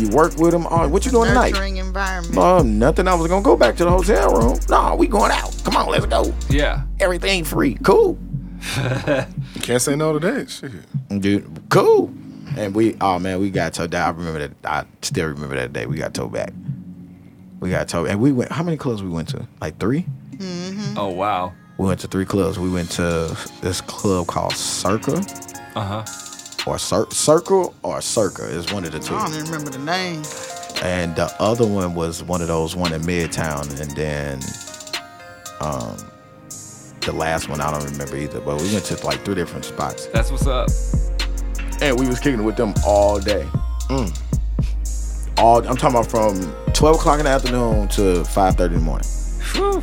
you 0.00 0.08
work 0.10 0.36
with 0.38 0.52
them. 0.52 0.66
Oh, 0.70 0.82
uh, 0.82 0.88
what 0.88 1.04
you 1.04 1.10
doing 1.12 1.28
tonight? 1.28 1.52
Nurturing 1.52 1.76
environment. 1.76 2.36
Oh, 2.36 2.62
nothing. 2.62 3.06
I 3.08 3.14
was 3.14 3.28
gonna 3.28 3.42
go 3.42 3.56
back 3.56 3.76
to 3.76 3.84
the 3.84 3.90
hotel 3.90 4.32
room. 4.34 4.58
No, 4.68 4.94
we 4.96 5.06
going 5.06 5.30
out. 5.32 5.56
Come 5.64 5.76
on, 5.76 5.88
let's 5.88 6.06
go. 6.06 6.32
Yeah. 6.48 6.82
Everything 6.98 7.44
free. 7.44 7.74
Cool, 7.82 8.18
Can't 9.62 9.80
say 9.82 9.96
no 9.96 10.18
to 10.18 10.18
that. 10.30 10.50
Shit. 10.50 10.72
dude. 11.20 11.62
Cool. 11.70 12.12
And 12.56 12.74
we, 12.74 12.96
oh 13.00 13.18
man, 13.18 13.40
we 13.40 13.50
got 13.50 13.74
towed 13.74 13.90
down. 13.90 14.08
I 14.08 14.10
remember 14.18 14.48
that. 14.48 14.52
I 14.64 14.84
still 15.02 15.28
remember 15.28 15.54
that 15.56 15.72
day. 15.72 15.86
We 15.86 15.96
got 15.96 16.14
towed 16.14 16.32
back. 16.32 16.52
We 17.60 17.70
got 17.70 17.88
towed, 17.88 18.08
and 18.08 18.20
we 18.20 18.32
went. 18.32 18.50
How 18.50 18.62
many 18.62 18.76
clubs 18.76 19.02
we 19.02 19.08
went 19.08 19.28
to? 19.28 19.46
Like 19.60 19.78
three. 19.78 20.04
Mm-hmm. 20.36 20.98
Oh 20.98 21.08
wow. 21.08 21.52
We 21.78 21.86
went 21.86 22.00
to 22.00 22.08
three 22.08 22.24
clubs. 22.26 22.58
We 22.58 22.68
went 22.70 22.90
to 22.92 23.36
this 23.62 23.80
club 23.80 24.26
called 24.26 24.52
Circa 24.54 25.22
Uh 25.76 26.02
huh. 26.02 26.04
Or 26.66 26.78
Cir- 26.78 27.10
Circle 27.10 27.74
or 27.82 28.00
Circa 28.00 28.44
is 28.44 28.72
one 28.72 28.84
of 28.84 28.92
the 28.92 28.98
two. 28.98 29.14
I 29.14 29.26
don't 29.26 29.34
even 29.34 29.46
remember 29.50 29.70
the 29.70 29.78
name. 29.78 30.22
And 30.82 31.14
the 31.16 31.30
other 31.38 31.66
one 31.66 31.94
was 31.94 32.22
one 32.22 32.40
of 32.42 32.48
those 32.48 32.74
one 32.76 32.92
in 32.92 33.02
Midtown, 33.02 33.68
and 33.80 33.90
then 33.92 34.40
um 35.60 35.96
the 37.00 37.12
last 37.12 37.48
one 37.48 37.60
I 37.60 37.70
don't 37.70 37.84
remember 37.90 38.16
either. 38.16 38.40
But 38.40 38.60
we 38.60 38.72
went 38.72 38.84
to 38.86 39.06
like 39.06 39.24
three 39.24 39.34
different 39.34 39.64
spots, 39.64 40.06
That's 40.06 40.30
what's 40.30 40.46
up. 40.46 40.68
and 41.82 41.98
we 41.98 42.06
was 42.06 42.18
kicking 42.20 42.40
it 42.40 42.44
with 42.44 42.56
them 42.56 42.74
all 42.86 43.18
day. 43.18 43.46
Mm. 43.88 44.16
All 45.38 45.58
I'm 45.66 45.76
talking 45.76 45.98
about 45.98 46.10
from 46.10 46.40
12 46.74 46.96
o'clock 46.96 47.18
in 47.18 47.24
the 47.24 47.30
afternoon 47.30 47.88
to 47.88 48.22
5:30 48.24 48.66
in 48.66 48.72
the 48.74 48.80
morning. 48.80 49.08
Whew. 49.52 49.82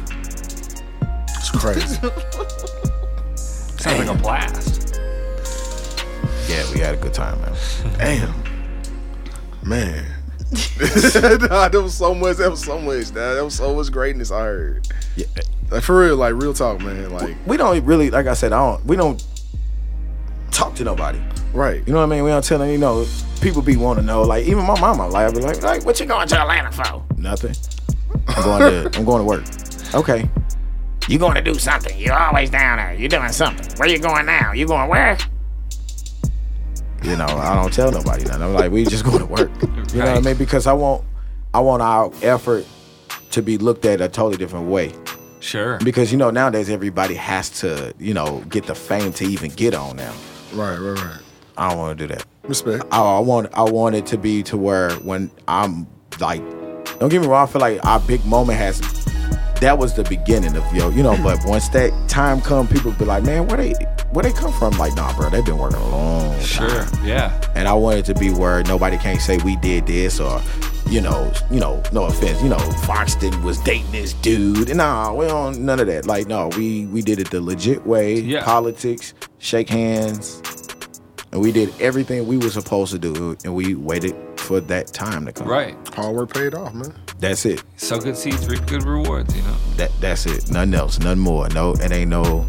It's 1.36 1.50
crazy. 1.52 1.96
Sounds 3.82 4.00
like 4.00 4.08
a 4.08 4.22
blast. 4.22 4.87
Yeah, 6.48 6.74
we 6.74 6.80
had 6.80 6.96
a 6.96 6.98
good 6.98 7.14
time, 7.14 7.40
man. 7.42 7.56
Damn. 7.98 8.34
Man. 9.64 10.06
nah, 11.50 11.68
there 11.68 11.82
was 11.82 11.96
so 11.96 12.14
much. 12.14 12.38
That 12.38 12.50
was 12.50 12.64
so 12.64 12.80
much. 12.80 13.08
Nah, 13.10 13.34
there 13.34 13.44
was 13.44 13.56
so 13.56 13.76
much 13.76 13.92
greatness 13.92 14.32
I 14.32 14.40
heard. 14.40 14.88
Yeah. 15.16 15.26
Like 15.70 15.84
for 15.84 16.00
real, 16.00 16.16
like 16.16 16.34
real 16.36 16.54
talk, 16.54 16.80
man. 16.80 17.12
Like 17.12 17.36
We 17.46 17.58
don't 17.58 17.84
really, 17.84 18.10
like 18.10 18.28
I 18.28 18.34
said, 18.34 18.54
I 18.54 18.60
don't. 18.60 18.86
We 18.86 18.96
don't 18.96 19.22
talk 20.52 20.74
to 20.76 20.84
nobody. 20.86 21.20
right. 21.54 21.86
You 21.86 21.92
know 21.94 22.00
what 22.00 22.06
I 22.06 22.16
mean? 22.16 22.24
We 22.24 22.30
don't 22.30 22.44
tell 22.44 22.60
them, 22.60 22.70
you 22.70 22.78
know, 22.78 23.06
people 23.42 23.62
be 23.62 23.76
want 23.76 24.00
to 24.00 24.06
know. 24.06 24.22
Like 24.22 24.46
even 24.46 24.64
my 24.64 24.80
mama, 24.80 25.08
like 25.08 25.28
I 25.28 25.32
be 25.32 25.42
like, 25.42 25.62
like, 25.62 25.86
what 25.86 26.00
you 26.00 26.06
going 26.06 26.28
to 26.30 26.40
Atlanta 26.40 26.72
for? 26.72 27.04
Nothing. 27.18 27.56
I'm 28.30 28.44
going 28.44 28.62
to 28.92 28.98
I'm 28.98 29.06
going 29.06 29.20
to 29.20 29.26
work. 29.26 29.44
Okay. 29.94 30.30
You 31.10 31.20
going 31.20 31.36
to 31.36 31.42
do 31.42 31.56
something. 31.56 31.98
You're 31.98 32.18
always 32.18 32.50
down 32.50 32.78
there. 32.78 32.94
You're 32.94 33.10
doing 33.10 33.32
something. 33.32 33.66
Where 33.78 33.90
you 33.90 34.00
going 34.00 34.26
now? 34.26 34.54
You 34.54 34.66
going 34.68 34.90
where? 34.90 35.18
You 37.04 37.16
know, 37.16 37.26
I 37.26 37.56
don't 37.56 37.72
tell 37.74 37.92
nobody 37.92 38.24
nothing. 38.24 38.42
I'm 38.42 38.54
like, 38.54 38.72
we 38.72 38.84
just 38.84 39.06
going 39.06 39.20
to 39.20 39.26
work. 39.26 39.52
You 39.94 40.00
know 40.00 40.14
what 40.14 40.18
I 40.18 40.22
mean? 40.22 40.38
Because 40.38 40.68
I 40.68 40.74
want, 40.74 41.04
I 41.54 41.60
want 41.60 41.82
our 41.82 42.12
effort 42.22 42.66
to 43.32 43.42
be 43.42 43.58
looked 43.58 43.86
at 43.86 44.02
a 44.02 44.10
totally 44.10 44.38
different 44.38 44.68
way. 44.68 44.94
Sure. 45.40 45.78
Because 45.80 46.12
you 46.12 46.18
know 46.18 46.30
nowadays 46.30 46.70
everybody 46.70 47.14
has 47.14 47.50
to, 47.62 47.94
you 48.00 48.14
know, 48.14 48.44
get 48.50 48.66
the 48.66 48.76
fame 48.76 49.14
to 49.14 49.26
even 49.26 49.52
get 49.52 49.74
on 49.74 49.96
now. 49.96 50.14
Right, 50.54 50.78
right, 50.78 51.00
right. 51.00 51.22
I 51.58 51.70
don't 51.70 51.78
want 51.78 51.98
to 51.98 52.08
do 52.08 52.14
that. 52.14 52.26
Respect. 52.44 52.86
I, 52.92 53.02
I 53.02 53.20
want 53.20 53.54
I 53.54 53.64
want 53.64 53.96
it 53.96 54.06
to 54.08 54.18
be 54.18 54.44
to 54.44 54.58
where 54.58 54.92
when 54.98 55.30
I'm 55.48 55.88
like, 56.20 56.42
don't 57.00 57.10
get 57.10 57.22
me 57.22 57.28
wrong, 57.28 57.48
I 57.48 57.52
feel 57.52 57.62
like 57.62 57.84
our 57.86 58.00
big 58.02 58.24
moment 58.26 58.58
has. 58.58 58.80
That 59.62 59.80
was 59.80 59.96
the 59.96 60.04
beginning 60.04 60.56
of 60.56 60.76
yo, 60.76 60.90
you 60.90 61.02
know. 61.02 61.18
But 61.24 61.44
once 61.46 61.68
that 61.70 61.92
time 62.08 62.42
come, 62.42 62.68
people 62.68 62.92
be 62.92 63.06
like, 63.06 63.24
man, 63.24 63.48
where 63.48 63.58
they 63.58 63.74
where 64.18 64.24
they 64.24 64.32
come 64.32 64.52
from? 64.52 64.72
Like, 64.80 64.96
nah, 64.96 65.16
bro, 65.16 65.30
they've 65.30 65.46
been 65.46 65.60
working 65.60 65.78
a 65.78 65.90
long 65.90 66.42
Sure. 66.42 66.68
time. 66.68 67.06
Yeah. 67.06 67.40
And 67.54 67.68
I 67.68 67.74
want 67.74 67.98
it 68.00 68.06
to 68.06 68.16
be 68.16 68.32
where 68.32 68.64
nobody 68.64 68.98
can't 68.98 69.22
say 69.22 69.38
we 69.46 69.58
did 69.58 69.86
this 69.86 70.20
or, 70.20 70.42
you 70.90 71.02
know, 71.02 71.32
you 71.52 71.60
know, 71.60 71.84
no 71.94 72.06
offense, 72.06 72.42
you 72.42 72.50
know, 72.50 72.58
Foxton 72.88 73.44
was 73.44 73.60
dating 73.60 73.92
this 73.92 74.14
dude. 74.14 74.70
And 74.70 74.80
nah, 74.80 75.14
we 75.14 75.28
don't 75.28 75.60
none 75.60 75.80
of 75.80 75.86
that. 75.86 76.08
Like, 76.08 76.26
no, 76.26 76.50
we 76.58 76.88
we 76.88 77.04
did 77.04 77.20
it 77.20 77.30
the 77.30 77.40
legit 77.40 77.86
way. 77.86 78.20
Yeah. 78.20 78.44
Politics, 78.44 79.14
shake 79.38 79.70
hands, 79.70 80.42
and 81.32 81.40
we 81.40 81.52
did 81.52 81.72
everything 81.80 82.26
we 82.26 82.38
were 82.40 82.50
supposed 82.50 82.94
to 82.94 82.98
do, 82.98 83.38
and 83.46 83.54
we 83.54 83.76
waited 83.76 84.16
for 84.38 84.60
that 84.62 84.88
time 84.88 85.28
to 85.28 85.32
come. 85.32 85.48
Right. 85.48 85.76
Hard 85.94 86.16
work 86.16 86.34
paid 86.34 86.56
off, 86.56 86.74
man. 86.74 86.92
That's 87.20 87.46
it. 87.46 87.64
Sow 87.76 88.00
good 88.00 88.18
seeds, 88.18 88.48
reap 88.48 88.66
good 88.66 88.82
rewards. 88.82 89.36
You 89.36 89.44
know. 89.44 89.56
That 89.76 89.92
that's 90.02 90.26
it. 90.26 90.50
Nothing 90.50 90.74
else. 90.74 90.98
Nothing 90.98 91.20
more. 91.20 91.48
No, 91.50 91.74
it 91.74 91.92
ain't 91.92 92.10
no 92.10 92.48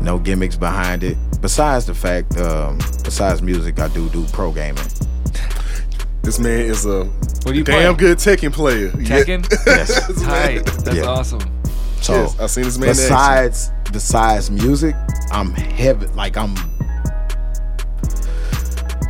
no 0.00 0.18
gimmicks 0.18 0.56
behind 0.56 1.02
it. 1.04 1.16
Besides 1.40 1.86
the 1.86 1.94
fact, 1.94 2.36
um, 2.38 2.78
besides 3.04 3.42
music, 3.42 3.78
I 3.78 3.88
do 3.88 4.08
do 4.10 4.24
pro 4.32 4.52
gaming. 4.52 4.82
This 6.22 6.38
man 6.38 6.60
is 6.60 6.84
a 6.86 7.04
What 7.04 7.46
do 7.46 7.54
you 7.54 7.64
damn 7.64 7.94
play? 7.94 8.08
good 8.08 8.18
Tekken 8.18 8.52
player. 8.52 8.90
Tekken. 8.90 9.46
Yes. 9.66 10.22
Tight. 10.22 10.64
That's 10.84 10.96
Yeah. 10.98 11.04
awesome. 11.04 11.40
So 12.02 12.12
Yes, 12.22 12.40
I 12.40 12.46
seen 12.46 12.64
this 12.64 12.78
man 12.78 12.88
in 12.90 12.90
action. 12.90 13.04
besides 13.08 13.70
besides 13.92 14.50
music, 14.50 14.94
I'm 15.32 15.52
heavy 15.54 16.06
like 16.08 16.36
I'm 16.36 16.54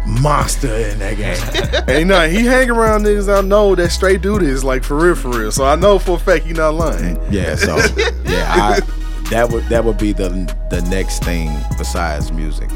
monster 0.07 0.75
in 0.75 0.99
that 0.99 1.17
game. 1.17 1.85
Ain't 1.89 2.09
nothing. 2.09 2.37
He 2.37 2.45
hang 2.45 2.71
around 2.71 3.03
niggas 3.05 3.33
I 3.35 3.41
know 3.43 3.75
that 3.75 3.91
straight 3.91 4.23
dude 4.23 4.43
is 4.43 4.65
like 4.65 4.83
for 4.85 4.97
real, 4.97 5.15
for 5.15 5.29
real. 5.31 5.53
So 5.53 5.65
I 5.65 5.77
know 5.77 5.99
for 5.99 6.17
a 6.17 6.19
fact 6.19 6.45
he 6.45 6.53
not 6.53 6.75
lying. 6.75 7.19
yeah, 7.31 7.55
so 7.55 7.77
yeah, 8.25 8.47
I, 8.49 8.81
that 9.31 9.49
would 9.51 9.65
that 9.65 9.85
would 9.85 9.99
be 9.99 10.13
the 10.13 10.29
the 10.71 10.83
next 10.91 11.23
thing 11.25 11.51
besides 11.79 12.31
music 12.33 12.69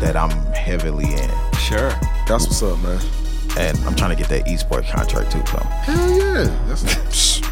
that 0.00 0.16
I'm 0.16 0.30
heavily 0.52 1.04
in, 1.12 1.30
Sure. 1.58 1.90
That's 2.26 2.46
what's 2.46 2.62
up, 2.62 2.78
man. 2.80 3.00
and 3.58 3.76
I'm 3.86 3.94
trying 3.96 4.10
to 4.10 4.16
get 4.16 4.28
that 4.28 4.46
esports 4.46 4.90
contract 4.90 5.32
too. 5.32 5.42
So 5.46 5.58
Hell 5.58 6.10
yeah. 6.18 6.64
That's 6.66 7.42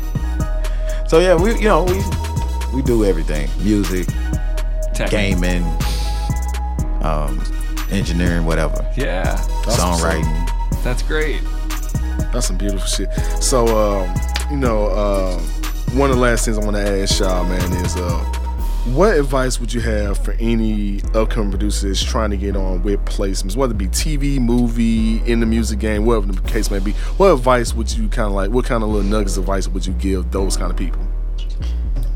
so 1.11 1.19
yeah, 1.21 1.35
we 1.35 1.55
you 1.57 1.65
know 1.69 1.85
we 1.85 2.03
we 2.75 2.83
do 2.83 3.05
everything: 3.05 3.49
music, 3.63 4.07
Tekken. 4.95 5.11
gaming, 5.11 5.63
um, 7.03 7.41
engineering, 7.91 8.45
whatever, 8.45 8.85
Yeah. 8.97 9.25
That's 9.25 9.49
what's 9.67 9.77
songwriting. 9.79 10.83
That's 10.83 11.03
great. 11.03 11.41
That's 12.33 12.47
some 12.47 12.57
beautiful 12.59 12.87
shit. 12.87 13.13
So, 13.43 13.67
um, 13.69 14.15
you 14.51 14.57
know, 14.57 14.91
um, 14.91 15.56
one 15.93 16.11
of 16.11 16.17
the 16.17 16.23
last 16.23 16.45
things 16.45 16.59
I 16.59 16.65
want 16.65 16.77
to 16.77 17.03
ask 17.03 17.21
y'all, 17.21 17.45
man, 17.45 17.73
is 17.85 17.97
uh, 17.97 18.19
what 18.87 19.17
advice 19.17 19.59
would 19.61 19.73
you 19.73 19.81
have 19.81 20.19
for 20.19 20.33
any 20.41 21.01
upcoming 21.15 21.51
producers 21.51 22.03
trying 22.03 22.31
to 22.31 22.37
get 22.37 22.57
on 22.57 22.83
with 22.83 23.05
placements, 23.05 23.57
whether 23.57 23.73
it 23.73 23.79
be 23.79 23.89
TV, 23.89 24.39
movie, 24.39 25.19
in 25.31 25.41
the 25.41 25.47
music 25.47 25.79
game, 25.79 26.05
whatever 26.05 26.33
the 26.33 26.49
case 26.49 26.71
may 26.71 26.79
be? 26.79 26.93
What 27.19 27.33
advice 27.33 27.75
would 27.75 27.93
you 27.93 28.09
kind 28.09 28.27
of 28.27 28.33
like? 28.33 28.51
What 28.51 28.65
kind 28.65 28.83
of 28.83 28.91
little 28.91 29.09
nuggets 29.09 29.37
of 29.37 29.45
advice 29.45 29.69
would 29.69 29.87
you 29.87 29.93
give 29.95 30.31
those 30.31 30.57
kind 30.57 30.71
of 30.71 30.77
people? 30.77 31.07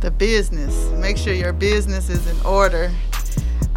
the 0.01 0.11
business. 0.11 0.91
Make 0.99 1.17
sure 1.17 1.33
your 1.33 1.53
business 1.53 2.09
is 2.09 2.27
in 2.27 2.47
order. 2.47 2.91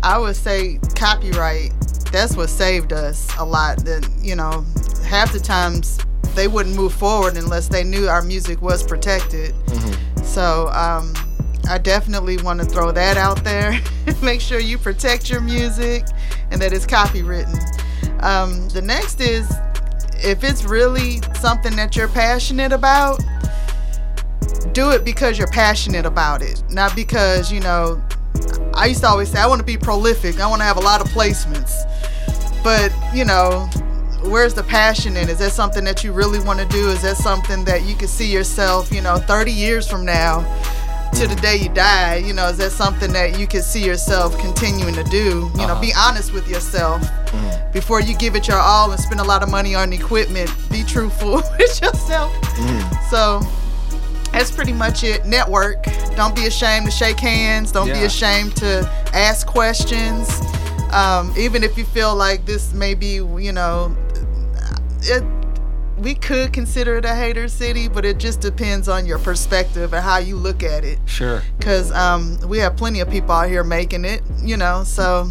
I 0.02 0.18
would 0.18 0.36
say 0.36 0.80
copyright. 0.96 1.72
That's 2.12 2.36
what 2.36 2.50
saved 2.50 2.94
us 2.94 3.30
a 3.38 3.46
lot. 3.46 3.84
That 3.86 4.08
you 4.22 4.36
know, 4.36 4.66
half 5.06 5.34
the 5.34 5.40
times 5.40 6.00
they 6.36 6.48
wouldn't 6.48 6.76
move 6.76 6.94
forward 6.94 7.38
unless 7.38 7.68
they 7.68 7.84
knew 7.84 8.08
our 8.08 8.22
music 8.22 8.62
was 8.62 8.84
protected. 8.84 9.54
So 10.24 10.68
um, 10.70 11.14
I 11.70 11.78
definitely 11.78 12.38
want 12.38 12.60
to 12.60 12.66
throw 12.66 12.92
that 12.92 13.18
out 13.18 13.44
there. 13.44 13.80
Make 14.22 14.42
sure 14.42 14.60
you 14.60 14.78
protect 14.78 15.30
your 15.30 15.42
music 15.42 16.06
and 16.52 16.62
that 16.62 16.74
it's 16.74 16.86
copywritten. 16.86 17.56
Um, 18.24 18.68
the 18.70 18.82
next 18.82 19.22
is 19.22 19.52
if 20.16 20.44
it's 20.44 20.64
really 20.64 21.22
something 21.36 21.76
that 21.76 21.96
you're 21.96 22.08
passionate 22.08 22.72
about, 22.72 23.22
do 24.72 24.92
it 24.92 25.04
because 25.04 25.38
you're 25.38 25.48
passionate 25.48 26.06
about 26.06 26.42
it, 26.42 26.64
not 26.70 26.96
because, 26.96 27.52
you 27.52 27.60
know, 27.60 28.02
I 28.74 28.88
used 28.88 29.02
to 29.02 29.08
always 29.08 29.30
say, 29.30 29.40
I 29.40 29.48
want 29.48 29.60
to 29.60 29.66
be 29.66 29.78
prolific, 29.78 30.40
I 30.40 30.48
want 30.48 30.62
to 30.62 30.66
have 30.66 30.78
a 30.78 30.82
lot 30.82 31.02
of 31.02 31.08
placements. 31.10 31.74
But, 32.64 32.94
you 33.14 33.26
know, 33.26 33.70
where's 34.26 34.54
the 34.54 34.64
passion 34.64 35.18
in? 35.18 35.30
Is 35.30 35.40
that 35.40 35.52
something 35.52 35.84
that 35.84 36.04
you 36.04 36.12
really 36.12 36.40
want 36.40 36.60
to 36.60 36.66
do? 36.66 36.90
Is 36.90 37.02
that 37.02 37.18
something 37.18 37.64
that 37.66 37.84
you 37.84 37.96
can 37.96 38.08
see 38.08 38.32
yourself, 38.32 38.92
you 38.92 39.02
know, 39.02 39.18
30 39.18 39.52
years 39.52 39.88
from 39.88 40.06
now 40.06 40.42
to 41.14 41.28
the 41.28 41.36
day 41.36 41.58
you 41.58 41.70
die? 41.70 42.18
You 42.18 42.34
know, 42.34 42.48
is 42.48 42.58
that 42.58 42.72
something 42.72 43.12
that 43.14 43.40
you 43.40 43.48
can 43.48 43.62
see 43.62 43.86
yourself 43.86 44.38
continuing 44.40 44.96
to 44.96 45.04
do? 45.06 45.50
You 45.54 45.68
know, 45.68 45.74
uh-huh. 45.74 45.82
be 45.82 45.94
honest 45.98 46.34
with 46.34 46.48
yourself 46.48 47.02
mm. 47.02 47.74
before 47.74 48.02
you 48.02 48.16
give 48.16 48.36
it 48.36 48.48
your 48.48 48.58
all 48.58 48.92
and 48.92 49.00
spend 49.00 49.20
a 49.20 49.24
lot 49.24 49.44
of 49.44 49.50
money 49.50 49.76
on 49.76 49.94
equipment. 49.94 50.52
Be 50.72 50.84
truthful 50.84 51.36
with 51.58 51.82
yourself. 51.82 52.34
Mm. 52.34 53.10
So, 53.10 53.42
that's 54.32 54.50
pretty 54.50 54.74
much 54.74 55.04
it. 55.04 55.26
Network. 55.28 55.84
Don't 56.16 56.36
be 56.36 56.48
ashamed 56.48 56.88
to 56.88 56.92
shake 56.92 57.20
hands. 57.20 57.72
Don't 57.72 57.88
be 57.88 58.04
ashamed 58.04 58.56
to 58.58 58.90
ask 59.14 59.46
questions. 59.46 60.28
Um, 60.92 61.32
even 61.38 61.64
if 61.64 61.78
you 61.78 61.86
feel 61.86 62.16
like 62.16 62.46
this 62.46 62.74
may 62.74 62.96
be, 62.96 63.16
you 63.16 63.52
know, 63.52 63.96
it, 65.10 65.24
we 65.98 66.16
could 66.16 66.52
consider 66.54 66.98
it 66.98 67.06
a 67.06 67.14
hater 67.16 67.48
city, 67.48 67.88
but 67.88 68.04
it 68.04 68.18
just 68.18 68.42
depends 68.42 68.90
on 68.90 69.06
your 69.06 69.20
perspective 69.20 69.94
and 69.94 70.04
how 70.04 70.18
you 70.18 70.36
look 70.36 70.64
at 70.64 70.84
it. 70.84 71.00
Sure. 71.06 71.42
Because 71.58 71.92
um, 71.92 72.38
we 72.48 72.58
have 72.60 72.76
plenty 72.76 73.00
of 73.00 73.10
people 73.10 73.32
out 73.32 73.48
here 73.48 73.64
making 73.64 74.04
it, 74.06 74.22
you 74.42 74.58
know. 74.58 74.84
So 74.84 75.30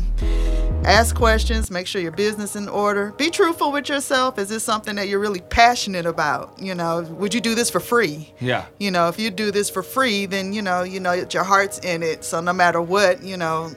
ask 0.85 1.15
questions, 1.15 1.71
make 1.71 1.87
sure 1.87 2.01
your 2.01 2.13
business 2.13 2.57
in 2.57 2.69
order. 2.69 3.13
Be 3.13 3.29
truthful 3.31 3.71
with 3.73 3.89
yourself. 3.89 4.39
Is 4.39 4.49
this 4.49 4.63
something 4.65 4.97
that 4.97 5.09
you're 5.09 5.21
really 5.21 5.41
passionate 5.41 6.07
about? 6.07 6.55
You 6.61 6.75
know, 6.75 7.03
would 7.03 7.35
you 7.35 7.41
do 7.41 7.55
this 7.55 7.69
for 7.71 7.81
free? 7.81 8.33
Yeah. 8.41 8.67
you 8.79 8.91
know 8.91 9.09
if 9.09 9.19
you 9.19 9.31
do 9.31 9.51
this 9.51 9.71
for 9.71 9.83
free 9.83 10.27
then 10.27 10.53
you 10.53 10.63
know 10.63 10.83
you 10.83 10.99
know 11.01 11.13
your 11.13 11.45
heart's 11.45 11.79
in 11.81 12.03
it 12.03 12.25
so 12.25 12.41
no 12.41 12.53
matter 12.53 12.81
what 12.81 13.23
you 13.23 13.37
know 13.37 13.71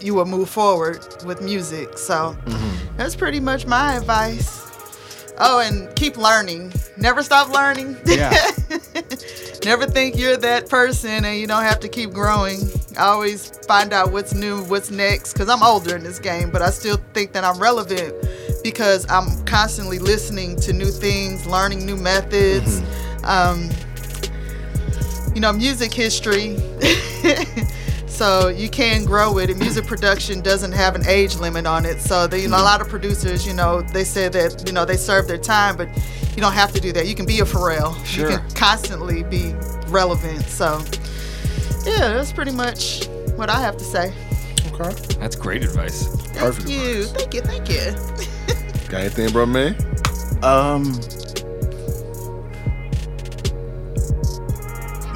you 0.00 0.14
will 0.14 0.24
move 0.24 0.48
forward 0.48 1.04
with 1.24 1.40
music 1.42 1.98
so 1.98 2.36
that's 2.96 3.16
pretty 3.16 3.40
much 3.40 3.66
my 3.66 3.96
advice 3.96 4.70
oh 5.42 5.60
and 5.60 5.94
keep 5.96 6.16
learning. 6.16 6.72
Never 6.96 7.22
stop 7.22 7.50
learning. 7.50 7.96
Yeah. 8.06 8.30
never 9.64 9.86
think 9.86 10.16
you're 10.16 10.36
that 10.36 10.68
person 10.68 11.24
and 11.24 11.38
you 11.38 11.46
don't 11.46 11.62
have 11.62 11.80
to 11.80 11.88
keep 11.88 12.12
growing. 12.12 12.60
I 12.96 13.06
always 13.06 13.50
find 13.66 13.92
out 13.92 14.12
what's 14.12 14.34
new 14.34 14.62
what's 14.64 14.90
next 14.90 15.32
because 15.32 15.48
i'm 15.48 15.62
older 15.62 15.96
in 15.96 16.02
this 16.02 16.18
game 16.18 16.50
but 16.50 16.60
i 16.60 16.68
still 16.68 16.98
think 17.14 17.32
that 17.32 17.42
i'm 17.42 17.58
relevant 17.58 18.14
because 18.62 19.10
i'm 19.10 19.42
constantly 19.46 19.98
listening 19.98 20.56
to 20.56 20.74
new 20.74 20.90
things 20.90 21.46
learning 21.46 21.86
new 21.86 21.96
methods. 21.96 22.82
Um, 23.24 23.70
you 25.34 25.40
know, 25.40 25.52
music 25.52 25.92
history. 25.92 26.56
so 28.12 28.48
you 28.48 28.68
can 28.68 29.04
grow 29.04 29.38
it. 29.38 29.50
And 29.50 29.58
music 29.58 29.86
production 29.86 30.42
doesn't 30.42 30.72
have 30.72 30.94
an 30.94 31.06
age 31.06 31.36
limit 31.36 31.66
on 31.66 31.86
it. 31.86 32.00
So 32.00 32.26
they, 32.26 32.42
you 32.42 32.48
know, 32.48 32.58
a 32.58 32.62
lot 32.62 32.80
of 32.80 32.88
producers, 32.88 33.46
you 33.46 33.54
know, 33.54 33.80
they 33.80 34.04
say 34.04 34.28
that 34.28 34.64
you 34.66 34.72
know 34.72 34.84
they 34.84 34.96
serve 34.96 35.26
their 35.26 35.38
time, 35.38 35.76
but 35.76 35.88
you 36.36 36.42
don't 36.42 36.52
have 36.52 36.72
to 36.72 36.80
do 36.80 36.92
that. 36.92 37.06
You 37.06 37.14
can 37.14 37.26
be 37.26 37.40
a 37.40 37.44
Pharrell. 37.44 37.92
Sure. 38.04 38.30
You 38.30 38.38
can 38.38 38.50
constantly 38.50 39.22
be 39.22 39.54
relevant. 39.88 40.42
So 40.42 40.82
yeah, 41.84 42.12
that's 42.12 42.32
pretty 42.32 42.52
much 42.52 43.06
what 43.36 43.48
I 43.50 43.60
have 43.60 43.76
to 43.78 43.84
say. 43.84 44.12
Okay. 44.72 44.94
That's 45.18 45.36
great 45.36 45.62
advice. 45.62 46.06
Thank 46.06 46.38
Perfect 46.38 46.68
you. 46.68 47.02
advice. 47.02 47.12
Thank 47.12 47.34
you. 47.34 47.40
Thank 47.40 47.68
you. 47.68 48.88
Got 48.88 49.00
anything, 49.00 49.30
bro, 49.32 49.46
man? 49.46 49.74
Um, 50.42 50.98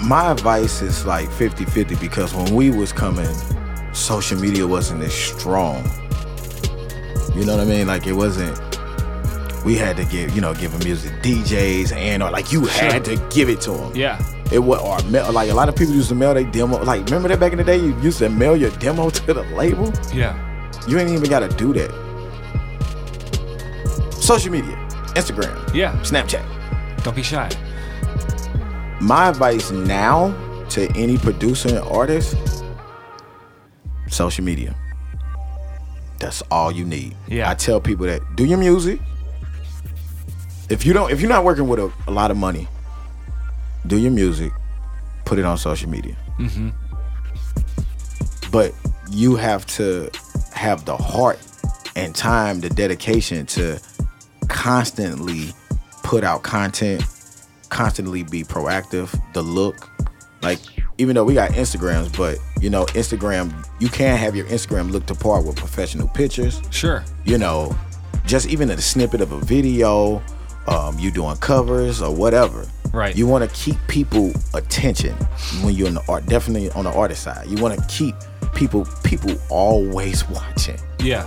my 0.05 0.31
advice 0.31 0.83
is 0.83 1.05
like 1.07 1.29
50-50 1.31 1.99
because 2.01 2.35
when 2.35 2.55
we 2.55 2.71
was 2.71 2.93
coming, 2.93 3.27
social 3.93 4.39
media 4.39 4.67
wasn't 4.67 5.03
as 5.03 5.13
strong. 5.15 5.85
You 7.35 7.45
know 7.45 7.57
what 7.57 7.61
I 7.61 7.69
mean? 7.69 7.87
Like 7.87 8.07
it 8.07 8.13
wasn't. 8.13 8.59
We 9.65 9.75
had 9.75 9.97
to 9.97 10.05
give, 10.05 10.35
you 10.35 10.41
know, 10.41 10.55
give 10.55 10.71
them 10.73 10.81
music 10.85 11.13
DJs 11.23 11.93
and 11.93 12.23
or 12.23 12.31
like 12.31 12.53
you 12.53 12.65
had 12.67 13.05
to 13.07 13.17
give 13.31 13.49
it 13.49 13.61
to 13.63 13.73
them. 13.73 13.97
Yeah. 13.97 14.23
It 14.53 14.61
was 14.61 14.81
or 14.81 15.11
mail, 15.11 15.33
like 15.33 15.51
a 15.51 15.55
lot 15.55 15.69
of 15.69 15.75
people 15.75 15.93
used 15.95 16.09
to 16.11 16.15
mail 16.15 16.35
their 16.35 16.45
demo. 16.45 16.83
Like 16.85 17.05
remember 17.07 17.29
that 17.29 17.41
back 17.41 17.51
in 17.53 17.59
the 17.59 17.65
day, 17.65 17.79
you 17.79 17.99
used 18.01 18.19
to 18.19 18.29
mail 18.29 18.57
your 18.57 18.71
demo 18.73 19.11
to 19.27 19.33
the 19.35 19.43
label. 19.57 19.93
Yeah. 20.15 20.35
You 20.87 20.99
ain't 20.99 21.11
even 21.11 21.29
got 21.29 21.41
to 21.41 21.49
do 21.57 21.73
that. 21.73 21.91
social 24.13 24.53
media, 24.53 24.77
Instagram, 25.15 25.75
Yeah. 25.75 25.93
Snapchat. 26.03 26.45
Don't 27.03 27.15
be 27.17 27.23
shy. 27.23 27.49
My 29.01 29.29
advice 29.29 29.71
now 29.71 30.35
to 30.71 30.91
any 30.97 31.19
producer 31.19 31.69
and 31.69 31.79
artist, 31.79 32.37
social 34.09 34.45
media. 34.45 34.75
That's 36.19 36.43
all 36.51 36.73
you 36.73 36.85
need. 36.85 37.17
Yeah. 37.29 37.51
I 37.51 37.55
tell 37.55 37.81
people 37.81 38.07
that 38.07 38.23
do 38.37 38.45
your 38.45 38.59
music. 38.59 39.01
If 40.71 40.85
you 40.87 40.93
don't, 40.93 41.13
if 41.13 41.21
you're 41.21 41.29
not 41.29 41.45
working 41.45 41.69
with 41.69 41.79
a, 41.79 41.93
a 42.09 42.11
lot 42.11 42.31
of 42.31 42.37
money, 42.37 42.67
do 43.87 43.99
your 43.99 44.11
music, 44.11 44.53
put 45.25 45.39
it 45.39 45.45
on 45.45 45.59
social 45.59 45.89
media. 45.89 46.17
Mm-hmm. 46.39 46.71
But 48.51 48.73
you 49.11 49.37
have 49.37 49.67
to 49.67 50.11
have 50.55 50.85
the 50.85 50.97
heart 50.97 51.39
and 51.95 52.15
time, 52.15 52.61
the 52.61 52.71
dedication 52.71 53.47
to 53.47 53.81
constantly 54.49 55.53
put 56.03 56.25
out 56.25 56.43
content, 56.43 57.05
constantly 57.71 58.23
be 58.23 58.43
proactive, 58.43 59.19
the 59.33 59.43
look. 59.43 59.89
Like, 60.43 60.61
even 60.99 61.15
though 61.15 61.25
we 61.25 61.35
got 61.35 61.51
Instagrams, 61.53 62.17
but 62.17 62.39
you 62.61 62.71
know, 62.71 62.85
Instagram, 62.87 63.67
you 63.81 63.89
can't 63.89 64.19
have 64.19 64.37
your 64.37 64.47
Instagram 64.47 64.91
look 64.91 65.07
to 65.07 65.15
par 65.15 65.43
with 65.43 65.57
professional 65.57 66.09
pictures. 66.09 66.61
Sure. 66.71 67.05
You 67.25 67.39
know, 67.39 67.77
just 68.27 68.49
even 68.49 68.71
a 68.71 68.81
snippet 68.81 69.21
of 69.21 69.33
a 69.33 69.41
video, 69.41 70.23
um, 70.69 70.99
you 70.99 71.11
doing 71.11 71.37
covers 71.37 72.03
or 72.03 72.15
whatever. 72.15 72.67
Right. 72.93 73.17
You 73.17 73.27
want 73.27 73.49
to 73.49 73.57
keep 73.57 73.77
people 73.89 74.33
attention 74.55 75.15
when 75.63 75.75
you're 75.75 75.89
in 75.89 75.95
the 75.95 76.05
art, 76.09 76.27
definitely 76.27 76.71
on 76.71 76.85
the 76.85 76.93
artist 76.93 77.23
side. 77.23 77.47
You 77.47 77.63
want 77.63 77.79
to 77.79 77.87
keep 77.89 78.15
people 78.55 78.87
people 79.05 79.33
always 79.51 80.27
watching. 80.29 80.79
Yeah. 81.01 81.27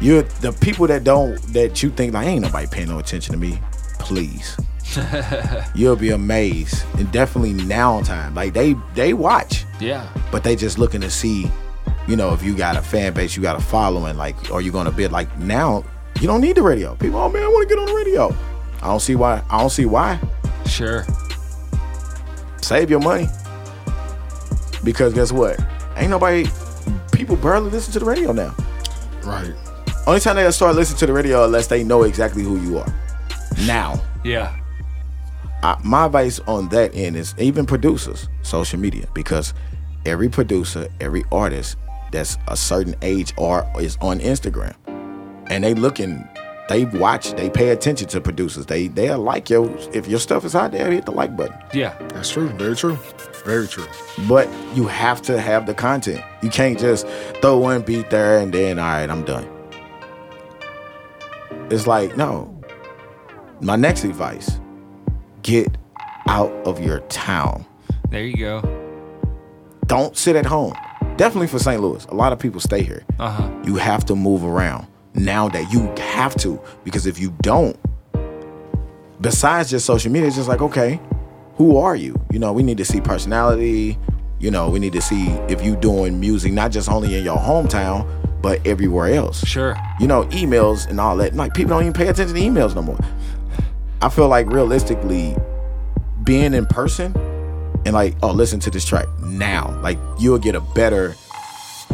You're 0.00 0.22
the 0.22 0.52
people 0.52 0.86
that 0.88 1.04
don't 1.04 1.36
that 1.52 1.82
you 1.82 1.90
think 1.90 2.14
like 2.14 2.26
ain't 2.26 2.42
nobody 2.42 2.66
paying 2.66 2.88
no 2.88 2.98
attention 2.98 3.32
to 3.32 3.38
me. 3.38 3.60
Please, 3.98 4.56
you'll 5.74 5.96
be 5.96 6.10
amazed. 6.10 6.84
And 6.98 7.10
definitely 7.12 7.52
now 7.52 8.00
time, 8.02 8.34
like 8.34 8.54
they 8.54 8.74
they 8.94 9.12
watch, 9.12 9.64
Yeah. 9.80 10.06
but 10.30 10.42
they 10.44 10.56
just 10.56 10.78
looking 10.78 11.00
to 11.02 11.10
see, 11.10 11.50
you 12.06 12.16
know, 12.16 12.32
if 12.32 12.42
you 12.42 12.56
got 12.56 12.76
a 12.76 12.82
fan 12.82 13.12
base, 13.12 13.36
you 13.36 13.42
got 13.42 13.56
a 13.56 13.60
following, 13.60 14.16
like, 14.16 14.50
are 14.50 14.60
you 14.60 14.72
gonna 14.72 14.90
bid? 14.92 15.12
Like 15.12 15.36
now, 15.38 15.84
you 16.20 16.26
don't 16.26 16.40
need 16.40 16.56
the 16.56 16.62
radio. 16.62 16.94
People, 16.96 17.18
oh 17.20 17.28
man, 17.28 17.42
I 17.42 17.48
want 17.48 17.68
to 17.68 17.74
get 17.74 17.80
on 17.80 17.86
the 17.86 17.94
radio. 17.94 18.34
I 18.82 18.86
don't 18.88 19.00
see 19.00 19.14
why. 19.16 19.42
I 19.50 19.60
don't 19.60 19.70
see 19.70 19.86
why. 19.86 20.18
Sure. 20.66 21.04
Save 22.62 22.90
your 22.90 23.00
money. 23.00 23.28
Because 24.84 25.12
guess 25.14 25.32
what? 25.32 25.58
Ain't 25.96 26.10
nobody. 26.10 26.46
People 27.12 27.36
barely 27.36 27.70
listen 27.70 27.92
to 27.94 27.98
the 27.98 28.04
radio 28.04 28.32
now. 28.32 28.54
Right. 29.24 29.52
Only 30.06 30.20
time 30.20 30.36
they 30.36 30.50
start 30.52 30.76
listening 30.76 30.98
to 31.00 31.06
the 31.06 31.12
radio 31.12 31.44
unless 31.44 31.66
they 31.66 31.82
know 31.84 32.04
exactly 32.04 32.42
who 32.42 32.58
you 32.60 32.78
are. 32.78 32.86
Now, 33.66 34.00
Yeah. 34.24 34.56
I, 35.62 35.80
my 35.84 36.06
advice 36.06 36.40
on 36.40 36.68
that 36.68 36.94
end 36.94 37.16
is 37.16 37.34
even 37.38 37.66
producers, 37.66 38.28
social 38.42 38.78
media, 38.78 39.06
because 39.14 39.54
every 40.06 40.28
producer, 40.28 40.88
every 41.00 41.24
artist 41.32 41.76
that's 42.12 42.38
a 42.48 42.56
certain 42.56 42.94
age 43.02 43.32
or 43.36 43.70
is 43.78 43.96
on 44.00 44.20
Instagram, 44.20 44.74
and 45.50 45.64
they 45.64 45.74
looking, 45.74 46.26
they 46.68 46.84
watch, 46.84 47.32
they 47.32 47.50
pay 47.50 47.70
attention 47.70 48.08
to 48.08 48.20
producers. 48.20 48.66
They 48.66 48.88
they 48.88 49.12
like 49.14 49.50
your 49.50 49.74
if 49.92 50.06
your 50.06 50.20
stuff 50.20 50.44
is 50.44 50.54
out 50.54 50.72
there, 50.72 50.90
hit 50.90 51.06
the 51.06 51.12
like 51.12 51.36
button. 51.36 51.56
Yeah. 51.72 51.96
That's 52.10 52.30
true. 52.30 52.48
Very 52.50 52.76
true. 52.76 52.98
Very 53.44 53.66
true. 53.66 53.86
But 54.28 54.48
you 54.74 54.86
have 54.86 55.22
to 55.22 55.40
have 55.40 55.66
the 55.66 55.74
content. 55.74 56.22
You 56.42 56.50
can't 56.50 56.78
just 56.78 57.06
throw 57.40 57.58
one 57.58 57.82
beat 57.82 58.10
there 58.10 58.38
and 58.38 58.52
then 58.52 58.78
all 58.78 58.84
right, 58.84 59.08
I'm 59.08 59.24
done. 59.24 59.48
It's 61.70 61.86
like 61.86 62.16
no. 62.16 62.54
My 63.60 63.76
next 63.76 64.04
advice: 64.04 64.60
get 65.48 65.78
out 66.26 66.52
of 66.66 66.78
your 66.78 67.00
town. 67.08 67.64
There 68.10 68.22
you 68.22 68.36
go. 68.36 68.60
Don't 69.86 70.14
sit 70.14 70.36
at 70.36 70.44
home. 70.44 70.74
Definitely 71.16 71.46
for 71.46 71.58
St. 71.58 71.80
Louis. 71.80 72.04
A 72.10 72.14
lot 72.14 72.34
of 72.34 72.38
people 72.38 72.60
stay 72.60 72.82
here. 72.82 73.02
Uh 73.18 73.30
huh. 73.30 73.62
You 73.64 73.76
have 73.76 74.04
to 74.06 74.14
move 74.14 74.44
around 74.44 74.86
now 75.14 75.48
that 75.48 75.72
you 75.72 75.90
have 75.96 76.36
to 76.36 76.60
because 76.84 77.06
if 77.06 77.18
you 77.18 77.34
don't, 77.40 77.78
besides 79.22 79.70
just 79.70 79.86
social 79.86 80.12
media, 80.12 80.28
it's 80.28 80.36
just 80.36 80.48
like 80.48 80.60
okay, 80.60 81.00
who 81.54 81.78
are 81.78 81.96
you? 81.96 82.14
You 82.30 82.38
know, 82.38 82.52
we 82.52 82.62
need 82.62 82.76
to 82.76 82.84
see 82.84 83.00
personality. 83.00 83.98
You 84.38 84.50
know, 84.50 84.68
we 84.68 84.78
need 84.78 84.92
to 84.92 85.00
see 85.00 85.28
if 85.48 85.64
you 85.64 85.76
doing 85.76 86.20
music 86.20 86.52
not 86.52 86.72
just 86.72 86.90
only 86.90 87.16
in 87.16 87.24
your 87.24 87.38
hometown 87.38 88.06
but 88.40 88.64
everywhere 88.66 89.12
else. 89.14 89.44
Sure. 89.44 89.76
You 89.98 90.06
know, 90.06 90.24
emails 90.26 90.88
and 90.88 91.00
all 91.00 91.16
that. 91.16 91.34
Like 91.34 91.54
people 91.54 91.70
don't 91.70 91.82
even 91.82 91.92
pay 91.92 92.06
attention 92.08 92.36
to 92.36 92.40
emails 92.40 92.74
no 92.74 92.82
more. 92.82 92.98
I 94.00 94.08
feel 94.08 94.28
like 94.28 94.46
realistically, 94.46 95.36
being 96.22 96.54
in 96.54 96.66
person 96.66 97.16
and 97.84 97.94
like, 97.94 98.14
oh, 98.22 98.30
listen 98.32 98.60
to 98.60 98.70
this 98.70 98.84
track 98.84 99.06
now. 99.20 99.78
Like 99.82 99.98
you'll 100.18 100.38
get 100.38 100.54
a 100.54 100.60
better 100.60 101.16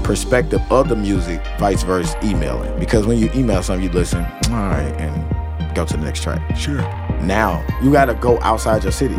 perspective 0.02 0.60
of 0.70 0.89
the 0.89 0.97
music, 0.97 1.40
vice 1.59 1.82
versa, 1.82 2.18
emailing. 2.22 2.78
Because 2.78 3.06
when 3.06 3.18
you 3.18 3.31
email 3.35 3.62
something, 3.62 3.85
you 3.85 3.90
listen, 3.90 4.24
all 4.24 4.68
right, 4.68 4.94
and 4.98 5.74
go 5.74 5.86
to 5.86 5.97
the 5.97 6.05
next 6.05 6.22
track. 6.22 6.56
Sure. 6.56 6.82
Now 7.22 7.64
you 7.82 7.90
gotta 7.93 8.14
go 8.14 8.39
outside 8.40 8.82
your 8.82 8.93
city. 8.93 9.16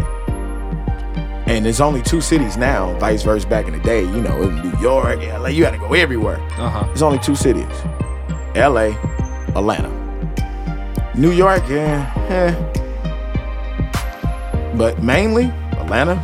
And 1.47 1.63
there's 1.63 1.81
only 1.81 2.01
two 2.01 2.21
cities 2.21 2.57
now, 2.57 2.97
vice 2.99 3.23
versa 3.23 3.47
back 3.47 3.67
in 3.67 3.73
the 3.73 3.79
day, 3.79 4.01
you 4.01 4.21
know, 4.21 4.41
in 4.43 4.55
New 4.61 4.79
York, 4.79 5.19
LA, 5.19 5.47
you 5.47 5.63
gotta 5.63 5.77
go 5.77 5.93
everywhere. 5.93 6.39
Uh 6.57 6.69
huh. 6.69 6.83
There's 6.85 7.01
only 7.01 7.19
two 7.19 7.35
cities. 7.35 7.65
LA, 8.55 8.93
Atlanta. 9.55 10.04
New 11.17 11.31
York, 11.31 11.63
yeah, 11.69 12.11
eh. 12.29 12.51
But 14.75 15.01
mainly 15.01 15.45
Atlanta, 15.79 16.15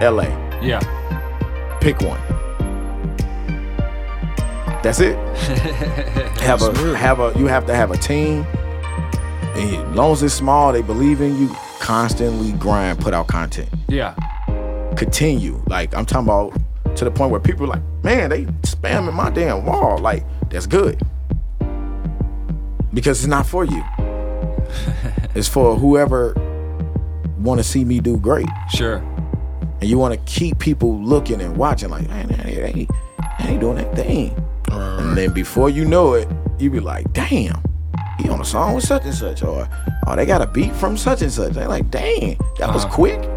LA. 0.00 0.28
Yeah. 0.62 0.80
Pick 1.80 2.00
one. 2.00 2.20
That's 4.82 5.00
it. 5.00 5.16
have 6.38 6.62
a 6.62 6.70
real. 6.70 6.94
have 6.94 7.18
a 7.18 7.32
you 7.36 7.46
have 7.46 7.66
to 7.66 7.74
have 7.74 7.90
a 7.90 7.96
team. 7.96 8.46
And 9.56 9.74
as 9.90 9.96
long 9.96 10.12
as 10.12 10.22
it's 10.22 10.34
small, 10.34 10.72
they 10.72 10.82
believe 10.82 11.20
in 11.20 11.36
you. 11.40 11.48
Constantly 11.80 12.52
grind, 12.52 13.00
put 13.00 13.14
out 13.14 13.26
content. 13.26 13.68
Yeah. 13.88 14.14
Continue. 14.96 15.60
Like 15.66 15.92
I'm 15.94 16.06
talking 16.06 16.28
about 16.28 16.56
to 16.96 17.04
the 17.04 17.10
point 17.10 17.32
where 17.32 17.40
people 17.40 17.64
are 17.64 17.70
like, 17.76 17.82
man, 18.04 18.30
they 18.30 18.44
spamming 18.62 19.14
my 19.14 19.30
damn 19.30 19.66
wall. 19.66 19.98
Like, 19.98 20.24
that's 20.50 20.66
good. 20.66 21.00
Because 22.94 23.18
it's 23.18 23.26
not 23.26 23.46
for 23.46 23.64
you. 23.64 23.84
it's 25.34 25.48
for 25.48 25.76
whoever 25.76 26.34
want 27.38 27.58
to 27.60 27.64
see 27.64 27.84
me 27.84 28.00
do 28.00 28.16
great. 28.18 28.48
Sure. 28.70 28.96
And 29.80 29.84
you 29.90 29.98
want 29.98 30.14
to 30.14 30.20
keep 30.32 30.58
people 30.58 30.98
looking 31.02 31.40
and 31.40 31.56
watching 31.56 31.90
like, 31.90 32.08
man, 32.08 32.28
they 32.28 32.62
ain't, 32.64 32.90
they 33.38 33.48
ain't 33.48 33.60
doing 33.60 33.76
that 33.76 33.94
thing. 33.94 34.34
Right, 34.70 34.98
And 35.00 35.16
then 35.16 35.32
before 35.32 35.68
you 35.70 35.84
know 35.84 36.14
it, 36.14 36.28
you 36.58 36.70
be 36.70 36.80
like, 36.80 37.12
damn, 37.12 37.62
he 38.18 38.28
on 38.30 38.40
a 38.40 38.44
song 38.44 38.74
with 38.74 38.84
such 38.84 39.04
and 39.04 39.14
such. 39.14 39.42
Or, 39.42 39.68
oh, 40.06 40.16
they 40.16 40.24
got 40.26 40.40
a 40.42 40.46
beat 40.46 40.74
from 40.74 40.96
such 40.96 41.20
and 41.22 41.30
such. 41.30 41.52
They 41.52 41.66
like, 41.66 41.90
dang, 41.90 42.38
that 42.58 42.72
was 42.72 42.84
Uh-huh. 42.84 42.94
quick. 42.94 43.28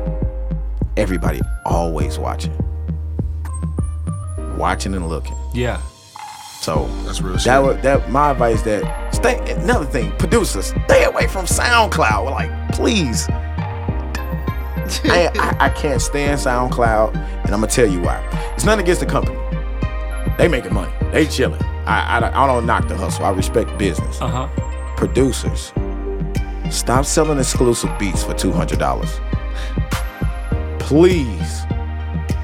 Everybody 0.97 1.41
always 1.65 2.17
watching. 2.17 2.53
Watching 4.57 4.93
and 4.95 5.07
looking. 5.07 5.35
Yeah. 5.53 5.79
So 6.61 6.87
That's 7.05 7.21
real 7.21 7.33
that 7.37 7.41
shit. 7.41 7.81
that 7.83 8.11
my 8.11 8.31
advice 8.31 8.61
that 8.63 9.13
stay 9.15 9.37
another 9.53 9.85
thing, 9.85 10.11
producers, 10.17 10.73
stay 10.87 11.05
away 11.05 11.27
from 11.27 11.45
SoundCloud. 11.45 12.29
Like, 12.31 12.71
please. 12.73 13.27
I, 15.05 15.29
I, 15.35 15.55
I 15.67 15.69
can't 15.69 16.01
stand 16.01 16.39
SoundCloud, 16.39 17.15
and 17.15 17.53
I'm 17.53 17.61
gonna 17.61 17.67
tell 17.67 17.87
you 17.87 18.01
why. 18.01 18.21
It's 18.55 18.65
nothing 18.65 18.83
against 18.83 18.99
the 18.99 19.05
company. 19.07 19.37
They 20.37 20.47
making 20.49 20.73
money. 20.73 20.91
They 21.13 21.25
chilling. 21.27 21.61
I, 21.85 22.19
I, 22.19 22.43
I 22.43 22.47
don't 22.47 22.65
knock 22.65 22.87
the 22.89 22.97
hustle. 22.97 23.23
I 23.25 23.29
respect 23.31 23.77
business. 23.77 24.19
Uh 24.21 24.27
huh. 24.27 24.95
Producers, 24.97 25.71
stop 26.69 27.05
selling 27.05 27.39
exclusive 27.39 27.89
beats 27.97 28.23
for 28.23 28.33
two 28.33 28.51
hundred 28.51 28.79
dollars. 28.79 29.19
Please. 30.79 31.61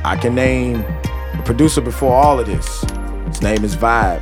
I 0.06 0.16
can 0.22 0.36
name 0.36 0.82
a 0.82 1.42
producer 1.44 1.82
before 1.82 2.14
all 2.14 2.40
of 2.40 2.46
this. 2.46 2.86
His 3.28 3.42
name 3.42 3.64
is 3.64 3.76
Vibe 3.76 4.22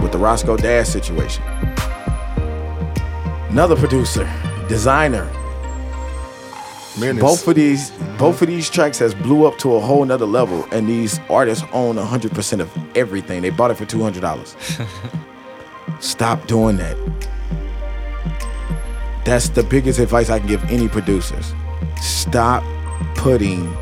with 0.00 0.12
the 0.12 0.18
Roscoe 0.18 0.56
Dash 0.56 0.88
situation. 0.88 1.42
Another 3.50 3.76
producer, 3.76 4.28
designer. 4.68 5.30
Man, 6.98 7.18
Both 7.18 7.48
of 7.48 7.56
these, 7.56 7.90
both 8.18 8.40
of 8.40 8.46
these 8.48 8.70
tracks 8.70 8.98
has 9.00 9.14
blew 9.14 9.46
up 9.46 9.58
to 9.58 9.74
a 9.74 9.80
whole 9.80 10.04
nother 10.04 10.26
level, 10.26 10.64
and 10.70 10.88
these 10.88 11.18
artists 11.28 11.64
own 11.72 11.96
hundred 11.96 12.32
percent 12.32 12.62
of 12.62 12.70
everything. 12.96 13.42
They 13.42 13.50
bought 13.50 13.72
it 13.72 13.74
for 13.76 13.84
two 13.84 14.02
hundred 14.02 14.20
dollars. 14.20 14.56
Stop 15.98 16.46
doing 16.46 16.76
that. 16.76 16.96
That's 19.24 19.48
the 19.48 19.62
biggest 19.64 19.98
advice 19.98 20.30
I 20.30 20.38
can 20.38 20.46
give 20.46 20.62
any 20.70 20.86
producers. 20.86 21.52
Stop 22.00 22.62
putting 23.16 23.74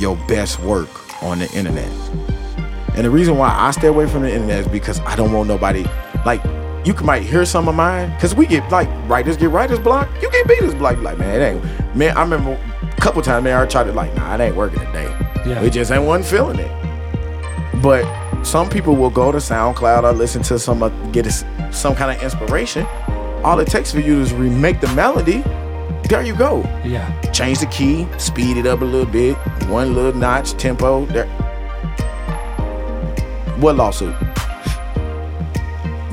your 0.00 0.16
best 0.26 0.58
work 0.60 0.88
on 1.22 1.38
the 1.40 1.50
internet. 1.52 1.90
And 2.96 3.04
the 3.04 3.10
reason 3.10 3.36
why 3.36 3.48
I 3.48 3.70
stay 3.70 3.88
away 3.88 4.06
from 4.06 4.22
the 4.22 4.32
internet 4.32 4.60
is 4.60 4.68
because 4.68 5.00
I 5.00 5.16
don't 5.16 5.32
want 5.32 5.48
nobody 5.48 5.84
like 6.24 6.42
you 6.84 6.94
can 6.94 7.06
might 7.06 7.22
hear 7.22 7.44
some 7.44 7.68
of 7.68 7.74
mine 7.74 8.10
because 8.14 8.34
we 8.34 8.46
get 8.46 8.70
like 8.70 8.88
writers 9.08 9.36
get 9.36 9.50
writers 9.50 9.78
block. 9.78 10.08
You 10.22 10.30
get 10.30 10.48
beaters 10.48 10.74
block. 10.74 10.98
Like 10.98 11.18
man, 11.18 11.40
it 11.40 11.44
ain't. 11.44 11.96
Man, 11.96 12.16
I 12.16 12.22
remember 12.22 12.52
a 12.82 13.00
couple 13.00 13.20
times 13.22 13.44
man, 13.44 13.60
I 13.60 13.66
tried 13.66 13.84
to 13.84 13.92
like, 13.92 14.14
nah, 14.14 14.34
it 14.34 14.40
ain't 14.40 14.56
working 14.56 14.80
today. 14.80 15.14
Yeah. 15.46 15.62
We 15.62 15.70
just 15.70 15.90
ain't 15.90 16.04
one 16.04 16.22
feeling 16.22 16.58
it. 16.58 17.82
But 17.82 18.04
some 18.42 18.68
people 18.68 18.96
will 18.96 19.10
go 19.10 19.30
to 19.30 19.38
SoundCloud 19.38 20.04
or 20.04 20.12
listen 20.12 20.42
to 20.44 20.58
some 20.58 20.82
uh, 20.82 20.88
get 21.12 21.26
us 21.26 21.44
some 21.70 21.94
kind 21.94 22.16
of 22.16 22.22
inspiration. 22.22 22.86
All 23.44 23.58
it 23.60 23.68
takes 23.68 23.92
for 23.92 24.00
you 24.00 24.20
is 24.20 24.32
remake 24.32 24.80
the 24.80 24.88
melody. 24.88 25.42
There 26.08 26.22
you 26.22 26.34
go. 26.34 26.62
Yeah. 26.84 27.08
Change 27.30 27.60
the 27.60 27.66
key, 27.66 28.06
speed 28.18 28.56
it 28.56 28.66
up 28.66 28.80
a 28.80 28.84
little 28.84 29.10
bit, 29.10 29.36
one 29.68 29.94
little 29.94 30.18
notch, 30.18 30.52
tempo. 30.52 31.06
There. 31.06 31.28
What 33.60 33.76
lawsuit? 33.76 34.14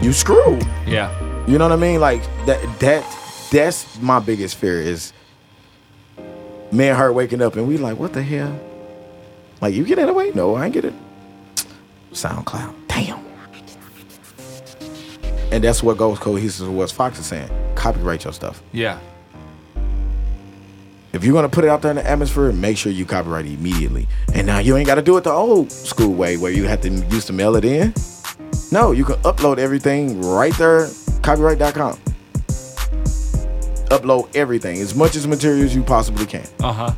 You 0.02 0.14
screwed. 0.14 0.64
Yeah. 0.86 1.10
You 1.48 1.58
know 1.58 1.66
what 1.68 1.72
I 1.72 1.78
mean? 1.78 2.00
Like 2.00 2.22
that. 2.46 2.80
That. 2.80 3.14
That's 3.50 4.00
my 4.02 4.20
biggest 4.20 4.58
fear 4.58 4.82
is. 4.82 5.14
Me 6.70 6.90
and 6.90 6.98
her 6.98 7.14
waking 7.14 7.42
up 7.42 7.56
and 7.56 7.66
we 7.66 7.78
like, 7.78 7.98
what 7.98 8.12
the 8.12 8.22
hell? 8.22 8.60
Like 9.62 9.74
you 9.74 9.86
get 9.86 9.98
it 9.98 10.10
away? 10.10 10.32
No, 10.36 10.56
I 10.56 10.66
ain't 10.66 10.74
get 10.74 10.84
it. 10.84 10.94
SoundCloud. 12.12 12.74
Damn. 12.90 13.26
And 15.52 15.64
that's 15.64 15.82
what 15.82 15.98
goes 15.98 16.20
cohesive 16.20 16.68
with 16.68 16.76
what 16.76 16.92
Foxx 16.92 17.20
is 17.20 17.26
saying. 17.26 17.50
Copyright 17.76 18.26
your 18.26 18.34
stuff. 18.34 18.62
Yeah. 18.74 19.00
If 21.18 21.24
you're 21.24 21.34
gonna 21.34 21.50
put 21.50 21.64
it 21.64 21.70
out 21.70 21.82
there 21.82 21.90
in 21.90 21.98
the 21.98 22.08
atmosphere, 22.08 22.52
make 22.52 22.78
sure 22.78 22.92
you 22.92 23.04
copyright 23.04 23.48
it 23.48 23.54
immediately. 23.54 24.08
And 24.36 24.46
now 24.46 24.60
you 24.60 24.78
ain't 24.78 24.86
gotta 24.86 25.02
do 25.02 25.18
it 25.18 25.24
the 25.24 25.32
old 25.32 25.72
school 25.72 26.14
way 26.14 26.38
where 26.38 26.52
you 26.52 26.66
have 26.66 26.82
to 26.82 26.92
use 26.92 27.26
to 27.26 27.34
mail 27.34 27.56
it 27.56 27.66
in. 27.66 27.92
No, 28.72 28.92
you 28.92 29.04
can 29.04 29.16
upload 29.24 29.58
everything 29.58 30.22
right 30.22 30.56
there, 30.60 30.86
copyright.com. 31.24 31.94
Upload 33.90 34.36
everything, 34.36 34.80
as 34.80 34.94
much 34.94 35.16
as 35.16 35.26
material 35.26 35.66
as 35.66 35.76
you 35.76 35.82
possibly 35.82 36.28
can. 36.28 36.46
Uh 36.60 36.72
huh. 36.72 36.92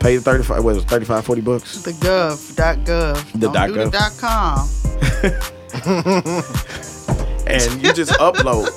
Pay 0.00 0.16
the 0.16 0.22
35, 0.22 0.64
what 0.64 0.74
was 0.74 0.82
it, 0.82 0.88
35, 0.88 1.24
40 1.24 1.40
bucks? 1.42 1.82
The 1.82 1.92
gov, 1.92 2.56
dot 2.56 2.78
gov. 2.78 3.32
The 3.32 3.38
Don't 3.38 3.52
dot 3.54 3.68
do 3.68 3.76
gov. 3.76 3.92
the 3.92 3.96
dot 3.96 4.12
com. 4.18 4.68
and 7.46 7.80
you 7.80 7.92
just 7.92 8.10
upload. 8.14 8.72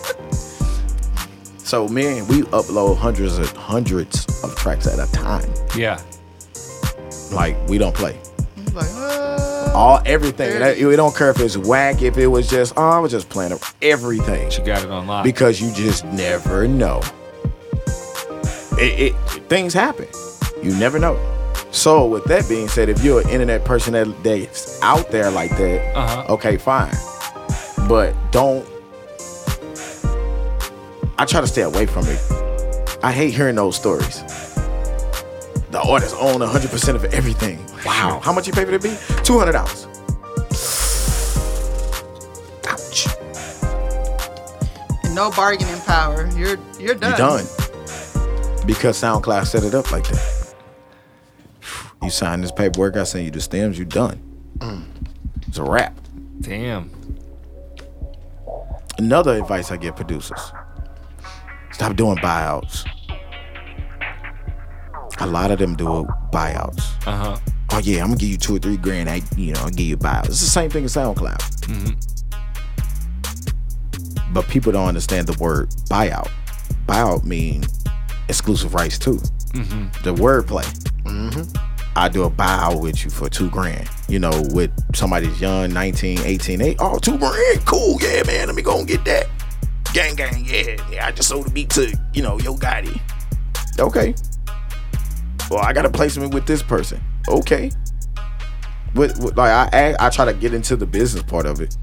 So 1.58 1.88
man, 1.88 2.28
we 2.28 2.44
upload 2.44 2.98
hundreds 2.98 3.40
of 3.40 3.52
hundreds 3.54 4.25
of 4.50 4.56
tracks 4.56 4.88
at 4.88 5.00
a 5.00 5.12
time. 5.12 5.50
Yeah. 5.76 6.00
Like 7.32 7.56
we 7.68 7.78
don't 7.78 7.96
play. 7.96 8.20
Like, 8.74 8.88
uh, 8.96 9.72
All 9.74 10.02
everything. 10.06 10.60
That- 10.60 10.78
We 10.78 10.96
don't 10.96 11.16
care 11.16 11.30
if 11.32 11.40
it's 11.40 11.58
whack. 11.58 12.02
If 12.02 12.18
it 12.18 12.28
was 12.28 12.50
just, 12.50 12.74
oh, 12.78 12.90
I 12.90 13.00
was 13.00 13.12
just 13.12 13.30
playing 13.30 13.58
everything 13.82 14.50
She 14.50 14.62
got 14.62 14.84
it 14.84 14.92
on 14.92 15.08
lock. 15.08 15.24
because 15.24 15.62
you 15.62 15.72
just 15.74 16.06
never 16.06 16.68
know. 16.68 17.02
It, 18.78 19.00
it 19.00 19.14
things 19.50 19.74
happen. 19.74 20.08
You 20.62 20.76
never 20.76 21.00
know. 21.00 21.18
So 21.72 22.06
with 22.06 22.24
that 22.26 22.48
being 22.50 22.68
said, 22.68 22.90
if 22.90 23.04
you're 23.04 23.22
an 23.22 23.30
internet 23.30 23.64
person 23.66 23.94
that 23.94 24.24
that's 24.24 24.82
out 24.82 25.12
there 25.12 25.30
like 25.32 25.52
that, 25.58 25.96
Uh-huh. 25.96 26.34
okay, 26.34 26.58
fine. 26.58 26.94
But 27.88 28.14
don't. 28.32 28.66
I 31.18 31.26
try 31.26 31.40
to 31.42 31.48
stay 31.48 31.62
away 31.62 31.86
from 31.86 32.06
it. 32.08 32.20
I 33.06 33.12
hate 33.12 33.36
hearing 33.36 33.54
those 33.54 33.76
stories. 33.76 34.24
The 35.70 35.80
artist 35.80 36.16
own 36.20 36.42
100% 36.42 36.96
of 36.96 37.06
everything. 37.14 37.64
Wow. 37.86 38.20
How 38.24 38.34
much 38.34 38.48
you 38.48 38.54
pay 38.54 38.66
for 38.66 38.72
the 38.72 38.80
beat? 38.80 38.98
$200. 39.22 39.56
Ouch. 42.68 43.08
and 45.04 45.14
no 45.14 45.30
bargaining 45.30 45.80
power. 45.82 46.28
You're 46.36 46.58
you're 46.80 46.96
done. 46.96 47.12
You're 47.12 47.18
done. 47.20 47.46
Because 48.66 49.00
SoundCloud 49.00 49.46
set 49.46 49.64
it 49.64 49.76
up 49.76 49.92
like 49.92 50.08
that. 50.08 50.56
You 52.02 52.10
sign 52.10 52.42
this 52.42 52.52
paperwork, 52.52 52.98
I 52.98 53.04
send 53.04 53.26
you 53.26 53.30
the 53.30 53.40
stems, 53.40 53.78
You're 53.78 53.86
done. 53.86 54.20
Mm. 54.58 54.84
It's 55.48 55.60
a 55.60 55.64
wrap. 55.64 55.96
Damn. 56.42 56.90
Another 58.98 59.38
advice 59.38 59.72
I 59.72 59.78
give 59.78 59.96
producers. 59.96 60.52
Stop 61.72 61.96
doing 61.98 62.18
buyouts. 62.18 62.90
A 65.20 65.28
lot 65.28 65.52
of 65.52 65.60
them 65.60 65.76
do 65.76 66.08
buyouts. 66.32 66.84
Uh 67.08 67.16
huh. 67.16 67.38
Oh 67.72 67.80
yeah, 67.80 68.02
I'm 68.02 68.08
gonna 68.08 68.20
give 68.20 68.30
you 68.30 68.38
two 68.38 68.56
or 68.56 68.60
three 68.60 68.78
grand. 68.78 69.10
I, 69.10 69.22
you 69.38 69.54
know, 69.54 69.62
I'll 69.62 69.70
give 69.70 69.88
you 69.88 69.96
a 69.96 69.98
buyout. 69.98 70.26
It's 70.26 70.40
the 70.40 70.46
same 70.48 70.70
thing 70.70 70.86
as 70.86 70.96
SoundCloud. 70.96 71.38
Mm-hmm. 71.68 71.94
But 74.34 74.48
people 74.48 74.72
don't 74.72 74.88
understand 74.88 75.28
the 75.28 75.38
word 75.42 75.70
buyout. 75.90 76.30
Buyout 76.88 77.24
mean 77.24 77.64
exclusive 78.28 78.74
rights 78.74 79.00
too. 79.00 79.20
Mm-hmm. 79.54 80.04
The 80.04 80.14
wordplay. 80.14 80.66
Mm-hmm. 81.04 81.58
I 81.98 82.10
do 82.10 82.24
a 82.24 82.30
buyout 82.30 82.82
with 82.82 83.06
you 83.06 83.10
for 83.10 83.30
two 83.30 83.50
grand. 83.50 83.90
You 84.10 84.20
know, 84.20 84.44
with 84.50 84.72
somebody's 84.94 85.40
young, 85.40 85.72
19, 85.72 86.20
18, 86.20 86.62
8. 86.62 86.78
Oh, 86.80 87.00
two 87.00 87.18
grand. 87.18 87.66
Cool. 87.66 87.98
Yeah, 88.02 88.24
man. 88.28 88.48
Let 88.48 88.56
me 88.56 88.62
go 88.62 88.78
and 88.80 88.88
get 88.88 89.06
that. 89.06 89.28
Gang, 89.94 90.16
gang. 90.16 90.46
Yeah. 90.46 90.76
Yeah. 90.92 91.08
I 91.08 91.12
just 91.12 91.30
sold 91.30 91.46
the 91.46 91.52
beat 91.52 91.70
to, 91.72 91.98
you 92.14 92.22
know, 92.22 92.38
Yo 92.40 92.56
Gotti. 92.56 93.00
Okay. 93.80 94.14
Well, 95.50 95.60
I 95.60 95.74
got 95.74 95.86
a 95.86 95.90
placement 95.90 96.34
with 96.34 96.46
this 96.46 96.64
person. 96.64 97.02
Okay. 97.28 97.72
With, 98.96 99.20
like 99.38 99.74
I, 99.74 99.92
I 99.92 100.08
I 100.08 100.10
try 100.10 100.26
to 100.26 100.34
get 100.34 100.54
into 100.54 100.76
the 100.76 100.86
business 100.86 101.24
part 101.24 101.46
of 101.46 101.62
it. 101.62 101.76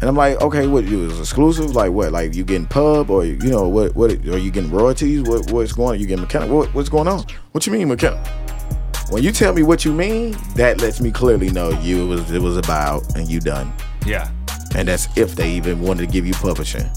And 0.00 0.08
I'm 0.08 0.14
like, 0.14 0.40
okay, 0.40 0.68
what 0.68 0.84
you 0.84 1.10
is 1.10 1.18
exclusive? 1.18 1.74
Like 1.74 1.90
what? 1.90 2.12
Like 2.12 2.34
you 2.34 2.44
getting 2.44 2.66
pub 2.66 3.10
or 3.10 3.24
you 3.24 3.36
know 3.50 3.68
what? 3.68 3.96
What 3.96 4.12
are 4.12 4.38
you 4.38 4.50
getting 4.50 4.70
royalties? 4.70 5.22
What 5.22 5.50
what's 5.50 5.72
going? 5.72 5.94
on? 5.94 6.00
You 6.00 6.06
getting 6.06 6.22
mechanic? 6.22 6.50
What, 6.50 6.72
what's 6.72 6.88
going 6.88 7.08
on? 7.08 7.24
What 7.52 7.66
you 7.66 7.72
mean 7.72 7.88
mechanic? 7.88 8.24
When 9.10 9.22
you 9.22 9.32
tell 9.32 9.52
me 9.52 9.62
what 9.62 9.84
you 9.84 9.92
mean, 9.92 10.36
that 10.54 10.80
lets 10.80 11.00
me 11.00 11.10
clearly 11.10 11.50
know 11.50 11.70
you 11.80 12.04
it 12.04 12.06
was 12.06 12.30
it 12.30 12.40
was 12.40 12.56
about 12.56 13.16
and 13.16 13.26
you 13.28 13.40
done. 13.40 13.72
Yeah. 14.06 14.30
And 14.76 14.86
that's 14.86 15.08
if 15.16 15.34
they 15.34 15.50
even 15.52 15.80
wanted 15.80 16.06
to 16.06 16.12
give 16.12 16.26
you 16.26 16.34
publishing. 16.34 16.88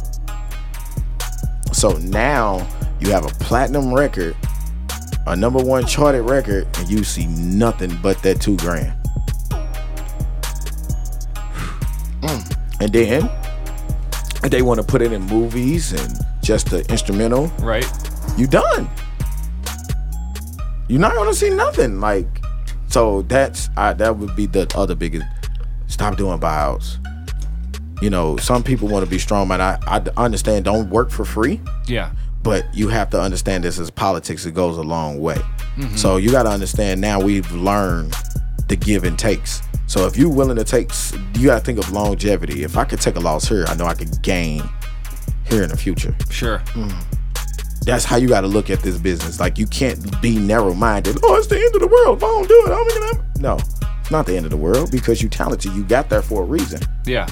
So 1.71 1.93
now 1.97 2.67
you 2.99 3.09
have 3.11 3.25
a 3.25 3.29
platinum 3.29 3.93
record, 3.93 4.35
a 5.27 5.35
number 5.35 5.59
one 5.63 5.85
charted 5.85 6.23
record, 6.29 6.67
and 6.77 6.89
you 6.89 7.03
see 7.03 7.27
nothing 7.27 7.97
but 8.01 8.21
that 8.23 8.41
two 8.41 8.57
grand. 8.57 8.91
Hmm. 12.23 12.39
And 12.81 12.91
then 12.93 13.29
they 14.49 14.61
want 14.61 14.79
to 14.79 14.85
put 14.85 15.01
it 15.01 15.11
in 15.11 15.21
movies 15.23 15.93
and 15.93 16.19
just 16.43 16.69
the 16.69 16.79
instrumental, 16.91 17.47
Right. 17.59 17.85
you 18.37 18.47
done. 18.47 18.89
You're 20.87 20.99
not 20.99 21.13
gonna 21.13 21.33
see 21.33 21.49
nothing. 21.51 21.99
Like, 22.01 22.27
so 22.87 23.21
that's 23.23 23.69
I, 23.77 23.93
that 23.93 24.17
would 24.17 24.35
be 24.35 24.45
the 24.47 24.69
other 24.75 24.95
biggest. 24.95 25.25
Stop 25.87 26.17
doing 26.17 26.39
buyouts. 26.39 26.97
You 28.01 28.09
know, 28.09 28.35
some 28.37 28.63
people 28.63 28.87
want 28.87 29.05
to 29.05 29.09
be 29.09 29.19
strong, 29.19 29.47
man. 29.47 29.61
I, 29.61 29.77
I 29.87 30.01
understand. 30.17 30.65
Don't 30.65 30.89
work 30.89 31.11
for 31.11 31.23
free, 31.23 31.61
Yeah. 31.87 32.11
But 32.43 32.65
you 32.73 32.87
have 32.87 33.09
to 33.11 33.21
understand 33.21 33.63
this 33.63 33.77
is 33.79 33.89
politics. 33.91 34.45
It 34.45 34.53
goes 34.53 34.77
a 34.77 34.81
long 34.81 35.19
way. 35.19 35.35
Mm-hmm. 35.75 35.95
So 35.95 36.17
you 36.17 36.31
got 36.31 36.43
to 36.43 36.49
understand. 36.49 36.99
Now 37.01 37.19
we've 37.21 37.49
learned 37.51 38.13
the 38.67 38.75
give 38.75 39.03
and 39.03 39.17
takes. 39.17 39.61
So 39.87 40.05
if 40.05 40.17
you're 40.17 40.29
willing 40.29 40.57
to 40.57 40.63
take, 40.63 40.91
you 41.35 41.47
got 41.47 41.59
to 41.59 41.65
think 41.65 41.77
of 41.77 41.91
longevity. 41.91 42.63
If 42.63 42.77
I 42.77 42.85
could 42.85 43.01
take 43.01 43.15
a 43.15 43.19
loss 43.19 43.47
here, 43.47 43.65
I 43.67 43.75
know 43.75 43.85
I 43.85 43.93
could 43.93 44.21
gain 44.21 44.63
here 45.49 45.63
in 45.63 45.69
the 45.69 45.75
future 45.75 46.15
Sure. 46.29 46.59
Mm. 46.59 46.93
that's 47.81 48.05
how 48.05 48.15
you 48.15 48.27
got 48.29 48.41
to 48.41 48.47
look 48.47 48.69
at 48.69 48.79
this 48.79 48.97
business. 48.97 49.39
Like 49.39 49.57
you 49.57 49.67
can't 49.67 50.21
be 50.21 50.37
narrow 50.39 50.73
minded. 50.73 51.17
Oh, 51.23 51.35
it's 51.35 51.47
the 51.47 51.57
end 51.57 51.75
of 51.75 51.81
the 51.81 51.87
world. 51.87 52.17
If 52.19 52.23
I 52.23 52.27
don't 52.27 52.47
do 52.47 52.63
it, 52.67 52.71
I'm 52.71 52.87
gonna. 52.87 53.25
No, 53.39 53.55
it's 53.99 54.11
not 54.11 54.25
the 54.25 54.35
end 54.37 54.45
of 54.45 54.51
the 54.51 54.57
world 54.57 54.91
because 54.91 55.21
you 55.21 55.27
talented. 55.27 55.73
You 55.73 55.83
got 55.83 56.09
there 56.09 56.21
for 56.21 56.43
a 56.43 56.45
reason. 56.45 56.79
Yeah. 57.05 57.27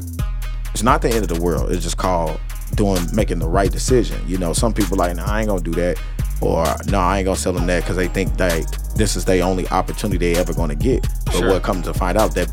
It's 0.74 0.84
not 0.84 1.02
the 1.02 1.10
end 1.10 1.24
of 1.24 1.30
the 1.30 1.42
world. 1.42 1.72
It's 1.72 1.84
just 1.84 1.98
called 1.98 2.40
doing 2.76 3.00
making 3.14 3.40
the 3.40 3.48
right 3.48 3.72
decision. 3.72 4.22
You 4.28 4.38
know, 4.38 4.54
some 4.54 4.74
people 4.74 4.98
like, 4.98 5.16
nah, 5.16 5.26
I 5.26 5.40
ain't 5.42 5.50
gonna 5.50 5.62
do 5.62 5.72
that, 5.72 5.98
or 6.42 6.66
no, 6.92 7.00
I 7.00 7.18
ain't 7.20 7.26
gonna 7.26 7.38
sell 7.38 7.54
them 7.54 7.68
that 7.68 7.84
because 7.84 7.96
they 7.98 8.08
think 8.08 8.38
that 8.38 8.66
this 8.96 9.16
is 9.16 9.26
their 9.26 9.44
only 9.44 9.68
opportunity 9.70 10.18
they 10.34 10.40
ever 10.40 10.54
gonna 10.54 10.76
get. 10.76 11.08
But 11.26 11.34
Sure. 11.36 11.50
what 11.50 11.64
comes 11.64 11.86
to 11.86 11.94
find 11.94 12.18
out 12.18 12.34
that 12.36 12.48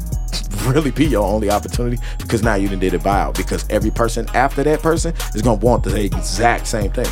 really 0.67 0.91
be 0.91 1.07
your 1.07 1.25
only 1.27 1.51
opportunity 1.51 1.99
because 2.19 2.43
now 2.43 2.55
you 2.57 2.69
done 2.69 2.79
did 2.81 2.95
a 2.95 2.99
buyout 2.99 3.37
because 3.37 3.65
every 3.71 3.91
person 3.91 4.27
after 4.35 4.63
that 4.65 4.83
person 4.83 5.15
is 5.35 5.43
gonna 5.43 5.57
want 5.59 5.85
the 5.85 6.05
exact 6.05 6.67
same 6.67 6.91
thing 6.91 7.07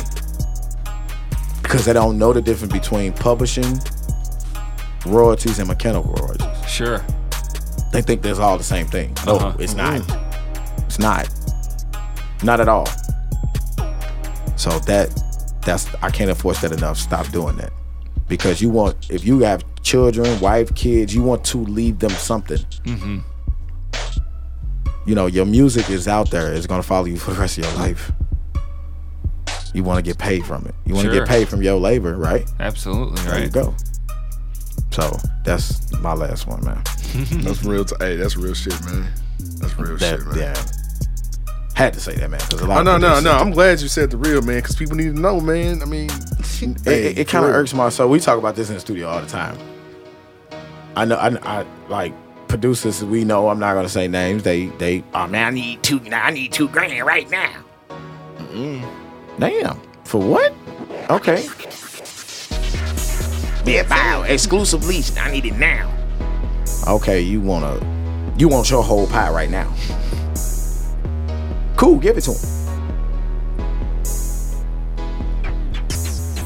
because 1.61 1.85
they 1.85 1.93
don't 1.93 2.17
know 2.17 2.33
the 2.33 2.41
difference 2.41 2.73
between 2.73 3.11
publishing 3.13 3.79
royalties 5.05 5.59
and 5.59 5.67
mechanical 5.67 6.11
royalties. 6.13 6.69
Sure. 6.69 7.03
They 7.91 8.01
think 8.01 8.21
there's 8.21 8.39
all 8.39 8.57
the 8.57 8.63
same 8.63 8.87
thing. 8.87 9.15
No, 9.25 9.37
Uh-huh. 9.37 9.53
it's 9.59 9.73
not. 9.75 10.01
It's 10.85 10.99
not. 10.99 11.29
Not 12.45 12.59
at 12.61 12.69
all. 12.69 12.85
So 14.55 14.69
that 14.79 15.09
that's 15.65 15.93
I 16.01 16.09
can't 16.11 16.29
enforce 16.29 16.61
that 16.61 16.71
enough. 16.71 16.97
Stop 16.97 17.27
doing 17.31 17.57
that. 17.57 17.71
Because 18.27 18.61
you 18.61 18.69
want 18.69 19.09
if 19.11 19.25
you 19.25 19.39
have 19.39 19.63
children, 19.81 20.39
wife, 20.39 20.73
kids, 20.75 21.13
you 21.13 21.21
want 21.23 21.43
to 21.45 21.57
leave 21.57 21.99
them 21.99 22.11
something. 22.11 22.59
Mm-hmm. 22.85 23.19
you 25.07 25.15
know, 25.15 25.25
your 25.27 25.45
music 25.45 25.89
is 25.89 26.07
out 26.07 26.29
there. 26.31 26.53
It's 26.53 26.67
gonna 26.67 26.83
follow 26.83 27.05
you 27.05 27.17
for 27.23 27.31
the 27.31 27.39
rest 27.39 27.57
of 27.57 27.65
your 27.65 27.73
life. 27.75 28.11
You 29.73 29.83
want 29.83 29.97
to 29.97 30.03
get 30.09 30.17
paid 30.17 30.45
from 30.45 30.65
it. 30.67 30.75
You 30.85 30.93
want 30.95 31.07
to 31.07 31.13
Sure. 31.13 31.25
get 31.25 31.27
paid 31.29 31.49
from 31.49 31.61
your 31.61 31.77
labor, 31.79 32.15
right? 32.15 32.49
Absolutely 32.61 33.21
There 33.23 33.43
you 33.43 33.49
go. 33.49 33.75
So 34.91 35.17
that's 35.43 35.91
my 35.99 36.13
last 36.13 36.47
one, 36.47 36.63
man. 36.63 36.81
That's 37.43 37.63
real. 37.63 37.83
T- 37.83 37.95
hey, 37.99 38.15
that's 38.15 38.37
real 38.37 38.53
shit, 38.53 38.73
man. 38.85 39.07
That's 39.59 39.77
real 39.77 39.97
That, 39.97 40.19
shit, 40.19 40.27
man. 40.27 40.37
yeah. 40.37 40.65
Had 41.75 41.93
to 41.93 41.99
say 41.99 42.15
that, 42.15 42.29
man. 42.29 42.39
Because 42.49 42.61
a 42.61 42.67
lot 42.67 42.77
Oh, 42.87 42.95
of 42.95 43.01
no, 43.01 43.15
no, 43.15 43.19
no. 43.19 43.31
I'm 43.33 43.51
glad 43.51 43.81
you 43.81 43.87
said 43.89 44.09
the 44.09 44.17
real, 44.17 44.41
man, 44.41 44.57
because 44.59 44.75
people 44.75 44.95
need 44.95 45.13
to 45.15 45.19
know, 45.21 45.39
man. 45.41 45.81
I 45.81 45.85
mean, 45.85 46.09
It, 46.61 46.77
hey, 46.85 47.07
it, 47.09 47.27
kind 47.27 47.43
of 47.45 47.51
irks 47.51 47.73
my 47.73 47.89
soul. 47.89 48.09
We 48.09 48.19
talk 48.19 48.39
about 48.39 48.55
this 48.55 48.69
in 48.69 48.75
the 48.75 48.79
studio 48.79 49.09
all 49.09 49.19
the 49.19 49.27
time. 49.27 49.57
I 50.95 51.03
know, 51.03 51.15
I, 51.17 51.59
I 51.59 51.65
like 51.89 52.13
producers. 52.47 53.03
We 53.03 53.25
know. 53.25 53.49
I'm 53.49 53.59
not 53.59 53.73
gonna 53.73 53.89
say 53.89 54.07
names. 54.07 54.43
They, 54.43 54.67
they. 54.67 55.03
Oh 55.13 55.27
man, 55.27 55.47
I 55.47 55.49
need 55.49 55.83
two. 55.83 55.99
I 56.13 56.31
need 56.31 56.53
two 56.53 56.69
grand 56.69 57.05
right 57.05 57.29
now. 57.29 57.51
mm 58.39 58.81
Damn. 59.37 59.81
For 60.05 60.21
what? 60.21 60.53
Okay. 61.09 61.45
Yeah, 63.65 63.83
bow. 63.89 64.21
Exclusive 64.23 64.85
lease. 64.87 65.17
I 65.17 65.31
need 65.31 65.43
it 65.45 65.57
now. 65.57 65.91
Okay, 66.87 67.19
you 67.19 67.41
wanna, 67.41 67.75
you 68.37 68.47
want 68.47 68.69
your 68.69 68.83
whole 68.83 69.07
pie 69.07 69.29
right 69.31 69.49
now. 69.49 69.73
Cool, 71.75 71.97
give 71.99 72.17
it 72.17 72.21
to 72.21 72.31
him. 72.31 72.51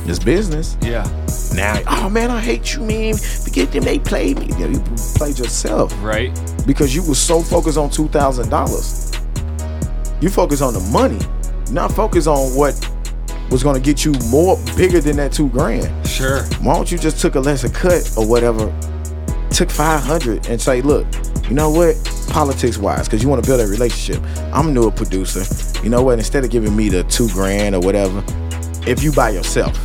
It's 0.07 0.18
business. 0.19 0.76
Yeah. 0.81 1.03
Now, 1.53 1.80
oh 1.88 2.10
man, 2.10 2.31
I 2.31 2.39
hate 2.39 2.73
you, 2.73 2.81
man. 2.81 3.15
Forget 3.15 3.72
them, 3.72 3.84
they 3.84 3.99
played 3.99 4.39
me. 4.39 4.47
Yeah, 4.57 4.68
you 4.68 4.80
played 5.15 5.38
yourself 5.38 5.93
Right. 6.03 6.31
because 6.65 6.95
you 6.95 7.03
was 7.03 7.19
so 7.19 7.41
focused 7.41 7.77
on 7.77 7.89
two 7.91 8.07
thousand 8.07 8.49
dollars. 8.49 9.11
You 10.22 10.30
focus 10.30 10.61
on 10.61 10.73
the 10.73 10.80
money, 10.91 11.19
not 11.72 11.91
focus 11.91 12.26
on 12.27 12.56
what 12.56 12.73
was 13.51 13.61
gonna 13.64 13.80
get 13.80 14.03
you 14.03 14.14
more 14.30 14.57
bigger 14.76 14.99
than 14.99 15.15
that 15.18 15.31
two 15.31 15.49
grand. 15.49 16.07
Sure. 16.07 16.43
Why 16.61 16.73
don't 16.76 16.91
you 16.91 16.97
just 16.97 17.19
took 17.19 17.35
a 17.35 17.39
lesser 17.39 17.69
cut 17.69 18.11
or 18.18 18.26
whatever, 18.27 18.68
took 19.52 19.70
five 19.70 20.02
hundred 20.02 20.48
and 20.48 20.62
say, 20.62 20.82
look, 20.82 21.08
you 21.48 21.56
know 21.56 21.70
what, 21.70 21.96
politics 22.30 22.78
wise, 22.78 23.08
because 23.08 23.24
you 23.24 23.30
want 23.30 23.44
to 23.44 23.50
build 23.50 23.62
a 23.62 23.68
relationship. 23.68 24.24
I'm 24.54 24.68
a 24.68 24.72
newer 24.72 24.92
producer. 24.92 25.44
You 25.84 25.90
know 25.90 26.04
what? 26.04 26.20
Instead 26.20 26.44
of 26.44 26.52
giving 26.52 26.76
me 26.76 26.90
the 26.90 27.04
two 27.04 27.28
grand 27.30 27.76
or 27.76 27.82
whatever, 27.82 28.24
if 28.88 29.04
you 29.04 29.12
by 29.12 29.32
yourself, 29.32 29.76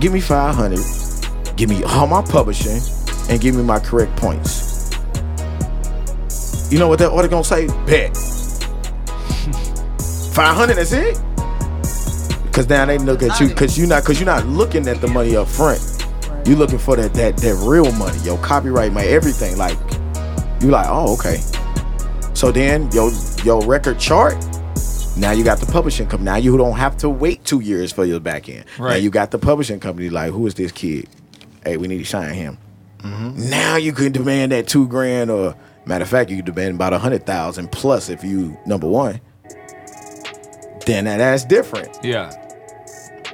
give 0.00 0.12
me 0.12 0.20
five 0.20 0.54
hundred, 0.54 0.80
give 1.56 1.68
me 1.68 1.82
all 1.84 2.06
my 2.06 2.22
publishing, 2.22 2.80
and 3.28 3.40
give 3.40 3.54
me 3.54 3.62
my 3.62 3.80
correct 3.80 4.16
points. 4.16 4.62
You 6.70 6.78
know 6.78 6.88
what 6.88 6.98
that 7.00 7.10
order 7.10 7.28
gonna 7.28 7.44
say? 7.44 7.66
Bet. 7.86 8.16
Five 10.34 10.56
hundred. 10.56 10.76
That's 10.76 10.92
it. 10.92 11.16
Cause 12.54 12.68
now 12.68 12.84
they 12.86 12.98
look 12.98 13.22
at 13.22 13.40
you, 13.40 13.52
cause 13.52 13.76
you 13.76 13.86
not, 13.86 14.04
cause 14.04 14.20
you're 14.20 14.26
not 14.26 14.46
looking 14.46 14.86
at 14.86 15.00
the 15.00 15.08
money 15.08 15.34
up 15.36 15.48
front. 15.48 15.80
You 16.46 16.54
looking 16.54 16.78
for 16.78 16.94
that 16.96 17.12
that 17.14 17.36
that 17.38 17.54
real 17.66 17.90
money, 17.92 18.16
your 18.18 18.38
copyright, 18.38 18.92
my 18.92 19.04
everything. 19.04 19.56
Like 19.56 19.76
you 20.60 20.70
like, 20.70 20.86
oh 20.88 21.14
okay. 21.14 21.38
So 22.34 22.52
then 22.52 22.90
your 22.92 23.10
your 23.42 23.64
record 23.66 23.98
chart. 23.98 24.34
Now 25.16 25.30
you 25.32 25.42
got 25.44 25.58
the 25.58 25.66
publishing 25.66 26.06
company. 26.06 26.26
Now 26.30 26.36
you 26.36 26.56
don't 26.56 26.76
have 26.76 26.96
to 26.98 27.08
wait 27.08 27.44
two 27.44 27.60
years 27.60 27.92
for 27.92 28.04
your 28.04 28.20
back 28.20 28.48
end. 28.48 28.64
Now 28.78 28.84
Right. 28.84 29.02
you 29.02 29.10
got 29.10 29.30
the 29.30 29.38
publishing 29.38 29.78
company. 29.80 30.10
Like, 30.10 30.32
who 30.32 30.46
is 30.46 30.54
this 30.54 30.70
kid? 30.72 31.08
Hey, 31.64 31.76
we 31.76 31.86
need 31.88 31.98
to 31.98 32.04
sign 32.04 32.34
him. 32.34 32.58
Mm-hmm. 32.98 33.48
Now 33.50 33.76
you 33.76 33.92
can 33.92 34.12
demand 34.12 34.52
that 34.52 34.66
two 34.68 34.86
grand, 34.88 35.30
or 35.30 35.54
matter 35.86 36.02
of 36.02 36.08
fact, 36.10 36.30
you 36.30 36.36
can 36.36 36.44
demand 36.46 36.74
about 36.76 36.92
a 36.92 36.98
hundred 36.98 37.26
thousand 37.26 37.70
plus 37.72 38.08
if 38.10 38.22
you 38.24 38.56
number 38.66 38.88
one. 38.88 39.20
Then 40.86 41.04
that, 41.06 41.16
that's 41.18 41.44
different. 41.44 41.96
Yeah. 42.02 42.32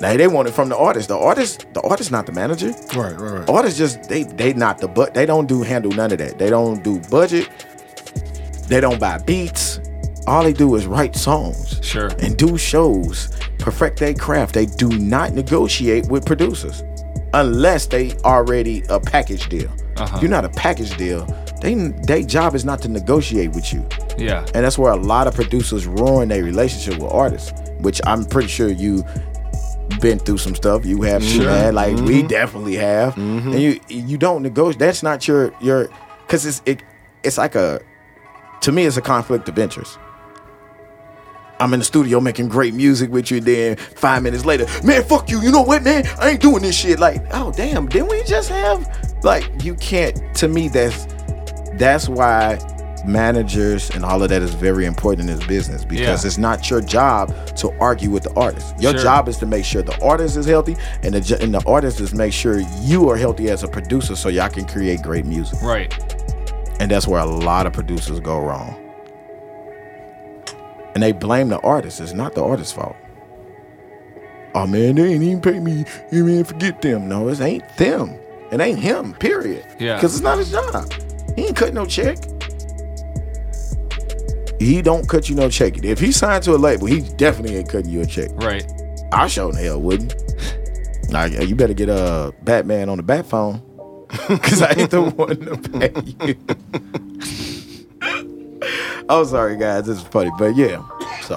Now 0.01 0.16
they 0.16 0.27
want 0.28 0.48
it 0.48 0.52
from 0.52 0.68
the 0.70 0.77
artist. 0.77 1.09
The 1.09 1.16
artist, 1.18 1.66
the 1.74 1.81
artist, 1.82 2.10
not 2.10 2.27
the 2.27 2.32
manager. 2.32 2.68
right, 2.97 3.12
right, 3.18 3.40
right. 3.40 3.48
Artists 3.51 3.78
just 3.78 4.09
they 4.09 4.22
they 4.24 4.52
not 4.55 4.78
the 4.78 4.89
but 4.89 5.12
they 5.14 5.27
don't 5.27 5.47
do 5.47 5.62
handle 5.62 5.93
none 5.93 6.10
of 6.12 6.18
that. 6.18 6.39
They 6.39 6.48
don't 6.51 6.82
do 6.82 7.01
budget. 7.10 7.48
They 8.68 8.81
don't 8.81 8.98
buy 9.01 9.18
beats. 9.18 9.81
All 10.27 10.43
they 10.44 10.52
do 10.52 10.74
is 10.77 10.86
write 10.86 11.16
songs 11.16 11.81
Sure. 11.82 12.09
and 12.20 12.36
do 12.36 12.56
shows, 12.56 13.31
perfect 13.59 13.98
their 13.98 14.14
craft. 14.14 14.55
They 14.55 14.66
do 14.66 14.89
not 14.89 15.32
negotiate 15.32 16.09
with 16.09 16.24
producers 16.24 16.82
unless 17.35 17.86
they 17.86 18.12
already 18.18 18.85
a 18.89 19.01
package 19.01 19.48
deal. 19.48 19.70
Uh-huh. 19.97 20.18
You're 20.20 20.31
not 20.31 20.44
a 20.44 20.48
package 20.51 20.97
deal. 20.97 21.27
They 21.60 21.74
their 21.74 22.22
job 22.22 22.55
is 22.55 22.64
not 22.64 22.81
to 22.82 22.89
negotiate 22.89 23.51
with 23.55 23.72
you. 23.72 23.86
Yeah. 24.18 24.44
And 24.55 24.64
that's 24.64 24.78
where 24.78 24.93
a 24.93 24.97
lot 24.97 25.27
of 25.27 25.35
producers 25.35 25.86
ruin 25.86 26.28
their 26.28 26.43
relationship 26.44 27.01
with 27.02 27.10
artists, 27.12 27.52
which 27.81 28.01
I'm 28.06 28.24
pretty 28.24 28.48
sure 28.48 28.68
you 28.70 29.05
been 30.01 30.19
through 30.19 30.39
some 30.39 30.55
stuff. 30.55 30.85
You 30.85 31.03
have 31.03 31.23
too, 31.23 31.45
man. 31.45 31.75
Like 31.75 31.97
we 31.97 32.19
mm-hmm. 32.19 32.27
definitely 32.29 32.77
have. 32.77 33.15
Mm-hmm. 33.15 33.53
And 33.53 33.61
you 33.61 33.81
you 33.89 34.19
don't 34.19 34.43
negotiate. 34.43 34.79
That's 34.79 35.03
not 35.03 35.27
your 35.27 35.55
your 35.61 35.89
because 36.27 36.47
it's 36.47 36.62
it 36.67 36.83
it's 37.23 37.39
like 37.39 37.55
a 37.55 37.81
to 38.62 38.73
me 38.73 38.85
it's 38.85 38.97
a 38.97 39.03
conflict 39.03 39.49
of 39.49 39.59
interest. 39.59 39.99
I'm 41.61 41.75
in 41.75 41.81
the 41.81 41.85
studio 41.85 42.21
making 42.21 42.49
great 42.49 42.73
music 42.73 43.11
with 43.11 43.31
you. 43.31 43.41
Then 43.41 43.77
five 43.77 44.23
minutes 44.23 44.47
later, 44.47 44.67
man, 44.83 45.05
fuck 45.05 45.29
you. 45.29 45.41
You 45.43 45.53
know 45.53 45.62
what, 45.62 45.83
man? 45.83 46.05
I 46.19 46.31
ain't 46.31 46.41
doing 46.41 46.62
this 46.62 46.77
shit. 46.77 46.99
Like, 46.99 47.23
oh 47.33 47.53
damn, 47.53 47.87
didn't 47.87 48.09
we 48.09 48.23
just 48.25 48.49
have? 48.49 48.89
Like, 49.23 49.62
you 49.62 49.75
can't. 49.75 50.19
To 50.37 50.49
me, 50.49 50.69
that's 50.69 51.07
that's 51.75 52.09
why 52.09 52.59
managers 53.05 53.90
and 53.90 54.05
all 54.05 54.22
of 54.22 54.28
that 54.28 54.43
is 54.43 54.55
very 54.55 54.85
important 54.86 55.28
in 55.28 55.36
this 55.39 55.47
business 55.47 55.85
because 55.85 56.22
Yeah. 56.24 56.27
it's 56.28 56.39
not 56.39 56.68
your 56.70 56.81
job 56.81 57.32
to 57.56 57.70
argue 57.81 58.10
with 58.10 58.22
the 58.24 58.32
artist. 58.35 58.74
Your 58.78 58.93
Sure. 58.93 59.02
job 59.02 59.28
is 59.28 59.36
to 59.39 59.47
make 59.47 59.64
sure 59.64 59.82
the 59.82 59.98
artist 60.02 60.36
is 60.36 60.47
healthy, 60.47 60.77
and 61.02 61.14
the 61.14 61.39
and 61.43 61.55
the 61.55 61.62
artist 61.66 62.01
is 62.01 62.12
make 62.14 62.32
sure 62.32 62.60
you 62.82 63.09
are 63.10 63.16
healthy 63.16 63.48
as 63.51 63.62
a 63.62 63.68
producer, 63.68 64.16
so 64.16 64.28
y'all 64.28 64.48
can 64.48 64.64
create 64.66 65.02
great 65.02 65.24
music. 65.27 65.60
Right. 65.62 65.93
And 66.81 66.90
that's 66.90 67.06
where 67.06 67.20
a 67.20 67.27
lot 67.27 67.66
of 67.66 67.72
producers 67.72 68.20
go 68.20 68.39
wrong. 68.39 68.74
And 70.94 71.02
they 71.02 71.12
blame 71.12 71.48
the 71.48 71.60
artist. 71.60 72.01
It's 72.01 72.12
not 72.14 72.35
the 72.35 72.43
artist's 72.43 72.72
fault. 72.72 72.97
Oh 74.55 74.66
man, 74.66 74.97
they 74.97 75.05
ain't 75.14 75.22
even 75.22 75.40
pay 75.40 75.60
me. 75.60 75.85
You 76.10 76.24
mean 76.24 76.43
forget 76.44 76.82
them? 76.82 77.09
No, 77.09 77.28
it 77.28 77.40
ain't 77.40 77.64
them. 77.77 78.18
It 78.51 78.60
ain't 78.60 78.81
him. 78.81 79.14
Period. 79.14 79.64
Yeah. 79.78 79.94
Because 79.94 80.14
it's 80.14 80.24
not 80.24 80.39
his 80.39 80.51
job. 80.51 80.93
He 81.36 81.47
ain't 81.47 81.56
cut 81.56 81.72
no 81.72 81.86
check. 81.86 82.18
He 84.61 84.82
don't 84.82 85.09
cut 85.09 85.31
you 85.31 85.35
no 85.35 85.49
check. 85.49 85.82
If 85.82 85.99
he 85.99 86.12
signed 86.12 86.45
to 86.45 86.55
a 86.55 86.59
label, 86.59 86.87
he 86.87 87.01
definitely 87.16 87.57
ain't 87.57 87.70
cutting 87.70 87.91
you 87.91 88.03
a 88.03 88.07
check. 88.07 88.28
Right. 88.35 88.70
I 89.11 89.27
sure 89.27 89.57
hell 89.57 89.81
wouldn't. 89.81 90.15
Now 91.11 91.24
you 91.24 91.57
better 91.57 91.73
get 91.73 91.89
a 91.89 91.95
uh, 91.95 92.31
Batman 92.43 92.91
on 92.91 92.99
the 92.99 93.03
bat 93.03 93.24
phone. 93.24 93.62
Cause 94.11 94.61
I 94.61 94.74
ain't 94.77 94.91
the 94.91 95.03
one 95.03 95.41
to 95.41 95.57
pay 95.57 95.93
you. 96.27 96.37
I'm 99.09 99.24
sorry 99.24 99.57
guys, 99.57 99.87
this 99.87 99.97
is 99.97 100.05
funny. 100.05 100.31
But 100.39 100.55
yeah. 100.57 100.87
So 101.23 101.37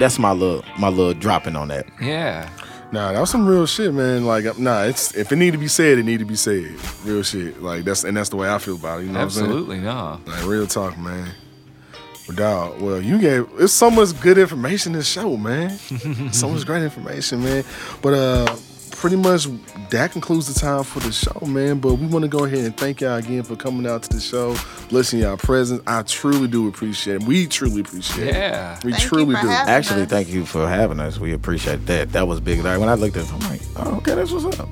that's 0.00 0.18
my 0.18 0.32
little 0.32 0.64
my 0.80 0.88
little 0.88 1.14
dropping 1.14 1.54
on 1.54 1.68
that. 1.68 1.86
Yeah. 2.02 2.50
Nah, 2.96 3.12
that 3.12 3.20
was 3.20 3.28
some 3.28 3.46
real 3.46 3.66
shit, 3.66 3.92
man. 3.92 4.24
Like, 4.24 4.58
nah, 4.58 4.84
it's 4.84 5.14
if 5.14 5.30
it 5.30 5.36
need 5.36 5.50
to 5.50 5.58
be 5.58 5.68
said, 5.68 5.98
it 5.98 6.04
need 6.04 6.20
to 6.20 6.24
be 6.24 6.34
said. 6.34 6.74
Real 7.04 7.22
shit. 7.22 7.62
Like 7.62 7.84
that's 7.84 8.04
and 8.04 8.16
that's 8.16 8.30
the 8.30 8.36
way 8.36 8.50
I 8.50 8.56
feel 8.56 8.76
about 8.76 9.00
it. 9.00 9.04
You 9.04 9.12
know 9.12 9.20
Absolutely. 9.20 9.80
What 9.80 9.88
I'm 9.94 10.24
saying? 10.24 10.38
Like 10.38 10.46
real 10.46 10.66
talk, 10.66 10.96
man. 10.96 11.28
Dog, 12.34 12.80
well, 12.80 12.98
you 12.98 13.18
gave 13.18 13.50
it's 13.58 13.74
so 13.74 13.90
much 13.90 14.18
good 14.22 14.38
information 14.38 14.92
in 14.92 15.00
this 15.00 15.08
show, 15.08 15.36
man. 15.36 15.78
so 16.32 16.48
much 16.48 16.64
great 16.64 16.84
information, 16.84 17.44
man. 17.44 17.64
But 18.00 18.14
uh 18.14 18.56
pretty 19.06 19.22
much 19.22 19.46
that 19.90 20.10
concludes 20.10 20.52
the 20.52 20.58
time 20.58 20.82
for 20.82 20.98
the 20.98 21.12
show, 21.12 21.46
man. 21.46 21.78
But 21.78 21.94
we 21.94 22.08
want 22.08 22.24
to 22.24 22.28
go 22.28 22.44
ahead 22.44 22.64
and 22.64 22.76
thank 22.76 23.00
y'all 23.00 23.14
again 23.14 23.44
for 23.44 23.54
coming 23.54 23.86
out 23.86 24.02
to 24.02 24.08
the 24.08 24.20
show, 24.20 24.56
blessing 24.88 25.20
y'all 25.20 25.36
presence. 25.36 25.80
I 25.86 26.02
truly 26.02 26.48
do 26.48 26.66
appreciate 26.66 27.22
it. 27.22 27.22
We 27.22 27.46
truly 27.46 27.82
appreciate 27.82 28.30
it. 28.30 28.34
Yeah. 28.34 28.76
it. 28.76 28.84
We 28.84 28.90
Thank 28.90 29.04
you 29.04 29.08
truly 29.08 29.34
for 29.36 29.42
do. 29.42 29.48
Actually, 29.48 30.02
us. 30.02 30.08
thank 30.08 30.28
you 30.28 30.44
for 30.44 30.68
having 30.68 30.98
us. 30.98 31.20
We 31.20 31.34
appreciate 31.34 31.86
that. 31.86 32.10
That 32.14 32.26
was 32.26 32.40
big. 32.40 32.64
Like 32.64 32.80
when 32.80 32.88
I 32.88 32.94
looked 32.94 33.16
at 33.16 33.26
it, 33.26 33.32
I'm 33.32 33.38
like, 33.48 33.60
oh, 33.76 33.98
okay, 33.98 34.16
that's 34.16 34.32
what's 34.32 34.58
up. 34.58 34.68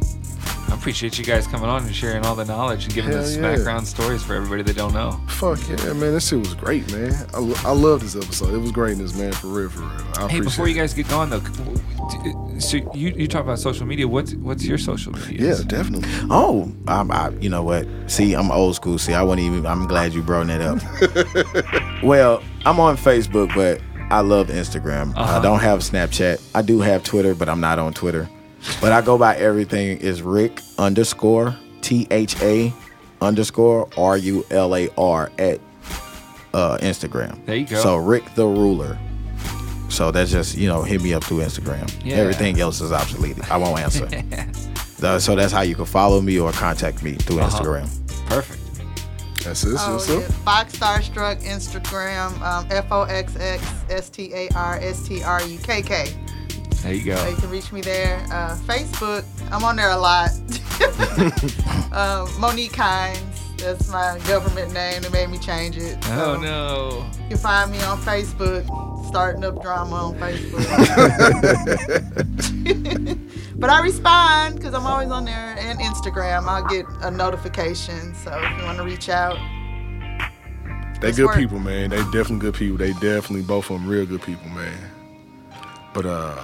I 0.74 0.76
appreciate 0.76 1.16
you 1.20 1.24
guys 1.24 1.46
coming 1.46 1.68
on 1.68 1.84
and 1.84 1.94
sharing 1.94 2.26
all 2.26 2.34
the 2.34 2.44
knowledge 2.44 2.86
and 2.86 2.94
giving 2.94 3.12
Hell 3.12 3.20
us 3.20 3.36
yeah. 3.36 3.42
background 3.42 3.86
stories 3.86 4.24
for 4.24 4.34
everybody 4.34 4.64
that 4.64 4.76
don't 4.76 4.92
know. 4.92 5.12
Fuck 5.28 5.60
yeah, 5.68 5.76
man. 5.92 6.12
This 6.12 6.26
shit 6.28 6.40
was 6.40 6.52
great, 6.54 6.90
man. 6.92 7.12
I, 7.32 7.38
I 7.64 7.70
love 7.70 8.00
this 8.00 8.16
episode. 8.16 8.52
It 8.52 8.58
was 8.58 8.72
greatness, 8.72 9.16
man. 9.16 9.30
For 9.34 9.46
real, 9.46 9.70
for 9.70 9.82
real. 9.82 9.90
I 9.90 9.92
Hey, 9.92 10.24
appreciate 10.24 10.42
before 10.42 10.66
you 10.68 10.74
guys 10.74 10.92
get 10.92 11.08
going 11.08 11.30
though, 11.30 12.58
so 12.58 12.78
you 12.92 13.10
you 13.10 13.28
talk 13.28 13.44
about 13.44 13.60
social 13.60 13.86
media. 13.86 14.08
What's 14.08 14.34
what's 14.34 14.64
your 14.64 14.76
social 14.78 15.12
media? 15.12 15.54
Yeah, 15.54 15.62
definitely. 15.64 16.08
Oh, 16.28 16.72
I'm, 16.88 17.08
I, 17.12 17.28
you 17.40 17.50
know 17.50 17.62
what? 17.62 17.86
See, 18.08 18.34
I'm 18.34 18.50
old 18.50 18.74
school. 18.74 18.98
See, 18.98 19.14
I 19.14 19.22
wouldn't 19.22 19.46
even. 19.46 19.66
I'm 19.66 19.86
glad 19.86 20.12
you 20.12 20.22
brought 20.22 20.48
that 20.48 20.60
up. 20.60 22.02
well, 22.02 22.42
I'm 22.66 22.80
on 22.80 22.96
Facebook, 22.96 23.54
but 23.54 23.80
I 24.12 24.22
love 24.22 24.48
Instagram. 24.48 25.12
Uh-huh. 25.16 25.38
I 25.38 25.40
don't 25.40 25.60
have 25.60 25.80
Snapchat. 25.80 26.42
I 26.52 26.62
do 26.62 26.80
have 26.80 27.04
Twitter, 27.04 27.36
but 27.36 27.48
I'm 27.48 27.60
not 27.60 27.78
on 27.78 27.94
Twitter. 27.94 28.28
But 28.80 28.92
I 28.92 29.00
go 29.00 29.18
by 29.18 29.36
everything 29.36 29.98
is 29.98 30.22
Rick 30.22 30.60
underscore 30.78 31.54
T 31.82 32.06
H 32.10 32.40
A 32.42 32.72
underscore 33.20 33.88
R 33.96 34.16
U 34.16 34.44
L 34.50 34.74
A 34.76 34.88
R 34.98 35.30
at 35.38 35.60
uh, 36.52 36.78
Instagram. 36.78 37.44
There 37.46 37.56
you 37.56 37.66
go. 37.66 37.76
So 37.82 37.96
Rick 37.96 38.24
Tha 38.34 38.46
Rular. 38.46 38.98
So 39.88 40.10
that's 40.10 40.30
just 40.30 40.56
you 40.56 40.66
know 40.68 40.82
hit 40.82 41.02
me 41.02 41.14
up 41.14 41.24
through 41.24 41.38
Instagram. 41.38 41.88
Yeah. 42.04 42.16
Everything 42.16 42.60
else 42.60 42.80
is 42.80 42.90
obsolete. 42.92 43.38
I 43.50 43.56
won't 43.56 43.80
answer. 43.80 44.08
Uh, 45.02 45.18
so 45.18 45.34
that's 45.36 45.52
how 45.52 45.60
you 45.60 45.74
can 45.74 45.84
follow 45.84 46.18
me 46.22 46.38
or 46.40 46.50
contact 46.52 47.02
me 47.02 47.12
through 47.12 47.38
Uh-huh. 47.40 47.58
Instagram. 47.62 48.26
Perfect. 48.26 48.62
That's 49.44 49.62
it. 49.64 49.74
Oh, 49.78 49.98
so, 49.98 50.20
yeah. 50.20 50.26
Foxx 50.28 50.76
Starstrukk 50.78 51.42
Instagram, 51.42 52.40
um, 52.40 52.66
F 52.70 52.86
O 52.90 53.02
X 53.02 53.36
X 53.38 53.62
S 53.90 54.08
T 54.08 54.32
A 54.32 54.48
R 54.54 54.76
S 54.80 55.06
T 55.06 55.22
R 55.22 55.42
U 55.42 55.58
K 55.58 55.82
K. 55.82 56.06
There 56.82 56.92
you 56.92 57.16
So 57.16 57.28
you 57.28 57.36
can 57.36 57.50
reach 57.50 57.72
me 57.72 57.80
there. 57.80 58.18
Uh, 58.30 58.56
Facebook, 58.66 59.24
I'm 59.50 59.64
on 59.64 59.76
there 59.76 59.90
a 59.90 59.96
lot. 59.96 60.30
um, 61.92 62.28
Monique 62.40 62.76
Hines, 62.76 63.54
that's 63.56 63.88
my 63.88 64.18
government 64.26 64.74
name. 64.74 65.00
They 65.02 65.08
made 65.08 65.30
me 65.30 65.38
change 65.38 65.78
it. 65.78 65.96
Oh 66.10 66.38
no. 66.40 67.06
You 67.22 67.28
can 67.30 67.38
find 67.38 67.70
me 67.70 67.80
on 67.82 67.98
Facebook, 67.98 68.66
starting 69.08 69.44
up 69.44 69.62
drama 69.62 69.94
on 69.94 70.14
Facebook. 70.16 70.64
but 73.58 73.70
I 73.70 73.80
respond 73.80 74.56
because 74.56 74.74
I'm 74.74 74.86
always 74.86 75.10
on 75.10 75.24
there 75.24 75.56
and 75.58 75.78
Instagram. 75.80 76.46
I'll 76.46 76.66
get 76.66 76.84
a 77.00 77.10
notification. 77.10 78.14
So 78.14 78.30
if 78.34 78.58
you 78.58 78.64
want 78.64 78.76
to 78.76 78.84
reach 78.84 79.08
out, 79.08 79.38
they 81.00 81.08
Let's 81.08 81.16
good 81.18 81.26
work. 81.26 81.36
people, 81.36 81.58
man. 81.60 81.90
They 81.90 82.02
definitely 82.04 82.38
good 82.38 82.54
people. 82.54 82.76
They 82.76 82.92
definitely 82.92 83.42
both 83.42 83.70
of 83.70 83.80
them 83.80 83.88
real 83.88 84.04
good 84.06 84.22
people, 84.22 84.48
man. 84.50 84.74
But 85.94 86.06
uh, 86.06 86.34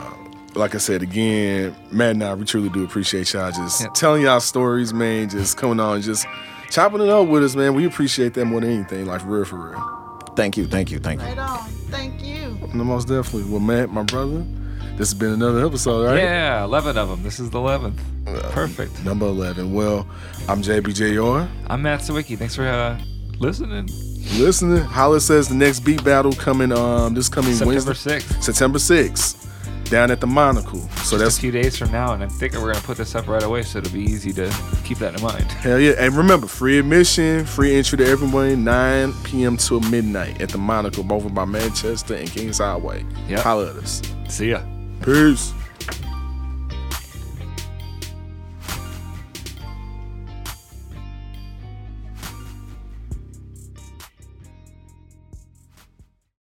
like 0.55 0.75
I 0.75 0.79
said 0.79 1.03
again, 1.03 1.75
Matt 1.91 2.13
and 2.13 2.25
I, 2.25 2.35
we 2.35 2.45
truly 2.45 2.69
do 2.71 2.85
appreciate 2.85 3.33
y'all 3.33 3.51
just 3.51 3.81
Yeah. 3.83 3.89
telling 3.95 4.23
y'all 4.23 4.41
stories, 4.41 4.95
man. 4.95 5.29
Just 5.29 5.57
coming 5.57 5.81
on, 5.81 6.01
just 6.03 6.27
chopping 6.71 7.01
it 7.01 7.09
up 7.09 7.27
with 7.29 7.43
us, 7.45 7.55
man. 7.57 7.75
We 7.75 7.85
appreciate 7.87 8.35
that 8.35 8.45
more 8.47 8.61
than 8.61 8.71
anything. 8.71 9.07
Like 9.07 9.21
for 9.23 9.27
real, 9.29 9.45
for 9.45 9.71
real. 9.71 10.23
Thank 10.37 10.57
you, 10.57 10.67
thank 10.67 10.91
you, 10.91 10.99
thank 11.01 11.21
you. 11.21 11.27
right 11.27 11.39
on. 11.39 11.59
Thank 11.91 12.23
you. 12.23 12.57
No, 12.73 12.85
most 12.85 13.09
definitely. 13.09 13.51
Well, 13.51 13.61
Matt, 13.61 13.91
my 13.91 14.05
brother, 14.05 14.45
this 14.97 15.11
has 15.11 15.15
been 15.15 15.33
another 15.33 15.67
episode, 15.67 16.07
right? 16.07 16.19
Yeah, 16.19 16.65
11 16.65 16.97
of 16.97 17.09
them. 17.09 17.23
This 17.25 17.41
is 17.41 17.51
the 17.51 17.59
11th. 17.59 17.99
Perfect. 18.53 19.05
Number 19.05 19.27
11. 19.27 19.73
Well, 19.75 20.07
I'm 20.49 20.63
JBJR. 20.63 21.49
I'm 21.69 21.83
Matt 21.83 22.01
Sawicki. 22.01 22.39
Thanks 22.39 22.55
for 22.55 22.67
uh, 22.67 22.97
listening. 23.41 23.89
Listening. 24.39 24.83
Holla 24.83 25.21
says 25.21 25.49
the 25.49 25.55
next 25.55 25.81
beat 25.81 26.03
battle 26.05 26.33
coming 26.33 26.73
um 26.73 27.15
this 27.15 27.29
coming 27.29 27.53
September 27.55 27.91
Wednesday. 27.91 28.19
6th. 28.21 28.43
September 28.43 28.79
6th. 28.79 29.37
Down 29.91 30.13
at 30.13 30.21
the 30.21 30.27
Monocle. 30.27 30.81
So 31.03 31.19
Just 31.19 31.39
a 31.39 31.41
few 31.41 31.51
days 31.51 31.77
from 31.77 31.91
now, 31.91 32.13
and 32.13 32.23
I 32.23 32.29
think 32.29 32.53
we're 32.55 32.73
gonna 32.73 32.85
put 32.87 32.97
this 32.97 33.17
up 33.17 33.27
right 33.27 33.43
away, 33.43 33.63
so 33.65 33.79
it'll 33.81 33.93
be 33.93 34.03
easy 34.05 34.33
to 34.35 34.49
keep 34.85 34.99
that 34.99 35.17
in 35.17 35.21
mind. 35.23 35.51
hell 35.51 35.81
yeah. 35.81 35.95
And 35.99 36.15
remember, 36.17 36.47
free 36.47 36.79
admission, 36.79 37.45
free 37.45 37.75
entry 37.75 37.99
to 37.99 38.07
everyone, 38.07 38.63
9 38.63 39.13
p.m. 39.25 39.57
till 39.57 39.81
midnight 39.81 40.41
at 40.41 40.51
the 40.51 40.59
Monocle, 40.59 41.13
over 41.13 41.29
by 41.29 41.45
Manchester 41.45 42.15
and 42.15 42.29
Kingshighway. 42.29 43.05
Yep. 43.29 43.41
Holla 43.41 43.71
at 43.71 43.77
us. 43.77 44.01
See 44.29 44.51
ya. 44.51 44.61
Peace. 45.03 45.53